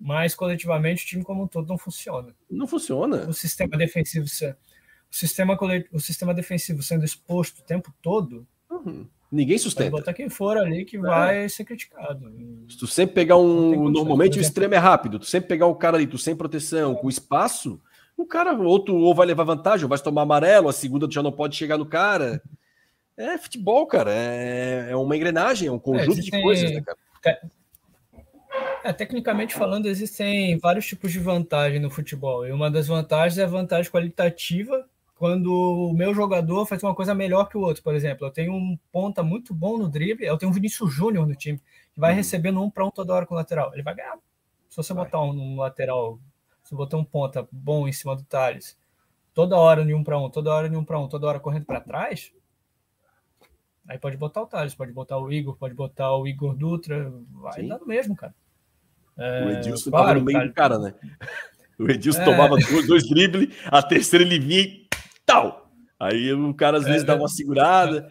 mas 0.00 0.34
coletivamente 0.34 1.04
o 1.04 1.06
time 1.06 1.22
como 1.22 1.42
um 1.42 1.46
todo 1.46 1.68
não 1.68 1.76
funciona. 1.76 2.34
Não 2.50 2.66
funciona. 2.66 3.28
O 3.28 3.34
sistema 3.34 3.76
defensivo, 3.76 4.24
o 4.24 5.14
sistema, 5.14 5.58
o 5.92 6.00
sistema 6.00 6.32
defensivo 6.32 6.82
sendo 6.82 7.04
exposto 7.04 7.58
o 7.58 7.64
tempo 7.64 7.92
todo. 8.00 8.46
Uhum. 8.70 9.06
Ninguém 9.30 9.58
sustenta. 9.58 9.90
Pode 9.90 10.02
botar 10.02 10.14
quem 10.14 10.28
for 10.28 10.56
ali 10.56 10.84
que 10.84 10.96
é. 10.96 11.00
vai 11.00 11.48
ser 11.48 11.64
criticado. 11.64 12.32
Se 12.68 12.78
tu 12.78 12.86
sempre 12.86 13.14
pegar 13.14 13.36
um. 13.36 13.88
Normalmente 13.90 14.38
o 14.38 14.40
extremo 14.40 14.74
é 14.74 14.78
rápido. 14.78 15.18
Tu 15.18 15.26
sempre 15.26 15.48
pegar 15.48 15.66
um 15.66 15.74
cara 15.74 15.96
ali, 15.96 16.06
tu 16.06 16.18
sem 16.18 16.34
proteção, 16.34 16.94
com 16.94 17.08
espaço, 17.08 17.80
o 18.16 18.26
cara, 18.26 18.52
outro 18.52 18.96
ou 18.96 19.14
vai 19.14 19.26
levar 19.26 19.44
vantagem, 19.44 19.84
ou 19.84 19.88
vai 19.88 19.98
tomar 19.98 20.22
amarelo, 20.22 20.68
a 20.68 20.72
segunda 20.72 21.06
tu 21.06 21.14
já 21.14 21.22
não 21.22 21.30
pode 21.30 21.56
chegar 21.56 21.78
no 21.78 21.86
cara. 21.86 22.42
É 23.16 23.36
futebol, 23.38 23.86
cara. 23.86 24.10
É, 24.12 24.88
é 24.90 24.96
uma 24.96 25.16
engrenagem, 25.16 25.68
é 25.68 25.72
um 25.72 25.78
conjunto 25.78 26.18
é, 26.18 26.22
de 26.22 26.30
coisas, 26.30 26.70
né, 26.72 26.80
cara? 26.80 27.38
É, 28.82 28.92
tecnicamente 28.92 29.54
falando, 29.54 29.86
existem 29.86 30.58
vários 30.58 30.86
tipos 30.86 31.12
de 31.12 31.18
vantagem 31.18 31.78
no 31.78 31.90
futebol. 31.90 32.46
E 32.46 32.52
uma 32.52 32.70
das 32.70 32.86
vantagens 32.86 33.38
é 33.38 33.44
a 33.44 33.46
vantagem 33.46 33.90
qualitativa, 33.90 34.88
quando 35.14 35.52
o 35.52 35.92
meu 35.92 36.14
jogador 36.14 36.64
faz 36.64 36.82
uma 36.82 36.94
coisa 36.94 37.14
melhor 37.14 37.48
que 37.48 37.58
o 37.58 37.60
outro. 37.60 37.82
Por 37.82 37.94
exemplo, 37.94 38.26
eu 38.26 38.30
tenho 38.30 38.54
um 38.54 38.78
ponta 38.90 39.22
muito 39.22 39.52
bom 39.52 39.76
no 39.76 39.88
drible, 39.88 40.24
eu 40.24 40.38
tenho 40.38 40.50
um 40.50 40.54
Vinícius 40.54 40.92
Júnior 40.92 41.26
no 41.26 41.34
time, 41.34 41.58
que 41.92 42.00
vai 42.00 42.12
uhum. 42.12 42.16
recebendo 42.16 42.62
um 42.62 42.70
para 42.70 42.86
um 42.86 42.90
toda 42.90 43.12
hora 43.12 43.26
com 43.26 43.34
o 43.34 43.36
lateral. 43.36 43.72
Ele 43.74 43.82
vai 43.82 43.94
ganhar. 43.94 44.16
Se 44.68 44.76
você 44.76 44.94
vai. 44.94 45.04
botar 45.04 45.20
um, 45.20 45.30
um 45.30 45.58
lateral, 45.58 46.18
se 46.64 46.74
botar 46.74 46.96
um 46.96 47.04
ponta 47.04 47.46
bom 47.52 47.86
em 47.86 47.92
cima 47.92 48.16
do 48.16 48.24
Thales, 48.24 48.78
toda 49.34 49.58
hora 49.58 49.84
de 49.84 49.92
um 49.92 50.02
para 50.02 50.18
um, 50.18 50.30
toda 50.30 50.54
hora 50.54 50.70
de 50.70 50.76
um 50.76 50.84
para 50.84 50.98
um, 50.98 51.06
toda 51.06 51.26
hora 51.26 51.38
correndo 51.38 51.66
para 51.66 51.80
trás, 51.80 52.32
Aí 53.90 53.98
pode 53.98 54.16
botar 54.16 54.42
o 54.42 54.46
Thales, 54.46 54.72
pode 54.72 54.92
botar 54.92 55.18
o 55.18 55.32
Igor, 55.32 55.56
pode 55.56 55.74
botar 55.74 56.14
o 56.14 56.24
Igor 56.24 56.54
Dutra, 56.54 57.12
vai 57.32 57.54
Sim. 57.54 57.66
dar 57.66 57.80
no 57.80 57.86
mesmo, 57.86 58.14
cara. 58.14 58.32
É, 59.20 59.44
o 59.44 59.50
Edilson 59.50 59.90
claro, 59.90 60.06
tava 60.06 60.18
no 60.18 60.24
meio 60.24 60.38
cara... 60.38 60.48
do 60.48 60.54
cara, 60.54 60.78
né? 60.78 60.94
O 61.78 61.90
Edilson 61.90 62.22
é... 62.22 62.24
tomava 62.24 62.56
dois, 62.56 62.86
dois 62.86 63.08
dribles, 63.08 63.54
a 63.66 63.82
terceira 63.82 64.24
ele 64.24 64.38
vinha 64.38 64.62
e 64.62 64.88
tal. 65.26 65.70
Aí 65.98 66.32
o 66.32 66.54
cara 66.54 66.78
às 66.78 66.84
vezes 66.84 67.02
é, 67.02 67.06
dá 67.06 67.14
uma 67.14 67.28
segurada. 67.28 68.10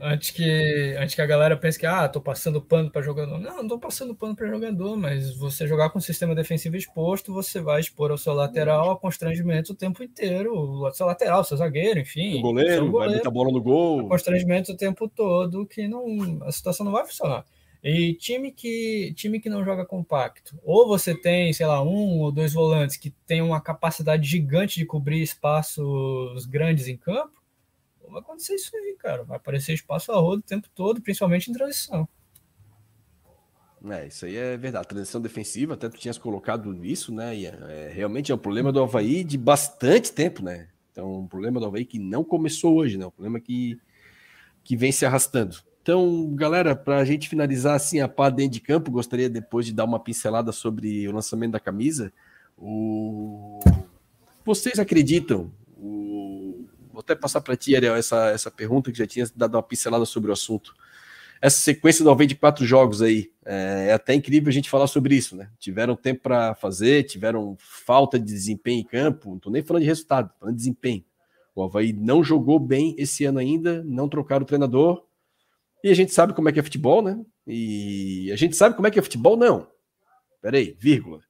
Antes 0.00 0.30
que, 0.30 0.96
antes 0.98 1.14
que 1.14 1.20
a 1.20 1.26
galera 1.26 1.56
pense 1.56 1.78
que, 1.78 1.84
ah, 1.84 2.08
tô 2.08 2.20
passando 2.20 2.60
pano 2.60 2.90
para 2.90 3.02
jogador. 3.02 3.38
Não, 3.38 3.56
não 3.58 3.68
tô 3.68 3.78
passando 3.78 4.14
pano 4.14 4.34
para 4.34 4.48
jogador, 4.48 4.96
mas 4.96 5.36
você 5.36 5.66
jogar 5.66 5.90
com 5.90 5.98
o 5.98 6.02
sistema 6.02 6.34
defensivo 6.34 6.76
exposto, 6.76 7.32
você 7.32 7.60
vai 7.60 7.80
expor 7.80 8.10
ao 8.10 8.16
seu 8.16 8.32
lateral 8.32 8.90
a 8.90 8.98
constrangimento 8.98 9.72
o 9.72 9.76
tempo 9.76 10.02
inteiro. 10.02 10.54
O 10.54 10.90
seu 10.92 11.06
lateral, 11.06 11.42
o 11.42 11.44
seu 11.44 11.56
zagueiro, 11.56 12.00
enfim. 12.00 12.38
O 12.38 12.42
goleiro, 12.42 12.90
goleiro 12.90 12.92
vai 12.92 13.08
meter 13.08 13.28
a 13.28 13.30
bola 13.30 13.52
no 13.52 13.62
gol. 13.62 14.08
Constrangimento 14.08 14.72
o 14.72 14.76
tempo 14.76 15.08
todo, 15.08 15.66
que 15.66 15.86
não, 15.86 16.42
a 16.42 16.52
situação 16.52 16.84
não 16.84 16.92
vai 16.92 17.04
funcionar. 17.06 17.44
E 17.84 18.14
time 18.14 18.50
que, 18.50 19.12
time 19.14 19.38
que 19.38 19.50
não 19.50 19.62
joga 19.62 19.84
compacto, 19.84 20.58
ou 20.64 20.88
você 20.88 21.14
tem, 21.14 21.52
sei 21.52 21.66
lá, 21.66 21.82
um 21.82 22.20
ou 22.20 22.32
dois 22.32 22.54
volantes 22.54 22.96
que 22.96 23.10
tem 23.26 23.42
uma 23.42 23.60
capacidade 23.60 24.26
gigante 24.26 24.78
de 24.78 24.86
cobrir 24.86 25.20
espaços 25.20 26.46
grandes 26.46 26.88
em 26.88 26.96
campo, 26.96 27.44
vai 28.08 28.22
acontecer 28.22 28.54
isso 28.54 28.74
aí, 28.74 28.96
cara. 28.98 29.22
Vai 29.24 29.36
aparecer 29.36 29.74
espaço 29.74 30.10
a 30.12 30.16
rodo 30.16 30.40
o 30.40 30.42
tempo 30.42 30.66
todo, 30.74 31.02
principalmente 31.02 31.50
em 31.50 31.52
transição. 31.52 32.08
É, 33.90 34.06
isso 34.06 34.24
aí 34.24 34.34
é 34.34 34.56
verdade. 34.56 34.88
Transição 34.88 35.20
defensiva, 35.20 35.74
até 35.74 35.86
tu 35.90 35.98
tinhas 35.98 36.16
colocado 36.16 36.82
isso, 36.82 37.14
né? 37.14 37.36
E 37.36 37.44
é, 37.44 37.92
realmente 37.92 38.32
é 38.32 38.34
um 38.34 38.38
problema 38.38 38.72
do 38.72 38.82
Havaí 38.82 39.22
de 39.22 39.36
bastante 39.36 40.10
tempo, 40.10 40.42
né? 40.42 40.68
Então, 40.90 41.20
um 41.20 41.28
problema 41.28 41.60
do 41.60 41.66
Havaí 41.66 41.84
que 41.84 41.98
não 41.98 42.24
começou 42.24 42.76
hoje, 42.76 42.96
né? 42.96 43.04
Um 43.04 43.10
problema 43.10 43.38
que, 43.38 43.78
que 44.62 44.74
vem 44.74 44.90
se 44.90 45.04
arrastando. 45.04 45.58
Então, 45.84 46.34
galera, 46.34 46.74
para 46.74 46.96
a 46.96 47.04
gente 47.04 47.28
finalizar 47.28 47.76
assim 47.76 48.00
a 48.00 48.08
pá 48.08 48.30
dentro 48.30 48.52
de 48.52 48.60
campo, 48.60 48.90
gostaria 48.90 49.28
depois 49.28 49.66
de 49.66 49.72
dar 49.74 49.84
uma 49.84 50.00
pincelada 50.00 50.50
sobre 50.50 51.06
o 51.06 51.12
lançamento 51.12 51.52
da 51.52 51.60
camisa. 51.60 52.10
O... 52.56 53.60
Vocês 54.46 54.78
acreditam? 54.78 55.52
O... 55.76 56.64
Vou 56.90 57.00
até 57.00 57.14
passar 57.14 57.42
para 57.42 57.54
ti, 57.54 57.76
Ariel, 57.76 57.94
essa, 57.94 58.30
essa 58.30 58.50
pergunta 58.50 58.90
que 58.90 58.96
já 58.96 59.06
tinha 59.06 59.26
dado 59.36 59.56
uma 59.56 59.62
pincelada 59.62 60.06
sobre 60.06 60.30
o 60.30 60.32
assunto. 60.32 60.74
Essa 61.38 61.58
sequência 61.58 62.02
do 62.02 62.08
Alvém 62.08 62.28
de 62.28 62.34
quatro 62.34 62.64
jogos 62.64 63.02
aí, 63.02 63.30
é, 63.44 63.88
é, 63.90 63.92
até 63.92 64.14
incrível 64.14 64.48
a 64.48 64.54
gente 64.54 64.70
falar 64.70 64.86
sobre 64.86 65.14
isso, 65.14 65.36
né? 65.36 65.50
Tiveram 65.58 65.94
tempo 65.94 66.22
para 66.22 66.54
fazer, 66.54 67.02
tiveram 67.02 67.58
falta 67.58 68.18
de 68.18 68.24
desempenho 68.24 68.80
em 68.80 68.84
campo, 68.84 69.28
não 69.28 69.36
estou 69.36 69.52
nem 69.52 69.62
falando 69.62 69.82
de 69.82 69.88
resultado, 69.88 70.30
falando 70.40 70.54
de 70.54 70.60
desempenho. 70.60 71.04
O 71.54 71.62
Havaí 71.62 71.92
não 71.92 72.24
jogou 72.24 72.58
bem 72.58 72.94
esse 72.96 73.26
ano 73.26 73.38
ainda, 73.38 73.84
não 73.84 74.08
trocaram 74.08 74.44
o 74.44 74.46
treinador, 74.46 75.04
e 75.84 75.90
a 75.90 75.94
gente 75.94 76.14
sabe 76.14 76.32
como 76.32 76.48
é 76.48 76.52
que 76.52 76.58
é 76.58 76.62
futebol, 76.62 77.02
né? 77.02 77.22
E 77.46 78.30
a 78.32 78.36
gente 78.36 78.56
sabe 78.56 78.74
como 78.74 78.88
é 78.88 78.90
que 78.90 78.98
é 78.98 79.02
futebol, 79.02 79.36
não. 79.36 79.70
Peraí, 80.40 80.74
vírgula. 80.80 81.20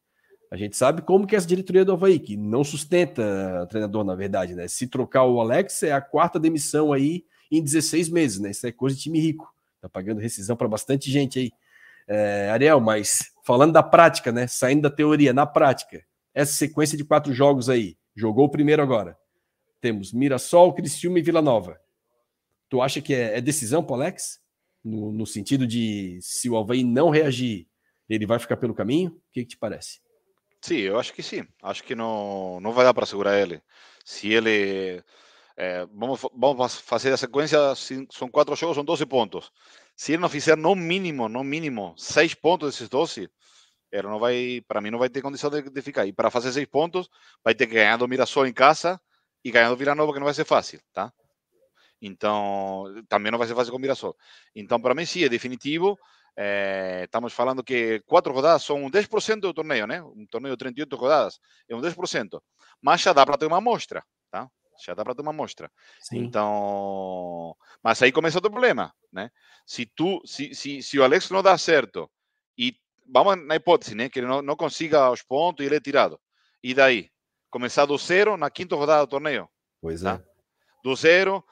A 0.49 0.57
gente 0.57 0.77
sabe 0.77 1.03
como 1.03 1.27
que 1.27 1.35
é 1.35 1.39
essa 1.39 1.47
diretoria 1.49 1.85
do 1.85 1.91
Havaí, 1.91 2.21
que 2.21 2.37
não 2.37 2.63
sustenta 2.63 3.67
treinador, 3.69 4.05
na 4.05 4.15
verdade, 4.15 4.55
né? 4.55 4.69
Se 4.69 4.87
trocar 4.87 5.25
o 5.25 5.41
Alex, 5.41 5.83
é 5.83 5.91
a 5.91 6.01
quarta 6.01 6.39
demissão 6.39 6.93
aí 6.93 7.25
em 7.51 7.61
16 7.61 8.09
meses, 8.11 8.39
né? 8.39 8.53
Isso 8.53 8.65
é 8.65 8.71
coisa 8.71 8.95
de 8.95 9.03
time 9.03 9.19
rico. 9.19 9.53
Tá 9.81 9.89
pagando 9.89 10.21
rescisão 10.21 10.55
para 10.55 10.69
bastante 10.69 11.11
gente 11.11 11.41
aí. 11.41 11.51
É, 12.07 12.49
Ariel, 12.51 12.79
mas 12.79 13.33
falando 13.45 13.73
da 13.73 13.83
prática, 13.83 14.31
né? 14.31 14.47
Saindo 14.47 14.83
da 14.83 14.91
teoria, 14.91 15.33
na 15.33 15.47
prática, 15.47 16.01
essa 16.33 16.53
sequência 16.53 16.97
de 16.97 17.05
quatro 17.05 17.33
jogos 17.35 17.69
aí, 17.69 17.97
jogou 18.15 18.45
o 18.45 18.51
primeiro 18.51 18.81
agora. 18.81 19.19
Temos 19.81 20.13
Mirassol, 20.13 20.73
Criciúma 20.73 21.19
e 21.19 21.23
Vila 21.23 21.43
Nova. 21.43 21.77
Tu 22.69 22.81
acha 22.81 23.01
que 23.01 23.13
é, 23.13 23.39
é 23.39 23.41
decisão 23.41 23.83
para 23.83 23.97
Alex? 23.97 24.44
No, 24.85 25.13
no, 25.13 25.27
sentido 25.27 25.67
de 25.67 26.19
se 26.21 26.49
o 26.51 26.57
Havaí 26.57 26.85
não 26.85 27.11
reagir, 27.11 27.67
ele 28.09 28.27
vai 28.27 28.39
ficar 28.39 28.57
pelo 28.57 28.75
caminho? 28.75 29.11
O 29.11 29.33
que, 29.33 29.43
que 29.43 29.51
te 29.51 29.57
parece? 29.57 30.01
Sim, 30.61 30.77
eu 30.77 30.99
acho 30.99 31.13
que 31.13 31.23
sim. 31.23 31.47
Acho 31.63 31.83
que 31.85 31.95
não, 31.95 32.61
não 32.61 32.73
vai 32.73 32.85
dar 32.85 32.95
para 32.95 33.07
segurar 33.07 33.39
ele. 33.39 33.63
Se 34.05 34.33
ele. 34.33 35.03
É, 35.57 35.87
vamos, 35.87 36.21
vamos 36.35 36.75
fazer 36.81 37.13
a 37.13 37.17
sequência, 37.17 37.59
são 38.11 38.29
quatro 38.29 38.57
jogos, 38.57 38.75
são 38.75 38.85
12 38.85 39.07
pontos. 39.07 39.53
Se 39.97 40.13
ele 40.13 40.23
não 40.23 40.29
fizer 40.29 40.57
no 40.57 40.75
mínimo, 40.75 41.29
no 41.29 41.45
mínimo, 41.45 41.95
seis 41.97 42.35
pontos 42.35 42.73
desses 42.73 42.89
12, 42.89 43.31
ele 43.93 44.09
não 44.09 44.19
vai, 44.19 44.63
para 44.67 44.81
mim, 44.81 44.91
não 44.91 44.99
vai 44.99 45.09
ter 45.09 45.23
condição 45.23 45.51
de, 45.51 45.63
de 45.63 45.83
ficar. 45.83 46.07
E 46.07 46.13
para 46.13 46.31
fazer 46.31 46.53
seis 46.53 46.67
pontos, 46.67 47.09
vai 47.45 47.55
ter 47.55 47.67
que 47.67 47.75
ganhar 47.75 47.97
do 47.97 48.09
Mirassol 48.09 48.47
em 48.47 48.53
casa 48.53 49.01
e 49.45 49.51
ganhar 49.53 49.69
do 49.69 49.77
Vila 49.77 49.95
Nova, 49.95 50.13
que 50.13 50.19
não 50.19 50.25
vai 50.25 50.35
ser 50.35 50.45
fácil, 50.45 50.81
tá? 50.93 51.13
Então, 52.07 52.85
também 53.09 53.33
não 53.33 53.39
vai 53.39 53.49
ser 53.49 53.55
fácil 53.55 53.73
com 53.73 53.79
o 53.79 53.81
Mirassol. 53.81 54.15
Então, 54.55 54.79
para 54.79 54.95
mim, 54.95 55.07
sim, 55.07 55.25
é 55.25 55.29
definitivo. 55.29 55.99
É, 56.37 57.05
estamos 57.05 57.33
falando 57.33 57.65
que 57.65 58.01
quatro 58.01 58.31
rodadas 58.31 58.63
são 58.63 58.91
10% 58.91 59.41
do 59.41 59.55
torneio, 59.55 59.87
né? 59.87 60.03
Um 60.03 60.27
torneio 60.27 60.55
de 60.55 60.59
38 60.59 60.97
rodadas 60.97 61.41
é 61.67 61.75
um 61.75 61.81
10%. 61.81 62.43
Mas 62.83 63.01
já 63.01 63.15
dá 63.15 63.25
para 63.25 63.39
ter 63.39 63.47
uma 63.47 63.57
amostra, 63.57 64.05
tá? 64.31 64.51
Já 64.85 64.93
dá 64.93 65.03
para 65.03 65.15
ter 65.15 65.23
uma 65.23 65.31
amostra. 65.31 65.71
Sim. 65.99 66.19
Então, 66.19 67.57
mas 67.83 68.03
aí 68.03 68.13
começa 68.13 68.39
o 68.39 68.43
problema, 68.43 68.93
né? 69.11 69.31
Se 69.65 69.87
tu, 69.87 70.21
se, 70.27 70.55
se, 70.55 70.83
se 70.83 70.99
o 70.99 71.05
Alex 71.05 71.31
não 71.31 71.43
dá 71.43 71.57
certo 71.57 72.11
e 72.59 72.77
vamos 73.11 73.47
na 73.47 73.57
hipótese, 73.57 73.95
né? 73.95 74.11
Que 74.11 74.19
ele 74.19 74.27
não, 74.27 74.43
não 74.43 74.57
consiga 74.57 75.11
os 75.11 75.23
pontos 75.23 75.65
e 75.65 75.69
ele 75.69 75.77
é 75.77 75.81
tirado. 75.81 76.21
E 76.63 76.75
daí? 76.75 77.09
Começar 77.49 77.87
do 77.87 77.97
zero 77.97 78.37
na 78.37 78.51
quinta 78.51 78.77
rodada 78.77 79.07
do 79.07 79.11
torneio. 79.11 79.49
Pois 79.81 80.03
tá? 80.03 80.21
é. 80.21 80.35
Do 80.83 80.95
zero, 80.95 81.43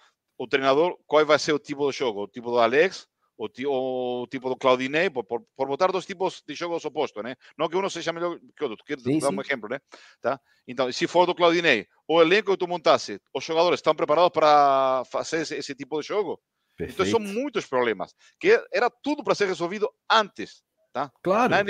o 0.42 0.46
treinador, 0.48 0.98
qual 1.06 1.24
vai 1.24 1.38
ser 1.38 1.52
o 1.52 1.58
tipo 1.58 1.90
de 1.90 1.96
jogo? 1.96 2.24
O 2.24 2.28
tipo 2.28 2.50
do 2.50 2.58
Alex 2.58 3.06
o, 3.38 4.22
o 4.22 4.26
tipo 4.26 4.48
do 4.48 4.56
Claudinei, 4.56 5.10
por, 5.10 5.24
por, 5.24 5.42
por 5.56 5.66
botar 5.66 5.90
dois 5.90 6.06
tipos 6.06 6.42
de 6.46 6.54
jogos 6.54 6.84
opostos, 6.84 7.22
né? 7.22 7.34
Não 7.56 7.68
que 7.68 7.76
um 7.76 7.90
seja 7.90 8.12
melhor 8.12 8.38
que 8.38 8.64
o 8.64 8.68
outro, 8.68 8.76
tu 8.76 8.84
queres 8.84 9.02
sim, 9.02 9.18
dar 9.18 9.28
sim. 9.28 9.36
um 9.36 9.40
exemplo, 9.40 9.68
né? 9.68 9.80
Tá? 10.20 10.40
Então, 10.66 10.90
se 10.92 11.06
for 11.06 11.26
do 11.26 11.34
Claudinei, 11.34 11.86
o 12.06 12.20
elenco 12.20 12.52
que 12.52 12.56
tu 12.56 12.68
montasse, 12.68 13.20
os 13.34 13.44
jogadores 13.44 13.78
estão 13.78 13.94
preparados 13.94 14.30
para 14.30 15.02
fazer 15.06 15.42
esse, 15.42 15.56
esse 15.56 15.74
tipo 15.74 16.00
de 16.00 16.06
jogo? 16.06 16.40
Perfeito. 16.76 17.02
Então, 17.02 17.10
são 17.10 17.20
muitos 17.20 17.66
problemas, 17.66 18.14
que 18.38 18.60
era 18.72 18.90
tudo 18.90 19.24
para 19.24 19.34
ser 19.34 19.46
resolvido 19.46 19.90
antes, 20.10 20.62
Tá? 20.92 21.10
Claro. 21.22 21.48
Na 21.48 21.64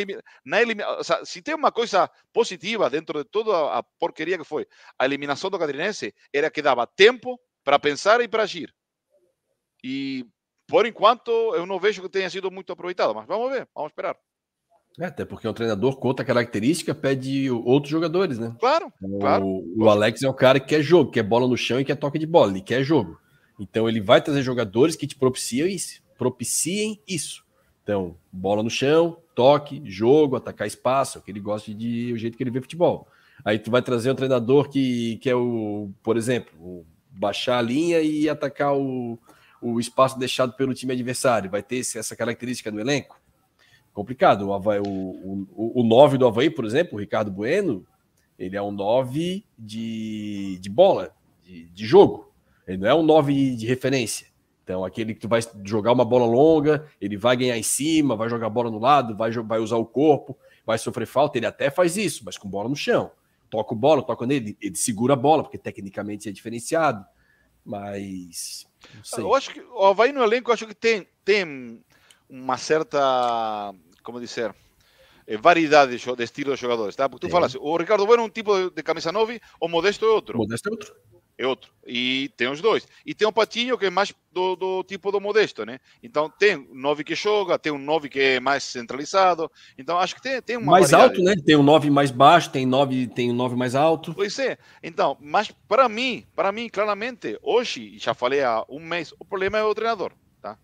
na 0.44 0.60
elimina... 0.60 0.90
o 0.98 1.04
sea, 1.04 1.24
se 1.24 1.40
tem 1.40 1.54
uma 1.54 1.70
coisa 1.70 2.10
positiva 2.32 2.90
dentro 2.90 3.22
de 3.22 3.30
toda 3.30 3.72
a 3.72 3.80
porqueria 3.80 4.36
que 4.36 4.42
foi 4.42 4.66
a 4.98 5.04
eliminação 5.04 5.48
do 5.48 5.60
Catarinense, 5.60 6.12
era 6.32 6.50
que 6.50 6.60
dava 6.60 6.88
tempo 6.88 7.38
para 7.64 7.78
pensar 7.78 8.20
e 8.20 8.28
para 8.28 8.42
agir. 8.42 8.72
E, 9.84 10.24
por 10.66 10.86
enquanto, 10.86 11.30
eu 11.54 11.66
não 11.66 11.78
vejo 11.78 12.02
que 12.02 12.08
tenha 12.08 12.30
sido 12.30 12.50
muito 12.50 12.72
aproveitado, 12.72 13.14
mas 13.14 13.26
vamos 13.26 13.50
ver, 13.50 13.68
vamos 13.74 13.90
esperar. 13.90 14.16
É, 15.00 15.06
até 15.06 15.24
porque 15.24 15.48
um 15.48 15.54
treinador 15.54 15.96
com 15.96 16.08
outra 16.08 16.24
característica 16.24 16.94
pede 16.94 17.50
outros 17.50 17.90
jogadores, 17.90 18.38
né? 18.38 18.54
Claro, 18.60 18.92
o, 19.00 19.18
claro. 19.18 19.46
O 19.76 19.88
Alex 19.88 20.22
é 20.22 20.28
um 20.28 20.34
cara 20.34 20.60
que 20.60 20.66
quer 20.66 20.82
jogo, 20.82 21.10
quer 21.10 21.22
bola 21.22 21.48
no 21.48 21.56
chão 21.56 21.80
e 21.80 21.84
quer 21.84 21.96
toque 21.96 22.18
de 22.18 22.26
bola, 22.26 22.50
ele 22.50 22.60
quer 22.60 22.82
jogo. 22.84 23.18
Então 23.58 23.88
ele 23.88 24.00
vai 24.00 24.20
trazer 24.20 24.42
jogadores 24.42 24.94
que 24.94 25.06
te 25.06 25.16
propiciam 25.16 25.66
isso, 25.66 26.02
propiciem 26.18 27.00
isso. 27.08 27.42
Então, 27.82 28.16
bola 28.30 28.62
no 28.62 28.70
chão, 28.70 29.18
toque, 29.34 29.82
jogo, 29.84 30.36
atacar 30.36 30.66
espaço, 30.66 31.18
é 31.18 31.20
o 31.20 31.24
que 31.24 31.30
ele 31.30 31.40
gosta 31.40 31.72
de 31.72 32.12
o 32.12 32.18
jeito 32.18 32.36
que 32.36 32.42
ele 32.42 32.50
vê 32.50 32.60
futebol. 32.60 33.08
Aí 33.44 33.58
tu 33.58 33.70
vai 33.70 33.82
trazer 33.82 34.10
um 34.10 34.14
treinador 34.14 34.68
que, 34.68 35.16
que 35.16 35.28
é 35.28 35.34
o, 35.34 35.90
por 36.02 36.16
exemplo, 36.16 36.86
baixar 37.12 37.58
a 37.58 37.62
linha 37.62 38.00
e 38.00 38.28
atacar 38.28 38.76
o, 38.76 39.18
o 39.60 39.78
espaço 39.78 40.18
deixado 40.18 40.54
pelo 40.54 40.74
time 40.74 40.92
adversário. 40.92 41.50
Vai 41.50 41.62
ter 41.62 41.78
essa 41.78 42.16
característica 42.16 42.70
no 42.70 42.80
elenco? 42.80 43.20
Complicado. 43.92 44.48
O, 44.48 44.54
Havaí, 44.54 44.80
o, 44.80 45.46
o, 45.54 45.80
o 45.80 45.84
9 45.84 46.18
do 46.18 46.26
Havaí, 46.26 46.50
por 46.50 46.64
exemplo, 46.64 46.96
o 46.96 47.00
Ricardo 47.00 47.30
Bueno, 47.30 47.86
ele 48.38 48.56
é 48.56 48.62
um 48.62 48.72
9 48.72 49.44
de, 49.58 50.58
de 50.60 50.70
bola, 50.70 51.14
de, 51.44 51.68
de 51.68 51.86
jogo. 51.86 52.32
Ele 52.66 52.78
não 52.78 52.88
é 52.88 52.94
um 52.94 53.02
9 53.02 53.56
de 53.56 53.66
referência. 53.66 54.26
Então, 54.64 54.84
aquele 54.84 55.14
que 55.14 55.20
tu 55.20 55.28
vai 55.28 55.40
jogar 55.64 55.92
uma 55.92 56.04
bola 56.04 56.24
longa, 56.24 56.86
ele 57.00 57.16
vai 57.16 57.36
ganhar 57.36 57.58
em 57.58 57.62
cima, 57.62 58.16
vai 58.16 58.28
jogar 58.28 58.46
a 58.46 58.50
bola 58.50 58.70
no 58.70 58.78
lado, 58.78 59.16
vai, 59.16 59.30
vai 59.30 59.58
usar 59.58 59.76
o 59.76 59.84
corpo, 59.84 60.38
vai 60.64 60.78
sofrer 60.78 61.06
falta, 61.06 61.36
ele 61.36 61.46
até 61.46 61.68
faz 61.68 61.96
isso, 61.96 62.22
mas 62.24 62.38
com 62.38 62.48
bola 62.48 62.68
no 62.68 62.76
chão. 62.76 63.10
Toca 63.52 63.74
o 63.74 63.76
bola, 63.76 64.02
toca 64.02 64.24
nele, 64.24 64.56
ele 64.62 64.74
segura 64.74 65.12
a 65.12 65.16
bola, 65.16 65.42
porque 65.42 65.58
tecnicamente 65.58 66.26
é 66.26 66.32
diferenciado. 66.32 67.04
Mas. 67.62 68.66
Eu 69.18 69.34
acho 69.34 69.50
que 69.50 69.60
o 69.60 69.84
Havaí 69.84 70.10
no 70.10 70.24
elenco, 70.24 70.50
acho 70.50 70.66
que 70.66 70.74
tem, 70.74 71.06
tem 71.22 71.84
uma 72.30 72.56
certa. 72.56 73.74
Como 74.02 74.18
dizer? 74.18 74.54
Eh, 75.26 75.36
variedade 75.36 75.98
de, 75.98 76.16
de 76.16 76.24
estilo 76.24 76.54
de 76.54 76.60
jogadores, 76.62 76.96
tá? 76.96 77.10
Porque 77.10 77.26
tu 77.26 77.28
é. 77.28 77.30
falas, 77.30 77.54
o 77.54 77.76
Ricardo 77.76 78.06
Bueno 78.06 78.22
é 78.22 78.26
um 78.26 78.30
tipo 78.30 78.56
de, 78.56 78.74
de 78.74 78.82
camisa 78.82 79.12
9, 79.12 79.38
o 79.60 79.68
Modesto 79.68 80.06
é 80.06 80.08
outro. 80.08 80.38
Modesto 80.38 80.70
é 80.70 80.72
outro 80.72 81.11
é 81.42 81.46
outro. 81.46 81.72
E 81.84 82.30
tem 82.36 82.48
os 82.48 82.60
dois. 82.60 82.86
E 83.04 83.14
tem 83.14 83.26
o 83.26 83.32
Patinho, 83.32 83.76
que 83.76 83.86
é 83.86 83.90
mais 83.90 84.14
do, 84.30 84.54
do 84.54 84.84
tipo 84.84 85.10
do 85.10 85.20
Modesto, 85.20 85.66
né? 85.66 85.80
Então 86.02 86.30
tem 86.30 86.56
um 86.56 86.74
9 86.74 87.02
que 87.02 87.14
joga, 87.14 87.58
tem 87.58 87.72
um 87.72 87.78
9 87.78 88.08
que 88.08 88.20
é 88.20 88.40
mais 88.40 88.62
centralizado. 88.62 89.50
Então 89.76 89.98
acho 89.98 90.14
que 90.14 90.22
tem, 90.22 90.40
tem 90.40 90.56
uma. 90.56 90.72
Mais 90.72 90.90
variedade. 90.90 91.20
alto, 91.20 91.24
né? 91.24 91.34
Tem 91.44 91.56
um 91.56 91.62
9 91.62 91.90
mais 91.90 92.10
baixo, 92.10 92.50
tem 92.50 92.64
9, 92.64 93.08
tem 93.08 93.30
um 93.30 93.34
9 93.34 93.56
mais 93.56 93.74
alto. 93.74 94.14
Pois 94.14 94.38
é. 94.38 94.56
Então, 94.82 95.16
mas 95.20 95.50
para 95.66 95.88
mim, 95.88 96.24
para 96.34 96.52
mim, 96.52 96.68
claramente, 96.68 97.36
hoje, 97.42 97.98
já 97.98 98.14
falei 98.14 98.42
há 98.42 98.64
um 98.68 98.78
mês, 98.78 99.12
o 99.18 99.24
problema 99.24 99.58
é 99.58 99.64
o 99.64 99.74
treinador, 99.74 100.12
tá? 100.40 100.56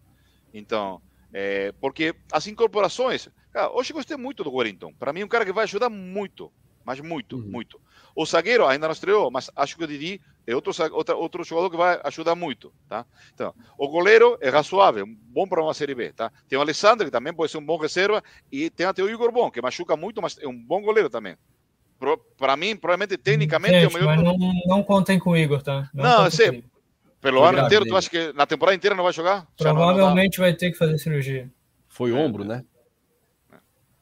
Então, 0.54 1.02
é, 1.32 1.72
porque 1.80 2.14
as 2.32 2.46
incorporações. 2.46 3.28
Cara, 3.52 3.72
hoje 3.72 3.92
gostei 3.92 4.16
muito 4.16 4.44
do 4.44 4.54
Wellington. 4.54 4.92
Para 4.96 5.12
mim, 5.12 5.22
é 5.22 5.24
um 5.24 5.28
cara 5.28 5.44
que 5.44 5.52
vai 5.52 5.64
ajudar 5.64 5.88
muito 5.88 6.52
mas 6.88 7.00
muito, 7.00 7.36
uhum. 7.36 7.42
muito. 7.42 7.78
O 8.20 8.26
zagueiro 8.26 8.66
ainda 8.66 8.88
não 8.88 8.92
estreou, 8.92 9.30
mas 9.30 9.48
acho 9.54 9.76
que 9.76 9.84
o 9.84 9.86
Didi 9.86 10.20
é 10.44 10.52
outro, 10.52 10.72
outro, 10.92 11.16
outro 11.16 11.44
jogador 11.44 11.70
que 11.70 11.76
vai 11.76 12.00
ajudar 12.02 12.34
muito, 12.34 12.72
tá? 12.88 13.06
Então, 13.32 13.54
o 13.78 13.86
goleiro 13.86 14.36
é 14.40 14.48
razoável, 14.48 15.06
bom 15.06 15.46
para 15.46 15.62
uma 15.62 15.72
Série 15.72 15.94
B, 15.94 16.12
tá? 16.12 16.32
Tem 16.48 16.58
o 16.58 16.60
Alessandro, 16.60 17.04
que 17.06 17.12
também 17.12 17.32
pode 17.32 17.52
ser 17.52 17.58
um 17.58 17.64
bom 17.64 17.76
reserva, 17.76 18.20
e 18.50 18.70
tem 18.70 18.86
até 18.86 19.04
o 19.04 19.08
Igor 19.08 19.30
Bom, 19.30 19.52
que 19.52 19.62
machuca 19.62 19.96
muito, 19.96 20.20
mas 20.20 20.36
é 20.38 20.48
um 20.48 20.60
bom 20.60 20.82
goleiro 20.82 21.08
também. 21.08 21.36
Para 22.36 22.56
mim, 22.56 22.74
provavelmente, 22.74 23.16
tecnicamente, 23.16 23.74
Gente, 23.74 23.84
é 23.84 23.88
o 23.88 23.92
melhor... 23.92 24.16
Mas 24.16 24.24
não, 24.24 24.52
não 24.66 24.82
contem 24.82 25.16
com 25.16 25.30
o 25.30 25.36
Igor, 25.36 25.62
tá? 25.62 25.88
Não, 25.94 26.24
não 26.24 26.30
sei. 26.32 26.64
Pelo 27.20 27.44
ano 27.44 27.60
inteiro, 27.60 27.86
tu 27.86 27.96
acha 27.96 28.10
que 28.10 28.32
na 28.32 28.46
temporada 28.46 28.74
inteira 28.74 28.96
não 28.96 29.04
vai 29.04 29.12
jogar? 29.12 29.46
Provavelmente 29.56 30.40
vai 30.40 30.52
ter 30.54 30.72
que 30.72 30.76
fazer 30.76 30.98
cirurgia. 30.98 31.48
Foi 31.86 32.10
ombro, 32.10 32.42
né? 32.42 32.64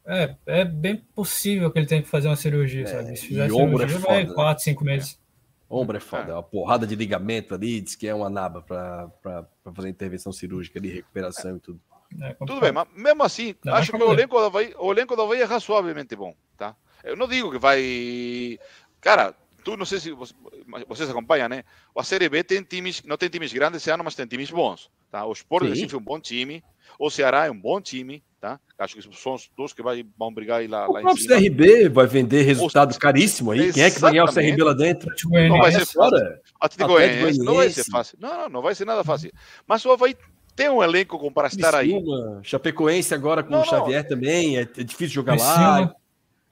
É, 0.06 0.36
é 0.46 0.64
bem 0.64 0.96
possível 0.96 1.70
que 1.70 1.78
ele 1.78 1.86
tenha 1.86 2.02
que 2.02 2.08
fazer 2.08 2.28
uma 2.28 2.36
cirurgia, 2.36 2.84
é, 2.84 2.86
sabe? 2.86 3.16
Se 3.16 3.26
fizer 3.26 3.48
cirurgia, 3.48 3.84
é 3.84 3.88
foda, 3.88 4.06
vai 4.06 4.26
4, 4.26 4.64
5 4.64 4.84
né? 4.84 4.92
meses. 4.92 5.20
Ombro 5.68 5.96
é 5.96 6.00
foda, 6.00 6.30
é 6.30 6.34
uma 6.34 6.42
porrada 6.42 6.86
de 6.86 6.94
ligamento 6.94 7.52
ali, 7.52 7.80
diz 7.80 7.96
que 7.96 8.06
é 8.06 8.14
uma 8.14 8.30
naba 8.30 8.62
para 8.62 9.10
fazer 9.74 9.88
intervenção 9.88 10.32
cirúrgica 10.32 10.78
ali, 10.78 10.92
recuperação 10.92 11.56
e 11.56 11.60
tudo. 11.60 11.80
É 12.20 12.34
tudo 12.34 12.60
bem, 12.60 12.70
mas 12.70 12.86
mesmo 12.94 13.24
assim, 13.24 13.54
não, 13.64 13.74
acho 13.74 13.90
que 13.90 14.00
o 14.00 14.12
elenco, 14.12 14.38
da 14.38 14.46
Havaí, 14.46 14.72
o 14.78 14.92
elenco 14.92 15.16
da 15.16 15.24
Havaí 15.24 15.40
é 15.40 15.44
razoavelmente 15.44 16.14
bom, 16.14 16.36
tá? 16.56 16.76
Eu 17.02 17.16
não 17.16 17.26
digo 17.26 17.50
que 17.50 17.58
vai... 17.58 18.58
Cara, 19.00 19.34
tu 19.64 19.76
não 19.76 19.84
sei 19.84 19.98
se 19.98 20.12
vocês 20.86 21.10
acompanham, 21.10 21.48
né? 21.48 21.64
A 21.96 22.04
Série 22.04 22.28
B 22.28 22.44
tem 22.44 22.62
times, 22.62 23.02
não 23.02 23.16
tem 23.16 23.28
times 23.28 23.52
grandes 23.52 23.82
esse 23.82 23.90
ano, 23.90 24.04
mas 24.04 24.14
tem 24.14 24.24
times 24.24 24.52
bons, 24.52 24.88
tá? 25.10 25.26
O 25.26 25.32
Sport 25.32 25.66
Recife 25.66 25.96
é 25.96 25.98
um 25.98 26.02
bom 26.02 26.20
time, 26.20 26.62
o 26.96 27.10
Ceará 27.10 27.46
é 27.46 27.50
um 27.50 27.60
bom 27.60 27.80
time, 27.80 28.22
tá? 28.46 28.60
Acho 28.78 28.96
que 28.96 29.16
são 29.16 29.34
os 29.34 29.50
dois 29.56 29.72
que 29.72 29.82
vai, 29.82 30.06
vão 30.16 30.32
brigar 30.32 30.60
aí 30.60 30.68
lá, 30.68 30.88
o 30.88 30.92
lá 30.92 31.02
em 31.02 31.16
cima. 31.16 31.36
O 31.36 31.40
CRB 31.40 31.88
vai 31.88 32.06
vender 32.06 32.42
resultado 32.42 32.92
o... 32.92 32.98
caríssimo 32.98 33.50
aí. 33.50 33.72
Quem 33.72 33.82
é 33.82 33.90
que 33.90 34.00
vai 34.00 34.12
ganhar 34.12 34.24
o 34.24 34.32
CRB 34.32 34.62
lá 34.62 34.72
dentro? 34.72 35.10
Não 35.48 35.58
vai 35.58 35.72
ser 35.72 35.86
fora. 35.86 36.40
Atlético 36.60 36.94
Goianiense 36.94 37.38
não 37.40 37.54
vai 37.56 37.70
ser 37.70 37.84
fácil. 37.84 38.16
Não, 38.20 38.42
não, 38.42 38.48
não 38.48 38.62
vai 38.62 38.74
ser 38.74 38.84
nada 38.84 39.02
fácil. 39.02 39.32
Mas 39.66 39.84
o 39.84 39.90
Havaí 39.90 40.16
tem 40.54 40.70
um 40.70 40.82
elenco 40.82 41.18
como 41.18 41.32
para 41.32 41.48
estar 41.48 41.74
aí. 41.74 41.92
Chapecoense 42.42 43.12
agora 43.14 43.42
com 43.42 43.50
não, 43.50 43.62
o 43.62 43.64
Xavier 43.64 44.02
não. 44.02 44.08
também. 44.08 44.58
É, 44.58 44.62
é, 44.62 44.84
difícil 44.84 45.14
jogar 45.14 45.36
lá. 45.36 45.94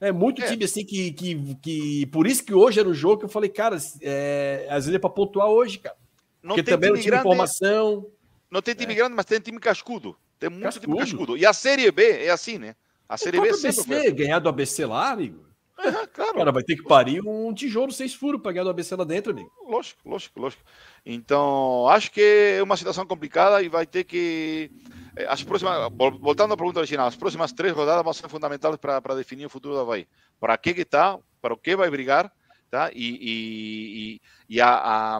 É 0.01 0.11
muito 0.11 0.43
é. 0.43 0.47
time 0.47 0.65
assim 0.65 0.83
que, 0.83 1.13
que, 1.13 1.55
que. 1.61 2.05
Por 2.07 2.27
isso 2.27 2.43
que 2.43 2.53
hoje 2.53 2.79
era 2.79 2.89
o 2.89 2.93
jogo 2.93 3.19
que 3.19 3.25
eu 3.25 3.29
falei, 3.29 3.49
cara, 3.49 3.77
é, 4.01 4.67
às 4.69 4.85
vezes 4.85 4.95
é 4.95 4.99
para 4.99 5.09
pontuar 5.09 5.47
hoje, 5.47 5.79
cara. 5.79 5.95
Não 6.43 6.55
Porque 6.55 6.69
também 6.69 6.91
não 6.91 6.99
tinha 6.99 7.17
informação. 7.17 8.05
Não 8.51 8.61
tem 8.61 8.75
time 8.75 8.93
é. 8.93 8.95
grande, 8.95 9.15
mas 9.15 9.25
tem 9.25 9.39
time 9.39 9.59
cascudo. 9.59 10.15
Tem 10.39 10.49
muito 10.49 10.63
cascudo. 10.63 10.85
time 10.85 10.97
cascudo. 10.97 11.37
E 11.37 11.45
a 11.45 11.53
Série 11.53 11.89
B 11.91 12.03
é 12.25 12.29
assim, 12.29 12.57
né? 12.57 12.75
A 13.07 13.17
Série 13.17 13.39
B 13.39 13.53
sempre 13.53 13.79
ABC, 13.79 14.01
foi. 14.03 14.11
ganhar 14.11 14.39
do 14.39 14.49
ABC 14.49 14.85
lá, 14.85 15.11
amigo. 15.11 15.45
É, 15.77 15.91
claro. 16.07 16.33
Cara, 16.35 16.51
vai 16.51 16.63
ter 16.63 16.75
que 16.75 16.83
parir 16.83 17.21
um 17.21 17.53
tijolo 17.53 17.91
seis 17.91 18.13
furos 18.13 18.41
para 18.41 18.53
ganhar 18.53 18.63
do 18.63 18.69
ABC 18.69 18.95
lá 18.95 19.03
dentro, 19.03 19.31
amigo. 19.31 19.51
Lógico, 19.67 20.09
lógico, 20.09 20.39
lógico. 20.39 20.63
Então, 21.05 21.87
acho 21.89 22.11
que 22.11 22.55
é 22.57 22.63
uma 22.63 22.77
situação 22.77 23.05
complicada 23.05 23.61
e 23.61 23.67
vai 23.67 23.85
ter 23.85 24.05
que. 24.05 24.71
Eh, 25.15 25.25
as 25.27 25.43
próximas, 25.43 25.91
voltando 26.19 26.53
à 26.53 26.57
pergunta 26.57 26.79
original, 26.79 27.07
as 27.07 27.15
próximas 27.15 27.51
três 27.51 27.73
rodadas 27.73 28.03
vão 28.03 28.13
ser 28.13 28.29
fundamentais 28.29 28.75
para 28.77 29.15
definir 29.15 29.45
o 29.45 29.49
futuro 29.49 29.75
da 29.75 29.81
Havaí. 29.81 30.07
Para 30.39 30.57
que 30.57 30.69
está, 30.69 31.19
para 31.41 31.53
o 31.53 31.57
que 31.57 31.75
vai 31.75 31.89
brigar, 31.89 32.31
tá? 32.71 32.89
E, 32.93 33.19
e, 33.21 34.21
e 34.49 34.61
a, 34.61 34.69
a, 34.69 35.19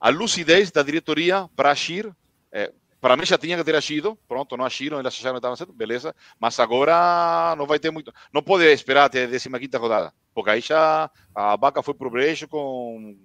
a 0.00 0.08
lucidez 0.10 0.70
da 0.70 0.82
diretoria 0.82 1.48
para 1.56 1.70
agir. 1.70 2.14
É, 2.52 2.72
para 3.06 3.16
mim 3.16 3.24
já 3.24 3.38
tinha 3.38 3.56
que 3.56 3.62
ter 3.62 3.76
agido, 3.76 4.18
pronto, 4.26 4.56
não 4.56 4.64
agiram, 4.64 4.98
eles 4.98 5.14
acharam 5.14 5.34
que 5.34 5.38
estavam 5.38 5.54
certo, 5.54 5.72
beleza, 5.72 6.12
mas 6.40 6.58
agora 6.58 7.54
não 7.56 7.64
vai 7.64 7.78
ter 7.78 7.92
muito, 7.92 8.12
não 8.34 8.42
pode 8.42 8.64
esperar 8.64 9.04
até 9.04 9.26
a 9.26 9.28
15 9.28 9.48
rodada, 9.78 10.12
porque 10.34 10.50
aí 10.50 10.60
já 10.60 11.08
a 11.32 11.54
vaca 11.54 11.84
foi 11.84 11.94
pro 11.94 12.10
brejo 12.10 12.48
com, 12.48 13.16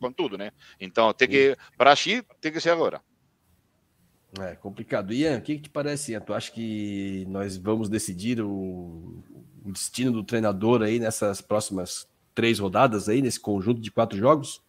com 0.00 0.12
tudo, 0.12 0.38
né? 0.38 0.50
Então 0.80 1.12
tem 1.12 1.28
que, 1.28 1.54
para 1.76 1.92
agir, 1.92 2.24
tem 2.40 2.50
que 2.50 2.58
ser 2.58 2.70
agora. 2.70 3.02
É 4.40 4.54
complicado. 4.54 5.12
Ian, 5.12 5.36
o 5.36 5.42
que, 5.42 5.56
que 5.56 5.64
te 5.64 5.68
parece, 5.68 6.12
Ian? 6.12 6.20
Tu 6.22 6.32
acha 6.32 6.50
que 6.50 7.26
nós 7.28 7.58
vamos 7.58 7.90
decidir 7.90 8.40
o, 8.40 9.22
o 9.62 9.72
destino 9.72 10.10
do 10.10 10.24
treinador 10.24 10.80
aí 10.80 10.98
nessas 10.98 11.42
próximas 11.42 12.08
três 12.34 12.58
rodadas 12.58 13.10
aí, 13.10 13.20
nesse 13.20 13.38
conjunto 13.38 13.78
de 13.78 13.90
quatro 13.90 14.16
jogos? 14.16 14.62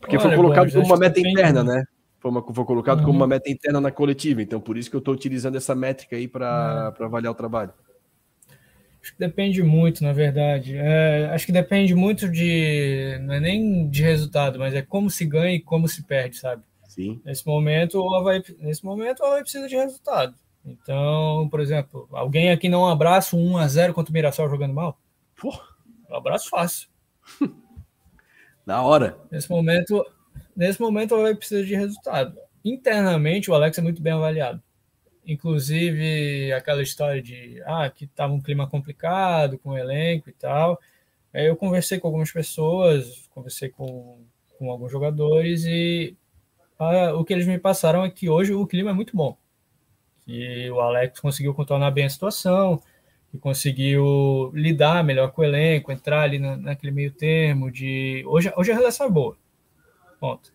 Porque 0.00 0.16
Olha, 0.16 0.26
foi 0.26 0.36
colocado 0.36 0.72
como 0.72 0.86
uma 0.86 0.98
meta 0.98 1.20
interna, 1.20 1.62
né? 1.62 1.84
Foi, 2.24 2.30
uma, 2.30 2.54
foi 2.54 2.64
colocado 2.64 3.00
uhum. 3.00 3.04
como 3.04 3.18
uma 3.18 3.26
meta 3.26 3.50
interna 3.50 3.82
na 3.82 3.90
coletiva. 3.90 4.40
Então, 4.40 4.58
por 4.58 4.78
isso 4.78 4.88
que 4.88 4.96
eu 4.96 5.00
estou 5.00 5.12
utilizando 5.12 5.56
essa 5.56 5.74
métrica 5.74 6.16
aí 6.16 6.26
para 6.26 6.94
uhum. 6.98 7.04
avaliar 7.04 7.32
o 7.32 7.34
trabalho. 7.36 7.70
Acho 9.02 9.12
que 9.12 9.18
depende 9.18 9.62
muito, 9.62 10.02
na 10.02 10.14
verdade. 10.14 10.74
É, 10.74 11.28
acho 11.34 11.44
que 11.44 11.52
depende 11.52 11.94
muito 11.94 12.26
de. 12.26 13.18
Não 13.20 13.34
é 13.34 13.40
nem 13.40 13.86
de 13.90 14.02
resultado, 14.02 14.58
mas 14.58 14.72
é 14.72 14.80
como 14.80 15.10
se 15.10 15.26
ganha 15.26 15.54
e 15.54 15.60
como 15.60 15.86
se 15.86 16.02
perde, 16.02 16.36
sabe? 16.36 16.62
Sim. 16.88 17.20
Nesse 17.22 17.46
momento, 17.46 18.00
o 18.00 18.14
Havaí, 18.14 18.42
nesse 18.58 18.82
momento, 18.82 19.20
o 19.20 19.26
Havaí 19.26 19.42
precisa 19.42 19.68
de 19.68 19.76
resultado. 19.76 20.34
Então, 20.64 21.46
por 21.50 21.60
exemplo, 21.60 22.08
alguém 22.12 22.50
aqui 22.50 22.70
não 22.70 22.88
abraça 22.88 23.36
um 23.36 23.58
1x0 23.58 23.92
contra 23.92 24.10
o 24.10 24.14
Mirassol 24.14 24.48
jogando 24.48 24.72
mal? 24.72 24.98
Pô. 25.38 25.52
Um 26.08 26.16
abraço 26.16 26.48
fácil. 26.48 26.88
Na 28.64 28.80
hora. 28.80 29.18
Nesse 29.30 29.50
momento, 29.50 30.02
Nesse 30.56 30.80
momento, 30.80 31.14
o 31.14 31.18
Alex 31.18 31.38
precisa 31.38 31.64
de 31.64 31.74
resultado. 31.74 32.38
Internamente, 32.64 33.50
o 33.50 33.54
Alex 33.54 33.76
é 33.78 33.82
muito 33.82 34.00
bem 34.00 34.12
avaliado. 34.12 34.62
Inclusive, 35.26 36.52
aquela 36.52 36.82
história 36.82 37.20
de 37.22 37.62
ah, 37.64 37.88
que 37.90 38.04
estava 38.04 38.32
um 38.32 38.40
clima 38.40 38.68
complicado 38.68 39.58
com 39.58 39.70
o 39.70 39.78
elenco 39.78 40.28
e 40.28 40.32
tal. 40.32 40.78
Aí 41.32 41.46
eu 41.46 41.56
conversei 41.56 41.98
com 41.98 42.06
algumas 42.06 42.30
pessoas, 42.30 43.28
conversei 43.30 43.68
com, 43.68 44.20
com 44.58 44.70
alguns 44.70 44.92
jogadores 44.92 45.64
e 45.64 46.16
ah, 46.78 47.14
o 47.14 47.24
que 47.24 47.32
eles 47.32 47.46
me 47.46 47.58
passaram 47.58 48.04
é 48.04 48.10
que 48.10 48.28
hoje 48.28 48.52
o 48.52 48.66
clima 48.66 48.90
é 48.90 48.94
muito 48.94 49.16
bom. 49.16 49.36
Que 50.24 50.70
o 50.70 50.80
Alex 50.80 51.20
conseguiu 51.20 51.54
contornar 51.54 51.90
bem 51.90 52.04
a 52.04 52.10
situação, 52.10 52.80
que 53.30 53.38
conseguiu 53.38 54.50
lidar 54.54 55.02
melhor 55.04 55.32
com 55.32 55.42
o 55.42 55.44
elenco, 55.44 55.90
entrar 55.90 56.22
ali 56.22 56.38
na, 56.38 56.56
naquele 56.56 56.92
meio 56.92 57.12
termo 57.12 57.70
de 57.70 58.22
hoje, 58.26 58.52
hoje 58.56 58.72
a 58.72 58.74
relação 58.74 59.06
é 59.06 59.10
boa. 59.10 59.36
Ponto. 60.24 60.50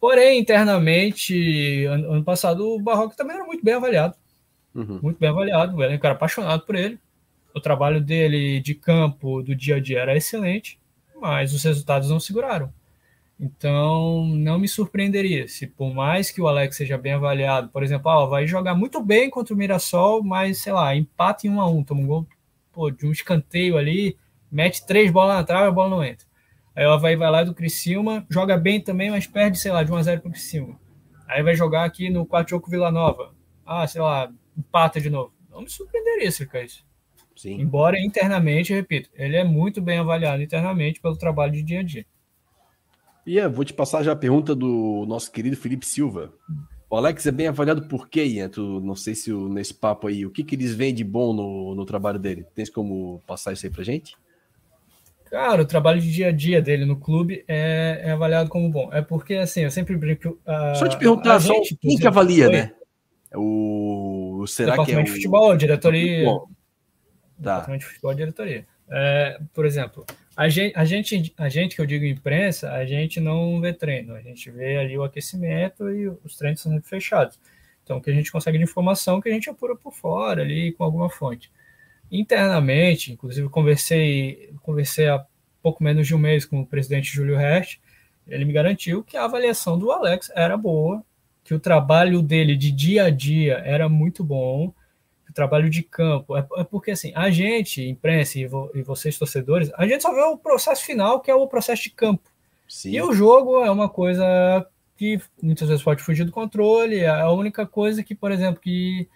Porém, 0.00 0.40
internamente, 0.40 1.84
ano, 1.84 2.14
ano 2.14 2.24
passado, 2.24 2.66
o 2.66 2.80
Barroco 2.80 3.16
também 3.16 3.36
era 3.36 3.44
muito 3.44 3.64
bem 3.64 3.74
avaliado. 3.74 4.16
Uhum. 4.74 4.98
Muito 5.00 5.20
bem 5.20 5.28
avaliado. 5.28 5.76
O 5.76 5.84
elenco 5.84 6.04
era 6.04 6.16
apaixonado 6.16 6.66
por 6.66 6.74
ele. 6.74 6.98
O 7.54 7.60
trabalho 7.60 8.00
dele 8.00 8.58
de 8.58 8.74
campo, 8.74 9.40
do 9.40 9.54
dia 9.54 9.76
a 9.76 9.80
dia, 9.80 10.00
era 10.00 10.16
excelente, 10.16 10.80
mas 11.20 11.54
os 11.54 11.62
resultados 11.62 12.10
não 12.10 12.18
seguraram. 12.18 12.72
Então, 13.38 14.26
não 14.26 14.58
me 14.58 14.66
surpreenderia 14.66 15.46
se, 15.46 15.68
por 15.68 15.94
mais 15.94 16.32
que 16.32 16.40
o 16.40 16.48
Alex 16.48 16.76
seja 16.76 16.98
bem 16.98 17.12
avaliado, 17.12 17.68
por 17.68 17.84
exemplo, 17.84 18.10
ah, 18.10 18.26
vai 18.26 18.48
jogar 18.48 18.74
muito 18.74 19.00
bem 19.00 19.30
contra 19.30 19.54
o 19.54 19.56
Mirassol, 19.56 20.24
mas 20.24 20.58
sei 20.58 20.72
lá, 20.72 20.96
empate 20.96 21.46
em 21.46 21.50
1 21.50 21.60
a 21.60 21.70
1 21.70 21.84
toma 21.84 22.00
um 22.00 22.06
gol 22.06 22.26
pô, 22.72 22.90
de 22.90 23.06
um 23.06 23.12
escanteio 23.12 23.78
ali, 23.78 24.16
mete 24.50 24.84
três 24.84 25.12
bolas 25.12 25.36
na 25.36 25.44
trave, 25.44 25.68
a 25.68 25.70
bola 25.70 25.90
não 25.90 26.04
entra. 26.04 26.26
Aí 26.76 26.84
ela 26.84 26.98
vai, 26.98 27.16
vai 27.16 27.30
lá 27.30 27.42
do 27.42 27.54
Criciúma, 27.54 28.26
joga 28.28 28.58
bem 28.58 28.80
também, 28.80 29.10
mas 29.10 29.26
perde, 29.26 29.58
sei 29.58 29.72
lá, 29.72 29.82
de 29.82 29.90
1 29.90 29.96
a 29.96 30.02
0 30.02 30.20
para 30.20 30.28
o 30.28 30.32
Criciúma. 30.32 30.78
Aí 31.26 31.42
vai 31.42 31.56
jogar 31.56 31.84
aqui 31.84 32.10
no 32.10 32.26
4 32.26 32.50
jogo 32.50 32.70
Vila 32.70 32.92
Nova. 32.92 33.34
Ah, 33.64 33.86
sei 33.86 34.02
lá, 34.02 34.30
empata 34.56 35.00
de 35.00 35.08
novo. 35.08 35.32
Não 35.50 35.62
me 35.62 35.70
surpreenderia 35.70 36.30
se 36.30 36.46
isso. 36.64 36.84
Sim. 37.34 37.60
Embora 37.60 37.98
internamente, 37.98 38.74
repito, 38.74 39.08
ele 39.14 39.36
é 39.36 39.44
muito 39.44 39.80
bem 39.80 39.98
avaliado 39.98 40.42
internamente 40.42 41.00
pelo 41.00 41.16
trabalho 41.16 41.52
de 41.52 41.62
dia 41.62 41.80
a 41.80 41.82
dia. 41.82 42.06
Ian, 43.26 43.48
vou 43.48 43.64
te 43.64 43.72
passar 43.72 44.02
já 44.02 44.12
a 44.12 44.16
pergunta 44.16 44.54
do 44.54 45.04
nosso 45.08 45.32
querido 45.32 45.56
Felipe 45.56 45.86
Silva. 45.86 46.32
O 46.88 46.96
Alex 46.96 47.26
é 47.26 47.32
bem 47.32 47.48
avaliado 47.48 47.88
por 47.88 48.08
quê, 48.08 48.24
Ian? 48.24 48.48
Tu, 48.48 48.80
não 48.80 48.94
sei 48.94 49.14
se 49.14 49.32
o, 49.32 49.48
nesse 49.48 49.74
papo 49.74 50.06
aí, 50.06 50.24
o 50.24 50.30
que, 50.30 50.44
que 50.44 50.54
eles 50.54 50.74
veem 50.74 50.94
de 50.94 51.02
bom 51.02 51.32
no, 51.32 51.74
no 51.74 51.84
trabalho 51.84 52.18
dele? 52.18 52.46
Tens 52.54 52.70
como 52.70 53.22
passar 53.26 53.52
isso 53.52 53.66
aí 53.66 53.72
pra 53.72 53.82
gente? 53.82 54.14
Cara, 55.36 55.60
o 55.60 55.66
trabalho 55.66 56.00
de 56.00 56.10
dia 56.10 56.28
a 56.28 56.32
dia 56.32 56.62
dele 56.62 56.86
no 56.86 56.96
clube 56.98 57.44
é, 57.46 58.00
é 58.04 58.10
avaliado 58.12 58.48
como 58.48 58.70
bom. 58.70 58.88
É 58.90 59.02
porque, 59.02 59.34
assim, 59.34 59.64
eu 59.64 59.70
sempre 59.70 59.94
brinco. 59.94 60.30
Uh, 60.30 60.74
só 60.74 60.88
te 60.88 60.96
perguntar, 60.96 61.38
só 61.40 61.52
gente, 61.52 61.76
quem 61.76 61.98
que 61.98 62.06
avalia, 62.06 62.48
né? 62.48 62.72
O, 63.34 64.46
será 64.48 64.82
que 64.82 64.92
é 64.92 64.98
o... 64.98 65.04
de 65.04 65.10
futebol, 65.10 65.54
diretoria. 65.54 66.24
Tá. 66.24 66.40
Departamento 67.36 67.80
de 67.80 67.86
futebol, 67.86 68.14
diretoria. 68.14 68.66
É, 68.90 69.38
por 69.52 69.66
exemplo, 69.66 70.06
a 70.34 70.48
gente, 70.48 70.72
a, 70.74 70.86
gente, 70.86 71.34
a 71.36 71.48
gente 71.50 71.76
que 71.76 71.82
eu 71.82 71.86
digo 71.86 72.06
imprensa, 72.06 72.72
a 72.72 72.86
gente 72.86 73.20
não 73.20 73.60
vê 73.60 73.74
treino, 73.74 74.14
a 74.14 74.22
gente 74.22 74.50
vê 74.50 74.78
ali 74.78 74.96
o 74.96 75.04
aquecimento 75.04 75.90
e 75.90 76.08
os 76.08 76.34
treinos 76.38 76.62
são 76.62 76.72
sempre 76.72 76.88
fechados. 76.88 77.38
Então, 77.84 77.98
o 77.98 78.00
que 78.00 78.08
a 78.08 78.14
gente 78.14 78.32
consegue 78.32 78.56
de 78.56 78.64
informação 78.64 79.20
que 79.20 79.28
a 79.28 79.32
gente 79.32 79.50
apura 79.50 79.76
por 79.76 79.92
fora 79.92 80.40
ali 80.40 80.72
com 80.72 80.82
alguma 80.82 81.10
fonte. 81.10 81.52
Internamente, 82.10 83.12
inclusive, 83.12 83.48
conversei, 83.48 84.52
conversei 84.62 85.08
há 85.08 85.24
pouco 85.62 85.82
menos 85.82 86.06
de 86.06 86.14
um 86.14 86.18
mês 86.18 86.44
com 86.44 86.60
o 86.60 86.66
presidente 86.66 87.12
Júlio 87.12 87.36
Rest, 87.36 87.78
ele 88.26 88.44
me 88.44 88.52
garantiu 88.52 89.02
que 89.02 89.16
a 89.16 89.24
avaliação 89.24 89.78
do 89.78 89.90
Alex 89.90 90.30
era 90.34 90.56
boa, 90.56 91.04
que 91.44 91.54
o 91.54 91.60
trabalho 91.60 92.22
dele 92.22 92.56
de 92.56 92.70
dia 92.70 93.04
a 93.04 93.10
dia 93.10 93.62
era 93.64 93.88
muito 93.88 94.22
bom, 94.24 94.72
trabalho 95.36 95.68
de 95.68 95.82
campo. 95.82 96.34
É, 96.36 96.44
é, 96.56 96.64
porque, 96.64 96.90
assim, 96.90 97.12
a 97.14 97.30
gente, 97.30 97.86
imprensa 97.86 98.38
e, 98.38 98.46
vo, 98.46 98.70
e, 98.74 98.82
vocês, 98.82 99.18
torcedores, 99.18 99.70
a 99.76 99.86
gente 99.86 100.00
só 100.00 100.12
vê 100.12 100.22
o 100.22 100.38
processo 100.38 100.82
final, 100.82 101.20
que 101.20 101.30
é 101.30 101.34
o 101.34 101.46
processo 101.46 101.82
de 101.82 101.90
campo. 101.90 102.28
Sim. 102.66 102.92
E 102.92 103.02
o 103.02 103.12
jogo 103.12 103.62
é 103.62 103.70
uma 103.70 103.88
coisa 103.88 104.66
que 104.96 105.20
muitas 105.40 105.68
vezes 105.68 105.84
pode 105.84 106.02
fugir 106.02 106.24
do 106.24 106.32
controle. 106.32 107.00
É 107.00 107.08
a 107.08 107.30
única 107.30 107.66
coisa 107.66 108.02
que, 108.02 108.14
por 108.14 108.32
exemplo, 108.32 108.60
que 108.60 109.06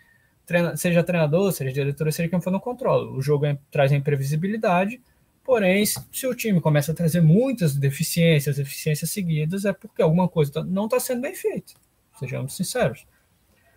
treina, 0.50 0.76
seja 0.76 1.04
treinador, 1.04 1.52
seja 1.52 1.72
diretor, 1.72 2.12
seja 2.12 2.28
quem 2.28 2.40
for, 2.40 2.50
não 2.50 2.58
controla. 2.58 3.08
O 3.12 3.22
jogo 3.22 3.46
é, 3.46 3.56
traz 3.70 3.92
a 3.92 3.96
imprevisibilidade. 3.96 5.00
Porém, 5.44 5.84
se 5.86 6.26
o 6.26 6.34
time 6.34 6.60
começa 6.60 6.90
a 6.90 6.94
trazer 6.94 7.20
muitas 7.20 7.76
deficiências, 7.76 8.56
deficiências 8.56 9.10
seguidas, 9.12 9.64
é 9.64 9.72
porque 9.72 10.02
alguma 10.02 10.28
coisa 10.28 10.64
não 10.64 10.86
está 10.86 10.98
sendo 10.98 11.22
bem 11.22 11.36
feita. 11.36 11.74
Sejamos 12.18 12.56
sinceros. 12.56 13.06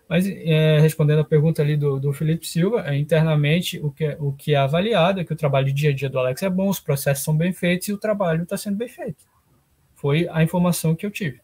Mas 0.10 0.28
é, 0.28 0.80
respondendo 0.80 1.20
a 1.20 1.24
pergunta 1.24 1.62
ali 1.62 1.78
do, 1.78 2.00
do 2.00 2.12
Felipe 2.12 2.48
Silva, 2.48 2.84
é, 2.88 2.98
internamente 2.98 3.80
o 3.80 3.92
que, 3.92 4.06
é, 4.06 4.18
o 4.20 4.34
que 4.34 4.54
é 4.54 4.58
avaliado 4.58 5.20
é 5.20 5.24
que 5.24 5.32
o 5.32 5.36
trabalho 5.36 5.68
de 5.68 5.74
dia 5.74 5.92
a 5.92 5.94
dia 5.94 6.10
do 6.10 6.18
Alex 6.18 6.42
é 6.42 6.50
bom, 6.50 6.70
os 6.70 6.80
processos 6.80 7.24
são 7.24 7.38
bem 7.38 7.54
feitos 7.54 7.88
e 7.88 7.94
o 7.94 7.98
trabalho 7.98 8.44
está 8.44 8.58
sendo 8.58 8.78
bem 8.78 8.90
feito. 8.90 9.24
Foi 9.94 10.28
a 10.32 10.42
informação 10.42 10.96
que 10.96 11.06
eu 11.06 11.12
tive. 11.12 11.40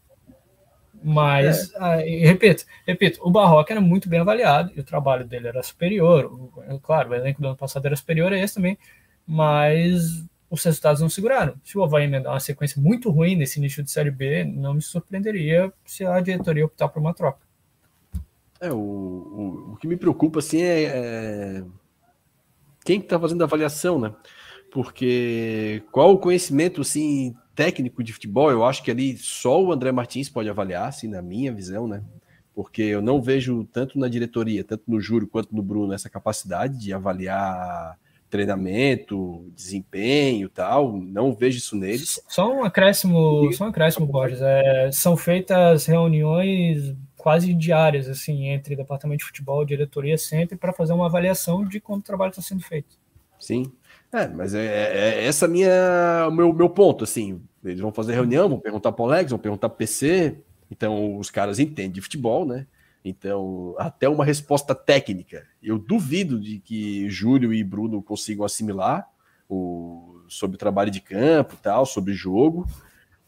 Mas, 1.01 1.73
é. 1.73 2.27
repito, 2.27 2.65
repito, 2.85 3.19
o 3.23 3.31
Barroca 3.31 3.73
era 3.73 3.79
muito 3.79 4.09
bem 4.09 4.19
avaliado 4.19 4.71
e 4.75 4.79
o 4.79 4.83
trabalho 4.83 5.25
dele 5.25 5.47
era 5.47 5.63
superior. 5.63 6.25
O, 6.25 6.63
é 6.63 6.77
claro, 6.81 7.11
o 7.11 7.15
elenco 7.15 7.41
do 7.41 7.47
ano 7.47 7.57
passado 7.57 7.85
era 7.85 7.95
superior 7.95 8.33
a 8.33 8.37
esse 8.37 8.55
também, 8.55 8.77
mas 9.25 10.25
os 10.49 10.63
resultados 10.63 11.01
não 11.01 11.09
seguraram. 11.09 11.53
Se 11.63 11.77
o 11.77 11.83
Havaí 11.83 12.05
emendar 12.05 12.33
uma 12.33 12.39
sequência 12.39 12.81
muito 12.81 13.09
ruim 13.09 13.35
nesse 13.35 13.59
início 13.59 13.83
de 13.83 13.91
Série 13.91 14.11
B, 14.11 14.43
não 14.43 14.73
me 14.73 14.81
surpreenderia 14.81 15.71
se 15.85 16.05
a 16.05 16.19
diretoria 16.19 16.65
optar 16.65 16.89
por 16.89 16.99
uma 16.99 17.13
troca. 17.13 17.39
É, 18.59 18.71
o, 18.71 18.75
o, 18.75 19.73
o 19.73 19.77
que 19.77 19.87
me 19.87 19.95
preocupa, 19.95 20.39
assim, 20.39 20.61
é, 20.61 20.83
é 20.83 21.63
quem 22.83 22.99
está 22.99 23.19
fazendo 23.19 23.41
a 23.41 23.45
avaliação, 23.45 23.99
né? 23.99 24.13
Porque 24.71 25.83
qual 25.91 26.13
o 26.13 26.17
conhecimento, 26.17 26.81
assim, 26.81 27.35
técnico 27.55 28.03
de 28.03 28.13
futebol, 28.13 28.51
eu 28.51 28.63
acho 28.63 28.83
que 28.83 28.91
ali 28.91 29.17
só 29.17 29.61
o 29.61 29.71
André 29.71 29.91
Martins 29.91 30.29
pode 30.29 30.49
avaliar, 30.49 30.87
assim, 30.87 31.07
na 31.07 31.21
minha 31.21 31.51
visão, 31.51 31.87
né? 31.87 32.03
Porque 32.53 32.81
eu 32.81 33.01
não 33.01 33.21
vejo 33.21 33.63
tanto 33.71 33.97
na 33.97 34.07
diretoria, 34.07 34.63
tanto 34.63 34.83
no 34.87 34.99
Júlio 34.99 35.27
quanto 35.27 35.55
no 35.55 35.63
Bruno, 35.63 35.93
essa 35.93 36.09
capacidade 36.09 36.77
de 36.77 36.93
avaliar 36.93 37.97
treinamento, 38.29 39.51
desempenho 39.55 40.49
tal. 40.49 40.97
Não 40.97 41.33
vejo 41.33 41.57
isso 41.57 41.75
neles. 41.75 42.21
Só 42.27 42.53
um 42.53 42.63
acréscimo, 42.63 43.51
só 43.53 43.65
um 43.65 43.69
acréscimo, 43.69 44.05
Borges. 44.05 44.41
É, 44.41 44.91
são 44.91 45.17
feitas 45.17 45.85
reuniões 45.85 46.95
quase 47.17 47.53
diárias, 47.53 48.07
assim, 48.07 48.47
entre 48.47 48.75
departamento 48.75 49.19
de 49.19 49.25
futebol 49.25 49.63
e 49.63 49.65
diretoria, 49.65 50.17
sempre 50.17 50.57
para 50.57 50.71
fazer 50.71 50.93
uma 50.93 51.07
avaliação 51.07 51.65
de 51.65 51.81
como 51.81 51.99
o 51.99 52.03
trabalho 52.03 52.29
está 52.29 52.41
sendo 52.41 52.61
feito. 52.61 52.97
Sim. 53.37 53.71
É, 54.11 54.27
mas 54.27 54.53
é, 54.53 54.65
é, 54.65 55.19
é 55.19 55.25
essa 55.25 55.47
minha 55.47 56.27
o 56.27 56.31
meu, 56.31 56.53
meu 56.53 56.69
ponto, 56.69 57.03
assim. 57.03 57.41
Eles 57.63 57.79
vão 57.79 57.91
fazer 57.91 58.13
reunião, 58.13 58.49
vão 58.49 58.59
perguntar 58.59 58.91
para 58.91 59.03
o 59.03 59.05
Alex, 59.07 59.31
vão 59.31 59.39
perguntar 59.39 59.69
para 59.69 59.77
PC. 59.77 60.37
Então, 60.71 61.17
os 61.17 61.29
caras 61.29 61.59
entendem 61.59 61.91
de 61.91 62.01
futebol, 62.01 62.45
né? 62.45 62.65
Então, 63.03 63.75
até 63.77 64.07
uma 64.09 64.25
resposta 64.25 64.73
técnica. 64.73 65.45
Eu 65.61 65.77
duvido 65.77 66.39
de 66.39 66.59
que 66.59 67.09
Júlio 67.09 67.53
e 67.53 67.63
Bruno 67.63 68.01
consigam 68.01 68.45
assimilar 68.45 69.07
o, 69.47 70.21
sobre 70.27 70.55
o 70.55 70.59
trabalho 70.59 70.91
de 70.91 71.01
campo, 71.01 71.57
tal, 71.61 71.85
sobre 71.85 72.13
jogo. 72.13 72.67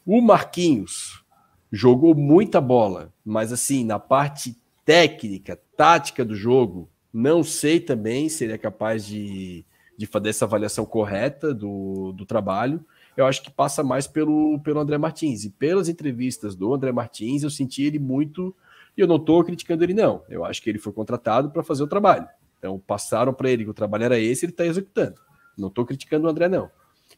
O 0.06 0.22
Marquinhos, 0.22 1.24
jogou 1.72 2.14
muita 2.14 2.60
bola, 2.60 3.14
mas 3.24 3.54
assim, 3.54 3.86
na 3.86 3.98
parte 3.98 4.58
técnica, 4.84 5.60
tática 5.78 6.26
do 6.26 6.36
jogo, 6.36 6.90
não 7.14 7.44
sei 7.44 7.80
também 7.80 8.28
se 8.28 8.44
ele 8.44 8.54
é 8.54 8.58
capaz 8.58 9.06
de, 9.06 9.66
de 10.02 10.08
fazer 10.08 10.30
essa 10.30 10.46
avaliação 10.46 10.84
correta 10.84 11.54
do, 11.54 12.12
do 12.14 12.26
trabalho. 12.26 12.84
Eu 13.16 13.28
acho 13.28 13.44
que 13.44 13.52
passa 13.52 13.84
mais 13.84 14.08
pelo, 14.08 14.60
pelo 14.62 14.80
André 14.80 14.98
Martins. 14.98 15.46
E 15.46 15.52
pelas 15.52 15.88
entrevistas 15.88 16.56
do 16.56 16.74
André 16.74 16.92
Martins, 16.92 17.44
eu 17.44 17.52
senti 17.52 17.84
ele 17.84 18.00
muito. 18.00 18.56
E 18.98 19.02
eu 19.02 19.06
não 19.08 19.18
estou 19.18 19.44
criticando 19.44 19.84
ele, 19.84 19.94
não. 19.94 20.24
Eu 20.28 20.44
acho 20.44 20.60
que 20.60 20.72
ele 20.72 20.80
foi 20.80 20.92
contratado 20.92 21.52
para 21.52 21.62
fazer 21.62 21.84
o 21.84 21.88
trabalho. 21.88 22.28
Então, 22.58 22.80
passaram 22.80 23.32
para 23.32 23.52
ele 23.52 23.64
que 23.64 23.70
o 23.70 23.76
trabalho 23.76 24.06
era 24.06 24.20
esse, 24.20 24.44
ele 24.44 24.54
está 24.54 24.66
executando. 24.66 25.22
Não 25.56 25.68
estou 25.68 25.86
criticando 25.86 26.26
o 26.26 26.30
André, 26.32 26.50
não. 26.50 26.72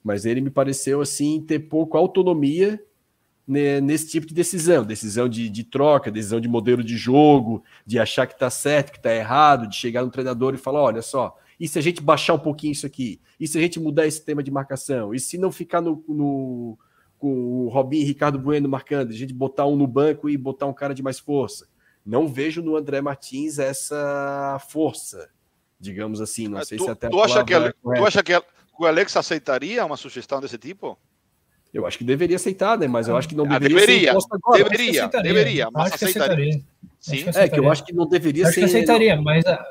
Mas 0.03 0.25
ele 0.25 0.41
me 0.41 0.49
pareceu, 0.49 0.99
assim, 0.99 1.39
ter 1.39 1.59
pouco 1.59 1.97
autonomia 1.97 2.83
nesse 3.47 4.09
tipo 4.09 4.27
de 4.27 4.33
decisão, 4.33 4.83
decisão 4.83 5.29
de, 5.29 5.49
de, 5.49 5.63
troca, 5.63 6.11
decisão 6.11 6.41
de 6.41 6.49
modelo 6.49 6.83
de 6.83 6.97
jogo, 6.97 7.63
de 7.85 7.97
achar 7.97 8.27
que 8.27 8.33
está 8.33 8.49
certo, 8.49 8.91
que 8.91 8.97
está 8.97 9.13
errado, 9.13 9.67
de 9.67 9.75
chegar 9.75 10.03
no 10.03 10.11
treinador 10.11 10.53
e 10.53 10.57
falar, 10.57 10.81
olha 10.81 11.01
só, 11.01 11.37
e 11.63 11.67
se 11.69 11.79
a 11.79 11.81
gente 11.81 12.01
baixar 12.01 12.33
um 12.33 12.39
pouquinho 12.39 12.73
isso 12.73 12.85
aqui? 12.85 13.21
E 13.39 13.47
se 13.47 13.57
a 13.57 13.61
gente 13.61 13.79
mudar 13.79 14.05
esse 14.05 14.21
tema 14.21 14.43
de 14.43 14.51
marcação? 14.51 15.15
E 15.15 15.19
se 15.19 15.37
não 15.37 15.49
ficar 15.49 15.79
no, 15.79 16.03
no 16.09 16.77
com 17.17 17.63
o 17.63 17.69
Robinho 17.69 18.01
e 18.01 18.05
Ricardo 18.05 18.37
Bueno 18.37 18.67
marcando, 18.67 19.11
a 19.11 19.13
gente 19.13 19.33
botar 19.33 19.65
um 19.65 19.77
no 19.77 19.87
banco 19.87 20.29
e 20.29 20.35
botar 20.35 20.65
um 20.65 20.73
cara 20.73 20.93
de 20.93 21.01
mais 21.01 21.19
força? 21.19 21.65
Não 22.05 22.27
vejo 22.27 22.61
no 22.61 22.75
André 22.75 22.99
Martins 22.99 23.59
essa 23.59 24.61
força, 24.67 25.29
digamos 25.79 26.19
assim, 26.19 26.49
não 26.49 26.61
sei 26.65 26.77
tu, 26.77 26.83
se 26.83 26.89
até 26.89 27.07
tu 27.07 27.21
acha 27.21 27.41
que, 27.45 27.53
tu 27.81 28.05
acha 28.05 28.21
que 28.21 28.33
o 28.77 28.85
Alex 28.85 29.15
aceitaria 29.15 29.85
uma 29.85 29.95
sugestão 29.95 30.41
desse 30.41 30.57
tipo? 30.57 30.99
Eu 31.73 31.87
acho 31.87 31.97
que 31.97 32.03
deveria 32.03 32.35
aceitar, 32.35 32.77
né? 32.77 32.89
Mas 32.89 33.07
eu 33.07 33.15
acho 33.15 33.29
que 33.29 33.35
não 33.35 33.45
ah, 33.45 33.57
deveria, 33.57 33.79
deveria 33.79 34.19
ser 34.19 34.27
agora. 34.31 34.63
Deveria, 34.65 35.07
deveria, 35.07 35.71
mas 35.71 35.93
acho 35.93 36.03
aceitaria. 36.03 36.61
Sim. 36.99 37.23
É 37.33 37.47
que 37.47 37.57
eu 37.57 37.71
acho 37.71 37.85
que 37.85 37.93
não 37.93 38.05
deveria 38.05 38.43
acho 38.43 38.53
ser. 38.53 38.59
Que 38.59 38.65
aceitaria, 38.65 39.19
mas 39.21 39.45
ah, 39.45 39.65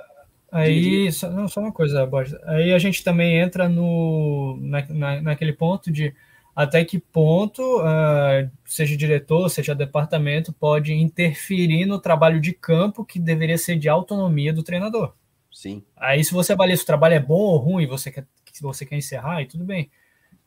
aí 0.53 1.11
só, 1.11 1.31
não 1.31 1.49
só 1.49 1.61
uma 1.61 1.73
coisa, 1.73 2.07
Borges. 2.07 2.37
Aí 2.45 2.73
a 2.73 2.79
gente 2.79 3.03
também 3.03 3.39
entra 3.39 3.69
no 3.69 4.59
na, 4.61 4.87
na, 4.89 5.23
naquele 5.23 5.53
ponto 5.53 5.91
de 5.91 6.15
até 6.55 6.85
que 6.85 6.99
ponto, 6.99 7.62
uh, 7.81 8.51
seja 8.66 8.97
diretor, 8.97 9.49
seja 9.49 9.74
departamento, 9.74 10.53
pode 10.53 10.93
interferir 10.93 11.87
no 11.87 11.99
trabalho 11.99 12.41
de 12.41 12.53
campo 12.53 13.05
que 13.05 13.19
deveria 13.19 13.57
ser 13.57 13.77
de 13.77 13.89
autonomia 13.89 14.53
do 14.53 14.62
treinador. 14.62 15.15
Sim. 15.51 15.83
Aí, 15.97 16.23
se 16.23 16.33
você 16.33 16.53
avalia 16.53 16.77
se 16.77 16.83
o 16.83 16.87
trabalho 16.87 17.15
é 17.15 17.20
bom 17.20 17.41
ou 17.41 17.57
ruim, 17.57 17.87
você 17.87 18.11
quer, 18.11 18.27
se 18.53 18.62
você 18.62 18.85
quer 18.85 18.97
encerrar, 18.97 19.41
e 19.41 19.47
tudo 19.47 19.65
bem 19.65 19.91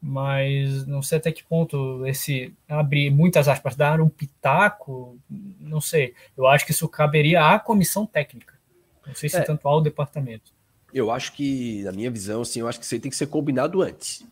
mas 0.07 0.85
não 0.85 1.01
sei 1.01 1.17
até 1.17 1.31
que 1.31 1.43
ponto 1.43 2.05
esse 2.05 2.53
abrir 2.69 3.09
muitas 3.09 3.47
aspas, 3.47 3.75
dar 3.75 3.99
um 3.99 4.07
pitaco, 4.07 5.17
não 5.59 5.81
sei. 5.81 6.13
Eu 6.37 6.45
acho 6.45 6.63
que 6.63 6.71
isso 6.71 6.87
caberia 6.87 7.43
à 7.53 7.59
comissão 7.59 8.05
técnica. 8.05 8.54
Não 9.07 9.15
sei 9.15 9.29
se 9.29 9.37
é, 9.37 9.41
tanto 9.41 9.67
ao 9.67 9.81
departamento. 9.81 10.51
Eu 10.93 11.11
acho 11.11 11.33
que, 11.33 11.83
na 11.83 11.91
minha 11.91 12.09
visão, 12.09 12.41
assim, 12.41 12.61
eu 12.61 12.67
acho 12.67 12.79
que 12.79 12.85
isso 12.85 12.95
aí 12.95 12.99
tem 12.99 13.11
que 13.11 13.17
ser 13.17 13.27
combinado 13.27 13.81
antes. 13.81 14.25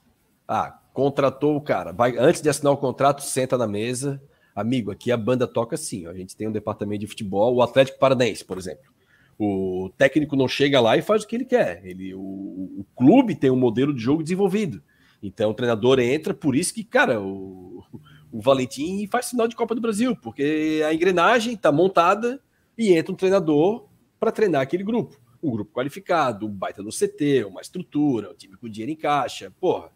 Ah, 0.48 0.80
contratou 0.94 1.56
o 1.56 1.62
cara. 1.62 1.92
Vai, 1.92 2.18
antes 2.18 2.42
de 2.42 2.50
assinar 2.50 2.74
o 2.74 2.78
contrato, 2.78 3.22
senta 3.22 3.58
na 3.58 3.68
mesa. 3.68 4.22
Amigo, 4.56 4.92
aqui 4.92 5.12
a 5.12 5.18
banda 5.18 5.48
toca 5.48 5.76
assim. 5.76 6.08
Ó. 6.08 6.12
A 6.12 6.14
gente 6.14 6.36
tem 6.36 6.48
um 6.48 6.52
departamento 6.52 7.02
de 7.02 7.08
futebol, 7.08 7.56
o 7.56 7.62
Atlético 7.62 8.00
Paranaense, 8.00 8.46
por 8.46 8.58
exemplo. 8.58 8.94
O 9.38 9.92
técnico 9.98 10.36
não 10.36 10.48
chega 10.48 10.80
lá 10.80 10.96
e 10.96 11.02
faz 11.02 11.24
o 11.24 11.28
que 11.28 11.36
ele 11.36 11.46
quer. 11.46 11.82
Ele, 11.84 12.14
o, 12.14 12.20
o 12.20 12.86
clube 12.96 13.36
tem 13.36 13.50
um 13.50 13.56
modelo 13.56 13.94
de 13.94 14.02
jogo 14.02 14.24
desenvolvido. 14.24 14.82
Então 15.22 15.52
o 15.52 15.54
treinador 15.54 16.00
entra, 16.00 16.34
por 16.34 16.56
isso 16.56 16.74
que, 16.74 16.84
cara, 16.84 17.20
o, 17.20 17.84
o 18.32 18.42
Valentim 18.42 19.08
faz 19.08 19.30
final 19.30 19.48
de 19.48 19.56
Copa 19.56 19.74
do 19.74 19.82
Brasil, 19.82 20.16
porque 20.16 20.84
a 20.86 20.94
engrenagem 20.94 21.54
está 21.54 21.72
montada 21.72 22.42
e 22.78 22.94
entra 22.94 23.12
um 23.12 23.16
treinador 23.16 23.88
para 24.24 24.32
treinar 24.32 24.62
aquele 24.62 24.86
grupo. 24.86 25.20
Um 25.42 25.52
grupo 25.52 25.74
qualificado, 25.74 26.48
um 26.48 26.50
baita 26.50 26.82
no 26.82 26.92
CT, 26.92 27.44
uma 27.44 27.60
estrutura, 27.60 28.32
um 28.32 28.34
time 28.34 28.56
com 28.56 28.70
dinheiro 28.70 28.94
em 28.94 28.96
caixa. 28.96 29.52
Porra, 29.60 29.92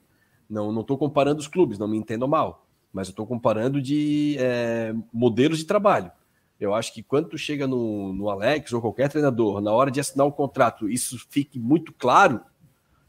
não 0.50 0.70
não 0.74 0.82
estou 0.82 0.98
comparando 0.98 1.40
os 1.40 1.48
clubes, 1.48 1.80
não 1.80 1.88
me 1.88 1.98
entendam 1.98 2.28
mal, 2.28 2.68
mas 2.92 3.08
eu 3.08 3.12
estou 3.12 3.26
comparando 3.26 3.82
de 3.82 4.36
é, 4.38 4.94
modelos 5.14 5.60
de 5.60 5.64
trabalho. 5.64 6.12
Eu 6.60 6.74
acho 6.74 6.94
que 6.94 7.02
quando 7.02 7.30
tu 7.30 7.38
chega 7.38 7.66
no, 7.66 8.12
no 8.12 8.30
Alex 8.30 8.74
ou 8.74 8.82
qualquer 8.82 9.08
treinador, 9.08 9.62
na 9.62 9.72
hora 9.72 9.90
de 9.90 10.02
assinar 10.02 10.26
o 10.26 10.30
um 10.30 10.34
contrato, 10.34 10.90
isso 10.90 11.18
fique 11.30 11.58
muito 11.58 11.94
claro. 11.94 12.42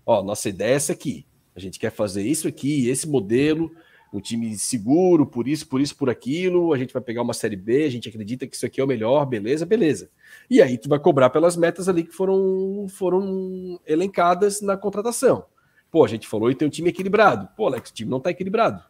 Ó, 0.07 0.23
nossa 0.23 0.49
ideia 0.49 0.74
é 0.74 0.77
essa 0.77 0.93
aqui. 0.93 1.27
A 1.57 1.59
gente 1.59 1.81
quer 1.81 1.90
fazer 1.90 2.23
isso 2.23 2.47
aqui, 2.47 2.89
esse 2.89 3.09
modelo, 3.09 3.73
um 4.12 4.20
time 4.20 4.56
seguro, 4.56 5.26
por 5.26 5.47
isso, 5.47 5.66
por 5.68 5.80
isso, 5.80 5.97
por 5.97 6.09
aquilo. 6.09 6.72
A 6.72 6.78
gente 6.78 6.93
vai 6.93 7.02
pegar 7.02 7.22
uma 7.22 7.35
série 7.35 7.56
B, 7.56 7.85
a 7.85 7.90
gente 7.90 8.09
acredita 8.09 8.47
que 8.47 8.56
isso 8.56 8.66
aqui 8.66 8.80
é 8.80 8.85
o 8.85 8.86
melhor, 8.86 9.24
beleza, 9.26 9.66
beleza. 9.66 10.10
E 10.48 10.62
aí 10.62 10.78
tu 10.78 10.89
vai 10.89 10.98
cobrar 10.98 11.30
pelas 11.30 11.56
metas 11.56 11.89
ali 11.89 12.05
que 12.05 12.12
foram, 12.12 12.86
foram 12.89 13.80
elencadas 13.86 14.60
na 14.60 14.76
contratação. 14.76 15.44
Pô, 15.90 16.05
a 16.05 16.09
gente 16.09 16.28
falou 16.28 16.51
e 16.51 16.55
tem 16.55 16.68
um 16.68 16.70
time 16.70 16.90
equilibrado. 16.90 17.48
Pô, 17.56 17.66
Alex, 17.66 17.90
o 17.90 17.94
time 17.94 18.10
não 18.10 18.18
está 18.18 18.30
equilibrado 18.30 18.82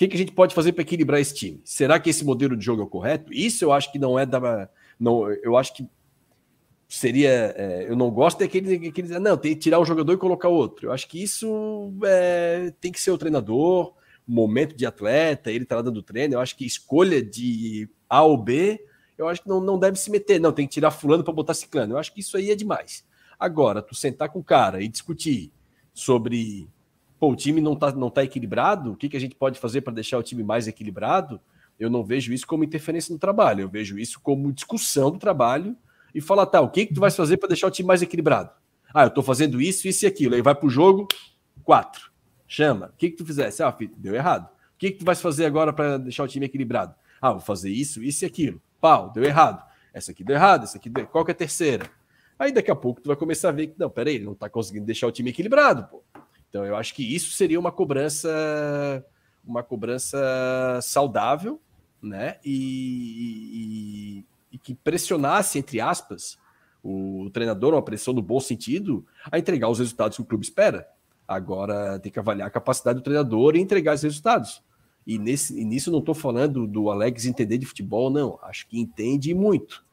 que, 0.00 0.08
que 0.08 0.16
a 0.16 0.18
gente 0.18 0.32
pode 0.32 0.54
fazer 0.54 0.72
para 0.72 0.80
equilibrar 0.80 1.20
esse 1.20 1.34
time? 1.34 1.60
Será 1.62 2.00
que 2.00 2.08
esse 2.08 2.24
modelo 2.24 2.56
de 2.56 2.64
jogo 2.64 2.80
é 2.80 2.84
o 2.84 2.88
correto? 2.88 3.30
Isso 3.34 3.64
eu 3.64 3.70
acho 3.70 3.92
que 3.92 3.98
não 3.98 4.18
é 4.18 4.24
da. 4.24 4.66
Não, 4.98 5.30
eu 5.30 5.58
acho 5.58 5.74
que 5.74 5.86
seria. 6.88 7.54
É, 7.54 7.86
eu 7.86 7.94
não 7.94 8.10
gosto 8.10 8.38
daquele, 8.38 8.78
daquele. 8.78 9.18
Não, 9.18 9.36
tem 9.36 9.52
que 9.52 9.60
tirar 9.60 9.78
um 9.78 9.84
jogador 9.84 10.14
e 10.14 10.16
colocar 10.16 10.48
outro. 10.48 10.86
Eu 10.86 10.92
acho 10.92 11.06
que 11.06 11.22
isso 11.22 11.92
é, 12.02 12.72
tem 12.80 12.90
que 12.90 12.98
ser 12.98 13.10
o 13.10 13.18
treinador, 13.18 13.92
momento 14.30 14.76
de 14.76 14.86
atleta, 14.86 15.50
ele 15.50 15.64
tá 15.64 15.80
dando 15.82 16.02
treino. 16.02 16.34
Eu 16.34 16.40
acho 16.40 16.56
que 16.56 16.64
escolha 16.64 17.22
de 17.22 17.88
A 18.08 18.22
ou 18.22 18.36
B, 18.36 18.84
eu 19.18 19.28
acho 19.28 19.42
que 19.42 19.48
não, 19.48 19.60
não 19.60 19.78
deve 19.78 19.98
se 19.98 20.10
meter. 20.10 20.40
Não, 20.40 20.52
tem 20.52 20.66
que 20.66 20.74
tirar 20.74 20.90
fulano 20.90 21.24
para 21.24 21.32
botar 21.32 21.54
ciclano. 21.54 21.94
Eu 21.94 21.98
acho 21.98 22.12
que 22.12 22.20
isso 22.20 22.36
aí 22.36 22.50
é 22.50 22.54
demais. 22.54 23.04
Agora, 23.38 23.82
tu 23.82 23.94
sentar 23.94 24.28
com 24.28 24.38
o 24.38 24.44
cara 24.44 24.82
e 24.82 24.88
discutir 24.88 25.52
sobre 25.92 26.68
pô, 27.18 27.30
o 27.30 27.36
time 27.36 27.60
não 27.60 27.74
está 27.74 27.92
não 27.92 28.08
tá 28.08 28.24
equilibrado, 28.24 28.92
o 28.92 28.96
que, 28.96 29.08
que 29.08 29.16
a 29.16 29.20
gente 29.20 29.34
pode 29.34 29.58
fazer 29.58 29.82
para 29.82 29.92
deixar 29.92 30.18
o 30.18 30.22
time 30.22 30.42
mais 30.42 30.66
equilibrado? 30.66 31.40
Eu 31.78 31.90
não 31.90 32.02
vejo 32.02 32.32
isso 32.32 32.46
como 32.46 32.64
interferência 32.64 33.12
no 33.12 33.18
trabalho, 33.18 33.62
eu 33.62 33.68
vejo 33.68 33.98
isso 33.98 34.20
como 34.20 34.52
discussão 34.52 35.10
do 35.10 35.18
trabalho 35.18 35.76
e 36.14 36.20
falar, 36.20 36.46
tá, 36.46 36.60
o 36.60 36.70
que, 36.70 36.86
que 36.86 36.94
tu 36.94 37.00
vai 37.00 37.10
fazer 37.10 37.36
para 37.36 37.48
deixar 37.48 37.66
o 37.66 37.70
time 37.70 37.86
mais 37.86 38.02
equilibrado? 38.02 38.50
Ah, 38.92 39.04
eu 39.04 39.08
estou 39.08 39.22
fazendo 39.22 39.60
isso, 39.60 39.86
isso 39.86 40.04
e 40.04 40.08
aquilo. 40.08 40.34
Aí 40.34 40.42
vai 40.42 40.54
para 40.54 40.66
o 40.66 40.70
jogo, 40.70 41.06
quatro. 41.62 42.09
Chama. 42.50 42.86
O 42.86 42.96
que, 42.98 43.10
que 43.10 43.16
tu 43.16 43.24
fizesse? 43.24 43.62
Ah, 43.62 43.70
filho, 43.70 43.94
deu 43.96 44.12
errado. 44.12 44.46
O 44.74 44.76
que, 44.76 44.90
que 44.90 44.98
tu 44.98 45.04
vai 45.04 45.14
fazer 45.14 45.46
agora 45.46 45.72
para 45.72 45.96
deixar 45.98 46.24
o 46.24 46.28
time 46.28 46.46
equilibrado? 46.46 46.92
Ah, 47.22 47.30
vou 47.30 47.40
fazer 47.40 47.70
isso, 47.70 48.02
isso 48.02 48.24
e 48.24 48.26
aquilo. 48.26 48.60
Pau, 48.80 49.08
deu 49.12 49.22
errado. 49.22 49.64
Essa 49.94 50.10
aqui 50.10 50.24
deu 50.24 50.34
errado, 50.34 50.64
essa 50.64 50.76
aqui 50.76 50.90
deu... 50.90 51.06
Qual 51.06 51.24
que 51.24 51.30
é 51.30 51.34
a 51.34 51.36
terceira? 51.36 51.88
Aí 52.36 52.50
daqui 52.50 52.68
a 52.68 52.74
pouco 52.74 53.00
tu 53.00 53.06
vai 53.06 53.14
começar 53.14 53.50
a 53.50 53.52
ver 53.52 53.68
que, 53.68 53.78
não, 53.78 53.88
peraí, 53.88 54.16
ele 54.16 54.24
não 54.24 54.32
está 54.32 54.50
conseguindo 54.50 54.84
deixar 54.84 55.06
o 55.06 55.12
time 55.12 55.30
equilibrado, 55.30 55.84
pô. 55.84 56.02
Então 56.48 56.66
eu 56.66 56.74
acho 56.74 56.92
que 56.92 57.14
isso 57.14 57.30
seria 57.30 57.60
uma 57.60 57.70
cobrança, 57.70 59.06
uma 59.44 59.62
cobrança 59.62 60.18
saudável, 60.82 61.60
né? 62.02 62.38
E, 62.44 64.24
e, 64.50 64.56
e 64.56 64.58
que 64.58 64.74
pressionasse, 64.74 65.56
entre 65.56 65.80
aspas, 65.80 66.36
o 66.82 67.30
treinador, 67.32 67.74
uma 67.74 67.82
pressão 67.82 68.12
no 68.12 68.22
bom 68.22 68.40
sentido, 68.40 69.06
a 69.30 69.38
entregar 69.38 69.68
os 69.68 69.78
resultados 69.78 70.16
que 70.16 70.22
o 70.22 70.26
clube 70.26 70.44
espera. 70.44 70.88
Agora 71.30 71.96
tem 72.00 72.10
que 72.10 72.18
avaliar 72.18 72.48
a 72.48 72.50
capacidade 72.50 72.98
do 72.98 73.04
treinador 73.04 73.54
e 73.54 73.60
entregar 73.60 73.94
os 73.94 74.02
resultados. 74.02 74.60
E, 75.06 75.16
nesse, 75.16 75.56
e 75.56 75.64
nisso 75.64 75.88
não 75.88 76.00
estou 76.00 76.12
falando 76.12 76.66
do 76.66 76.90
Alex 76.90 77.24
entender 77.24 77.56
de 77.56 77.66
futebol, 77.66 78.10
não. 78.10 78.36
Acho 78.42 78.66
que 78.66 78.80
entende 78.80 79.32
muito. 79.32 79.84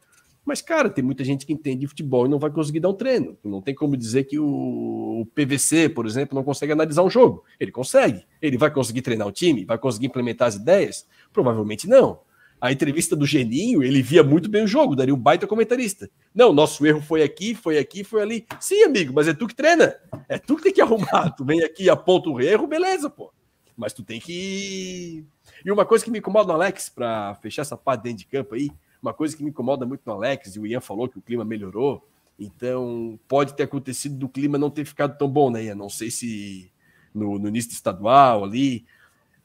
Mas, 0.44 0.64
cara, 0.64 0.90
tem 0.90 1.04
muita 1.04 1.24
gente 1.24 1.46
que 1.46 1.54
entende 1.54 1.82
de 1.82 1.88
futebol 1.88 2.26
e 2.26 2.30
não 2.30 2.40
vai 2.40 2.50
conseguir 2.50 2.80
dar 2.80 2.90
um 2.90 2.94
treino. 2.96 3.38
Não 3.44 3.62
tem 3.62 3.76
como 3.76 3.96
dizer 3.96 4.24
que 4.24 4.40
o 4.40 5.28
PVC, 5.36 5.90
por 5.90 6.08
exemplo, 6.08 6.34
não 6.34 6.44
consegue 6.44 6.72
analisar 6.72 7.04
um 7.04 7.10
jogo. 7.10 7.44
Ele 7.60 7.72
consegue. 7.72 8.26
Ele 8.42 8.58
vai 8.58 8.72
conseguir 8.72 9.04
treinar 9.04 9.28
o 9.28 9.32
time? 9.32 9.64
Vai 9.64 9.78
conseguir 9.78 10.08
implementar 10.08 10.48
as 10.48 10.56
ideias? 10.56 11.06
Provavelmente 11.32 11.88
não. 11.88 12.20
A 12.60 12.72
entrevista 12.72 13.16
do 13.16 13.26
Geninho, 13.26 13.84
ele 13.84 14.02
via 14.02 14.24
muito 14.24 14.50
bem 14.50 14.64
o 14.64 14.68
jogo, 14.68 14.96
daria 14.96 15.14
um 15.14 15.20
baita 15.20 15.46
comentarista. 15.46 16.10
Não, 16.34 16.52
nosso 16.52 16.86
erro 16.86 17.02
foi 17.02 17.22
aqui, 17.22 17.54
foi 17.54 17.78
aqui, 17.78 18.04
foi 18.04 18.22
ali. 18.22 18.48
Sim, 18.60 18.84
amigo, 18.84 19.14
mas 19.14 19.28
é 19.28 19.34
tu 19.34 19.46
que 19.48 19.56
treina. 19.56 19.96
É 20.28 20.40
tu 20.40 20.56
que 20.56 20.64
tem 20.64 20.74
que 20.74 20.82
arrumar. 20.82 21.30
Tu 21.32 21.46
vem 21.46 21.64
aqui 21.64 21.90
aponta 21.90 22.30
o 22.30 22.42
erro, 22.42 22.66
beleza, 22.66 23.10
pô. 23.10 23.32
Mas 23.76 23.94
tu 23.94 24.04
tem 24.04 24.20
que. 24.20 25.24
E 25.64 25.72
uma 25.72 25.86
coisa 25.86 26.04
que 26.04 26.10
me 26.10 26.18
incomoda 26.18 26.48
no 26.48 26.54
Alex, 26.54 26.90
para 26.90 27.36
fechar 27.36 27.62
essa 27.62 27.78
parte 27.78 28.04
dentro 28.04 28.20
de 28.20 28.26
campo 28.26 28.56
aí, 28.56 28.72
uma 29.02 29.14
coisa 29.14 29.38
que 29.38 29.44
me 29.44 29.52
incomoda 29.52 29.86
muito 29.86 30.02
no 30.04 30.14
Alex, 30.14 30.56
e 30.56 30.60
o 30.60 30.66
Ian 30.66 30.82
falou 30.82 31.08
que 31.08 31.20
o 31.20 31.22
clima 31.22 31.46
melhorou, 31.46 32.08
então 32.40 33.20
pode 33.28 33.54
ter 33.54 33.64
acontecido 33.64 34.16
do 34.16 34.28
clima 34.28 34.58
não 34.58 34.72
ter 34.72 34.86
ficado 34.86 35.16
tão 35.16 35.30
bom, 35.30 35.52
né, 35.52 35.66
Ian? 35.66 35.76
Não 35.76 35.90
sei 35.90 36.10
se 36.10 36.72
no, 37.14 37.38
no 37.40 37.48
início 37.48 37.72
do 37.72 37.74
estadual 37.74 38.44
ali. 38.44 38.86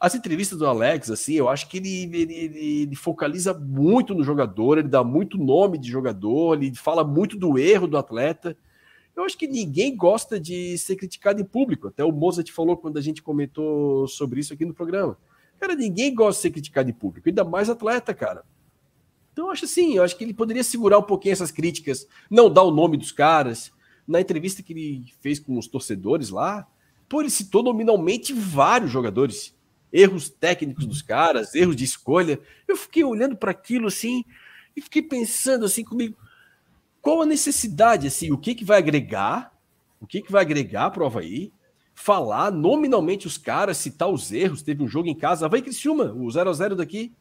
As 0.03 0.16
entrevistas 0.16 0.59
do 0.59 0.66
Alex, 0.66 1.12
assim, 1.12 1.35
eu 1.35 1.49
acho 1.49 1.69
que 1.69 1.77
ele, 1.77 2.03
ele, 2.12 2.35
ele, 2.35 2.83
ele, 2.83 2.97
focaliza 2.97 3.55
muito 3.55 4.16
no 4.16 4.24
jogador, 4.24 4.77
ele 4.79 4.89
dá 4.89 5.05
muito 5.05 5.39
nome 5.39 5.79
de 5.79 5.89
jogador, 5.89 6.61
ele 6.61 6.74
fala 6.74 7.05
muito 7.05 7.39
do 7.39 7.57
erro 7.57 7.87
do 7.87 7.97
atleta. 7.97 8.57
Eu 9.15 9.23
acho 9.23 9.39
que 9.39 9.47
ninguém 9.47 9.97
gosta 9.97 10.41
de 10.41 10.77
ser 10.77 10.97
criticado 10.97 11.41
em 11.41 11.45
público. 11.45 11.87
Até 11.87 12.05
o 12.05 12.11
Mozart 12.11 12.51
falou 12.51 12.77
quando 12.77 12.97
a 12.97 13.01
gente 13.01 13.23
comentou 13.23 14.09
sobre 14.09 14.41
isso 14.41 14.53
aqui 14.53 14.65
no 14.65 14.74
programa. 14.74 15.16
Cara, 15.61 15.77
ninguém 15.77 16.12
gosta 16.12 16.39
de 16.39 16.43
ser 16.43 16.51
criticado 16.51 16.91
em 16.91 16.93
público, 16.93 17.29
ainda 17.29 17.45
mais 17.45 17.70
atleta, 17.70 18.12
cara. 18.12 18.43
Então, 19.33 19.47
eu 19.47 19.53
acho 19.53 19.66
assim, 19.66 19.95
eu 19.95 20.03
acho 20.03 20.19
que 20.19 20.24
ele 20.24 20.35
poderia 20.35 20.65
segurar 20.65 20.99
um 20.99 21.05
pouquinho 21.05 21.35
essas 21.35 21.53
críticas, 21.53 22.09
não 22.29 22.53
dar 22.53 22.65
o 22.65 22.73
nome 22.73 22.97
dos 22.97 23.12
caras. 23.12 23.70
Na 24.05 24.20
entrevista 24.20 24.65
que 24.65 24.73
ele 24.73 25.05
fez 25.20 25.39
com 25.39 25.57
os 25.57 25.69
torcedores 25.69 26.29
lá, 26.29 26.66
pô, 27.09 27.20
ele 27.20 27.31
citou 27.31 27.62
nominalmente 27.62 28.33
vários 28.33 28.91
jogadores. 28.91 29.55
Erros 29.93 30.28
técnicos 30.31 30.86
dos 30.86 31.02
caras, 31.02 31.55
erros 31.55 31.77
de 31.77 31.85
escolha. 31.85 32.40
Eu 32.66 32.77
fiquei 32.77 33.05
olhando 33.05 33.36
para 33.36 33.51
aquilo 33.51 33.89
assim 33.89 34.24
e 34.77 34.81
fiquei 34.81 35.02
pensando 35.02 35.66
assim 35.66 35.85
comigo, 35.85 36.16
qual 37.01 37.23
a 37.23 37.27
necessidade, 37.27 38.06
assim, 38.06 38.32
o 38.32 38.39
que 38.39 38.55
que 38.55 38.64
vai 38.64 38.78
agregar, 38.78 39.52
o 40.01 40.06
que 40.06 40.23
que 40.23 40.32
vai 40.32 40.40
agregar 40.40 40.90
para 40.90 41.02
o 41.02 41.06
Havaí, 41.06 41.52
falar 41.94 42.51
nominalmente 42.51 43.27
os 43.27 43.36
caras, 43.36 43.77
citar 43.77 44.09
os 44.09 44.32
erros, 44.32 44.62
teve 44.62 44.82
um 44.82 44.89
jogo 44.89 45.09
em 45.09 45.14
casa, 45.14 45.48
vai 45.48 45.60
Criciúma, 45.60 46.12
o 46.12 46.31
0 46.31 46.48
a 46.48 46.52
0 46.52 46.77
daqui, 46.77 47.12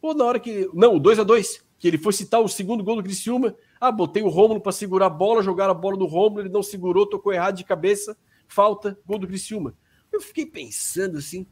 Pô, 0.00 0.14
na 0.14 0.24
hora 0.24 0.38
que. 0.38 0.68
Não, 0.72 0.96
o 0.96 1.00
2 1.00 1.18
a 1.18 1.24
2 1.24 1.66
que 1.78 1.86
ele 1.86 1.98
foi 1.98 2.12
citar 2.12 2.40
o 2.40 2.48
segundo 2.48 2.82
gol 2.82 2.96
do 2.96 3.04
Criciúma. 3.04 3.54
Ah, 3.80 3.92
botei 3.92 4.20
o 4.20 4.28
Rômulo 4.28 4.60
para 4.60 4.72
segurar 4.72 5.06
a 5.06 5.10
bola, 5.10 5.44
jogar 5.44 5.70
a 5.70 5.74
bola 5.74 5.96
do 5.96 6.06
Rômulo, 6.06 6.42
ele 6.42 6.48
não 6.48 6.62
segurou, 6.62 7.06
tocou 7.06 7.32
errado 7.32 7.56
de 7.56 7.62
cabeça, 7.62 8.16
falta, 8.48 8.98
gol 9.06 9.18
do 9.18 9.28
Criciúma. 9.28 9.76
Eu 10.12 10.20
fiquei 10.20 10.44
pensando 10.44 11.18
assim, 11.18 11.46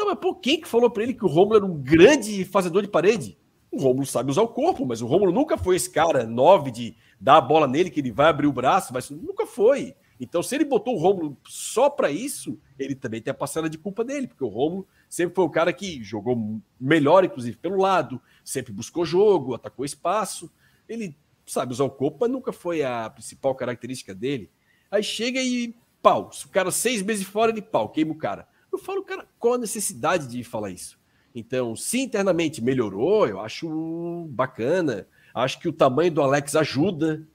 tá, 0.00 0.10
mas 0.10 0.18
pô, 0.18 0.34
quem 0.34 0.60
que 0.60 0.68
falou 0.68 0.90
para 0.90 1.02
ele 1.02 1.14
que 1.14 1.24
o 1.24 1.28
Rômulo 1.28 1.56
era 1.56 1.64
um 1.64 1.76
grande 1.76 2.44
fazedor 2.44 2.82
de 2.82 2.88
parede? 2.88 3.36
O 3.70 3.80
Rômulo 3.80 4.06
sabe 4.06 4.30
usar 4.30 4.42
o 4.42 4.48
corpo, 4.48 4.84
mas 4.84 5.00
o 5.00 5.06
Rômulo 5.06 5.32
nunca 5.32 5.56
foi 5.56 5.76
esse 5.76 5.90
cara 5.90 6.26
nove 6.26 6.70
de 6.70 6.96
dar 7.20 7.36
a 7.36 7.40
bola 7.40 7.66
nele 7.66 7.90
que 7.90 8.00
ele 8.00 8.10
vai 8.10 8.28
abrir 8.28 8.46
o 8.46 8.52
braço, 8.52 8.92
mas 8.92 9.10
nunca 9.10 9.46
foi. 9.46 9.94
Então, 10.18 10.42
se 10.42 10.54
ele 10.54 10.64
botou 10.64 10.94
o 10.94 10.98
Rômulo 10.98 11.36
só 11.46 11.88
para 11.88 12.10
isso, 12.10 12.58
ele 12.78 12.94
também 12.94 13.22
tem 13.22 13.30
a 13.30 13.34
parcela 13.34 13.70
de 13.70 13.78
culpa 13.78 14.04
dele, 14.04 14.26
porque 14.26 14.44
o 14.44 14.48
Rômulo 14.48 14.86
sempre 15.08 15.34
foi 15.34 15.44
o 15.44 15.50
cara 15.50 15.72
que 15.72 16.02
jogou 16.02 16.60
melhor, 16.78 17.24
inclusive, 17.24 17.56
pelo 17.56 17.76
lado, 17.80 18.20
sempre 18.44 18.72
buscou 18.72 19.04
jogo, 19.04 19.54
atacou 19.54 19.84
espaço. 19.84 20.50
Ele 20.88 21.16
sabe 21.46 21.72
usar 21.72 21.84
o 21.84 21.90
corpo, 21.90 22.18
mas 22.20 22.30
nunca 22.30 22.52
foi 22.52 22.82
a 22.82 23.08
principal 23.08 23.54
característica 23.54 24.14
dele. 24.14 24.50
Aí 24.90 25.02
chega 25.02 25.40
e 25.40 25.74
pau. 26.02 26.30
O 26.44 26.48
cara 26.48 26.70
seis 26.70 27.02
meses 27.02 27.26
fora, 27.26 27.50
ele 27.50 27.62
pau, 27.62 27.88
queima 27.88 28.12
o 28.12 28.18
cara. 28.18 28.46
Eu 28.72 28.78
falo, 28.78 29.02
cara, 29.02 29.26
qual 29.38 29.54
a 29.54 29.58
necessidade 29.58 30.28
de 30.28 30.44
falar 30.44 30.70
isso? 30.70 30.98
Então, 31.34 31.76
se 31.76 32.00
internamente 32.00 32.62
melhorou, 32.62 33.26
eu 33.26 33.40
acho 33.40 34.26
bacana. 34.30 35.06
Acho 35.34 35.60
que 35.60 35.68
o 35.68 35.72
tamanho 35.72 36.10
do 36.10 36.22
Alex 36.22 36.56
ajuda. 36.56 37.26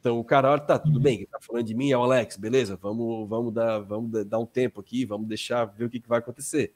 Então, 0.00 0.18
o 0.18 0.24
cara, 0.24 0.50
olha, 0.50 0.60
tá, 0.60 0.78
tudo 0.78 1.00
bem, 1.00 1.24
tá 1.26 1.38
falando 1.40 1.64
de 1.64 1.74
mim 1.74 1.90
é 1.90 1.96
o 1.96 2.02
Alex, 2.02 2.36
beleza, 2.36 2.76
vamos, 2.76 3.26
vamos, 3.26 3.54
dar, 3.54 3.78
vamos 3.78 4.26
dar 4.26 4.38
um 4.38 4.44
tempo 4.44 4.78
aqui, 4.78 5.06
vamos 5.06 5.26
deixar 5.26 5.64
ver 5.64 5.84
o 5.86 5.88
que, 5.88 5.98
que 5.98 6.06
vai 6.06 6.18
acontecer. 6.18 6.74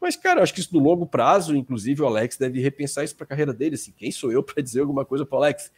Mas, 0.00 0.14
cara, 0.14 0.40
acho 0.40 0.54
que 0.54 0.60
isso 0.60 0.72
no 0.72 0.80
longo 0.80 1.04
prazo, 1.04 1.56
inclusive, 1.56 2.00
o 2.00 2.06
Alex 2.06 2.36
deve 2.36 2.60
repensar 2.60 3.04
isso 3.04 3.16
para 3.16 3.24
a 3.24 3.26
carreira 3.26 3.52
dele. 3.52 3.74
Assim, 3.74 3.92
quem 3.92 4.12
sou 4.12 4.30
eu 4.30 4.42
para 4.42 4.62
dizer 4.62 4.80
alguma 4.80 5.04
coisa 5.04 5.26
para 5.26 5.36
o 5.36 5.42
Alex? 5.42 5.72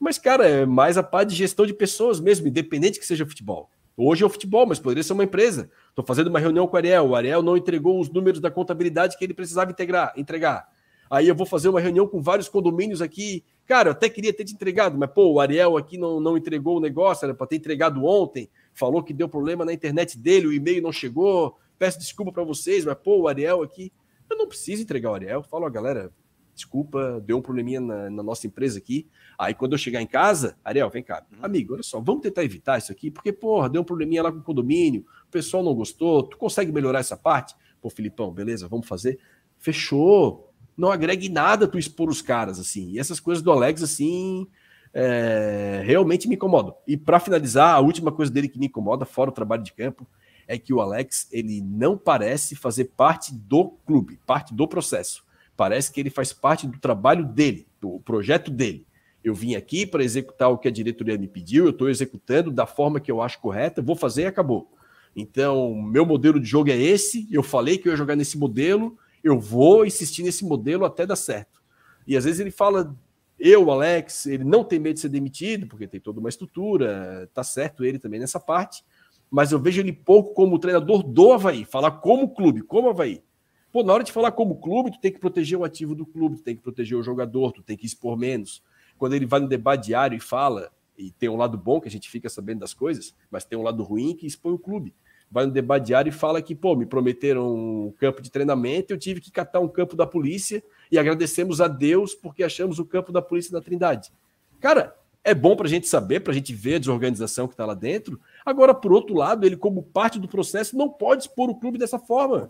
Mas, 0.00 0.18
cara, 0.18 0.48
é 0.48 0.66
mais 0.66 0.96
a 0.96 1.02
parte 1.02 1.30
de 1.30 1.36
gestão 1.36 1.66
de 1.66 1.74
pessoas 1.74 2.18
mesmo, 2.18 2.48
independente 2.48 2.98
que 2.98 3.06
seja 3.06 3.26
futebol. 3.26 3.70
Hoje 4.00 4.22
é 4.22 4.26
o 4.26 4.30
futebol, 4.30 4.64
mas 4.64 4.78
poderia 4.78 5.02
ser 5.02 5.12
uma 5.12 5.24
empresa. 5.24 5.68
Estou 5.88 6.04
fazendo 6.04 6.28
uma 6.28 6.38
reunião 6.38 6.68
com 6.68 6.74
o 6.74 6.76
Ariel. 6.76 7.08
O 7.08 7.16
Ariel 7.16 7.42
não 7.42 7.56
entregou 7.56 8.00
os 8.00 8.08
números 8.08 8.38
da 8.40 8.48
contabilidade 8.48 9.18
que 9.18 9.24
ele 9.24 9.34
precisava 9.34 9.72
integrar, 9.72 10.12
entregar. 10.16 10.68
Aí 11.10 11.26
eu 11.26 11.34
vou 11.34 11.44
fazer 11.44 11.68
uma 11.68 11.80
reunião 11.80 12.06
com 12.06 12.22
vários 12.22 12.48
condomínios 12.48 13.02
aqui. 13.02 13.42
Cara, 13.66 13.88
eu 13.88 13.92
até 13.92 14.08
queria 14.08 14.32
ter 14.32 14.44
te 14.44 14.54
entregado, 14.54 14.96
mas 14.96 15.10
pô, 15.10 15.32
o 15.32 15.40
Ariel 15.40 15.76
aqui 15.76 15.98
não, 15.98 16.20
não 16.20 16.36
entregou 16.36 16.76
o 16.76 16.80
negócio, 16.80 17.24
era 17.24 17.34
para 17.34 17.48
ter 17.48 17.56
entregado 17.56 18.04
ontem. 18.04 18.48
Falou 18.72 19.02
que 19.02 19.12
deu 19.12 19.28
problema 19.28 19.64
na 19.64 19.72
internet 19.72 20.16
dele, 20.16 20.46
o 20.46 20.52
e-mail 20.52 20.80
não 20.80 20.92
chegou. 20.92 21.58
Peço 21.76 21.98
desculpa 21.98 22.30
para 22.30 22.44
vocês, 22.44 22.84
mas 22.84 22.96
pô, 23.02 23.22
o 23.22 23.28
Ariel 23.28 23.64
aqui. 23.64 23.92
Eu 24.30 24.36
não 24.36 24.46
preciso 24.46 24.80
entregar 24.80 25.10
o 25.10 25.14
Ariel. 25.14 25.42
Falo, 25.42 25.66
ó, 25.66 25.70
galera, 25.70 26.12
desculpa, 26.54 27.20
deu 27.24 27.38
um 27.38 27.42
probleminha 27.42 27.80
na, 27.80 28.10
na, 28.10 28.22
nossa 28.22 28.46
empresa 28.46 28.78
aqui. 28.78 29.08
Aí 29.38 29.54
quando 29.54 29.72
eu 29.72 29.78
chegar 29.78 30.02
em 30.02 30.06
casa, 30.06 30.56
Ariel, 30.64 30.90
vem 30.90 31.02
cá, 31.02 31.24
uhum. 31.30 31.38
amigo, 31.42 31.74
olha 31.74 31.82
só, 31.82 32.00
vamos 32.00 32.22
tentar 32.22 32.42
evitar 32.42 32.76
isso 32.76 32.90
aqui, 32.90 33.08
porque, 33.08 33.32
porra, 33.32 33.68
deu 33.68 33.82
um 33.82 33.84
probleminha 33.84 34.22
lá 34.22 34.32
com 34.32 34.38
o 34.38 34.42
condomínio, 34.42 35.04
o 35.28 35.30
pessoal 35.30 35.62
não 35.62 35.74
gostou, 35.74 36.24
tu 36.24 36.36
consegue 36.36 36.72
melhorar 36.72 36.98
essa 36.98 37.16
parte? 37.16 37.54
Pô, 37.80 37.88
Filipão, 37.88 38.32
beleza, 38.32 38.66
vamos 38.66 38.88
fazer. 38.88 39.18
Fechou. 39.56 40.52
Não 40.76 40.90
agregue 40.90 41.28
nada 41.28 41.68
tu 41.68 41.78
expor 41.78 42.08
os 42.08 42.20
caras, 42.20 42.58
assim. 42.58 42.90
E 42.90 42.98
essas 42.98 43.20
coisas 43.20 43.42
do 43.42 43.52
Alex, 43.52 43.82
assim, 43.82 44.46
é, 44.92 45.82
realmente 45.84 46.28
me 46.28 46.34
incomodam. 46.34 46.74
E 46.86 46.96
para 46.96 47.20
finalizar, 47.20 47.74
a 47.74 47.80
última 47.80 48.10
coisa 48.10 48.32
dele 48.32 48.48
que 48.48 48.58
me 48.58 48.66
incomoda, 48.66 49.04
fora 49.04 49.30
o 49.30 49.32
trabalho 49.32 49.62
de 49.62 49.72
campo, 49.72 50.06
é 50.46 50.58
que 50.58 50.72
o 50.72 50.80
Alex, 50.80 51.28
ele 51.30 51.60
não 51.60 51.96
parece 51.96 52.56
fazer 52.56 52.86
parte 52.96 53.32
do 53.32 53.70
clube, 53.86 54.18
parte 54.26 54.52
do 54.54 54.66
processo 54.66 55.28
Parece 55.58 55.90
que 55.90 55.98
ele 55.98 56.08
faz 56.08 56.32
parte 56.32 56.68
do 56.68 56.78
trabalho 56.78 57.24
dele, 57.24 57.66
do 57.80 57.98
projeto 57.98 58.48
dele. 58.48 58.86
Eu 59.28 59.34
vim 59.34 59.54
aqui 59.54 59.86
para 59.86 60.02
executar 60.02 60.50
o 60.50 60.58
que 60.58 60.68
a 60.68 60.70
diretoria 60.70 61.18
me 61.18 61.28
pediu, 61.28 61.64
eu 61.64 61.70
estou 61.70 61.88
executando 61.88 62.50
da 62.50 62.66
forma 62.66 62.98
que 62.98 63.10
eu 63.10 63.20
acho 63.20 63.40
correta, 63.40 63.82
vou 63.82 63.94
fazer 63.94 64.22
e 64.22 64.26
acabou. 64.26 64.72
Então, 65.14 65.74
meu 65.74 66.06
modelo 66.06 66.40
de 66.40 66.46
jogo 66.46 66.70
é 66.70 66.76
esse, 66.76 67.28
eu 67.30 67.42
falei 67.42 67.78
que 67.78 67.88
eu 67.88 67.92
ia 67.92 67.96
jogar 67.96 68.16
nesse 68.16 68.38
modelo, 68.38 68.96
eu 69.22 69.38
vou 69.38 69.84
insistir 69.84 70.22
nesse 70.22 70.44
modelo 70.44 70.84
até 70.84 71.04
dar 71.04 71.16
certo. 71.16 71.60
E 72.06 72.16
às 72.16 72.24
vezes 72.24 72.40
ele 72.40 72.50
fala, 72.50 72.96
eu, 73.38 73.70
Alex, 73.70 74.26
ele 74.26 74.44
não 74.44 74.64
tem 74.64 74.78
medo 74.78 74.94
de 74.94 75.00
ser 75.00 75.08
demitido, 75.08 75.66
porque 75.66 75.86
tem 75.86 76.00
toda 76.00 76.20
uma 76.20 76.28
estrutura, 76.28 77.28
tá 77.34 77.44
certo 77.44 77.84
ele 77.84 77.98
também 77.98 78.18
nessa 78.18 78.40
parte, 78.40 78.82
mas 79.30 79.52
eu 79.52 79.58
vejo 79.58 79.80
ele 79.80 79.92
pouco 79.92 80.32
como 80.32 80.58
treinador 80.58 81.02
do 81.02 81.32
Havaí, 81.32 81.64
falar 81.64 81.90
como 81.92 82.34
clube, 82.34 82.62
como 82.62 82.88
Havaí. 82.88 83.22
Pô, 83.70 83.82
na 83.82 83.92
hora 83.92 84.02
de 84.02 84.12
falar 84.12 84.32
como 84.32 84.56
clube, 84.56 84.90
tu 84.90 85.00
tem 85.00 85.12
que 85.12 85.18
proteger 85.18 85.58
o 85.58 85.64
ativo 85.64 85.94
do 85.94 86.06
clube, 86.06 86.36
tu 86.36 86.42
tem 86.42 86.56
que 86.56 86.62
proteger 86.62 86.96
o 86.96 87.02
jogador, 87.02 87.52
tu 87.52 87.62
tem 87.62 87.76
que 87.76 87.84
expor 87.84 88.16
menos. 88.16 88.62
Quando 88.98 89.14
ele 89.14 89.24
vai 89.24 89.40
no 89.40 89.48
debate 89.48 89.86
diário 89.86 90.16
e 90.16 90.20
fala, 90.20 90.70
e 90.96 91.12
tem 91.12 91.28
um 91.28 91.36
lado 91.36 91.56
bom 91.56 91.80
que 91.80 91.88
a 91.88 91.90
gente 91.90 92.10
fica 92.10 92.28
sabendo 92.28 92.60
das 92.60 92.74
coisas, 92.74 93.14
mas 93.30 93.44
tem 93.44 93.58
um 93.58 93.62
lado 93.62 93.82
ruim 93.82 94.14
que 94.14 94.26
expõe 94.26 94.52
o 94.52 94.58
clube. 94.58 94.92
Vai 95.30 95.46
no 95.46 95.52
debate 95.52 95.86
diário 95.86 96.10
e 96.10 96.12
fala 96.12 96.42
que, 96.42 96.54
pô, 96.54 96.74
me 96.74 96.86
prometeram 96.86 97.54
um 97.54 97.92
campo 97.92 98.20
de 98.20 98.30
treinamento, 98.30 98.92
eu 98.92 98.98
tive 98.98 99.20
que 99.20 99.30
catar 99.30 99.60
um 99.60 99.68
campo 99.68 99.94
da 99.94 100.06
polícia 100.06 100.62
e 100.90 100.98
agradecemos 100.98 101.60
a 101.60 101.68
Deus 101.68 102.14
porque 102.14 102.42
achamos 102.42 102.78
o 102.78 102.84
campo 102.84 103.12
da 103.12 103.22
polícia 103.22 103.52
na 103.52 103.60
Trindade. 103.60 104.10
Cara, 104.58 104.96
é 105.22 105.34
bom 105.34 105.54
para 105.54 105.66
a 105.66 105.70
gente 105.70 105.86
saber, 105.86 106.20
para 106.20 106.32
a 106.32 106.34
gente 106.34 106.54
ver 106.54 106.76
a 106.76 106.78
desorganização 106.78 107.46
que 107.46 107.54
está 107.54 107.66
lá 107.66 107.74
dentro. 107.74 108.18
Agora, 108.44 108.74
por 108.74 108.92
outro 108.92 109.14
lado, 109.14 109.44
ele, 109.44 109.56
como 109.56 109.82
parte 109.82 110.18
do 110.18 110.26
processo, 110.26 110.76
não 110.76 110.88
pode 110.88 111.24
expor 111.24 111.50
o 111.50 111.54
clube 111.54 111.78
dessa 111.78 111.98
forma. 111.98 112.48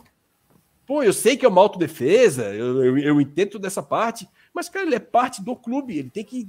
Pô, 0.87 1.03
eu 1.03 1.13
sei 1.13 1.37
que 1.37 1.45
é 1.45 1.49
uma 1.49 1.61
autodefesa, 1.61 2.55
eu, 2.55 2.85
eu, 2.85 2.99
eu 2.99 3.21
entendo 3.21 3.59
dessa 3.59 3.83
parte, 3.83 4.27
mas, 4.55 4.69
cara, 4.69 4.87
ele 4.87 4.95
é 4.95 5.01
parte 5.01 5.43
do 5.43 5.55
clube, 5.55 5.99
ele 5.99 6.11
tem 6.11 6.25
que 6.25 6.49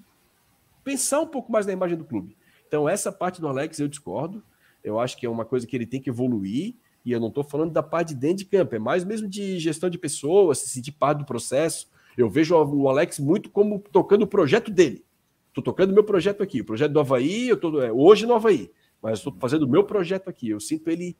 pensar 0.83 1.19
um 1.19 1.27
pouco 1.27 1.51
mais 1.51 1.65
na 1.65 1.73
imagem 1.73 1.97
do 1.97 2.05
clube. 2.05 2.35
Então, 2.67 2.87
essa 2.87 3.11
parte 3.11 3.41
do 3.41 3.47
Alex 3.47 3.79
eu 3.79 3.87
discordo. 3.87 4.43
Eu 4.83 4.99
acho 4.99 5.17
que 5.17 5.25
é 5.25 5.29
uma 5.29 5.43
coisa 5.43 5.67
que 5.67 5.75
ele 5.75 5.85
tem 5.85 5.99
que 6.01 6.09
evoluir. 6.09 6.75
E 7.03 7.11
eu 7.11 7.19
não 7.19 7.29
estou 7.29 7.43
falando 7.43 7.71
da 7.71 7.81
parte 7.81 8.09
de 8.09 8.15
dentro 8.15 8.37
de 8.37 8.45
campo, 8.45 8.75
é 8.75 8.79
mais 8.79 9.03
mesmo 9.03 9.27
de 9.27 9.57
gestão 9.57 9.89
de 9.89 9.97
pessoas, 9.97 10.59
se 10.59 10.69
sentir 10.69 10.91
parte 10.91 11.19
do 11.19 11.25
processo. 11.25 11.89
Eu 12.17 12.29
vejo 12.29 12.55
o 12.55 12.89
Alex 12.89 13.19
muito 13.19 13.49
como 13.49 13.79
tocando 13.91 14.23
o 14.23 14.27
projeto 14.27 14.69
dele. 14.69 15.03
Estou 15.47 15.63
tocando 15.63 15.91
o 15.91 15.93
meu 15.93 16.03
projeto 16.03 16.43
aqui, 16.43 16.61
o 16.61 16.65
projeto 16.65 16.91
do 16.91 16.99
Havaí, 16.99 17.49
eu 17.49 17.55
estou 17.55 17.81
é, 17.81 17.91
hoje 17.91 18.25
no 18.25 18.33
Havaí, 18.33 18.69
mas 19.01 19.19
estou 19.19 19.33
fazendo 19.39 19.63
o 19.63 19.67
meu 19.67 19.83
projeto 19.83 20.29
aqui. 20.29 20.49
Eu 20.49 20.59
sinto 20.59 20.89
ele 20.89 21.17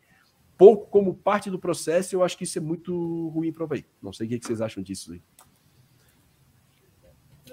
pouco 0.58 0.88
como 0.88 1.16
parte 1.16 1.50
do 1.50 1.58
processo, 1.58 2.16
eu 2.16 2.24
acho 2.24 2.38
que 2.38 2.44
isso 2.44 2.58
é 2.58 2.62
muito 2.62 3.30
ruim 3.30 3.52
para 3.52 3.62
o 3.62 3.66
Havaí. 3.66 3.86
Não 4.02 4.12
sei 4.12 4.28
o 4.28 4.30
que 4.30 4.46
vocês 4.46 4.62
acham 4.62 4.84
disso 4.84 5.14
aí. 5.14 5.22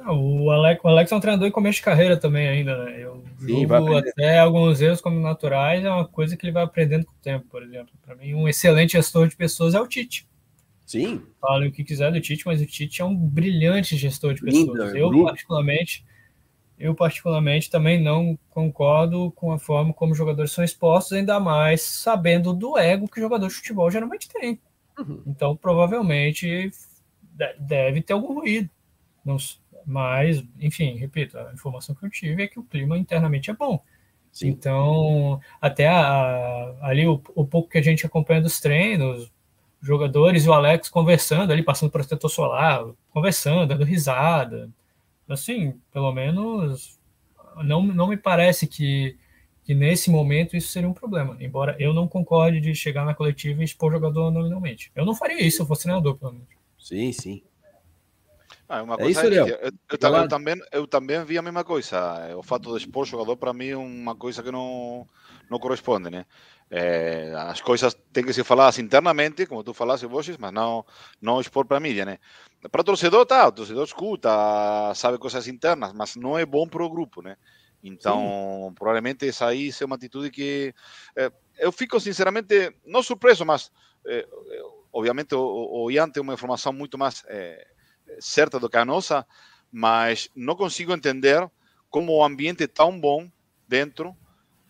O 0.06 0.51
Alex, 0.51 0.81
o 0.85 0.89
Alex 0.89 1.12
é 1.12 1.16
um 1.16 1.20
treinador 1.20 1.48
em 1.48 1.52
começo 1.52 1.77
de 1.77 1.82
carreira 1.82 2.16
também 2.16 2.48
ainda, 2.48 2.85
né? 2.85 3.02
Eu 3.02 3.24
Sim, 3.39 3.66
até 3.97 4.39
alguns 4.39 4.81
erros 4.81 5.01
como 5.01 5.20
naturais, 5.20 5.85
é 5.85 5.90
uma 5.90 6.06
coisa 6.06 6.36
que 6.36 6.44
ele 6.44 6.52
vai 6.52 6.64
aprendendo 6.64 7.05
com 7.05 7.12
o 7.12 7.23
tempo, 7.23 7.47
por 7.48 7.62
exemplo. 7.62 7.93
Para 8.02 8.14
mim, 8.16 8.35
um 8.35 8.48
excelente 8.48 8.93
gestor 8.93 9.28
de 9.28 9.36
pessoas 9.36 9.74
é 9.74 9.81
o 9.81 9.86
Tite. 9.86 10.27
Sim. 10.86 11.23
Falem 11.40 11.68
o 11.68 11.73
que 11.73 11.85
quiser 11.85 12.12
do 12.12 12.20
Tite, 12.20 12.47
mas 12.47 12.60
o 12.60 12.66
Tite 12.66 13.02
é 13.02 13.05
um 13.05 13.14
brilhante 13.14 13.97
gestor 13.97 14.35
de 14.35 14.40
pessoas. 14.40 14.66
Linda, 14.66 14.98
eu, 14.98 15.09
grupo. 15.09 15.27
particularmente, 15.27 16.05
eu, 16.78 16.94
particularmente, 16.94 17.70
também 17.70 18.02
não 18.02 18.39
concordo 18.48 19.31
com 19.32 19.52
a 19.52 19.59
forma 19.59 19.93
como 19.93 20.12
os 20.12 20.18
jogadores 20.18 20.52
são 20.52 20.64
expostos, 20.64 21.12
ainda 21.12 21.39
mais 21.39 21.82
sabendo 21.82 22.55
do 22.55 22.78
ego 22.78 23.09
que 23.09 23.18
o 23.18 23.23
jogador 23.23 23.48
de 23.48 23.55
futebol 23.55 23.90
geralmente 23.90 24.28
tem. 24.28 24.60
Uhum. 24.98 25.23
Então, 25.27 25.56
provavelmente, 25.56 26.70
deve 27.59 28.01
ter 28.01 28.12
algum 28.12 28.35
ruído. 28.35 28.70
Não, 29.24 29.36
mas, 29.86 30.44
enfim, 30.60 30.96
repito, 30.96 31.38
a 31.38 31.52
informação 31.52 31.94
que 31.94 32.04
eu 32.04 32.10
tive 32.10 32.42
é 32.42 32.48
que 32.48 32.58
o 32.58 32.64
clima 32.64 32.98
internamente 32.98 33.50
é 33.50 33.54
bom. 33.54 33.82
Sim. 34.32 34.48
Então, 34.48 35.40
até 35.60 35.88
a, 35.88 36.74
ali 36.82 37.06
o, 37.06 37.22
o, 37.34 37.46
pouco 37.46 37.70
que 37.70 37.78
a 37.78 37.82
gente 37.82 38.04
acompanha 38.04 38.42
dos 38.42 38.60
treinos, 38.60 39.32
jogadores 39.80 40.44
e 40.44 40.48
o 40.48 40.52
Alex 40.52 40.88
conversando 40.88 41.52
ali, 41.52 41.62
passando 41.62 41.90
protetor 41.90 42.28
solar, 42.28 42.84
conversando, 43.10 43.68
dando 43.68 43.84
risada 43.84 44.70
assim, 45.28 45.74
pelo 45.92 46.12
menos 46.12 46.98
não, 47.64 47.82
não 47.82 48.08
me 48.08 48.16
parece 48.16 48.66
que, 48.66 49.16
que 49.64 49.74
nesse 49.74 50.10
momento 50.10 50.56
isso 50.56 50.68
seria 50.68 50.88
um 50.88 50.94
problema, 50.94 51.36
embora 51.40 51.76
eu 51.78 51.92
não 51.92 52.06
concorde 52.06 52.60
de 52.60 52.74
chegar 52.74 53.04
na 53.04 53.14
coletiva 53.14 53.62
e 53.62 53.64
expor 53.64 53.90
o 53.90 53.94
jogador 53.94 54.30
nominalmente. 54.30 54.90
Eu 54.94 55.04
não 55.04 55.14
faria 55.14 55.42
isso 55.42 55.56
se 55.56 55.62
eu 55.62 55.66
fosse 55.66 55.84
treinador, 55.84 56.16
pelo 56.16 56.32
menos. 56.32 56.48
Sim, 56.78 57.12
sim. 57.12 57.42
Ah, 58.68 58.82
uma 58.82 58.97
é 58.98 59.09
isso, 59.09 59.20
é, 59.20 59.26
eu, 59.26 59.47
eu, 59.47 59.72
eu, 59.90 60.28
também, 60.28 60.60
eu 60.72 60.86
também 60.86 61.24
vi 61.24 61.38
a 61.38 61.43
mesma 61.43 61.62
coisa. 61.62 62.36
O 62.36 62.43
fato 62.43 62.72
de 62.72 62.78
expor 62.82 63.02
o 63.02 63.06
jogador, 63.06 63.36
para 63.36 63.52
mim, 63.52 63.68
é 63.68 63.76
uma 63.76 64.16
coisa 64.16 64.43
que 64.43 64.51
não, 64.51 65.06
não 65.48 65.59
corresponde, 65.59 66.10
né? 66.10 66.26
É, 66.68 67.32
as 67.36 67.60
coisas 67.60 67.97
têm 68.12 68.24
que 68.24 68.32
ser 68.32 68.43
faladas 68.43 68.80
internamente, 68.80 69.47
como 69.47 69.62
tu 69.62 69.72
falaste, 69.72 70.06
Boches, 70.06 70.36
mas 70.36 70.52
não, 70.52 70.84
não 71.20 71.40
expor 71.40 71.64
para 71.64 71.76
a 71.76 71.80
mídia, 71.80 72.05
né? 72.05 72.18
Para 72.70 72.80
o 72.80 72.84
torcedor, 72.84 73.24
tá, 73.24 73.47
o 73.47 73.52
torcedor 73.52 73.84
escuta, 73.84 74.28
sabe 74.97 75.16
coisas 75.18 75.47
internas, 75.47 75.93
mas 75.93 76.16
não 76.16 76.36
é 76.36 76.44
bom 76.44 76.66
para 76.66 76.82
o 76.82 76.90
grupo, 76.90 77.22
né? 77.22 77.36
Então, 77.84 78.66
Sim. 78.68 78.74
provavelmente 78.74 79.28
essa 79.28 79.47
aí 79.47 79.70
é 79.80 79.84
uma 79.84 79.94
atitude 79.94 80.28
que 80.30 80.74
é, 81.14 81.30
eu 81.59 81.70
fico 81.70 82.01
sinceramente 82.01 82.74
não 82.84 83.01
surpreso, 83.01 83.44
mas 83.44 83.70
é, 84.05 84.26
obviamente 84.93 85.36
o, 85.36 85.84
o 85.84 85.90
Ian 85.90 86.10
tem 86.10 86.20
uma 86.20 86.34
informação 86.34 86.72
muito 86.72 86.98
mais 86.98 87.22
é, 87.28 87.64
certa 88.20 88.58
do 88.58 88.68
que 88.68 88.76
a 88.76 88.84
nossa, 88.84 89.26
mas 89.70 90.30
não 90.34 90.54
consigo 90.54 90.92
entender 90.92 91.48
como 91.90 92.12
o 92.12 92.24
ambiente 92.24 92.64
é 92.64 92.66
tão 92.66 92.98
bom 92.98 93.30
dentro 93.68 94.16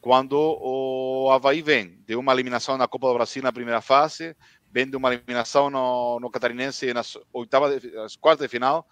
quando 0.01 0.37
o 0.39 1.29
Havaí 1.33 1.63
vem 1.63 1.99
de 2.07 2.15
uma 2.15 2.33
eliminação 2.33 2.79
na 2.79 2.87
Copa 2.87 3.09
do 3.09 3.15
Brasil 3.15 3.43
na 3.43 3.53
primeira 3.53 3.81
fase, 3.81 4.37
vem 4.71 4.89
de 4.89 4.97
uma 4.97 5.13
eliminação 5.13 5.69
no, 5.69 6.21
no 6.21 6.31
Catarinense 6.31 6.95
nas 6.95 7.19
oitavas, 7.33 7.83
nas 7.93 8.15
quartas 8.15 8.47
de 8.47 8.49
final. 8.49 8.87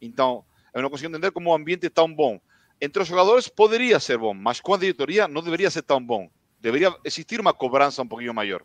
Então, 0.00 0.44
eu 0.72 0.80
não 0.80 0.88
consigo 0.88 1.10
entender 1.10 1.32
como 1.32 1.50
o 1.50 1.54
ambiente 1.54 1.86
é 1.86 1.90
tão 1.90 2.14
bom. 2.14 2.40
Entre 2.80 3.02
os 3.02 3.08
jogadores 3.08 3.48
poderia 3.48 3.98
ser 3.98 4.16
bom, 4.16 4.32
mas 4.32 4.60
com 4.60 4.72
a 4.72 4.78
diretoria 4.78 5.26
não 5.26 5.42
deveria 5.42 5.70
ser 5.70 5.82
tão 5.82 6.00
bom. 6.00 6.30
Deveria 6.60 6.94
existir 7.04 7.40
uma 7.40 7.52
cobrança 7.52 8.02
um 8.02 8.06
pouquinho 8.06 8.32
maior. 8.32 8.62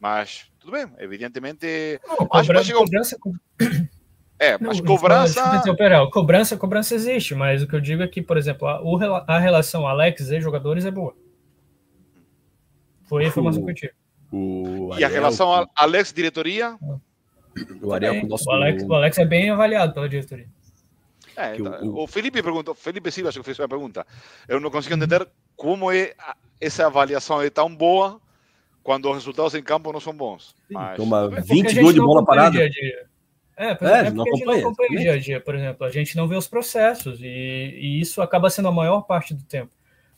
Mas, 0.00 0.50
tudo 0.58 0.72
bem, 0.72 0.90
evidentemente. 0.98 2.00
Não, 2.06 2.26
cobrança, 2.26 2.72
cobrança, 2.72 3.18
é, 4.38 4.58
mas 4.58 4.80
não, 4.80 4.86
cobrança. 4.86 5.62
Não, 5.64 6.10
cobrança, 6.10 6.56
cobrança 6.56 6.94
existe, 6.94 7.34
mas 7.34 7.62
o 7.62 7.68
que 7.68 7.74
eu 7.74 7.80
digo 7.80 8.02
é 8.02 8.08
que, 8.08 8.20
por 8.20 8.36
exemplo, 8.36 8.66
a, 8.66 9.24
a 9.26 9.38
relação 9.38 9.86
Alex 9.86 10.30
e 10.30 10.40
jogadores 10.40 10.84
é 10.84 10.90
boa. 10.90 11.14
Foi 13.04 13.24
a 13.24 13.28
informação 13.28 13.64
que 13.64 13.70
eu 13.70 13.74
tive. 13.74 13.92
O 14.32 14.90
e 14.98 15.04
a 15.04 15.08
relação 15.08 15.46
com... 15.46 15.70
Alex 15.76 16.12
diretoria? 16.12 16.76
O, 17.80 17.92
Ariel 17.92 18.24
o, 18.24 18.26
nosso... 18.26 18.48
o, 18.48 18.52
Alex, 18.52 18.82
o 18.82 18.92
Alex 18.92 19.18
é 19.18 19.24
bem 19.24 19.50
avaliado 19.50 19.94
pela 19.94 20.08
diretoria. 20.08 20.48
É, 21.36 21.56
então, 21.56 21.72
o, 21.82 22.02
o, 22.02 22.06
Felipe 22.06 22.42
perguntou, 22.42 22.74
Felipe 22.74 23.10
Silva 23.10 23.28
acho 23.28 23.38
que 23.38 23.44
fez 23.44 23.58
uma 23.58 23.68
pergunta. 23.68 24.04
Eu 24.48 24.58
não 24.58 24.70
consigo 24.70 24.94
entender 24.94 25.26
como 25.56 25.92
é 25.92 26.14
essa 26.60 26.86
avaliação 26.86 27.40
é 27.40 27.50
tão 27.50 27.74
boa 27.74 28.20
quando 28.82 29.08
os 29.08 29.14
resultados 29.14 29.54
em 29.54 29.62
campo 29.62 29.92
não 29.92 30.00
são 30.00 30.12
bons. 30.12 30.56
Mas... 30.68 30.96
Toma 30.96 31.28
20 31.28 31.80
gols 31.80 31.94
de 31.94 32.00
bola 32.00 32.24
parada. 32.24 32.56
Dia 32.56 32.68
dia. 32.68 33.06
É, 33.56 33.74
por 33.74 33.86
é, 33.86 34.06
é 34.06 34.10
não 34.10 34.24
acompanha, 34.24 34.32
a 34.32 34.36
gente 34.36 34.44
não 34.44 34.54
acompanha 34.54 34.90
o 34.90 34.96
dia 34.96 35.12
a 35.12 35.18
dia, 35.18 35.40
por 35.40 35.54
exemplo. 35.54 35.86
A 35.86 35.90
gente 35.90 36.16
não 36.16 36.28
vê 36.28 36.36
os 36.36 36.48
processos 36.48 37.20
e, 37.20 37.26
e 37.26 38.00
isso 38.00 38.20
acaba 38.20 38.50
sendo 38.50 38.68
a 38.68 38.72
maior 38.72 39.02
parte 39.02 39.34
do 39.34 39.44
tempo. 39.44 39.70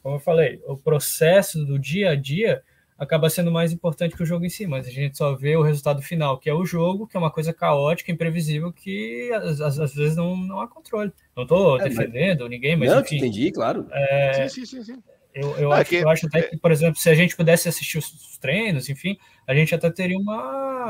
como 0.02 0.16
eu 0.16 0.20
falei, 0.20 0.60
o 0.66 0.76
processo 0.76 1.64
do 1.64 1.78
dia 1.78 2.10
a 2.10 2.14
dia 2.14 2.62
acaba 2.98 3.28
sendo 3.28 3.52
mais 3.52 3.72
importante 3.72 4.16
que 4.16 4.22
o 4.22 4.26
jogo 4.26 4.44
em 4.44 4.48
si, 4.48 4.66
mas 4.66 4.86
a 4.86 4.90
gente 4.90 5.18
só 5.18 5.34
vê 5.34 5.54
o 5.56 5.62
resultado 5.62 6.00
final, 6.00 6.38
que 6.38 6.48
é 6.48 6.54
o 6.54 6.64
jogo, 6.64 7.06
que 7.06 7.16
é 7.16 7.20
uma 7.20 7.30
coisa 7.30 7.52
caótica, 7.52 8.10
imprevisível, 8.10 8.72
que 8.72 9.30
às, 9.34 9.60
às 9.60 9.94
vezes 9.94 10.16
não, 10.16 10.36
não 10.36 10.60
há 10.60 10.68
controle. 10.68 11.12
Não 11.36 11.42
estou 11.42 11.78
é, 11.80 11.88
defendendo 11.88 12.40
mas... 12.42 12.50
ninguém, 12.50 12.76
mas 12.76 12.90
não, 12.90 13.00
enfim. 13.00 13.16
entendi, 13.16 13.50
claro. 13.52 13.86
É... 13.90 14.48
Sim, 14.48 14.64
sim, 14.64 14.64
sim, 14.64 14.94
sim. 14.94 15.02
Eu, 15.34 15.54
eu, 15.58 15.72
ah, 15.72 15.80
acho, 15.80 15.90
que... 15.90 15.96
eu 15.96 16.08
acho 16.08 16.26
até 16.26 16.42
que, 16.42 16.56
por 16.56 16.72
exemplo, 16.72 16.98
se 16.98 17.10
a 17.10 17.14
gente 17.14 17.36
pudesse 17.36 17.68
assistir 17.68 17.98
os 17.98 18.38
treinos, 18.38 18.88
enfim, 18.88 19.18
a 19.46 19.54
gente 19.54 19.74
até 19.74 19.90
teria 19.90 20.16
uma. 20.18 20.32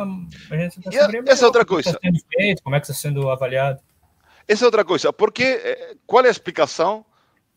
A 0.02 0.56
gente 0.56 0.80
até 0.80 0.98
saberia 0.98 1.22
essa 1.26 1.44
é 1.44 1.46
outra 1.46 1.64
coisa. 1.64 1.98
Como 1.98 2.06
é 2.06 2.10
que 2.10 2.16
está 2.16 2.28
sendo 2.28 2.36
feito, 2.36 2.62
como 2.62 2.76
é 2.76 2.80
que 2.80 2.86
está 2.86 2.94
sendo 2.94 3.30
avaliado. 3.30 3.80
Essa 4.48 4.64
é 4.64 4.66
outra 4.66 4.84
coisa. 4.84 5.12
Porque, 5.12 5.42
eh, 5.42 5.96
qual 6.06 6.24
é 6.24 6.28
a 6.28 6.30
explicação 6.30 7.04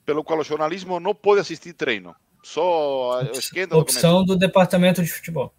pelo 0.06 0.24
qual 0.24 0.40
o 0.40 0.44
jornalismo 0.44 1.00
não 1.00 1.14
pode 1.14 1.42
assistir 1.42 1.74
treino? 1.74 2.16
Só 2.44 3.20
a 3.20 3.24
esquerda 3.32 3.78
Opção 3.78 4.24
do 4.24 4.36
departamento 4.36 5.04
de 5.04 5.10
futebol. 5.10 5.54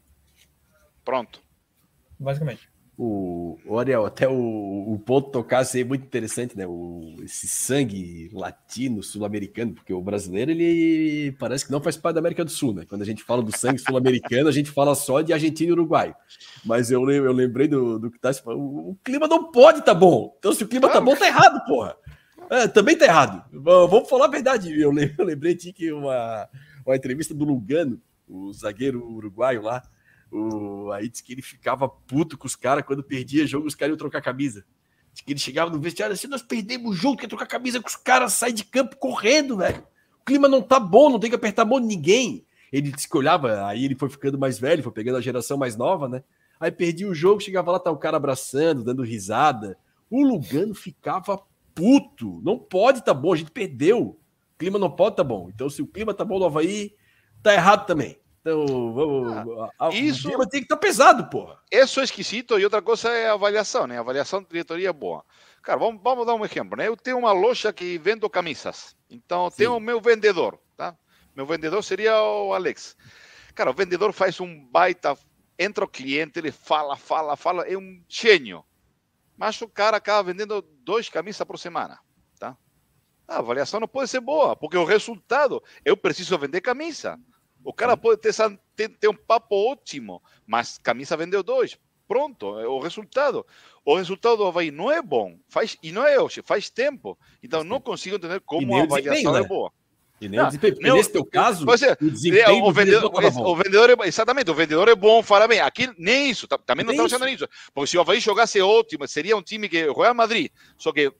Pronto. 1.05 1.41
Basicamente 2.19 2.70
o, 3.03 3.79
Ariel, 3.79 4.05
até 4.05 4.29
o, 4.29 4.35
o 4.35 4.99
ponto 4.99 5.31
tocasse 5.31 5.79
aí 5.79 5.85
muito 5.85 6.05
interessante, 6.05 6.55
né? 6.55 6.67
O, 6.67 7.15
esse 7.23 7.49
sangue 7.49 8.29
latino, 8.31 9.03
sul-americano, 9.03 9.73
porque 9.73 9.95
o 9.95 10.03
brasileiro 10.03 10.51
ele 10.51 11.33
parece 11.39 11.65
que 11.65 11.73
não 11.73 11.81
faz 11.81 11.97
parte 11.97 12.17
da 12.17 12.21
América 12.21 12.45
do 12.45 12.51
Sul, 12.51 12.75
né? 12.75 12.85
Quando 12.87 13.01
a 13.01 13.07
gente 13.07 13.25
fala 13.25 13.43
do 13.43 13.57
sangue 13.57 13.79
sul-americano, 13.79 14.51
a 14.51 14.53
gente 14.53 14.71
fala 14.71 14.95
só 14.95 15.23
de 15.23 15.33
Argentina 15.33 15.71
e 15.71 15.73
Uruguai. 15.73 16.15
Mas 16.63 16.91
eu, 16.91 17.11
eu 17.11 17.33
lembrei 17.33 17.67
do, 17.67 17.99
do 17.99 18.11
que 18.11 18.19
tá 18.19 18.31
se 18.31 18.43
o, 18.45 18.91
o 18.91 18.99
clima 19.03 19.27
não 19.27 19.51
pode 19.51 19.83
tá 19.83 19.95
bom. 19.95 20.37
Então, 20.39 20.53
se 20.53 20.63
o 20.63 20.69
clima 20.69 20.91
tá 20.91 21.01
bom, 21.01 21.17
tá 21.17 21.27
errado, 21.27 21.65
porra. 21.65 21.97
É, 22.51 22.69
também 22.69 22.99
tá 22.99 23.07
errado. 23.07 23.43
Vamos 23.51 24.11
falar 24.11 24.27
a 24.27 24.31
verdade. 24.31 24.79
Eu 24.79 24.91
lembrei, 25.25 25.55
de 25.55 25.73
que 25.73 25.91
uma, 25.91 26.47
uma 26.85 26.97
entrevista 26.97 27.33
do 27.33 27.47
Lugano, 27.47 27.99
o 28.29 28.53
zagueiro 28.53 29.03
uruguaio 29.09 29.63
lá, 29.63 29.83
o, 30.31 30.93
aí 30.93 31.09
disse 31.09 31.23
que 31.23 31.33
ele 31.33 31.43
ficava 31.43 31.89
puto 31.89 32.39
com 32.39 32.47
os 32.47 32.55
caras 32.55 32.85
quando 32.85 33.03
perdia 33.03 33.47
jogo, 33.47 33.67
os 33.67 33.75
caras 33.75 33.93
iam 33.93 33.99
trocar 33.99 34.23
camisa. 34.23 34.65
Diz 35.13 35.23
que 35.23 35.33
ele 35.33 35.41
chegava 35.41 35.71
no 35.71 35.81
vestiário 35.81 36.15
assim, 36.15 36.29
nós 36.29 36.43
perdemos 36.43 36.91
o 36.91 36.95
jogo, 36.95 37.17
quer 37.17 37.27
trocar 37.27 37.47
camisa 37.47 37.81
com 37.81 37.89
os 37.89 37.97
caras, 37.97 38.33
sai 38.33 38.53
de 38.53 38.65
campo 38.65 38.97
correndo, 38.97 39.57
velho. 39.57 39.83
O 40.21 40.25
clima 40.25 40.49
não 40.49 40.63
tá 40.63 40.79
bom, 40.79 41.11
não 41.11 41.19
tem 41.19 41.31
que 41.31 41.37
apertar 41.37 41.63
a 41.63 41.65
mão 41.65 41.81
de 41.81 41.87
ninguém. 41.87 42.47
Ele 42.73 42.93
disse 42.93 43.09
que 43.09 43.17
olhava, 43.17 43.67
aí 43.67 43.85
ele 43.85 43.97
foi 43.97 44.09
ficando 44.09 44.39
mais 44.39 44.59
velho, 44.59 44.83
foi 44.83 44.93
pegando 44.93 45.19
a 45.19 45.21
geração 45.21 45.59
mais 45.59 45.77
nova, 45.77 46.09
né? 46.09 46.23
Aí 46.61 46.71
perdia 46.71 47.09
o 47.09 47.15
jogo, 47.15 47.41
chegava 47.41 47.73
lá, 47.73 47.81
tá 47.81 47.91
o 47.91 47.97
cara 47.97 48.17
abraçando, 48.17 48.85
dando 48.85 49.03
risada. 49.03 49.77
O 50.09 50.23
Lugano 50.23 50.75
ficava 50.75 51.43
puto. 51.75 52.41
Não 52.45 52.59
pode 52.59 53.03
tá 53.05 53.15
bom, 53.15 53.33
a 53.33 53.37
gente 53.37 53.51
perdeu. 53.51 54.01
O 54.55 54.59
clima 54.59 54.79
não 54.79 54.91
pode 54.91 55.17
tá 55.17 55.25
bom. 55.25 55.51
Então, 55.53 55.69
se 55.71 55.81
o 55.81 55.87
clima 55.87 56.13
tá 56.13 56.25
bom 56.25 56.39
no 56.39 56.45
Havaí, 56.45 56.95
tá 57.43 57.55
errado 57.55 57.87
também. 57.87 58.19
Então, 58.51 58.93
vamos. 58.93 59.71
Ah, 59.79 59.91
isso 59.91 60.29
tem 60.49 60.61
que 60.61 60.67
estar 60.67 60.77
tá 60.77 60.81
pesado, 60.81 61.29
porra. 61.31 61.59
Isso 61.71 62.01
é 62.01 62.05
esquisito 62.05 62.59
e 62.59 62.65
outra 62.65 62.83
coisa 62.83 63.09
é 63.11 63.29
a 63.29 63.35
avaliação, 63.35 63.87
né? 63.87 63.97
A 63.97 64.01
avaliação 64.01 64.43
de 64.43 64.49
diretoria 64.49 64.89
é 64.89 64.93
boa. 64.93 65.25
Cara, 65.63 65.79
vamos, 65.79 66.03
vamos 66.03 66.27
dar 66.27 66.35
um 66.35 66.45
exemplo, 66.45 66.77
né? 66.77 66.89
Eu 66.89 66.97
tenho 66.97 67.19
uma 67.19 67.33
loja 67.33 67.73
que 67.73 67.99
vendo 67.99 68.29
camisas. 68.29 68.97
Então, 69.09 69.49
Sim. 69.51 69.57
tenho 69.57 69.77
o 69.77 69.81
meu 69.81 70.01
vendedor, 70.01 70.59
tá? 70.77 70.97
Meu 71.35 71.47
vendedor 71.47 71.83
seria 71.85 72.21
o 72.21 72.53
Alex. 72.53 72.97
Cara, 73.55 73.71
o 73.71 73.75
vendedor 73.75 74.13
faz 74.13 74.41
um 74.41 74.67
baita. 74.67 75.17
Entra 75.59 75.85
o 75.85 75.89
cliente, 75.89 76.39
ele 76.39 76.51
fala, 76.51 76.97
fala, 76.97 77.37
fala, 77.37 77.65
é 77.65 77.77
um 77.77 78.03
gênio. 78.09 78.65
Mas 79.37 79.61
o 79.61 79.69
cara 79.69 79.99
acaba 79.99 80.23
vendendo 80.23 80.63
dois 80.83 81.09
camisas 81.09 81.47
por 81.47 81.59
semana, 81.59 81.99
tá? 82.39 82.57
A 83.29 83.39
avaliação 83.39 83.79
não 83.79 83.87
pode 83.87 84.11
ser 84.11 84.21
boa, 84.21 84.57
porque 84.57 84.77
o 84.77 84.85
resultado, 84.85 85.63
eu 85.85 85.97
preciso 85.97 86.39
vender 86.39 86.63
camisa. 86.63 87.19
O 87.65 87.73
cara 87.73 87.97
pode 87.97 88.21
ter, 88.21 88.33
ter, 88.89 89.09
um 89.09 89.15
papo 89.15 89.55
ótimo, 89.71 90.23
mas 90.47 90.79
camisa 90.79 91.17
vendeu 91.17 91.43
dois. 91.43 91.79
Pronto, 92.09 92.59
é 92.59 92.67
o 92.67 92.81
resultado. 92.81 93.47
O 93.85 93.95
resultado 93.95 94.39
do 94.39 94.47
Havaí 94.47 94.71
não 94.71 94.91
é 94.91 95.01
bom. 95.01 95.39
Faz, 95.49 95.79
e 95.83 95.93
não 95.93 96.07
é 96.07 96.19
hoje, 96.21 96.43
faz 96.43 96.69
tempo. 96.69 97.17
Então 97.43 97.63
não 97.63 97.81
consigo 97.81 98.17
entender 98.17 98.41
como 98.41 98.75
a 98.75 98.83
avaliação 98.83 99.37
é 99.37 99.47
boa. 99.47 99.73
E 100.21 100.29
nem 100.29 100.39
não, 100.39 100.49
o. 100.49 100.83
Meu, 100.83 100.97
nesse 100.97 101.13
teu 101.13 101.25
caso, 101.25 101.65
é, 101.65 101.97
o 102.05 102.11
desempenho 102.11 102.65
o 102.65 102.73
vendedor, 102.73 103.11
o 103.15 103.57
vendedor 103.57 103.91
é, 103.91 104.07
exatamente, 104.07 104.51
o 104.51 104.55
vendedor 104.55 104.89
é 104.89 104.95
bom, 104.95 105.23
fala 105.23 105.49
bem. 105.49 105.61
Aqui 105.61 105.89
nem 105.97 106.29
isso, 106.29 106.47
também 106.47 106.85
não 106.85 106.93
estamos 106.93 107.13
achando 107.13 107.29
nisso. 107.29 107.49
Porque 107.73 107.91
se 107.91 107.97
o 107.97 108.03
Havaí 108.03 108.21
jogasse 108.21 108.61
ótimo, 108.61 109.09
seria 109.09 109.37
um 109.37 109.43
time 109.43 109.69
que 109.69 109.91
Real 109.91 110.15
Madrid, 110.15 110.51
só 110.77 110.93
que 110.93 111.11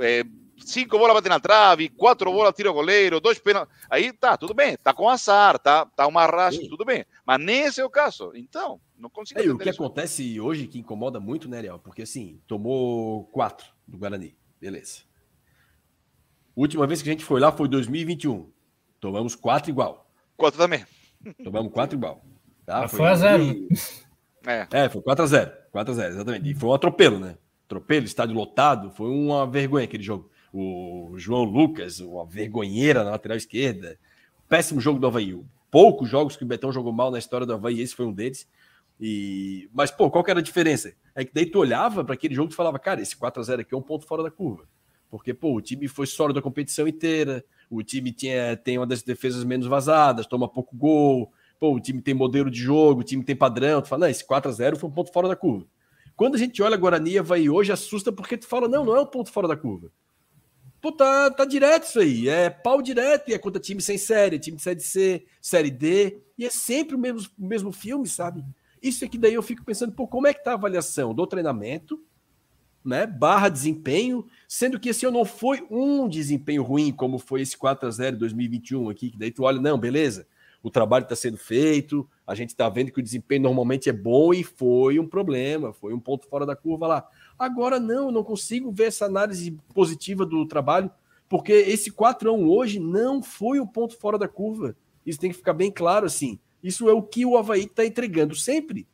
é, 0.00 0.24
cinco 0.58 0.98
bolas 0.98 1.14
batem 1.14 1.30
na 1.30 1.40
trave, 1.40 1.88
quatro 1.88 2.30
bolas 2.30 2.54
tira 2.54 2.70
o 2.70 2.74
goleiro, 2.74 3.20
dois 3.20 3.38
pênaltis. 3.38 3.74
Aí 3.90 4.12
tá, 4.12 4.36
tudo 4.36 4.54
bem, 4.54 4.76
tá 4.76 4.92
com 4.92 5.08
azar, 5.08 5.58
tá, 5.58 5.86
tá 5.86 6.06
uma 6.06 6.26
racha, 6.26 6.60
Sim. 6.60 6.68
tudo 6.68 6.84
bem. 6.84 7.04
Mas 7.24 7.40
nesse 7.40 7.80
é 7.80 7.84
o 7.84 7.90
caso. 7.90 8.32
Então, 8.34 8.80
não 8.96 9.10
consigo 9.10 9.40
é, 9.40 9.50
O 9.50 9.58
que 9.58 9.68
isso. 9.68 9.82
acontece 9.82 10.40
hoje 10.40 10.66
que 10.66 10.78
incomoda 10.78 11.18
muito, 11.20 11.48
né, 11.48 11.58
Ariel? 11.58 11.78
Porque 11.78 12.02
assim, 12.02 12.40
tomou 12.46 13.24
quatro 13.26 13.66
do 13.86 13.98
Guarani, 13.98 14.36
beleza. 14.60 15.00
Última 16.54 16.86
vez 16.86 17.00
que 17.02 17.08
a 17.08 17.12
gente 17.12 17.24
foi 17.24 17.40
lá 17.40 17.50
foi 17.50 17.68
2021. 17.68 18.50
Tomamos 19.00 19.34
quatro 19.34 19.70
igual. 19.70 20.10
Quatro 20.36 20.58
também. 20.58 20.84
Tomamos 21.42 21.72
quatro 21.72 21.96
igual. 21.96 22.22
Tá? 22.66 22.86
Foi, 22.88 22.98
foi 22.98 23.08
a 23.08 23.14
zero. 23.14 23.42
E... 23.42 23.68
É. 24.46 24.66
é, 24.72 24.88
foi 24.88 25.00
4 25.02 25.22
a 25.22 25.26
0 25.26 25.52
4 25.70 25.92
a 25.92 25.96
0 25.96 26.14
exatamente. 26.14 26.50
E 26.50 26.54
foi 26.54 26.68
um 26.68 26.74
atropelo, 26.74 27.18
né? 27.18 27.36
Atropelo, 27.64 28.04
estádio 28.04 28.34
lotado, 28.34 28.90
foi 28.90 29.08
uma 29.08 29.46
vergonha 29.46 29.84
aquele 29.84 30.02
jogo 30.02 30.30
o 30.52 31.14
João 31.16 31.44
Lucas, 31.44 32.00
uma 32.00 32.26
vergonheira 32.26 33.02
na 33.02 33.10
lateral 33.10 33.36
esquerda. 33.36 33.98
Péssimo 34.48 34.80
jogo 34.80 34.98
do 34.98 35.06
Havaí. 35.06 35.40
Poucos 35.70 36.08
jogos 36.08 36.36
que 36.36 36.44
o 36.44 36.46
Betão 36.46 36.70
jogou 36.70 36.92
mal 36.92 37.10
na 37.10 37.18
história 37.18 37.46
do 37.46 37.54
Havaí, 37.54 37.80
esse 37.80 37.94
foi 37.94 38.04
um 38.04 38.12
deles. 38.12 38.46
E... 39.00 39.70
Mas, 39.72 39.90
pô, 39.90 40.10
qual 40.10 40.22
que 40.22 40.30
era 40.30 40.40
a 40.40 40.42
diferença? 40.42 40.94
É 41.14 41.24
que 41.24 41.32
daí 41.32 41.46
tu 41.46 41.58
olhava 41.58 42.04
para 42.04 42.14
aquele 42.14 42.34
jogo 42.34 42.52
e 42.52 42.54
falava, 42.54 42.78
cara, 42.78 43.00
esse 43.00 43.16
4 43.16 43.40
a 43.40 43.44
0 43.44 43.62
aqui 43.62 43.74
é 43.74 43.78
um 43.78 43.82
ponto 43.82 44.06
fora 44.06 44.22
da 44.22 44.30
curva. 44.30 44.68
Porque, 45.10 45.32
pô, 45.32 45.54
o 45.54 45.60
time 45.60 45.88
foi 45.88 46.06
sólido 46.06 46.38
a 46.38 46.42
competição 46.42 46.86
inteira, 46.86 47.44
o 47.68 47.82
time 47.82 48.12
tinha, 48.12 48.56
tem 48.56 48.78
uma 48.78 48.86
das 48.86 49.02
defesas 49.02 49.44
menos 49.44 49.66
vazadas, 49.66 50.26
toma 50.26 50.48
pouco 50.48 50.76
gol, 50.76 51.32
pô, 51.58 51.74
o 51.74 51.80
time 51.80 52.00
tem 52.02 52.14
modelo 52.14 52.50
de 52.50 52.58
jogo, 52.58 53.00
o 53.00 53.04
time 53.04 53.24
tem 53.24 53.36
padrão. 53.36 53.80
Tu 53.80 53.88
fala, 53.88 54.06
não, 54.06 54.08
esse 54.08 54.24
4 54.24 54.50
a 54.50 54.54
0 54.54 54.76
foi 54.76 54.88
um 54.88 54.92
ponto 54.92 55.12
fora 55.12 55.28
da 55.28 55.36
curva. 55.36 55.66
Quando 56.14 56.34
a 56.34 56.38
gente 56.38 56.62
olha 56.62 56.76
Guarani 56.76 57.18
Havaí 57.18 57.48
hoje, 57.48 57.72
assusta 57.72 58.12
porque 58.12 58.36
tu 58.36 58.46
fala, 58.46 58.68
não, 58.68 58.84
não 58.84 58.96
é 58.96 59.00
um 59.00 59.06
ponto 59.06 59.30
fora 59.32 59.48
da 59.48 59.56
curva. 59.56 59.90
Pô, 60.82 60.90
tá, 60.90 61.30
tá 61.30 61.44
direto 61.44 61.84
isso 61.84 62.00
aí. 62.00 62.28
É 62.28 62.50
pau 62.50 62.82
direto 62.82 63.30
e 63.30 63.34
é 63.34 63.38
contra 63.38 63.62
time 63.62 63.80
sem 63.80 63.96
série, 63.96 64.36
time 64.40 64.56
de 64.56 64.64
série 64.64 64.80
C, 64.80 65.24
série 65.40 65.70
D. 65.70 66.18
E 66.36 66.44
é 66.44 66.50
sempre 66.50 66.96
o 66.96 66.98
mesmo, 66.98 67.30
o 67.38 67.46
mesmo 67.46 67.70
filme, 67.70 68.08
sabe? 68.08 68.44
Isso 68.82 69.04
aqui 69.04 69.16
daí 69.16 69.34
eu 69.34 69.42
fico 69.42 69.64
pensando, 69.64 69.92
pô, 69.92 70.08
como 70.08 70.26
é 70.26 70.34
que 70.34 70.42
tá 70.42 70.50
a 70.50 70.54
avaliação 70.54 71.14
do 71.14 71.24
treinamento, 71.24 72.02
né? 72.84 73.06
Barra 73.06 73.48
desempenho, 73.48 74.26
sendo 74.48 74.80
que 74.80 74.88
esse 74.88 75.06
ano 75.06 75.18
não 75.18 75.24
foi 75.24 75.64
um 75.70 76.08
desempenho 76.08 76.64
ruim, 76.64 76.90
como 76.90 77.16
foi 77.16 77.42
esse 77.42 77.56
4 77.56 77.86
a 77.86 77.90
0 77.92 78.16
2021 78.16 78.90
aqui, 78.90 79.10
que 79.10 79.16
daí 79.16 79.30
tu 79.30 79.44
olha, 79.44 79.60
não, 79.60 79.78
beleza, 79.78 80.26
o 80.64 80.68
trabalho 80.68 81.04
está 81.04 81.14
sendo 81.14 81.36
feito, 81.36 82.08
a 82.26 82.34
gente 82.34 82.48
está 82.50 82.68
vendo 82.68 82.90
que 82.90 82.98
o 82.98 83.02
desempenho 83.02 83.42
normalmente 83.42 83.88
é 83.88 83.92
bom 83.92 84.34
e 84.34 84.42
foi 84.42 84.98
um 84.98 85.06
problema, 85.06 85.72
foi 85.72 85.94
um 85.94 86.00
ponto 86.00 86.26
fora 86.26 86.44
da 86.44 86.56
curva 86.56 86.88
lá. 86.88 87.08
Agora 87.42 87.80
não, 87.80 88.06
eu 88.06 88.12
não 88.12 88.22
consigo 88.22 88.70
ver 88.70 88.84
essa 88.84 89.04
análise 89.04 89.50
positiva 89.74 90.24
do 90.24 90.46
trabalho, 90.46 90.88
porque 91.28 91.52
esse 91.52 91.90
4 91.90 92.30
a 92.30 92.32
1 92.32 92.48
hoje 92.48 92.78
não 92.78 93.20
foi 93.20 93.58
o 93.58 93.66
ponto 93.66 93.98
fora 93.98 94.16
da 94.16 94.28
curva. 94.28 94.76
Isso 95.04 95.18
tem 95.18 95.28
que 95.28 95.36
ficar 95.36 95.52
bem 95.52 95.68
claro 95.68 96.06
assim. 96.06 96.38
Isso 96.62 96.88
é 96.88 96.92
o 96.92 97.02
que 97.02 97.26
o 97.26 97.36
Havaí 97.36 97.64
está 97.64 97.84
entregando 97.84 98.36
sempre, 98.36 98.86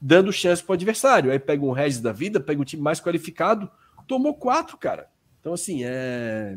dando 0.00 0.32
chance 0.32 0.62
para 0.62 0.72
o 0.72 0.74
adversário. 0.74 1.30
Aí 1.30 1.38
pega 1.38 1.62
um 1.66 1.70
Regis 1.70 2.00
da 2.00 2.12
vida, 2.12 2.40
pega 2.40 2.62
um 2.62 2.64
time 2.64 2.82
mais 2.82 2.98
qualificado, 2.98 3.70
tomou 4.08 4.32
quatro, 4.32 4.78
cara. 4.78 5.10
Então, 5.38 5.52
assim, 5.52 5.84
é. 5.84 6.56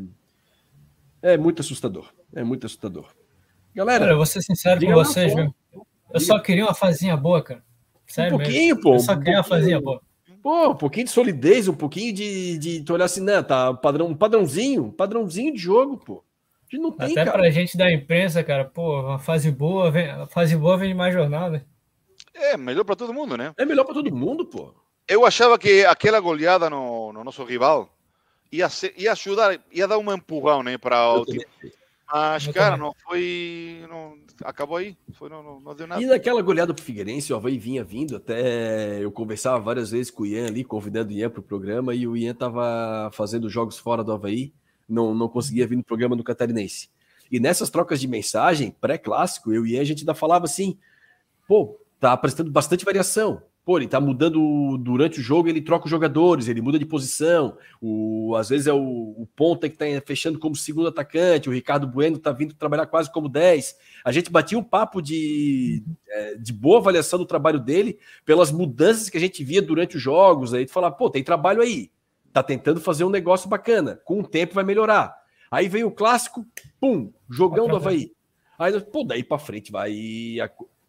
É 1.20 1.36
muito 1.36 1.60
assustador. 1.60 2.10
É 2.34 2.42
muito 2.42 2.64
assustador. 2.64 3.10
Galera. 3.74 4.00
Cara, 4.00 4.12
eu 4.12 4.16
vou 4.16 4.24
ser 4.24 4.40
sincero 4.40 4.80
com 4.80 4.94
vocês, 4.94 5.34
viu? 5.34 5.54
Eu 6.14 6.20
só 6.20 6.38
queria 6.38 6.64
uma 6.64 6.74
fazinha 6.74 7.14
boa, 7.14 7.42
cara. 7.42 7.62
Sério 8.06 8.36
um 8.36 8.38
pouquinho, 8.38 8.74
mesmo. 8.74 8.80
pô. 8.80 8.94
Eu 8.94 9.00
só 9.00 9.14
queria 9.16 9.34
um 9.34 9.36
uma 9.36 9.44
fazinha 9.44 9.78
boa. 9.78 10.00
Pô, 10.42 10.70
um 10.70 10.74
pouquinho 10.74 11.06
de 11.06 11.12
solidez, 11.12 11.68
um 11.68 11.74
pouquinho 11.74 12.12
de, 12.12 12.58
de 12.58 12.82
tu 12.82 12.94
olhar 12.94 13.04
assim, 13.04 13.20
né? 13.20 13.42
Tá 13.42 13.74
padrão, 13.74 14.06
um 14.06 14.14
padrãozinho, 14.14 14.92
padrãozinho 14.92 15.52
de 15.52 15.58
jogo, 15.58 15.98
pô. 15.98 16.24
A 16.62 16.70
gente 16.70 16.82
não 16.82 16.92
tem, 16.92 17.12
Até 17.12 17.24
cara. 17.24 17.38
pra 17.38 17.50
gente 17.50 17.76
da 17.76 17.92
imprensa, 17.92 18.42
cara, 18.44 18.64
pô, 18.64 19.00
uma 19.00 19.18
fase 19.18 19.50
boa, 19.50 19.90
vem, 19.90 20.08
a 20.08 20.26
fase 20.26 20.56
boa 20.56 20.76
vem 20.76 20.88
de 20.88 20.94
mais 20.94 21.12
jornal, 21.12 21.50
né? 21.50 21.62
É, 22.34 22.56
melhor 22.56 22.84
para 22.84 22.96
todo 22.96 23.12
mundo, 23.12 23.36
né? 23.36 23.52
É 23.58 23.64
melhor 23.64 23.84
para 23.84 23.94
todo 23.94 24.14
mundo, 24.14 24.46
pô. 24.46 24.72
Eu 25.06 25.26
achava 25.26 25.58
que 25.58 25.84
aquela 25.84 26.20
goleada 26.20 26.70
no, 26.70 27.12
no 27.12 27.24
nosso 27.24 27.44
rival 27.44 27.92
ia, 28.50 28.68
ser, 28.68 28.94
ia 28.96 29.12
ajudar, 29.12 29.58
ia 29.70 29.86
dar 29.86 29.98
um 29.98 30.12
empurrão, 30.12 30.62
né, 30.62 30.78
para 30.78 31.12
o 31.14 31.24
time. 31.24 31.44
Mas, 32.12 32.46
cara, 32.48 32.76
não 32.76 32.92
foi. 33.04 33.84
Não, 33.88 34.16
acabou 34.44 34.78
aí. 34.78 34.96
Foi, 35.12 35.28
não, 35.28 35.60
não, 35.60 35.74
deu 35.74 35.86
nada. 35.86 36.02
E 36.02 36.06
naquela 36.06 36.42
goleada 36.42 36.74
pro 36.74 36.82
Figueirense, 36.82 37.32
o 37.32 37.36
Havaí 37.36 37.56
vinha 37.56 37.84
vindo. 37.84 38.16
Até 38.16 39.02
eu 39.02 39.12
conversava 39.12 39.60
várias 39.60 39.90
vezes 39.90 40.10
com 40.10 40.24
o 40.24 40.26
Ian 40.26 40.48
ali, 40.48 40.64
convidando 40.64 41.10
o 41.10 41.12
Ian 41.12 41.30
pro 41.30 41.42
programa, 41.42 41.94
e 41.94 42.06
o 42.06 42.16
Ian 42.16 42.34
tava 42.34 43.10
fazendo 43.12 43.48
jogos 43.48 43.78
fora 43.78 44.02
do 44.02 44.12
Havaí, 44.12 44.52
não, 44.88 45.14
não 45.14 45.28
conseguia 45.28 45.66
vir 45.66 45.76
no 45.76 45.84
programa 45.84 46.16
do 46.16 46.24
Catarinense. 46.24 46.88
E 47.30 47.38
nessas 47.38 47.70
trocas 47.70 48.00
de 48.00 48.08
mensagem, 48.08 48.74
pré-clássico, 48.80 49.52
eu 49.52 49.64
e 49.64 49.78
a 49.78 49.84
gente 49.84 50.00
ainda 50.00 50.14
falava 50.14 50.46
assim, 50.46 50.76
pô, 51.46 51.78
tá 52.00 52.12
apresentando 52.12 52.50
bastante 52.50 52.84
variação. 52.84 53.40
Pô, 53.62 53.76
ele 53.76 53.86
tá 53.86 54.00
mudando 54.00 54.78
durante 54.78 55.20
o 55.20 55.22
jogo, 55.22 55.48
ele 55.48 55.60
troca 55.60 55.84
os 55.84 55.90
jogadores, 55.90 56.48
ele 56.48 56.62
muda 56.62 56.78
de 56.78 56.86
posição. 56.86 57.58
O, 57.80 58.34
às 58.34 58.48
vezes 58.48 58.66
é 58.66 58.72
o, 58.72 58.78
o 58.78 59.28
ponta 59.36 59.68
que 59.68 59.76
tá 59.76 59.84
fechando 60.04 60.38
como 60.38 60.56
segundo 60.56 60.88
atacante, 60.88 61.48
o 61.48 61.52
Ricardo 61.52 61.86
Bueno 61.86 62.18
tá 62.18 62.32
vindo 62.32 62.54
trabalhar 62.54 62.86
quase 62.86 63.12
como 63.12 63.28
10. 63.28 63.76
A 64.04 64.10
gente 64.12 64.30
batia 64.30 64.58
um 64.58 64.62
papo 64.62 65.02
de, 65.02 65.84
é, 66.08 66.34
de 66.36 66.52
boa 66.52 66.78
avaliação 66.78 67.18
do 67.18 67.26
trabalho 67.26 67.60
dele 67.60 67.98
pelas 68.24 68.50
mudanças 68.50 69.10
que 69.10 69.18
a 69.18 69.20
gente 69.20 69.44
via 69.44 69.60
durante 69.60 69.96
os 69.96 70.02
jogos. 70.02 70.54
Aí 70.54 70.64
tu 70.64 70.72
fala, 70.72 70.90
pô, 70.90 71.10
tem 71.10 71.22
trabalho 71.22 71.60
aí. 71.60 71.90
Tá 72.32 72.42
tentando 72.42 72.80
fazer 72.80 73.04
um 73.04 73.10
negócio 73.10 73.48
bacana. 73.48 74.00
Com 74.04 74.20
o 74.20 74.26
tempo 74.26 74.54
vai 74.54 74.64
melhorar. 74.64 75.14
Aí 75.50 75.68
vem 75.68 75.84
o 75.84 75.90
clássico, 75.90 76.46
pum, 76.80 77.12
jogão 77.28 77.68
do 77.68 77.76
Havaí. 77.76 78.12
Aí, 78.58 78.80
pô, 78.80 79.04
daí 79.04 79.22
pra 79.22 79.38
frente 79.38 79.70
vai 79.70 79.92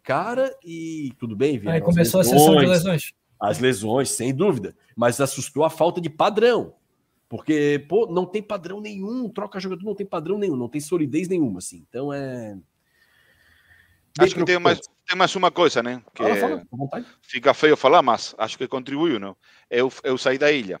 cara 0.02 0.54
e 0.64 1.12
tudo 1.18 1.36
bem, 1.36 1.60
Aí 1.66 1.80
começou 1.80 2.20
lesões, 2.20 2.34
a 2.34 2.38
sessão 2.38 2.56
de 2.56 2.66
lesões. 2.66 3.12
As 3.40 3.58
lesões, 3.58 4.10
sem 4.10 4.34
dúvida, 4.34 4.76
mas 4.96 5.20
assustou 5.20 5.64
a 5.64 5.70
falta 5.70 6.00
de 6.00 6.10
padrão. 6.10 6.74
Porque, 7.28 7.84
pô, 7.88 8.06
não 8.06 8.26
tem 8.26 8.42
padrão 8.42 8.80
nenhum, 8.80 9.28
troca 9.28 9.58
jogador 9.58 9.84
não 9.84 9.94
tem 9.94 10.04
padrão 10.04 10.38
nenhum, 10.38 10.54
não 10.54 10.68
tem 10.68 10.80
solidez 10.80 11.28
nenhuma, 11.28 11.58
assim. 11.58 11.84
Então 11.88 12.12
é. 12.12 12.54
Bem 14.18 14.26
acho 14.26 14.34
que 14.34 14.44
tem 14.44 14.58
mais, 14.58 14.80
tem 15.06 15.16
mais 15.16 15.34
uma 15.34 15.50
coisa, 15.50 15.82
né? 15.82 16.02
Que 16.14 16.22
fala, 16.22 16.62
fala, 16.70 17.06
fica 17.22 17.54
feio 17.54 17.76
falar, 17.76 18.02
mas 18.02 18.34
acho 18.36 18.58
que 18.58 18.68
contribuiu, 18.68 19.18
não? 19.18 19.34
Eu, 19.70 19.90
eu 20.04 20.18
saí 20.18 20.36
da 20.36 20.52
ilha. 20.52 20.78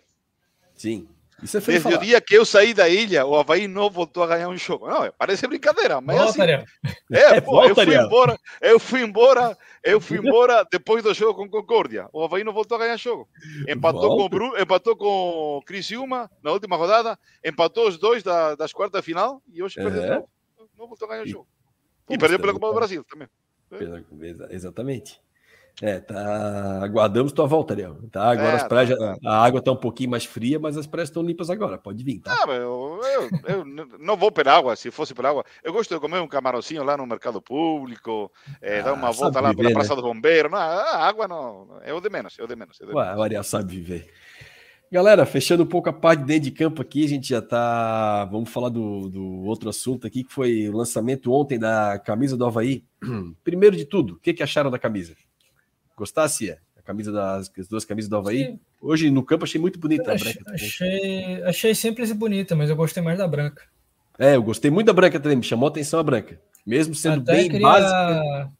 Sim. 0.74 1.08
Isso 1.42 1.58
é 1.58 1.60
feio 1.60 1.80
Desde 1.80 1.90
falar. 1.90 2.02
o 2.02 2.06
dia 2.06 2.20
que 2.20 2.34
eu 2.34 2.44
saí 2.44 2.72
da 2.72 2.88
ilha, 2.88 3.26
o 3.26 3.34
Havaí 3.34 3.66
não 3.66 3.90
voltou 3.90 4.22
a 4.22 4.28
ganhar 4.28 4.48
um 4.48 4.56
jogo. 4.56 4.88
Não, 4.88 5.12
parece 5.18 5.46
brincadeira, 5.48 6.00
mas 6.00 6.16
volta, 6.16 6.44
assim, 6.44 6.64
é, 7.10 7.40
pô, 7.40 7.64
eu 7.64 7.74
fui 7.74 7.96
embora, 7.96 8.38
eu 8.60 8.78
fui 8.78 9.02
embora, 9.02 9.58
eu 9.82 10.00
fui 10.00 10.18
embora 10.18 10.64
depois 10.70 11.02
do 11.02 11.12
jogo 11.12 11.34
com 11.34 11.50
Concórdia. 11.50 12.08
O 12.12 12.22
Havaí 12.22 12.44
não 12.44 12.52
voltou 12.52 12.76
a 12.76 12.80
ganhar 12.80 12.96
jogo. 12.96 13.28
Empatou 13.68 14.02
volta. 14.02 14.16
com 14.16 14.24
o 14.24 14.28
Bru, 14.28 14.60
empatou 14.60 14.96
com 14.96 15.06
o 15.58 15.62
Criciúma 15.62 16.30
na 16.42 16.52
última 16.52 16.76
rodada, 16.76 17.18
empatou 17.44 17.88
os 17.88 17.98
dois 17.98 18.22
da, 18.22 18.54
das 18.54 18.72
quartas 18.72 19.04
final 19.04 19.42
e 19.52 19.62
hoje 19.62 19.80
é. 19.80 19.82
perdeu. 19.82 20.28
Não 20.78 20.86
voltou 20.86 21.06
a 21.06 21.10
ganhar 21.10 21.24
o 21.24 21.28
jogo. 21.28 21.48
E, 22.08 22.14
e 22.14 22.18
perdeu 22.18 22.38
pela 22.38 22.52
Copa 22.52 22.68
do 22.68 22.74
Brasil 22.74 23.04
também. 23.04 23.28
Exatamente. 24.54 25.20
É, 25.80 25.98
tá. 25.98 26.80
Aguardamos 26.84 27.32
tua 27.32 27.46
volta, 27.46 27.72
Ariel. 27.72 27.96
Tá, 28.10 28.30
agora 28.30 28.52
é, 28.52 28.56
as 28.56 28.64
praias, 28.64 28.98
tá. 28.98 29.16
a 29.24 29.44
água 29.44 29.62
tá 29.62 29.72
um 29.72 29.76
pouquinho 29.76 30.10
mais 30.10 30.24
fria, 30.24 30.58
mas 30.58 30.76
as 30.76 30.86
praias 30.86 31.08
estão 31.08 31.22
limpas 31.22 31.50
agora. 31.50 31.78
Pode 31.78 32.04
vir, 32.04 32.20
tá? 32.20 32.32
Ah, 32.32 32.52
eu, 32.52 33.00
eu, 33.02 33.56
eu, 33.56 33.64
não 33.98 34.16
vou 34.16 34.30
por 34.30 34.46
água, 34.46 34.76
se 34.76 34.90
fosse 34.90 35.14
por 35.14 35.24
água. 35.24 35.44
Eu 35.64 35.72
gosto 35.72 35.94
de 35.94 36.00
comer 36.00 36.20
um 36.20 36.28
camarãozinho 36.28 36.84
lá 36.84 36.96
no 36.96 37.06
mercado 37.06 37.40
público, 37.40 38.30
é, 38.60 38.80
ah, 38.80 38.82
dar 38.82 38.92
uma 38.92 39.10
volta 39.10 39.40
lá 39.40 39.50
viver, 39.50 39.62
pela 39.62 39.74
Praça 39.74 39.90
né? 39.90 39.96
do 39.96 40.02
Bombeiro. 40.02 40.50
Não, 40.50 40.58
a 40.58 41.06
água 41.06 41.26
não, 41.26 41.78
é 41.82 41.92
o 41.92 42.00
de 42.00 42.10
menos, 42.10 42.38
é 42.38 42.44
o 42.44 42.46
de 42.46 42.54
menos. 42.54 42.80
É 42.80 42.84
o 42.84 42.88
de 42.88 42.94
Ué, 42.94 43.16
o 43.16 43.22
Ariel 43.22 43.42
sabe 43.42 43.74
viver. 43.74 44.12
Galera, 44.92 45.24
fechando 45.24 45.62
um 45.62 45.66
pouco 45.66 45.88
a 45.88 45.92
parte 45.92 46.20
de 46.20 46.26
dentro 46.26 46.44
de 46.44 46.50
campo 46.50 46.82
aqui, 46.82 47.02
a 47.02 47.08
gente 47.08 47.30
já 47.30 47.40
tá. 47.40 48.26
Vamos 48.26 48.50
falar 48.50 48.68
do, 48.68 49.08
do 49.08 49.24
outro 49.44 49.70
assunto 49.70 50.06
aqui, 50.06 50.22
que 50.22 50.32
foi 50.32 50.68
o 50.68 50.76
lançamento 50.76 51.32
ontem 51.32 51.58
da 51.58 51.98
camisa 51.98 52.36
do 52.36 52.44
Havaí. 52.44 52.84
Primeiro 53.42 53.74
de 53.74 53.86
tudo, 53.86 54.14
o 54.14 54.18
que, 54.18 54.34
que 54.34 54.42
acharam 54.42 54.70
da 54.70 54.78
camisa? 54.78 55.16
Gostasse? 55.96 56.56
A 56.76 56.82
camisa 56.82 57.12
das 57.12 57.50
as 57.58 57.68
duas 57.68 57.84
camisas 57.84 58.08
do 58.08 58.16
Havaí. 58.16 58.46
Sim. 58.46 58.60
Hoje 58.80 59.10
no 59.10 59.22
campo 59.22 59.44
achei 59.44 59.60
muito 59.60 59.78
bonita 59.78 60.12
a 60.12 60.16
branca. 60.16 60.52
Achei, 60.52 61.42
achei 61.44 61.74
simples 61.74 62.10
e 62.10 62.14
bonita, 62.14 62.56
mas 62.56 62.68
eu 62.70 62.76
gostei 62.76 63.02
mais 63.02 63.18
da 63.18 63.28
branca. 63.28 63.62
É, 64.18 64.36
eu 64.36 64.42
gostei 64.42 64.70
muito 64.70 64.86
da 64.86 64.92
branca 64.92 65.18
também, 65.18 65.38
me 65.38 65.42
chamou 65.42 65.68
a 65.68 65.70
atenção 65.70 66.00
a 66.00 66.02
branca. 66.02 66.40
Mesmo 66.66 66.94
sendo 66.94 67.22
Até 67.22 67.34
bem 67.34 67.48
queria... 67.48 67.66
básica. 67.66 68.52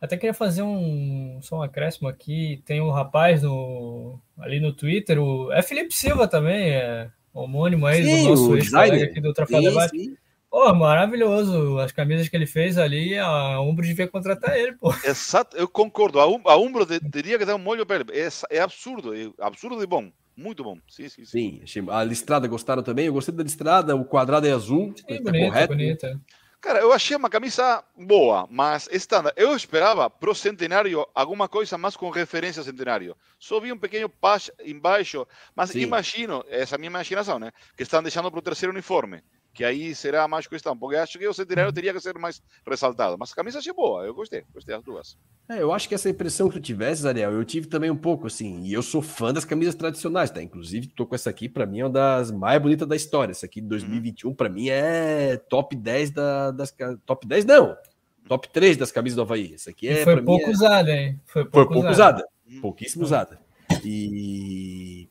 Até 0.00 0.16
queria 0.16 0.34
fazer 0.34 0.62
um 0.62 1.40
só 1.42 1.58
um 1.58 1.62
acréscimo 1.62 2.08
aqui. 2.08 2.62
Tem 2.64 2.80
um 2.80 2.90
rapaz 2.90 3.42
no, 3.42 4.18
ali 4.38 4.60
no 4.60 4.72
Twitter, 4.72 5.18
o, 5.18 5.52
é 5.52 5.60
Felipe 5.62 5.92
Silva 5.92 6.28
também, 6.28 6.70
é 6.70 7.10
homônimo 7.34 7.86
aí 7.86 8.04
sim, 8.04 8.22
do 8.22 8.30
nosso 8.30 8.56
ex-colega 8.56 9.04
aqui 9.04 9.20
do 9.20 9.32
Troféu 9.32 9.60
Debate. 9.60 9.98
Sim. 9.98 10.16
Pô, 10.50 10.74
maravilhoso. 10.74 11.78
As 11.78 11.92
camisas 11.92 12.28
que 12.28 12.36
ele 12.36 12.46
fez 12.46 12.78
ali, 12.78 13.18
a 13.18 13.60
Umbro 13.60 13.86
devia 13.86 14.08
contratar 14.08 14.56
ele, 14.56 14.72
pô. 14.72 14.90
Exato, 15.04 15.56
eu 15.56 15.68
concordo. 15.68 16.18
A, 16.18 16.26
um, 16.26 16.40
Umbro 16.58 16.86
teria 17.10 17.38
que 17.38 17.44
dar 17.44 17.54
um 17.54 17.58
molho 17.58 17.84
para 17.84 17.96
ele. 17.96 18.04
É, 18.12 18.28
é 18.56 18.60
absurdo, 18.60 19.14
é 19.14 19.30
absurdo 19.40 19.78
de 19.78 19.86
bom. 19.86 20.10
Muito 20.36 20.62
bom. 20.62 20.78
Sim, 20.88 21.08
sim, 21.08 21.24
sim. 21.24 21.62
sim 21.66 21.86
a 21.90 22.02
listrada 22.04 22.46
gostaram 22.46 22.82
também. 22.82 23.06
Eu 23.06 23.12
gostei 23.12 23.34
da 23.34 23.42
listrada, 23.42 23.94
o 23.94 24.04
quadrado 24.04 24.46
é 24.46 24.52
azul. 24.52 24.94
Sim, 24.96 25.22
tá 25.22 25.30
bonita, 25.30 25.46
correto. 25.48 25.74
bonita. 25.74 26.20
Cara, 26.60 26.80
eu 26.80 26.92
achei 26.92 27.16
uma 27.16 27.30
camisa 27.30 27.84
boa, 27.96 28.48
mas 28.50 28.88
estándar. 28.90 29.32
Eu 29.36 29.54
esperava 29.54 30.10
pro 30.10 30.34
centenário 30.34 31.06
alguma 31.14 31.48
coisa 31.48 31.78
mais 31.78 31.96
com 31.96 32.10
referência 32.10 32.60
ao 32.60 32.64
centenário. 32.64 33.16
Só 33.38 33.60
vi 33.60 33.72
um 33.72 33.78
pequeno 33.78 34.08
patch 34.08 34.48
embaixo, 34.64 35.26
mas 35.54 35.70
Sim. 35.70 35.80
imagino, 35.80 36.44
essa 36.48 36.74
é 36.74 36.76
a 36.76 36.78
minha 36.78 36.90
imaginação, 36.90 37.38
né? 37.38 37.52
Que 37.76 37.84
estão 37.84 38.02
deixando 38.02 38.30
para 38.30 38.38
o 38.38 38.42
terceiro 38.42 38.72
uniforme 38.72 39.22
que 39.58 39.64
aí 39.64 39.92
será 39.92 40.28
mais 40.28 40.46
questão, 40.46 40.78
porque 40.78 40.94
acho 40.94 41.18
que 41.18 41.26
o 41.26 41.34
centenário 41.34 41.72
teria 41.72 41.92
que 41.92 41.98
ser 41.98 42.16
mais 42.16 42.40
ressaltado. 42.64 43.16
Mas 43.18 43.32
a 43.32 43.34
camisa 43.34 43.58
achei 43.58 43.72
boa, 43.72 44.06
eu 44.06 44.14
gostei, 44.14 44.44
gostei 44.54 44.72
das 44.72 44.84
duas. 44.84 45.18
É, 45.48 45.60
eu 45.60 45.72
acho 45.72 45.88
que 45.88 45.96
essa 45.96 46.08
impressão 46.08 46.48
que 46.48 46.54
tu 46.54 46.60
tivesse, 46.60 47.04
Ariel, 47.08 47.32
eu 47.32 47.44
tive 47.44 47.66
também 47.66 47.90
um 47.90 47.96
pouco, 47.96 48.28
assim, 48.28 48.62
e 48.62 48.72
eu 48.72 48.84
sou 48.84 49.02
fã 49.02 49.32
das 49.32 49.44
camisas 49.44 49.74
tradicionais, 49.74 50.30
tá? 50.30 50.40
Inclusive, 50.40 50.86
tô 50.86 51.04
com 51.04 51.16
essa 51.16 51.28
aqui, 51.28 51.48
para 51.48 51.66
mim 51.66 51.80
é 51.80 51.84
uma 51.86 51.90
das 51.90 52.30
mais 52.30 52.62
bonitas 52.62 52.86
da 52.86 52.94
história. 52.94 53.32
Essa 53.32 53.46
aqui 53.46 53.60
de 53.60 53.66
2021, 53.66 54.28
uhum. 54.28 54.36
para 54.36 54.48
mim, 54.48 54.68
é 54.68 55.36
top 55.48 55.74
10 55.74 56.12
da, 56.12 56.52
das. 56.52 56.72
Top 57.04 57.26
10, 57.26 57.44
não! 57.44 57.76
Top 58.28 58.48
3 58.48 58.76
das 58.76 58.92
camisas 58.92 59.16
do 59.16 59.22
Havaí. 59.22 59.54
Essa 59.54 59.70
aqui 59.70 59.88
é. 59.88 60.02
E 60.02 60.04
foi 60.04 60.22
pouco 60.22 60.46
é... 60.46 60.50
usada, 60.52 60.92
hein? 60.92 61.20
Foi 61.26 61.44
pouco, 61.44 61.56
foi 61.56 61.82
pouco 61.82 61.90
usada. 61.90 62.18
usada. 62.18 62.28
Uhum. 62.46 62.60
Pouquíssimo 62.60 63.02
usada. 63.02 63.40
E 63.84 65.08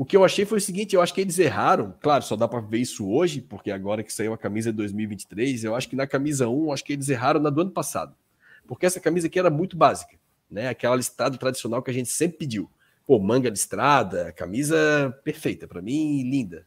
o 0.00 0.04
que 0.06 0.16
eu 0.16 0.24
achei 0.24 0.46
foi 0.46 0.56
o 0.56 0.60
seguinte: 0.62 0.96
eu 0.96 1.02
acho 1.02 1.12
que 1.12 1.20
eles 1.20 1.38
erraram. 1.38 1.94
Claro, 2.00 2.24
só 2.24 2.34
dá 2.34 2.48
para 2.48 2.60
ver 2.60 2.78
isso 2.78 3.06
hoje, 3.06 3.42
porque 3.42 3.70
agora 3.70 4.02
que 4.02 4.10
saiu 4.10 4.32
a 4.32 4.38
camisa 4.38 4.70
de 4.70 4.78
2023, 4.78 5.62
eu 5.62 5.74
acho 5.74 5.90
que 5.90 5.94
na 5.94 6.06
camisa 6.06 6.48
1, 6.48 6.72
acho 6.72 6.82
que 6.82 6.94
eles 6.94 7.10
erraram 7.10 7.38
na 7.38 7.50
do 7.50 7.60
ano 7.60 7.70
passado. 7.70 8.16
Porque 8.66 8.86
essa 8.86 8.98
camisa 8.98 9.26
aqui 9.26 9.38
era 9.38 9.50
muito 9.50 9.76
básica, 9.76 10.16
né? 10.50 10.68
Aquela 10.68 10.96
listada 10.96 11.36
tradicional 11.36 11.82
que 11.82 11.90
a 11.90 11.92
gente 11.92 12.08
sempre 12.08 12.38
pediu. 12.38 12.70
Pô, 13.06 13.18
manga 13.18 13.50
listrada, 13.50 14.32
camisa 14.32 15.14
perfeita, 15.22 15.68
para 15.68 15.82
mim, 15.82 16.22
linda. 16.22 16.64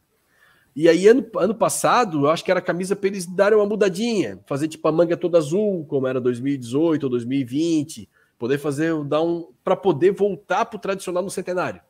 E 0.76 0.88
aí, 0.88 1.08
ano, 1.08 1.28
ano 1.36 1.56
passado, 1.56 2.26
eu 2.26 2.30
acho 2.30 2.44
que 2.44 2.52
era 2.52 2.60
a 2.60 2.62
camisa 2.62 2.94
para 2.94 3.08
eles 3.08 3.26
darem 3.26 3.58
uma 3.58 3.66
mudadinha, 3.66 4.38
fazer 4.46 4.68
tipo 4.68 4.86
a 4.86 4.92
manga 4.92 5.16
toda 5.16 5.38
azul, 5.38 5.84
como 5.86 6.06
era 6.06 6.20
2018 6.20 7.02
ou 7.02 7.10
2020, 7.10 8.08
poder 8.38 8.58
fazer, 8.58 8.94
dar 9.02 9.22
um. 9.22 9.48
para 9.64 9.74
poder 9.74 10.12
voltar 10.12 10.66
para 10.66 10.76
o 10.76 10.80
tradicional 10.80 11.24
no 11.24 11.30
centenário. 11.30 11.80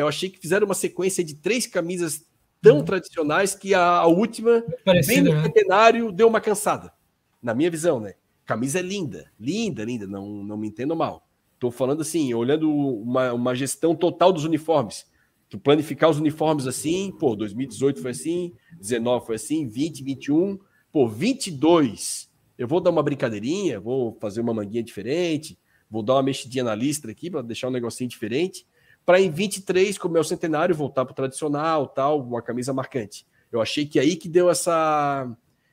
Eu 0.00 0.08
achei 0.08 0.28
que 0.28 0.38
fizeram 0.38 0.66
uma 0.66 0.74
sequência 0.74 1.22
de 1.22 1.34
três 1.34 1.66
camisas 1.66 2.26
tão 2.60 2.78
uhum. 2.78 2.84
tradicionais 2.84 3.54
que 3.54 3.74
a, 3.74 3.98
a 3.98 4.06
última, 4.06 4.64
bem 5.06 5.20
no 5.20 5.34
né? 5.34 5.42
centenário, 5.44 6.10
deu 6.10 6.26
uma 6.26 6.40
cansada. 6.40 6.92
Na 7.40 7.54
minha 7.54 7.70
visão, 7.70 8.00
né? 8.00 8.14
Camisa 8.44 8.78
é 8.78 8.82
linda, 8.82 9.30
linda, 9.38 9.84
linda, 9.84 10.06
não, 10.06 10.42
não 10.42 10.56
me 10.56 10.68
entendo 10.68 10.96
mal. 10.96 11.28
Estou 11.54 11.70
falando 11.70 12.00
assim, 12.00 12.32
olhando 12.34 12.70
uma, 12.70 13.32
uma 13.32 13.54
gestão 13.54 13.94
total 13.94 14.32
dos 14.32 14.44
uniformes. 14.44 15.06
Tu 15.48 15.58
planificar 15.58 16.10
os 16.10 16.18
uniformes 16.18 16.66
assim, 16.66 17.12
pô, 17.18 17.36
2018 17.36 18.00
foi 18.00 18.10
assim, 18.10 18.52
19 18.80 19.26
foi 19.26 19.36
assim, 19.36 19.66
20, 19.66 20.02
21, 20.02 20.58
pô, 20.90 21.06
22. 21.06 22.30
Eu 22.58 22.66
vou 22.66 22.80
dar 22.80 22.90
uma 22.90 23.02
brincadeirinha, 23.02 23.78
vou 23.78 24.16
fazer 24.20 24.40
uma 24.40 24.52
manguinha 24.52 24.82
diferente, 24.82 25.58
vou 25.88 26.02
dar 26.02 26.14
uma 26.14 26.22
mexidinha 26.22 26.64
na 26.64 26.74
listra 26.74 27.12
aqui 27.12 27.30
para 27.30 27.42
deixar 27.42 27.68
um 27.68 27.72
negocinho 27.72 28.10
diferente 28.10 28.66
para 29.04 29.20
em 29.20 29.30
23, 29.30 29.98
como 29.98 30.16
é 30.16 30.20
o 30.20 30.24
centenário, 30.24 30.74
voltar 30.74 31.04
para 31.04 31.12
o 31.12 31.14
tradicional, 31.14 31.86
tal, 31.86 32.20
uma 32.20 32.42
camisa 32.42 32.72
marcante. 32.72 33.26
Eu 33.52 33.60
achei 33.60 33.86
que 33.86 33.98
aí 33.98 34.16
que 34.16 34.28
deu 34.28 34.50
essa 34.50 35.28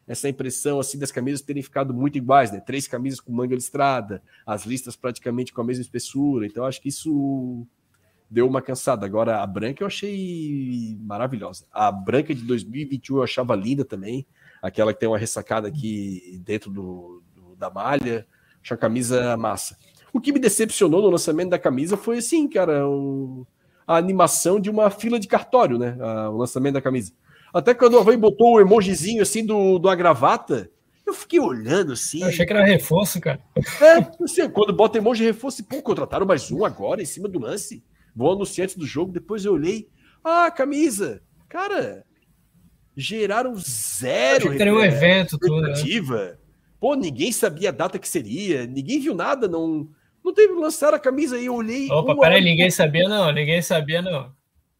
essa 0.07 0.27
impressão 0.27 0.79
assim 0.79 0.99
das 0.99 1.11
camisas 1.11 1.41
terem 1.41 1.63
ficado 1.63 1.93
muito 1.93 2.17
iguais, 2.17 2.51
né? 2.51 2.59
Três 2.59 2.87
camisas 2.87 3.19
com 3.19 3.31
manga 3.31 3.55
listrada, 3.55 4.21
as 4.45 4.65
listas 4.65 4.95
praticamente 4.95 5.53
com 5.53 5.61
a 5.61 5.63
mesma 5.63 5.81
espessura. 5.81 6.45
Então 6.45 6.65
acho 6.65 6.81
que 6.81 6.89
isso 6.89 7.65
deu 8.29 8.47
uma 8.47 8.61
cansada. 8.61 9.05
Agora 9.05 9.41
a 9.41 9.47
branca 9.47 9.83
eu 9.83 9.87
achei 9.87 10.97
maravilhosa. 11.01 11.65
A 11.71 11.91
branca 11.91 12.35
de 12.35 12.41
2021 12.43 13.17
eu 13.17 13.23
achava 13.23 13.55
linda 13.55 13.85
também, 13.85 14.25
aquela 14.61 14.93
que 14.93 14.99
tem 14.99 15.07
uma 15.07 15.17
ressacada 15.17 15.67
aqui 15.67 16.41
dentro 16.43 16.69
do, 16.69 17.23
do 17.33 17.55
da 17.55 17.69
malha. 17.69 18.27
Acho 18.61 18.73
a 18.73 18.77
camisa 18.77 19.35
massa. 19.37 19.77
O 20.13 20.19
que 20.19 20.33
me 20.33 20.39
decepcionou 20.39 21.01
no 21.01 21.09
lançamento 21.09 21.49
da 21.49 21.59
camisa 21.59 21.95
foi 21.95 22.17
assim, 22.17 22.47
cara, 22.47 22.87
o, 22.87 23.45
a 23.87 23.97
animação 23.97 24.59
de 24.59 24.69
uma 24.69 24.89
fila 24.89 25.19
de 25.19 25.27
cartório, 25.27 25.77
né? 25.77 25.97
A, 25.99 26.29
o 26.29 26.37
lançamento 26.37 26.73
da 26.73 26.81
camisa. 26.81 27.13
Até 27.53 27.73
quando 27.73 27.95
o 27.95 27.99
Havaí 27.99 28.17
botou 28.17 28.55
o 28.55 28.61
emojizinho 28.61 29.21
assim 29.21 29.45
do, 29.45 29.77
do 29.77 29.89
agravata, 29.89 30.69
eu 31.05 31.13
fiquei 31.13 31.39
olhando 31.39 31.93
assim. 31.93 32.21
Eu 32.21 32.27
achei 32.27 32.45
que 32.45 32.53
era 32.53 32.63
reforço, 32.63 33.19
cara. 33.19 33.41
É, 33.81 34.23
assim, 34.23 34.49
quando 34.49 34.73
bota 34.73 34.97
emoji 34.97 35.23
reforço, 35.23 35.63
pô, 35.63 35.81
contrataram 35.81 36.25
mais 36.25 36.51
um 36.51 36.63
agora 36.63 37.01
em 37.01 37.05
cima 37.05 37.27
do 37.27 37.39
lance. 37.39 37.83
Vou 38.15 38.31
anunciar 38.31 38.65
antes 38.65 38.75
do 38.75 38.85
jogo, 38.85 39.11
depois 39.11 39.45
eu 39.45 39.53
olhei. 39.53 39.87
Ah, 40.23 40.49
camisa! 40.51 41.21
Cara, 41.49 42.05
geraram 42.95 43.55
zero. 43.55 44.57
Teria 44.57 44.73
um 44.73 44.81
evento, 44.81 45.37
tudo. 45.37 45.61
Né? 45.61 45.73
Pô, 46.79 46.95
ninguém 46.95 47.31
sabia 47.31 47.69
a 47.69 47.73
data 47.73 47.99
que 47.99 48.07
seria, 48.07 48.65
ninguém 48.65 48.99
viu 48.99 49.13
nada, 49.13 49.47
não. 49.47 49.89
Não 50.23 50.33
teve 50.33 50.53
lançar 50.53 50.93
a 50.93 50.99
camisa 50.99 51.35
aí, 51.35 51.45
eu 51.45 51.55
olhei. 51.55 51.89
Opa, 51.91 52.15
peraí, 52.15 52.43
ninguém 52.43 52.69
sabia, 52.69 53.07
não, 53.07 53.31
ninguém 53.31 53.61
sabia, 53.61 54.01
não. 54.01 54.31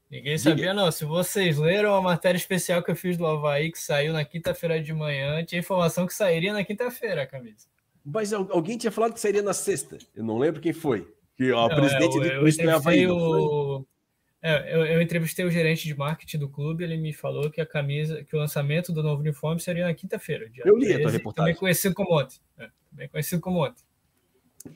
Ninguém 0.10 0.38
sabia, 0.38 0.74
não. 0.74 0.92
Se 0.92 1.06
vocês 1.06 1.58
leram 1.58 1.96
a 1.96 2.02
matéria 2.02 2.38
especial 2.38 2.84
que 2.84 2.92
eu 2.92 2.96
fiz 2.96 3.16
do 3.16 3.26
Havaí, 3.26 3.72
que 3.72 3.80
saiu 3.80 4.12
na 4.12 4.26
quinta-feira 4.26 4.82
de 4.82 4.94
manhã, 4.94 5.44
tinha 5.46 5.60
informação 5.60 6.06
que 6.06 6.14
sairia 6.14 6.52
na 6.52 6.66
quinta-feira 6.66 7.22
a 7.22 7.26
camisa. 7.26 7.68
Mas 8.04 8.34
alguém 8.34 8.78
tinha 8.78 8.92
falado 8.92 9.14
que 9.14 9.22
sairia 9.22 9.42
na 9.42 9.54
sexta. 9.54 9.98
Eu 10.14 10.24
não 10.24 10.38
lembro 10.38 10.60
quem 10.60 10.74
foi. 10.74 11.08
Que 11.38 11.52
o 11.52 11.70
presidente 11.70 12.20
é, 12.20 12.36
eu, 12.36 12.48
eu, 12.48 12.76
Havaí, 12.76 13.08
o... 13.08 13.86
É, 14.44 14.76
eu, 14.76 14.86
eu, 14.86 15.02
entrevistei 15.02 15.46
o 15.46 15.52
gerente 15.52 15.86
de 15.86 15.96
marketing 15.96 16.40
do 16.40 16.50
clube, 16.50 16.84
ele 16.84 16.98
me 16.98 17.14
falou 17.14 17.50
que 17.50 17.62
a 17.62 17.66
camisa, 17.66 18.24
que 18.24 18.36
o 18.36 18.40
lançamento 18.40 18.92
do 18.92 19.04
novo 19.04 19.22
uniforme 19.22 19.62
seria 19.62 19.86
na 19.86 19.94
quinta-feira. 19.94 20.52
Eu 20.66 20.78
li 20.78 20.88
13, 20.88 21.00
a 21.00 21.02
tua 21.04 21.12
reportagem. 21.12 21.54
Também 21.54 21.60
conhecido 21.60 21.96
como 21.96 22.20
ontem. 22.20 22.38
É, 22.58 22.70
também 22.90 23.08
conhecido 23.08 23.40
como 23.40 23.64
ontem. 23.64 23.84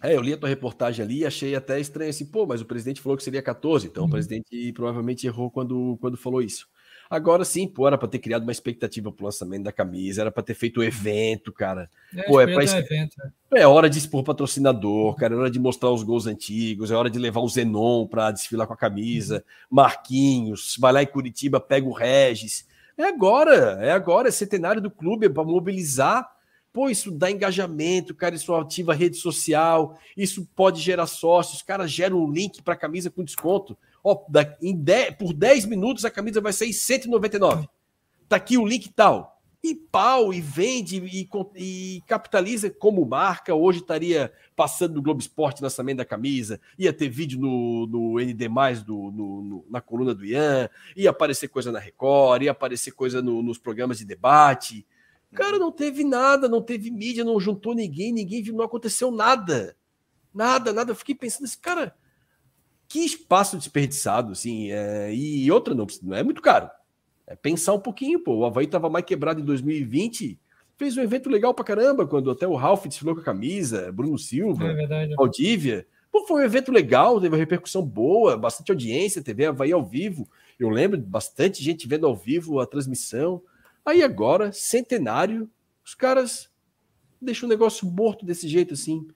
É, 0.02 0.16
eu 0.16 0.22
li 0.22 0.34
a 0.34 0.38
tua 0.38 0.50
reportagem 0.50 1.04
ali 1.04 1.20
e 1.20 1.26
achei 1.26 1.56
até 1.56 1.80
estranho 1.80 2.10
assim, 2.10 2.26
pô, 2.26 2.46
mas 2.46 2.62
o 2.62 2.66
presidente 2.66 3.02
falou 3.02 3.18
que 3.18 3.24
seria 3.24 3.42
14, 3.42 3.88
então 3.88 4.04
uhum. 4.04 4.10
o 4.10 4.12
presidente 4.12 4.72
provavelmente 4.74 5.28
errou 5.28 5.50
quando, 5.52 5.98
quando 6.00 6.18
falou 6.18 6.42
isso. 6.42 6.68
Agora 7.10 7.46
sim, 7.46 7.68
pô, 7.68 7.86
era 7.88 7.98
para 7.98 8.08
ter 8.08 8.20
criado 8.20 8.44
uma 8.44 8.52
expectativa 8.52 9.12
pro 9.12 9.26
lançamento 9.26 9.64
da 9.64 9.72
camisa, 9.72 10.22
era 10.22 10.32
para 10.32 10.42
ter 10.42 10.56
feito 10.56 10.80
o 10.80 10.84
evento, 10.84 11.52
cara. 11.54 11.90
É, 12.16 12.24
pô, 12.24 12.42
é, 12.42 12.46
pra... 12.46 12.56
um 12.56 12.78
evento, 12.78 13.16
é. 13.54 13.62
é 13.62 13.68
hora 13.68 13.90
de 13.90 14.00
expor 14.00 14.24
patrocinador, 14.24 15.16
cara, 15.16 15.36
é 15.36 15.38
hora 15.38 15.52
de 15.52 15.60
mostrar 15.60 15.92
os 15.92 16.02
gols 16.02 16.26
antigos, 16.26 16.90
é 16.90 16.96
hora 16.96 17.10
de 17.10 17.20
levar 17.20 17.42
o 17.42 17.48
Zenon 17.50 18.08
para 18.08 18.32
desfilar 18.32 18.66
com 18.66 18.74
a 18.74 18.78
camisa, 18.78 19.44
Marquinhos, 19.70 20.76
vai 20.80 20.92
lá 20.92 21.04
em 21.04 21.08
Curitiba, 21.08 21.60
pega 21.60 21.88
o 21.88 21.94
Regis. 21.94 22.66
É 22.98 23.04
agora, 23.04 23.78
é 23.82 23.92
agora, 23.92 24.30
é 24.30 24.32
centenário 24.32 24.82
do 24.82 24.90
clube, 24.90 25.28
é 25.28 25.30
para 25.30 25.44
mobilizar 25.44 26.35
Pô, 26.76 26.90
isso 26.90 27.10
dá 27.10 27.32
engajamento, 27.32 28.14
cara, 28.14 28.36
isso 28.36 28.54
ativa 28.54 28.94
rede 28.94 29.16
social, 29.16 29.98
isso 30.18 30.46
pode 30.54 30.82
gerar 30.82 31.08
sócios, 31.08 31.62
cara, 31.62 31.88
gera 31.88 32.14
um 32.14 32.30
link 32.30 32.62
para 32.62 32.76
camisa 32.76 33.10
com 33.10 33.24
desconto. 33.24 33.78
Ó, 34.04 34.26
em 34.62 34.76
10, 34.76 35.16
por 35.16 35.32
10 35.32 35.68
minutos 35.68 36.04
a 36.04 36.12
camisa 36.12 36.42
vai 36.42 36.52
sair 36.52 36.74
199. 36.74 37.70
Tá 38.28 38.36
aqui 38.36 38.58
o 38.58 38.66
link 38.66 38.90
tal. 38.90 39.40
E 39.64 39.74
pau, 39.74 40.34
e 40.34 40.42
vende, 40.42 40.98
e, 40.98 41.30
e 41.56 42.04
capitaliza 42.06 42.70
como 42.70 43.06
marca. 43.06 43.56
Hoje 43.56 43.80
estaria 43.80 44.34
passando 44.54 44.96
no 44.96 45.02
Globo 45.02 45.22
Esporte 45.22 45.64
lançamento 45.64 46.00
da 46.00 46.06
camisa, 46.06 46.60
ia 46.78 46.92
ter 46.92 47.08
vídeo 47.08 47.40
no, 47.40 47.88
no 47.88 48.20
ND, 48.20 48.50
do, 48.86 49.12
no, 49.12 49.42
no, 49.42 49.66
na 49.70 49.80
coluna 49.80 50.14
do 50.14 50.26
Ian, 50.26 50.70
ia 50.94 51.10
aparecer 51.10 51.48
coisa 51.48 51.72
na 51.72 51.80
Record, 51.80 52.44
ia 52.44 52.52
aparecer 52.52 52.92
coisa 52.92 53.22
no, 53.22 53.42
nos 53.42 53.58
programas 53.58 54.00
de 54.00 54.04
debate. 54.04 54.86
Cara, 55.34 55.58
não 55.60 55.72
teve 55.72 56.04
nada, 56.04 56.48
não 56.48 56.62
teve 56.62 56.90
mídia, 56.92 57.24
não 57.24 57.40
juntou 57.40 57.74
ninguém, 57.76 58.14
ninguém 58.14 58.42
viu, 58.42 58.56
não 58.56 58.64
aconteceu 58.64 59.12
nada. 59.12 59.76
Nada, 60.34 60.72
nada. 60.72 60.92
Eu 60.92 60.96
fiquei 60.96 61.16
pensando 61.16 61.46
assim, 61.46 61.60
cara, 61.62 61.96
que 62.88 63.00
espaço 63.00 63.58
desperdiçado, 63.58 64.32
assim. 64.32 64.72
É... 64.72 65.14
E 65.14 65.52
outra, 65.52 65.74
não, 65.74 65.88
não 66.04 66.16
é 66.16 66.24
muito 66.24 66.42
caro. 66.42 66.70
É 67.28 67.36
pensar 67.36 67.74
um 67.74 67.80
pouquinho, 67.80 68.20
pô. 68.20 68.38
O 68.38 68.46
Havaí 68.46 68.68
tava 68.68 68.90
mais 68.90 69.06
quebrado 69.06 69.42
em 69.42 69.46
2020. 69.46 70.40
Fez 70.78 70.98
um 70.98 71.02
evento 71.02 71.30
legal 71.30 71.54
pra 71.54 71.64
caramba, 71.64 72.06
quando 72.06 72.30
até 72.30 72.46
o 72.46 72.56
Ralph 72.56 72.86
desfilou 72.86 73.16
com 73.16 73.22
a 73.22 73.24
camisa, 73.24 73.92
Bruno 73.92 74.20
Silva, 74.20 74.66
é 74.66 75.16
Valdívia. 75.16 75.88
Pô, 76.12 76.26
foi 76.26 76.42
um 76.42 76.46
evento 76.46 76.72
legal, 76.72 77.20
teve 77.20 77.34
uma 77.34 77.40
repercussão 77.40 77.82
boa, 77.82 78.38
bastante 78.38 78.72
audiência, 78.72 79.24
TV 79.24 79.46
Havaí 79.46 79.72
ao 79.72 79.84
vivo. 79.84 80.30
Eu 80.60 80.70
lembro 80.70 81.00
bastante 81.00 81.64
gente 81.64 81.88
vendo 81.88 82.06
ao 82.06 82.16
vivo 82.16 82.60
a 82.60 82.66
transmissão. 82.66 83.42
Aí 83.86 84.04
agora, 84.04 84.52
centenário, 84.52 85.50
os 85.84 85.94
caras 85.94 86.50
deixam 87.22 87.48
o 87.48 87.50
negócio 87.50 87.88
morto 87.88 88.26
desse 88.26 88.48
jeito 88.48 88.74
assim. 88.74 89.08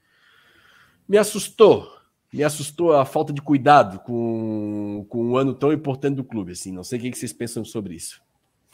Me 1.08 1.18
assustou. 1.18 1.98
Me 2.32 2.44
assustou 2.44 2.94
a 2.94 3.04
falta 3.06 3.34
de 3.34 3.42
cuidado 3.42 4.00
com, 4.02 5.06
com 5.10 5.26
um 5.26 5.36
ano 5.36 5.56
tão 5.56 5.74
importante 5.74 6.16
do 6.16 6.24
clube. 6.24 6.52
Assim. 6.52 6.72
Não 6.72 6.84
sei 6.84 7.00
o 7.00 7.02
que 7.02 7.16
vocês 7.16 7.34
pensam 7.34 7.66
sobre 7.66 7.96
isso. 7.96 8.22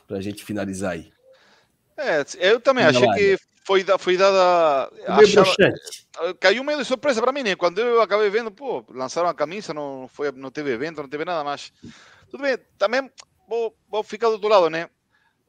Para 0.05 0.17
a 0.17 0.21
gente 0.21 0.43
finalizar 0.43 0.91
aí. 0.91 1.13
É, 1.97 2.25
eu 2.39 2.59
também 2.59 2.83
achei 2.83 3.07
que 3.13 3.37
foi, 3.65 3.85
foi 3.97 4.17
dada. 4.17 4.91
Achava, 5.07 5.55
caiu 6.39 6.63
meio 6.63 6.79
de 6.79 6.85
surpresa 6.85 7.21
para 7.21 7.31
mim, 7.31 7.41
né? 7.41 7.55
Quando 7.55 7.79
eu 7.79 8.01
acabei 8.01 8.29
vendo, 8.29 8.51
pô, 8.51 8.85
lançaram 8.89 9.29
a 9.29 9.33
camisa, 9.33 9.73
não, 9.73 10.07
foi, 10.07 10.31
não 10.33 10.51
teve 10.51 10.71
evento, 10.71 11.01
não 11.01 11.09
teve 11.09 11.23
nada, 11.23 11.43
mas 11.43 11.71
tudo 12.29 12.43
bem. 12.43 12.57
Também 12.77 13.09
vou, 13.47 13.75
vou 13.89 14.03
ficar 14.03 14.27
do 14.27 14.33
outro 14.33 14.49
lado, 14.49 14.69
né? 14.69 14.89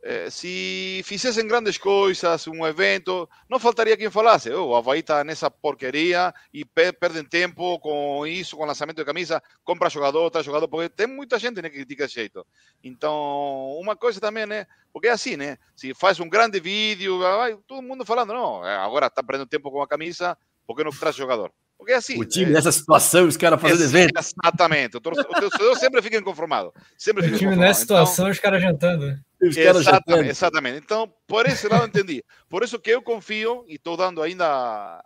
Eh, 0.09 0.31
se 0.31 1.03
fizessem 1.05 1.49
grandes 1.49 1.77
coisas, 1.79 2.47
um 2.47 2.65
evento, 2.65 3.29
não 3.51 3.59
faltaria 3.59 3.97
quem 3.97 4.09
falasse, 4.09 4.49
oh, 4.53 4.69
o 4.69 4.77
Havaí 4.77 5.01
está 5.01 5.25
nessa 5.25 5.51
porqueria 5.51 6.33
e 6.55 6.65
perdem 6.65 7.25
tempo 7.25 7.77
com 7.81 8.25
isso, 8.25 8.57
com 8.57 8.65
lançamento 8.65 8.99
de 8.99 9.05
camisa, 9.05 9.43
compra 9.65 9.91
jogador, 9.91 10.31
traz 10.31 10.47
jogador, 10.47 10.69
porque 10.69 10.89
tem 10.89 11.09
muita 11.09 11.41
gente 11.41 11.61
né, 11.61 11.69
que 11.69 11.79
critica 11.79 12.05
esse 12.05 12.15
jeito. 12.15 12.47
Então, 12.85 13.77
uma 13.81 13.97
coisa 13.97 14.21
também, 14.21 14.47
né? 14.47 14.69
Porque 14.93 15.09
é 15.09 15.11
assim, 15.11 15.37
né? 15.37 15.59
Se 15.75 15.93
faz 15.93 16.21
um 16.21 16.29
grande 16.29 16.61
vídeo, 16.61 17.19
vai 17.19 17.57
todo 17.67 17.83
mundo 17.83 18.07
falando, 18.07 18.33
não, 18.33 18.63
agora 18.63 19.09
está 19.09 19.25
perdendo 19.25 19.49
tempo 19.49 19.73
com 19.73 19.83
a 19.83 19.89
camisa, 19.89 20.39
por 20.65 20.77
que 20.77 20.85
não 20.85 20.93
traz 20.93 21.17
jogador? 21.17 21.51
Porque 21.87 21.93
assim. 21.93 22.19
O 22.21 22.25
time 22.25 22.51
é... 22.51 22.55
nessa 22.55 22.73
situação, 22.73 23.29
os 23.29 23.37
caras 23.37 23.61
fazendo 23.61 23.85
evento. 23.85 24.19
Exatamente. 24.19 24.97
O 24.97 25.01
torcedor 25.01 25.79
sempre 25.79 26.03
fica 26.03 26.19
inconformado. 26.19 26.75
Sempre 26.99 27.23
fica 27.23 27.37
o 27.37 27.39
time 27.39 27.55
nessa 27.55 27.83
situação, 27.83 28.25
então... 28.25 28.33
os 28.33 28.41
caras 28.41 28.61
jantando. 28.61 29.17
Exatamente, 29.41 30.31
exatamente. 30.31 30.79
Então, 30.79 31.13
por 31.29 31.47
esse 31.47 31.69
lado, 31.69 31.87
entendi. 31.87 32.25
Por 32.49 32.65
isso 32.65 32.81
que 32.81 32.91
eu 32.91 33.01
confio 33.01 33.65
e 33.69 33.77
estou 33.77 33.97
dando 33.97 34.21
ainda 34.21 35.01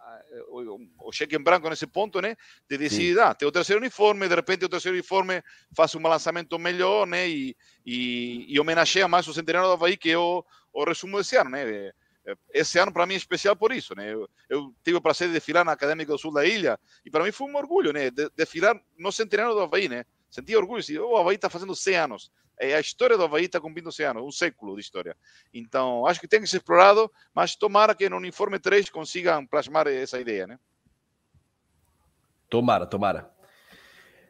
o, 0.48 1.09
o, 1.09 1.12
cheque 1.12 1.36
em 1.36 1.43
branco 1.43 1.69
nesse 1.69 1.86
ponto, 1.86 2.19
né? 2.23 2.35
De 2.69 2.78
decidir, 2.78 3.19
ah, 3.19 3.35
tem 3.35 3.47
o 3.47 3.52
terceiro 3.52 3.81
uniforme, 3.81 4.27
de 4.27 4.35
repente 4.35 4.65
o 4.65 4.69
terceiro 4.69 4.97
uniforme 4.97 5.43
faz 5.77 5.94
um 5.94 6.01
lançamento 6.01 6.59
melhor, 6.59 7.07
né? 7.07 7.28
E, 7.28 7.55
e, 7.85 8.47
e 8.48 8.59
homenageia 8.59 9.07
mais 9.07 9.28
o 9.28 9.35
centenário 9.35 9.69
do 9.69 9.74
Havaí, 9.74 9.98
que 9.98 10.11
é 10.11 10.16
o, 10.16 10.43
o 10.73 10.85
resumo 10.85 11.19
desse 11.19 11.36
ano, 11.36 11.51
né? 11.51 11.93
Esse 12.52 12.78
ano 12.78 12.93
para 12.93 13.07
mim 13.07 13.15
é 13.15 13.16
especial 13.16 13.57
por 13.57 13.73
isso, 13.73 13.94
né? 13.94 14.12
Eu, 14.12 14.28
eu 14.48 14.74
tive 14.82 14.97
o 14.97 15.01
prazer 15.01 15.28
de 15.28 15.35
desfilar 15.35 15.65
na 15.65 15.73
Acadêmica 15.73 16.12
do 16.12 16.19
Sul 16.19 16.32
da 16.32 16.44
Ilha 16.44 16.78
e 17.05 17.11
para 17.11 17.24
mim 17.24 17.32
foi 17.32 17.51
um 17.51 17.57
orgulho, 17.57 17.93
né? 17.93 18.11
De, 18.11 18.31
desfilar 18.36 18.81
no 18.98 19.12
centenário 19.12 19.55
do 19.55 19.61
Havaí, 19.61 19.89
né? 19.89 20.05
Senti 20.31 20.55
orgulho, 20.57 20.82
se 20.82 20.98
o 20.98 21.16
Havaí 21.16 21.36
está 21.36 21.51
fazendo 21.51 21.74
100 21.74 21.97
anos. 21.97 22.31
É, 22.59 22.74
a 22.74 22.81
história 22.81 23.16
do 23.16 23.24
Havaí 23.24 23.47
está 23.47 23.61
cumprindo 23.61 23.90
100 23.90 24.07
anos, 24.07 24.23
um 24.23 24.31
século 24.31 24.74
de 24.74 24.82
história. 24.82 25.16
Então, 25.52 26.07
acho 26.07 26.20
que 26.20 26.28
tem 26.28 26.40
que 26.40 26.47
ser 26.47 26.59
explorado, 26.59 27.11
mas 27.35 27.57
tomara 27.57 27.94
que 27.94 28.09
no 28.09 28.16
Uniforme 28.16 28.59
3 28.59 28.90
consigam 28.90 29.47
plasmar 29.47 29.86
essa 29.86 30.20
ideia, 30.20 30.47
né? 30.47 30.59
Tomara, 32.51 32.86
tomara. 32.86 33.31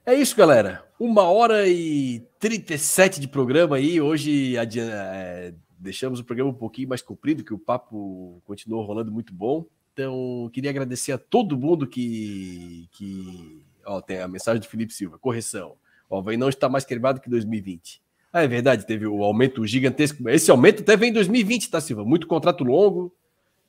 É 0.05 0.15
isso, 0.15 0.37
galera. 0.37 0.87
Uma 0.99 1.25
hora 1.25 1.69
e 1.69 2.21
37 2.39 3.21
de 3.21 3.29
programa 3.29 3.77
aí. 3.77 4.01
Hoje 4.01 4.57
é, 4.57 5.55
deixamos 5.81 6.21
o 6.21 6.25
programa 6.25 6.51
um 6.51 6.55
pouquinho 6.55 6.89
mais 6.89 7.03
comprido, 7.03 7.43
que 7.43 7.55
o 7.55 7.59
papo 7.59 8.43
continuou 8.45 8.85
rolando 8.85 9.11
muito 9.11 9.33
bom. 9.33 9.65
Então, 9.93 10.51
queria 10.53 10.71
agradecer 10.71 11.13
a 11.13 11.19
todo 11.19 11.59
mundo 11.59 11.87
que. 11.87 12.89
que... 12.93 13.65
Ó, 13.85 14.01
tem 14.01 14.21
a 14.21 14.29
mensagem 14.29 14.61
do 14.61 14.69
Felipe 14.69 14.93
Silva, 14.93 15.19
correção. 15.19 15.77
O 16.09 16.17
Havaí 16.17 16.37
não 16.37 16.49
está 16.49 16.69
mais 16.69 16.85
quebrado 16.85 17.21
que 17.21 17.31
2020. 17.31 18.03
Ah, 18.33 18.43
é 18.43 18.49
verdade, 18.49 18.87
teve 18.87 19.07
o 19.07 19.25
aumento 19.25 19.67
gigantesco. 19.67 20.29
Esse 20.29 20.51
aumento 20.51 20.83
até 20.83 20.97
vem 20.97 21.11
em 21.11 21.15
2020, 21.15 21.71
tá, 21.71 21.81
Silva? 21.81 22.05
Muito 22.05 22.27
contrato 22.27 22.63
longo, 22.63 23.13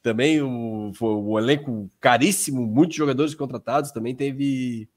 também 0.03 0.41
o, 0.41 0.91
o 0.99 1.39
elenco 1.39 1.89
caríssimo, 1.99 2.65
muitos 2.67 2.95
jogadores 2.95 3.33
contratados, 3.33 3.91
também 3.91 4.13
teve 4.13 4.88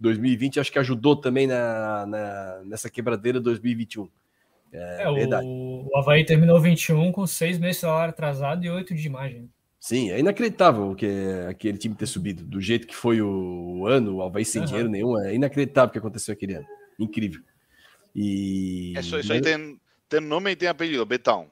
2020, 0.00 0.60
acho 0.60 0.72
que 0.72 0.78
ajudou 0.78 1.16
também 1.16 1.46
na, 1.46 2.06
na 2.06 2.62
nessa 2.64 2.90
quebradeira 2.90 3.40
2021. 3.40 4.08
É, 4.74 5.02
é 5.02 5.12
verdade. 5.12 5.46
O, 5.46 5.88
o 5.92 5.98
Havaí 5.98 6.24
terminou 6.24 6.60
21 6.60 7.12
com 7.12 7.26
seis 7.26 7.58
meses 7.58 7.76
de 7.76 7.80
salário 7.82 8.10
atrasado 8.10 8.64
e 8.64 8.70
oito 8.70 8.94
de 8.94 9.06
imagem. 9.06 9.48
Sim, 9.78 10.10
é 10.10 10.18
inacreditável 10.18 10.94
que 10.94 11.06
aquele 11.48 11.76
time 11.76 11.94
ter 11.94 12.06
subido. 12.06 12.42
Do 12.42 12.60
jeito 12.60 12.86
que 12.86 12.96
foi 12.96 13.20
o 13.20 13.86
ano, 13.86 14.16
o 14.16 14.22
Havaí 14.22 14.44
sem 14.44 14.62
uhum. 14.62 14.66
dinheiro 14.66 14.88
nenhum, 14.88 15.18
é 15.18 15.34
inacreditável 15.34 15.90
o 15.90 15.92
que 15.92 15.98
aconteceu 15.98 16.32
aquele 16.32 16.54
ano. 16.54 16.66
Incrível. 16.98 17.40
E. 18.14 18.94
Isso, 18.98 19.18
isso 19.18 19.32
aí 19.32 19.40
tem, 19.40 19.78
tem 20.08 20.20
nome 20.20 20.50
e 20.50 20.56
tem 20.56 20.68
apelido, 20.68 21.04
Betão. 21.04 21.50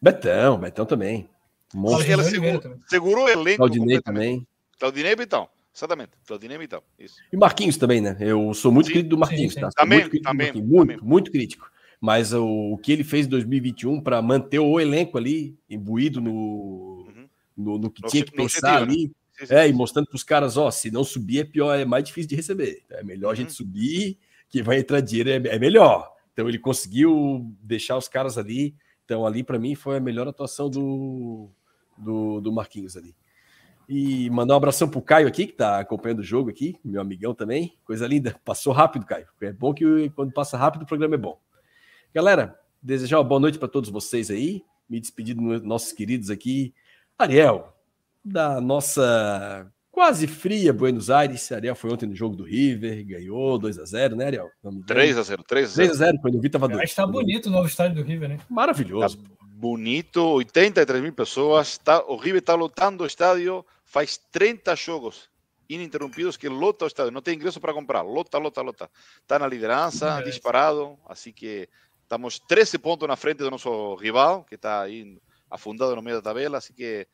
Betão, 0.00 0.58
Betão 0.58 0.86
também. 0.86 1.28
Monstro. 1.74 2.22
segurou, 2.22 2.78
segurou 2.86 3.24
o 3.24 3.28
elenco. 3.28 3.58
Claudinei 3.58 4.00
também. 4.00 4.46
Claudinei 4.78 5.12
e 5.12 5.16
Betão. 5.16 5.48
Exatamente, 5.74 6.12
Claudinei 6.26 6.56
e 6.56 6.60
Betão. 6.60 6.82
Isso. 6.98 7.16
E 7.32 7.36
Marquinhos 7.36 7.76
também, 7.76 8.00
né? 8.00 8.16
Eu 8.20 8.54
sou 8.54 8.70
muito 8.70 8.86
sim, 8.86 8.92
crítico 8.92 9.10
do 9.10 9.18
Marquinhos, 9.18 9.54
sim, 9.54 9.60
sim. 9.60 9.66
tá? 9.66 9.70
Também, 9.70 9.98
muito 9.98 10.10
crítico 10.10 10.30
também, 10.30 10.46
Marquinhos, 10.46 10.68
muito, 10.68 10.88
também. 10.88 11.08
muito 11.08 11.30
crítico. 11.30 11.73
Mas 12.04 12.34
o, 12.34 12.44
o, 12.44 12.76
que 12.76 12.92
ele 12.92 13.02
fez 13.02 13.24
em 13.24 13.30
2021 13.30 13.98
para 13.98 14.20
manter 14.20 14.58
o 14.58 14.78
elenco 14.78 15.16
ali, 15.16 15.56
imbuído 15.70 16.20
no, 16.20 17.06
uhum. 17.08 17.28
no, 17.56 17.78
no, 17.78 17.90
que 17.90 18.02
no, 18.02 18.08
tinha 18.10 18.22
que 18.22 18.30
pensar 18.30 18.82
ali. 18.82 19.10
Né? 19.40 19.62
É, 19.62 19.68
e 19.70 19.72
mostrando 19.72 20.08
para 20.08 20.16
os 20.16 20.22
caras, 20.22 20.58
ó, 20.58 20.70
se 20.70 20.90
não 20.90 21.02
subir 21.02 21.40
é 21.40 21.44
pior, 21.44 21.74
é 21.74 21.86
mais 21.86 22.04
difícil 22.04 22.28
de 22.28 22.36
receber. 22.36 22.82
É 22.90 23.02
melhor 23.02 23.28
uhum. 23.28 23.32
a 23.32 23.34
gente 23.36 23.54
subir 23.54 24.18
que 24.50 24.62
vai 24.62 24.80
entrar 24.80 25.00
dinheiro 25.00 25.30
é, 25.30 25.54
é 25.54 25.58
melhor. 25.58 26.12
Então 26.34 26.46
ele 26.46 26.58
conseguiu 26.58 27.50
deixar 27.62 27.96
os 27.96 28.06
caras 28.06 28.36
ali 28.36 28.76
Então 29.06 29.24
ali 29.24 29.42
para 29.42 29.58
mim 29.58 29.74
foi 29.74 29.96
a 29.96 30.00
melhor 30.00 30.28
atuação 30.28 30.68
do, 30.68 31.48
do, 31.96 32.38
do 32.38 32.52
Marquinhos 32.52 32.98
ali. 32.98 33.16
E 33.88 34.28
mandar 34.28 34.52
um 34.52 34.58
abração 34.58 34.90
pro 34.90 35.00
Caio 35.00 35.26
aqui, 35.26 35.46
que 35.46 35.54
tá 35.54 35.78
acompanhando 35.78 36.18
o 36.18 36.22
jogo 36.22 36.50
aqui, 36.50 36.76
meu 36.84 37.00
amigão 37.00 37.34
também. 37.34 37.78
Coisa 37.82 38.06
linda. 38.06 38.38
Passou 38.44 38.74
rápido, 38.74 39.06
Caio. 39.06 39.26
É 39.40 39.54
bom 39.54 39.72
que 39.72 40.10
quando 40.10 40.34
passa 40.34 40.58
rápido 40.58 40.82
o 40.82 40.86
programa 40.86 41.14
é 41.14 41.18
bom. 41.18 41.42
Galera, 42.14 42.56
desejar 42.80 43.18
uma 43.18 43.24
boa 43.24 43.40
noite 43.40 43.58
para 43.58 43.66
todos 43.66 43.90
vocês 43.90 44.30
aí. 44.30 44.62
Me 44.88 45.00
despedir 45.00 45.34
dos 45.34 45.62
nossos 45.62 45.90
queridos 45.90 46.30
aqui. 46.30 46.72
Ariel, 47.18 47.74
da 48.24 48.60
nossa 48.60 49.66
quase 49.90 50.28
fria 50.28 50.72
Buenos 50.72 51.10
Aires. 51.10 51.50
Ariel 51.50 51.74
foi 51.74 51.92
ontem 51.92 52.06
no 52.06 52.14
jogo 52.14 52.36
do 52.36 52.44
River, 52.44 53.04
ganhou 53.04 53.58
2 53.58 53.80
a 53.80 53.84
0 53.84 54.14
né, 54.14 54.26
Ariel? 54.26 54.48
3 54.86 55.18
a 55.18 55.22
0 55.22 55.42
3 55.42 55.66
a 55.66 55.74
0 55.74 55.88
3 55.88 55.90
a 55.90 56.04
0 56.06 56.18
quando 56.20 56.34
eu 56.36 56.40
vi 56.40 56.48
tava 56.48 56.68
2. 56.68 56.78
Mas 56.78 56.94
tá 56.94 57.04
bonito 57.04 57.46
o 57.46 57.50
novo 57.50 57.66
estádio 57.66 57.96
do 57.96 58.08
River, 58.08 58.28
né? 58.28 58.38
Maravilhoso. 58.48 59.18
Tá 59.18 59.24
bonito, 59.40 60.20
83 60.20 61.02
mil 61.02 61.12
pessoas. 61.12 61.78
Tá, 61.78 62.04
o 62.06 62.16
River 62.16 62.38
está 62.38 62.54
lotando 62.54 63.02
o 63.02 63.06
estádio 63.06 63.66
faz 63.84 64.20
30 64.30 64.74
jogos 64.76 65.28
ininterrumpidos 65.68 66.36
que 66.36 66.48
lota 66.48 66.84
o 66.84 66.88
estádio. 66.88 67.12
Não 67.12 67.22
tem 67.22 67.34
ingresso 67.34 67.60
para 67.60 67.72
comprar. 67.72 68.02
Lota, 68.02 68.38
lota, 68.38 68.60
lota. 68.60 68.90
Está 69.20 69.38
na 69.38 69.46
liderança, 69.46 70.20
é. 70.20 70.22
disparado. 70.22 70.98
Assim 71.06 71.32
que 71.32 71.68
estamos 72.14 72.38
13 72.38 72.78
pontos 72.78 73.08
na 73.08 73.16
frente 73.16 73.38
do 73.38 73.50
nosso 73.50 73.96
rival, 73.96 74.44
que 74.44 74.54
está 74.54 74.82
aí 74.82 75.18
afundado 75.50 75.96
no 75.96 76.02
meio 76.02 76.16
da 76.16 76.22
tabela. 76.22 76.58
Assim 76.58 76.72
que 76.72 77.06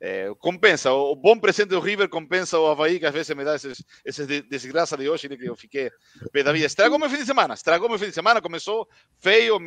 é, 0.00 0.32
compensa. 0.38 0.92
O 0.92 1.16
bom 1.16 1.38
presente 1.38 1.70
do 1.70 1.80
River 1.80 2.08
compensa 2.08 2.58
o 2.58 2.66
Havaí, 2.66 2.98
que 2.98 3.06
às 3.06 3.12
vezes 3.12 3.34
me 3.36 3.44
dá 3.44 3.56
esses, 3.56 3.82
esses 4.04 4.26
de, 4.26 4.42
desgraça 4.42 4.96
de 4.96 5.08
hoje, 5.08 5.28
né, 5.28 5.36
que 5.36 5.46
eu 5.46 5.56
fiquei 5.56 5.90
pé 6.32 6.42
da 6.42 6.52
vida. 6.52 6.66
Estragou 6.66 6.98
meu 6.98 7.10
fim 7.10 7.18
de 7.18 7.26
semana, 7.26 7.54
estragou 7.54 7.88
meu 7.88 7.98
fim 7.98 8.06
de 8.06 8.12
semana, 8.12 8.40
começou 8.40 8.88
feio. 9.18 9.58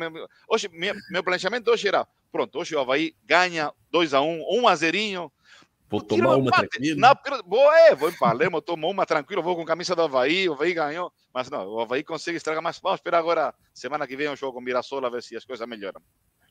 hoje, 0.48 0.68
meu, 0.72 0.94
meu 1.10 1.22
planejamento 1.22 1.70
hoje 1.70 1.88
era, 1.88 2.06
pronto, 2.32 2.58
hoje 2.58 2.74
o 2.74 2.80
Havaí 2.80 3.14
ganha 3.24 3.72
2 3.90 4.14
a 4.14 4.20
1 4.20 4.24
um, 4.24 4.58
1 4.58 4.62
um 4.62 4.68
a 4.68 4.74
0 4.74 5.32
Vou 5.90 6.02
tomar 6.02 6.36
uma 6.36 6.50
tranquilo. 6.50 7.00
Na, 7.00 7.16
vou, 7.46 7.72
é, 7.72 7.94
vou 7.94 8.10
em 8.10 8.18
Palermo, 8.18 8.60
tomou 8.60 8.90
uma 8.90 9.06
tranquilo, 9.06 9.42
vou 9.42 9.56
com 9.56 9.64
camisa 9.64 9.96
do 9.96 10.02
Havaí, 10.02 10.48
o 10.48 10.52
Havaí 10.52 10.74
ganhou. 10.74 11.10
Mas 11.32 11.48
não, 11.50 11.66
o 11.66 11.80
Havaí 11.80 12.04
consegue 12.04 12.36
estragar 12.36 12.62
mais. 12.62 12.78
Vamos 12.78 12.98
esperar 12.98 13.18
agora, 13.18 13.54
semana 13.72 14.06
que 14.06 14.16
vem, 14.16 14.28
o 14.28 14.36
jogo 14.36 14.54
com 14.54 14.60
Mirassol, 14.60 15.10
ver 15.10 15.22
se 15.22 15.36
as 15.36 15.44
coisas 15.44 15.66
melhoram. 15.66 16.00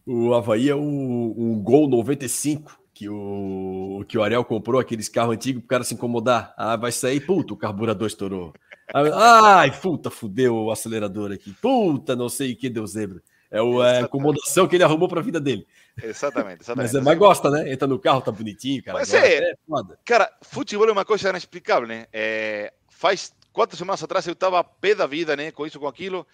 O 0.05 0.33
Havaí 0.33 0.69
é 0.69 0.75
um, 0.75 1.35
um 1.37 1.61
gol 1.61 1.87
95 1.87 2.87
que 2.97 3.07
o, 3.07 4.03
que 4.07 4.17
o 4.17 4.23
Ariel 4.23 4.43
comprou, 4.43 4.81
aqueles 4.81 5.07
carros 5.07 5.35
antigos, 5.35 5.61
para 5.61 5.65
o 5.65 5.69
cara 5.69 5.83
se 5.83 5.93
incomodar. 5.93 6.51
Ah, 6.57 6.75
vai 6.75 6.91
sair, 6.91 7.19
puta, 7.19 7.53
o 7.53 7.57
carburador 7.57 8.07
estourou. 8.07 8.53
Ai, 8.91 9.69
puta, 9.79 10.09
fudeu 10.09 10.55
o 10.55 10.71
acelerador 10.71 11.31
aqui. 11.31 11.53
Puta, 11.61 12.15
não 12.15 12.27
sei 12.27 12.53
o 12.53 12.55
que 12.55 12.69
deu 12.69 12.87
zebra. 12.87 13.21
É, 13.51 13.61
o, 13.61 13.83
é 13.83 13.99
a 13.99 14.05
acomodação 14.05 14.67
que 14.67 14.75
ele 14.75 14.83
arrumou 14.83 15.07
para 15.07 15.19
a 15.19 15.23
vida 15.23 15.39
dele. 15.39 15.67
Exatamente, 16.01 16.61
exatamente. 16.61 16.93
Mas, 16.93 17.03
mas 17.03 17.17
gosta, 17.17 17.49
né? 17.49 17.71
Entra 17.71 17.87
no 17.87 17.99
carro, 17.99 18.21
tá 18.21 18.31
bonitinho, 18.31 18.83
cara. 18.83 18.99
Mas 18.99 19.13
é, 19.13 19.51
é 19.51 19.53
cara, 20.05 20.31
futebol 20.41 20.87
é 20.87 20.91
uma 20.91 21.05
coisa 21.05 21.29
inexplicável, 21.29 21.87
né? 21.87 22.07
É, 22.13 22.73
faz 22.89 23.33
quatro 23.51 23.75
semanas 23.75 24.03
atrás 24.03 24.27
eu 24.27 24.33
estava 24.33 24.63
pé 24.63 24.93
da 24.93 25.07
vida, 25.07 25.35
né? 25.35 25.51
Com 25.51 25.65
isso, 25.65 25.79
com 25.79 25.87
aquilo. 25.87 26.25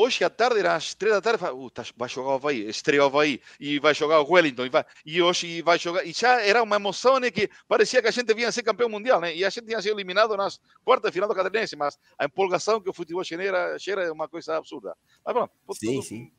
Hoje 0.00 0.22
à 0.22 0.30
tarde, 0.30 0.64
às 0.64 0.94
três 0.94 1.12
da 1.12 1.20
tarde, 1.20 1.44
uh, 1.44 1.70
tá, 1.70 1.82
vai 1.96 2.08
jogar 2.08 2.28
o 2.28 2.34
Havaí, 2.34 2.68
estreia 2.68 3.02
o 3.02 3.06
Havaí, 3.06 3.40
e 3.58 3.80
vai 3.80 3.92
jogar 3.92 4.20
o 4.20 4.32
Wellington, 4.32 4.66
e, 4.66 4.68
vai, 4.68 4.84
e 5.04 5.20
hoje 5.20 5.60
vai 5.60 5.76
jogar. 5.76 6.06
E 6.06 6.12
já 6.12 6.40
era 6.40 6.62
uma 6.62 6.76
emoção 6.76 7.18
né, 7.18 7.32
que 7.32 7.50
parecia 7.66 8.00
que 8.00 8.06
a 8.06 8.12
gente 8.12 8.32
vinha 8.32 8.52
ser 8.52 8.62
campeão 8.62 8.88
mundial, 8.88 9.20
né? 9.20 9.34
E 9.34 9.44
a 9.44 9.50
gente 9.50 9.66
tinha 9.66 9.82
sido 9.82 9.96
eliminado 9.96 10.36
nas 10.36 10.60
quartas 10.84 11.12
final 11.12 11.28
do 11.28 11.34
Catarinense, 11.34 11.74
mas 11.74 11.98
a 12.16 12.26
empolgação 12.26 12.80
que 12.80 12.88
o 12.88 12.92
futebol 12.92 13.24
gera, 13.24 13.76
gera 13.76 14.04
é 14.04 14.12
uma 14.12 14.28
coisa 14.28 14.56
absurda. 14.56 14.94
Mas 15.26 15.34
bom, 15.34 15.48
sim, 15.72 15.94
tudo, 15.94 16.02
sim. 16.04 16.32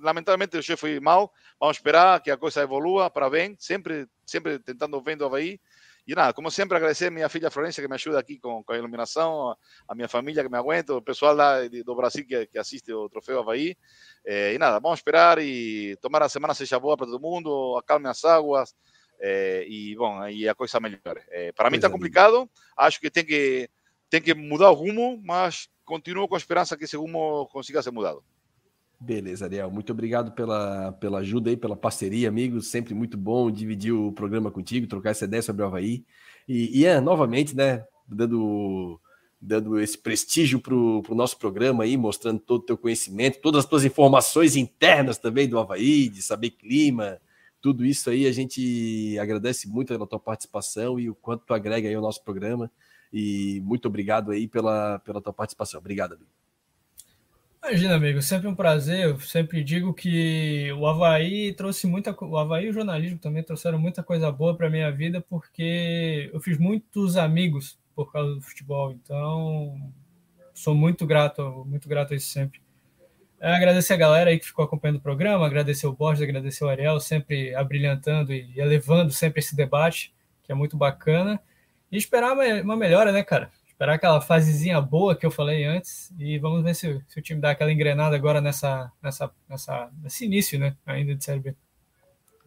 Lamentavelmente 0.00 0.56
o 0.56 0.62
chefe 0.62 0.80
foi 0.80 1.00
mal, 1.00 1.32
vamos 1.60 1.76
esperar 1.76 2.20
que 2.20 2.30
a 2.30 2.36
coisa 2.36 2.62
evolua 2.62 3.10
para 3.10 3.28
bem, 3.30 3.56
sempre, 3.58 4.06
sempre 4.24 4.58
tentando 4.58 5.00
vendo 5.00 5.22
o 5.22 5.26
Havaí. 5.26 5.60
E 6.06 6.14
nada, 6.14 6.32
como 6.32 6.50
sempre, 6.52 6.76
agradecer 6.76 7.06
a 7.06 7.10
minha 7.10 7.28
filha 7.28 7.50
Florência 7.50 7.82
que 7.82 7.88
me 7.88 7.96
ajuda 7.96 8.20
aqui 8.20 8.38
com, 8.38 8.62
com 8.62 8.72
a 8.72 8.78
iluminação, 8.78 9.56
a 9.88 9.94
minha 9.94 10.08
família 10.08 10.44
que 10.44 10.48
me 10.48 10.56
aguenta, 10.56 10.94
o 10.94 11.02
pessoal 11.02 11.34
lá 11.34 11.56
do 11.66 11.96
Brasil 11.96 12.24
que, 12.24 12.46
que 12.46 12.58
assiste 12.58 12.92
o 12.92 13.08
Troféu 13.08 13.40
Havaí. 13.40 13.76
É, 14.24 14.54
e 14.54 14.58
nada, 14.58 14.78
vamos 14.78 15.00
esperar 15.00 15.38
e 15.40 15.96
tomar 16.00 16.22
a 16.22 16.28
semana 16.28 16.54
seja 16.54 16.78
boa 16.78 16.96
para 16.96 17.06
todo 17.06 17.20
mundo, 17.20 17.76
acalme 17.76 18.08
as 18.08 18.24
águas 18.24 18.72
é, 19.18 19.64
e, 19.68 19.96
bom, 19.96 20.20
aí 20.20 20.48
a 20.48 20.54
coisa 20.54 20.78
melhore. 20.78 21.22
É, 21.28 21.52
para 21.52 21.70
mim 21.70 21.76
está 21.76 21.90
complicado, 21.90 22.48
acho 22.76 23.00
que 23.00 23.10
tem 23.10 23.24
que 23.24 23.68
tem 24.08 24.22
que 24.22 24.34
mudar 24.34 24.70
o 24.70 24.74
rumo, 24.74 25.20
mas 25.24 25.68
continuo 25.84 26.28
com 26.28 26.36
a 26.36 26.38
esperança 26.38 26.76
que 26.76 26.84
esse 26.84 26.96
rumo 26.96 27.48
consiga 27.48 27.82
ser 27.82 27.90
mudado. 27.90 28.22
Beleza, 28.98 29.44
Ariel. 29.44 29.70
Muito 29.70 29.92
obrigado 29.92 30.32
pela, 30.32 30.92
pela 30.92 31.18
ajuda 31.18 31.50
aí, 31.50 31.56
pela 31.56 31.76
parceria, 31.76 32.28
amigo. 32.28 32.60
Sempre 32.62 32.94
muito 32.94 33.16
bom 33.16 33.50
dividir 33.50 33.92
o 33.92 34.10
programa 34.12 34.50
contigo, 34.50 34.86
trocar 34.86 35.10
essa 35.10 35.26
ideia 35.26 35.42
sobre 35.42 35.62
o 35.62 35.66
Havaí. 35.66 36.04
E, 36.48 36.80
Ian, 36.80 37.02
novamente, 37.02 37.54
né, 37.54 37.84
dando, 38.08 38.98
dando 39.40 39.78
esse 39.78 39.98
prestígio 39.98 40.60
para 40.60 40.74
o 40.74 41.02
pro 41.02 41.14
nosso 41.14 41.38
programa 41.38 41.84
aí, 41.84 41.96
mostrando 41.96 42.40
todo 42.40 42.62
o 42.62 42.66
teu 42.66 42.78
conhecimento, 42.78 43.40
todas 43.40 43.64
as 43.64 43.68
tuas 43.68 43.84
informações 43.84 44.56
internas 44.56 45.18
também 45.18 45.46
do 45.46 45.58
Havaí, 45.58 46.08
de 46.08 46.22
saber 46.22 46.50
clima, 46.50 47.20
tudo 47.60 47.84
isso 47.84 48.08
aí. 48.08 48.26
A 48.26 48.32
gente 48.32 49.18
agradece 49.20 49.68
muito 49.68 49.88
pela 49.88 50.06
tua 50.06 50.20
participação 50.20 50.98
e 50.98 51.10
o 51.10 51.14
quanto 51.14 51.44
tu 51.44 51.52
agrega 51.52 51.86
aí 51.88 51.94
ao 51.94 52.02
nosso 52.02 52.24
programa. 52.24 52.70
E 53.12 53.60
muito 53.62 53.88
obrigado 53.88 54.30
aí 54.30 54.48
pela, 54.48 54.98
pela 55.00 55.20
tua 55.20 55.34
participação. 55.34 55.80
Obrigado, 55.80 56.14
amigo. 56.14 56.30
Imagina, 57.68 57.96
amigo, 57.96 58.22
sempre 58.22 58.46
um 58.46 58.54
prazer. 58.54 59.06
Eu 59.06 59.18
sempre 59.18 59.64
digo 59.64 59.92
que 59.92 60.70
o 60.74 60.86
Havaí 60.86 61.52
trouxe 61.52 61.88
muita 61.88 62.14
O 62.24 62.38
Havaí 62.38 62.66
e 62.66 62.70
o 62.70 62.72
jornalismo 62.72 63.18
também 63.18 63.42
trouxeram 63.42 63.76
muita 63.76 64.04
coisa 64.04 64.30
boa 64.30 64.56
para 64.56 64.70
minha 64.70 64.88
vida, 64.92 65.20
porque 65.20 66.30
eu 66.32 66.40
fiz 66.40 66.58
muitos 66.58 67.16
amigos 67.16 67.76
por 67.92 68.12
causa 68.12 68.36
do 68.36 68.40
futebol. 68.40 68.92
Então, 68.92 69.92
sou 70.54 70.76
muito 70.76 71.04
grato, 71.04 71.64
muito 71.66 71.88
grato 71.88 72.12
a 72.14 72.16
isso 72.16 72.28
sempre. 72.28 72.60
É, 73.40 73.52
agradecer 73.56 73.94
a 73.94 73.96
galera 73.96 74.30
aí 74.30 74.38
que 74.38 74.46
ficou 74.46 74.64
acompanhando 74.64 74.98
o 74.98 75.02
programa, 75.02 75.44
agradecer 75.44 75.88
o 75.88 75.92
Borges, 75.92 76.22
agradecer 76.22 76.62
o 76.64 76.68
Ariel, 76.68 77.00
sempre 77.00 77.52
abrilhantando 77.52 78.32
e 78.32 78.60
elevando 78.60 79.10
sempre 79.12 79.40
esse 79.40 79.56
debate, 79.56 80.14
que 80.44 80.52
é 80.52 80.54
muito 80.54 80.76
bacana. 80.76 81.42
E 81.90 81.96
esperar 81.96 82.32
uma 82.62 82.76
melhora, 82.76 83.10
né, 83.10 83.24
cara? 83.24 83.50
Esperar 83.76 83.94
aquela 83.94 84.22
fasezinha 84.22 84.80
boa 84.80 85.14
que 85.14 85.26
eu 85.26 85.30
falei 85.30 85.64
antes 85.64 86.10
e 86.18 86.38
vamos 86.38 86.64
ver 86.64 86.74
se, 86.74 86.98
se 87.06 87.18
o 87.18 87.22
time 87.22 87.42
dá 87.42 87.50
aquela 87.50 87.70
engrenada 87.70 88.16
agora 88.16 88.40
nessa, 88.40 88.90
nessa, 89.02 89.30
nessa, 89.46 89.90
nesse 90.02 90.24
início, 90.24 90.58
né, 90.58 90.74
ainda 90.86 91.14
de 91.14 91.22
Série 91.22 91.40
B. 91.40 91.54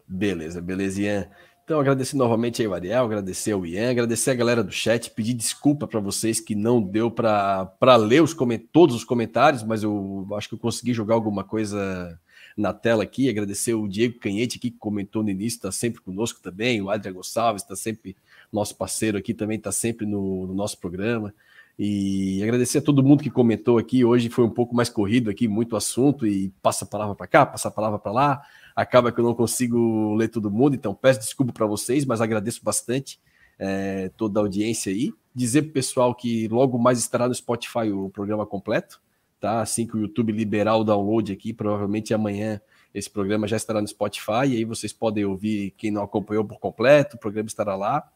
Beleza, 0.08 0.60
beleza, 0.60 1.00
Ian. 1.00 1.30
Então, 1.62 1.78
agradecer 1.78 2.16
novamente 2.16 2.60
aí 2.60 2.66
o 2.66 2.74
Ariel, 2.74 3.04
agradecer 3.04 3.54
o 3.54 3.64
Ian, 3.64 3.92
agradecer 3.92 4.32
a 4.32 4.34
galera 4.34 4.64
do 4.64 4.72
chat, 4.72 5.08
pedir 5.12 5.34
desculpa 5.34 5.86
para 5.86 6.00
vocês 6.00 6.40
que 6.40 6.56
não 6.56 6.82
deu 6.82 7.12
para 7.12 7.96
ler 7.96 8.24
os 8.24 8.36
todos 8.72 8.96
os 8.96 9.04
comentários, 9.04 9.62
mas 9.62 9.84
eu 9.84 10.26
acho 10.36 10.48
que 10.48 10.56
eu 10.56 10.58
consegui 10.58 10.92
jogar 10.92 11.14
alguma 11.14 11.44
coisa 11.44 12.18
na 12.56 12.72
tela 12.72 13.04
aqui. 13.04 13.30
Agradecer 13.30 13.74
o 13.74 13.86
Diego 13.86 14.18
Canhete 14.18 14.58
aqui, 14.58 14.72
que 14.72 14.78
comentou 14.78 15.22
no 15.22 15.30
início, 15.30 15.58
está 15.58 15.70
sempre 15.70 16.00
conosco 16.00 16.42
também, 16.42 16.82
o 16.82 16.90
Adriano 16.90 17.18
Gonçalves 17.18 17.62
está 17.62 17.76
sempre 17.76 18.16
nosso 18.52 18.76
parceiro 18.76 19.16
aqui 19.16 19.32
também 19.32 19.56
está 19.56 19.70
sempre 19.70 20.06
no, 20.06 20.46
no, 20.46 20.54
nosso 20.54 20.78
programa. 20.78 21.32
E 21.78 22.42
agradecer 22.42 22.78
a 22.78 22.82
todo 22.82 23.02
mundo 23.02 23.22
que 23.22 23.30
comentou 23.30 23.78
aqui. 23.78 24.04
Hoje 24.04 24.28
foi 24.28 24.44
um 24.44 24.50
pouco 24.50 24.74
mais 24.74 24.88
corrido 24.88 25.30
aqui, 25.30 25.48
muito 25.48 25.76
assunto, 25.76 26.26
e 26.26 26.52
passa 26.60 26.84
a 26.84 26.88
palavra 26.88 27.14
para 27.14 27.26
cá, 27.26 27.46
passa 27.46 27.68
a 27.68 27.70
palavra 27.70 27.98
para 27.98 28.12
lá. 28.12 28.42
Acaba 28.76 29.10
que 29.10 29.18
eu 29.18 29.24
não 29.24 29.34
consigo 29.34 30.14
ler 30.14 30.28
todo 30.28 30.50
mundo, 30.50 30.74
então 30.74 30.94
peço 30.94 31.20
desculpa 31.20 31.52
para 31.52 31.66
vocês, 31.66 32.04
mas 32.04 32.20
agradeço 32.20 32.62
bastante 32.62 33.18
é, 33.58 34.10
toda 34.16 34.40
a 34.40 34.42
audiência 34.42 34.92
aí. 34.92 35.12
Dizer 35.34 35.62
para 35.62 35.70
o 35.70 35.72
pessoal 35.72 36.14
que 36.14 36.48
logo 36.48 36.78
mais 36.78 36.98
estará 36.98 37.26
no 37.28 37.34
Spotify 37.34 37.90
o 37.92 38.10
programa 38.10 38.44
completo, 38.44 39.00
tá? 39.40 39.62
Assim 39.62 39.86
que 39.86 39.96
o 39.96 40.00
YouTube 40.00 40.32
liberar 40.32 40.76
o 40.76 40.84
download 40.84 41.32
aqui, 41.32 41.52
provavelmente 41.52 42.12
amanhã 42.12 42.60
esse 42.92 43.08
programa 43.08 43.46
já 43.46 43.56
estará 43.56 43.80
no 43.80 43.88
Spotify, 43.88 44.48
e 44.48 44.56
aí 44.56 44.64
vocês 44.64 44.92
podem 44.92 45.24
ouvir 45.24 45.70
quem 45.78 45.90
não 45.90 46.02
acompanhou 46.02 46.44
por 46.44 46.58
completo, 46.58 47.16
o 47.16 47.20
programa 47.20 47.46
estará 47.46 47.76
lá 47.76 48.06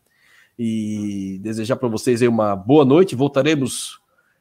e 0.58 1.38
desejar 1.42 1.76
para 1.76 1.88
vocês 1.88 2.22
aí 2.22 2.28
uma 2.28 2.54
boa 2.54 2.84
noite. 2.84 3.14
Voltaremos 3.14 4.00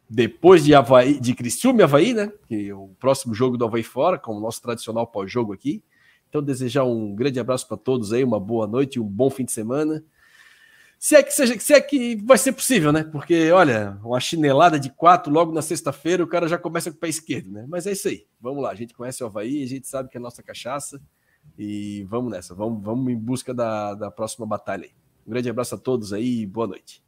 depois 0.10 0.64
de 0.64 0.76
Havaí, 0.76 1.20
de 1.20 1.34
Criciúma 1.34 1.82
e 1.82 1.84
Havaí, 1.84 2.14
né? 2.14 2.32
Que 2.48 2.70
é 2.70 2.76
o 2.76 2.90
próximo 3.00 3.34
jogo 3.34 3.58
do 3.58 3.66
Havaí 3.66 3.84
fora, 3.84 4.18
com 4.20 4.36
o 4.36 4.40
nosso 4.40 4.62
tradicional 4.62 5.08
pós-jogo 5.08 5.54
aqui. 5.54 5.84
Então, 6.30 6.42
desejar 6.42 6.84
um 6.84 7.14
grande 7.14 7.40
abraço 7.40 7.68
para 7.68 7.78
todos 7.78 8.12
aí, 8.12 8.24
uma 8.24 8.40
boa 8.40 8.66
noite, 8.66 9.00
um 9.00 9.08
bom 9.08 9.30
fim 9.30 9.46
de 9.46 9.52
semana. 9.52 10.04
Se 10.98 11.16
é 11.16 11.22
que 11.22 11.32
seja, 11.34 11.60
se 11.60 11.74
é 11.74 11.82
que 11.82 12.16
vai 12.24 12.38
ser 12.38 12.54
possível, 12.54 12.92
né? 12.92 13.04
Porque, 13.04 13.52
olha, 13.52 14.00
uma 14.04 14.20
chinelada 14.20 14.80
de 14.80 14.90
quatro 14.90 15.32
logo 15.32 15.52
na 15.52 15.62
sexta-feira, 15.62 16.24
o 16.24 16.28
cara 16.28 16.48
já 16.48 16.58
começa 16.58 16.90
com 16.90 16.98
o 16.98 17.00
pé 17.00 17.10
esquerdo, 17.10 17.52
né? 17.52 17.66
Mas 17.68 17.86
é 17.86 17.92
isso 17.92 18.08
aí. 18.08 18.26
Vamos 18.40 18.64
lá, 18.64 18.72
a 18.72 18.76
gente 18.76 18.94
conhece 18.94 19.24
o 19.24 19.28
Havaí, 19.28 19.64
a 19.64 19.68
gente 19.68 19.88
sabe 19.88 20.10
que 20.10 20.18
é 20.18 20.20
a 20.20 20.22
nossa 20.22 20.42
cachaça. 20.42 21.02
E 21.58 22.04
vamos 22.10 22.32
nessa, 22.32 22.56
vamos, 22.56 22.82
vamos 22.84 23.12
em 23.12 23.18
busca 23.18 23.54
da, 23.54 23.94
da 23.94 24.10
próxima 24.10 24.46
batalha 24.46 24.86
aí. 24.86 25.03
Um 25.28 25.32
grande 25.32 25.50
abraço 25.50 25.76
a 25.76 25.78
todos 25.78 26.14
aí 26.14 26.46
boa 26.46 26.68
noite. 26.68 27.03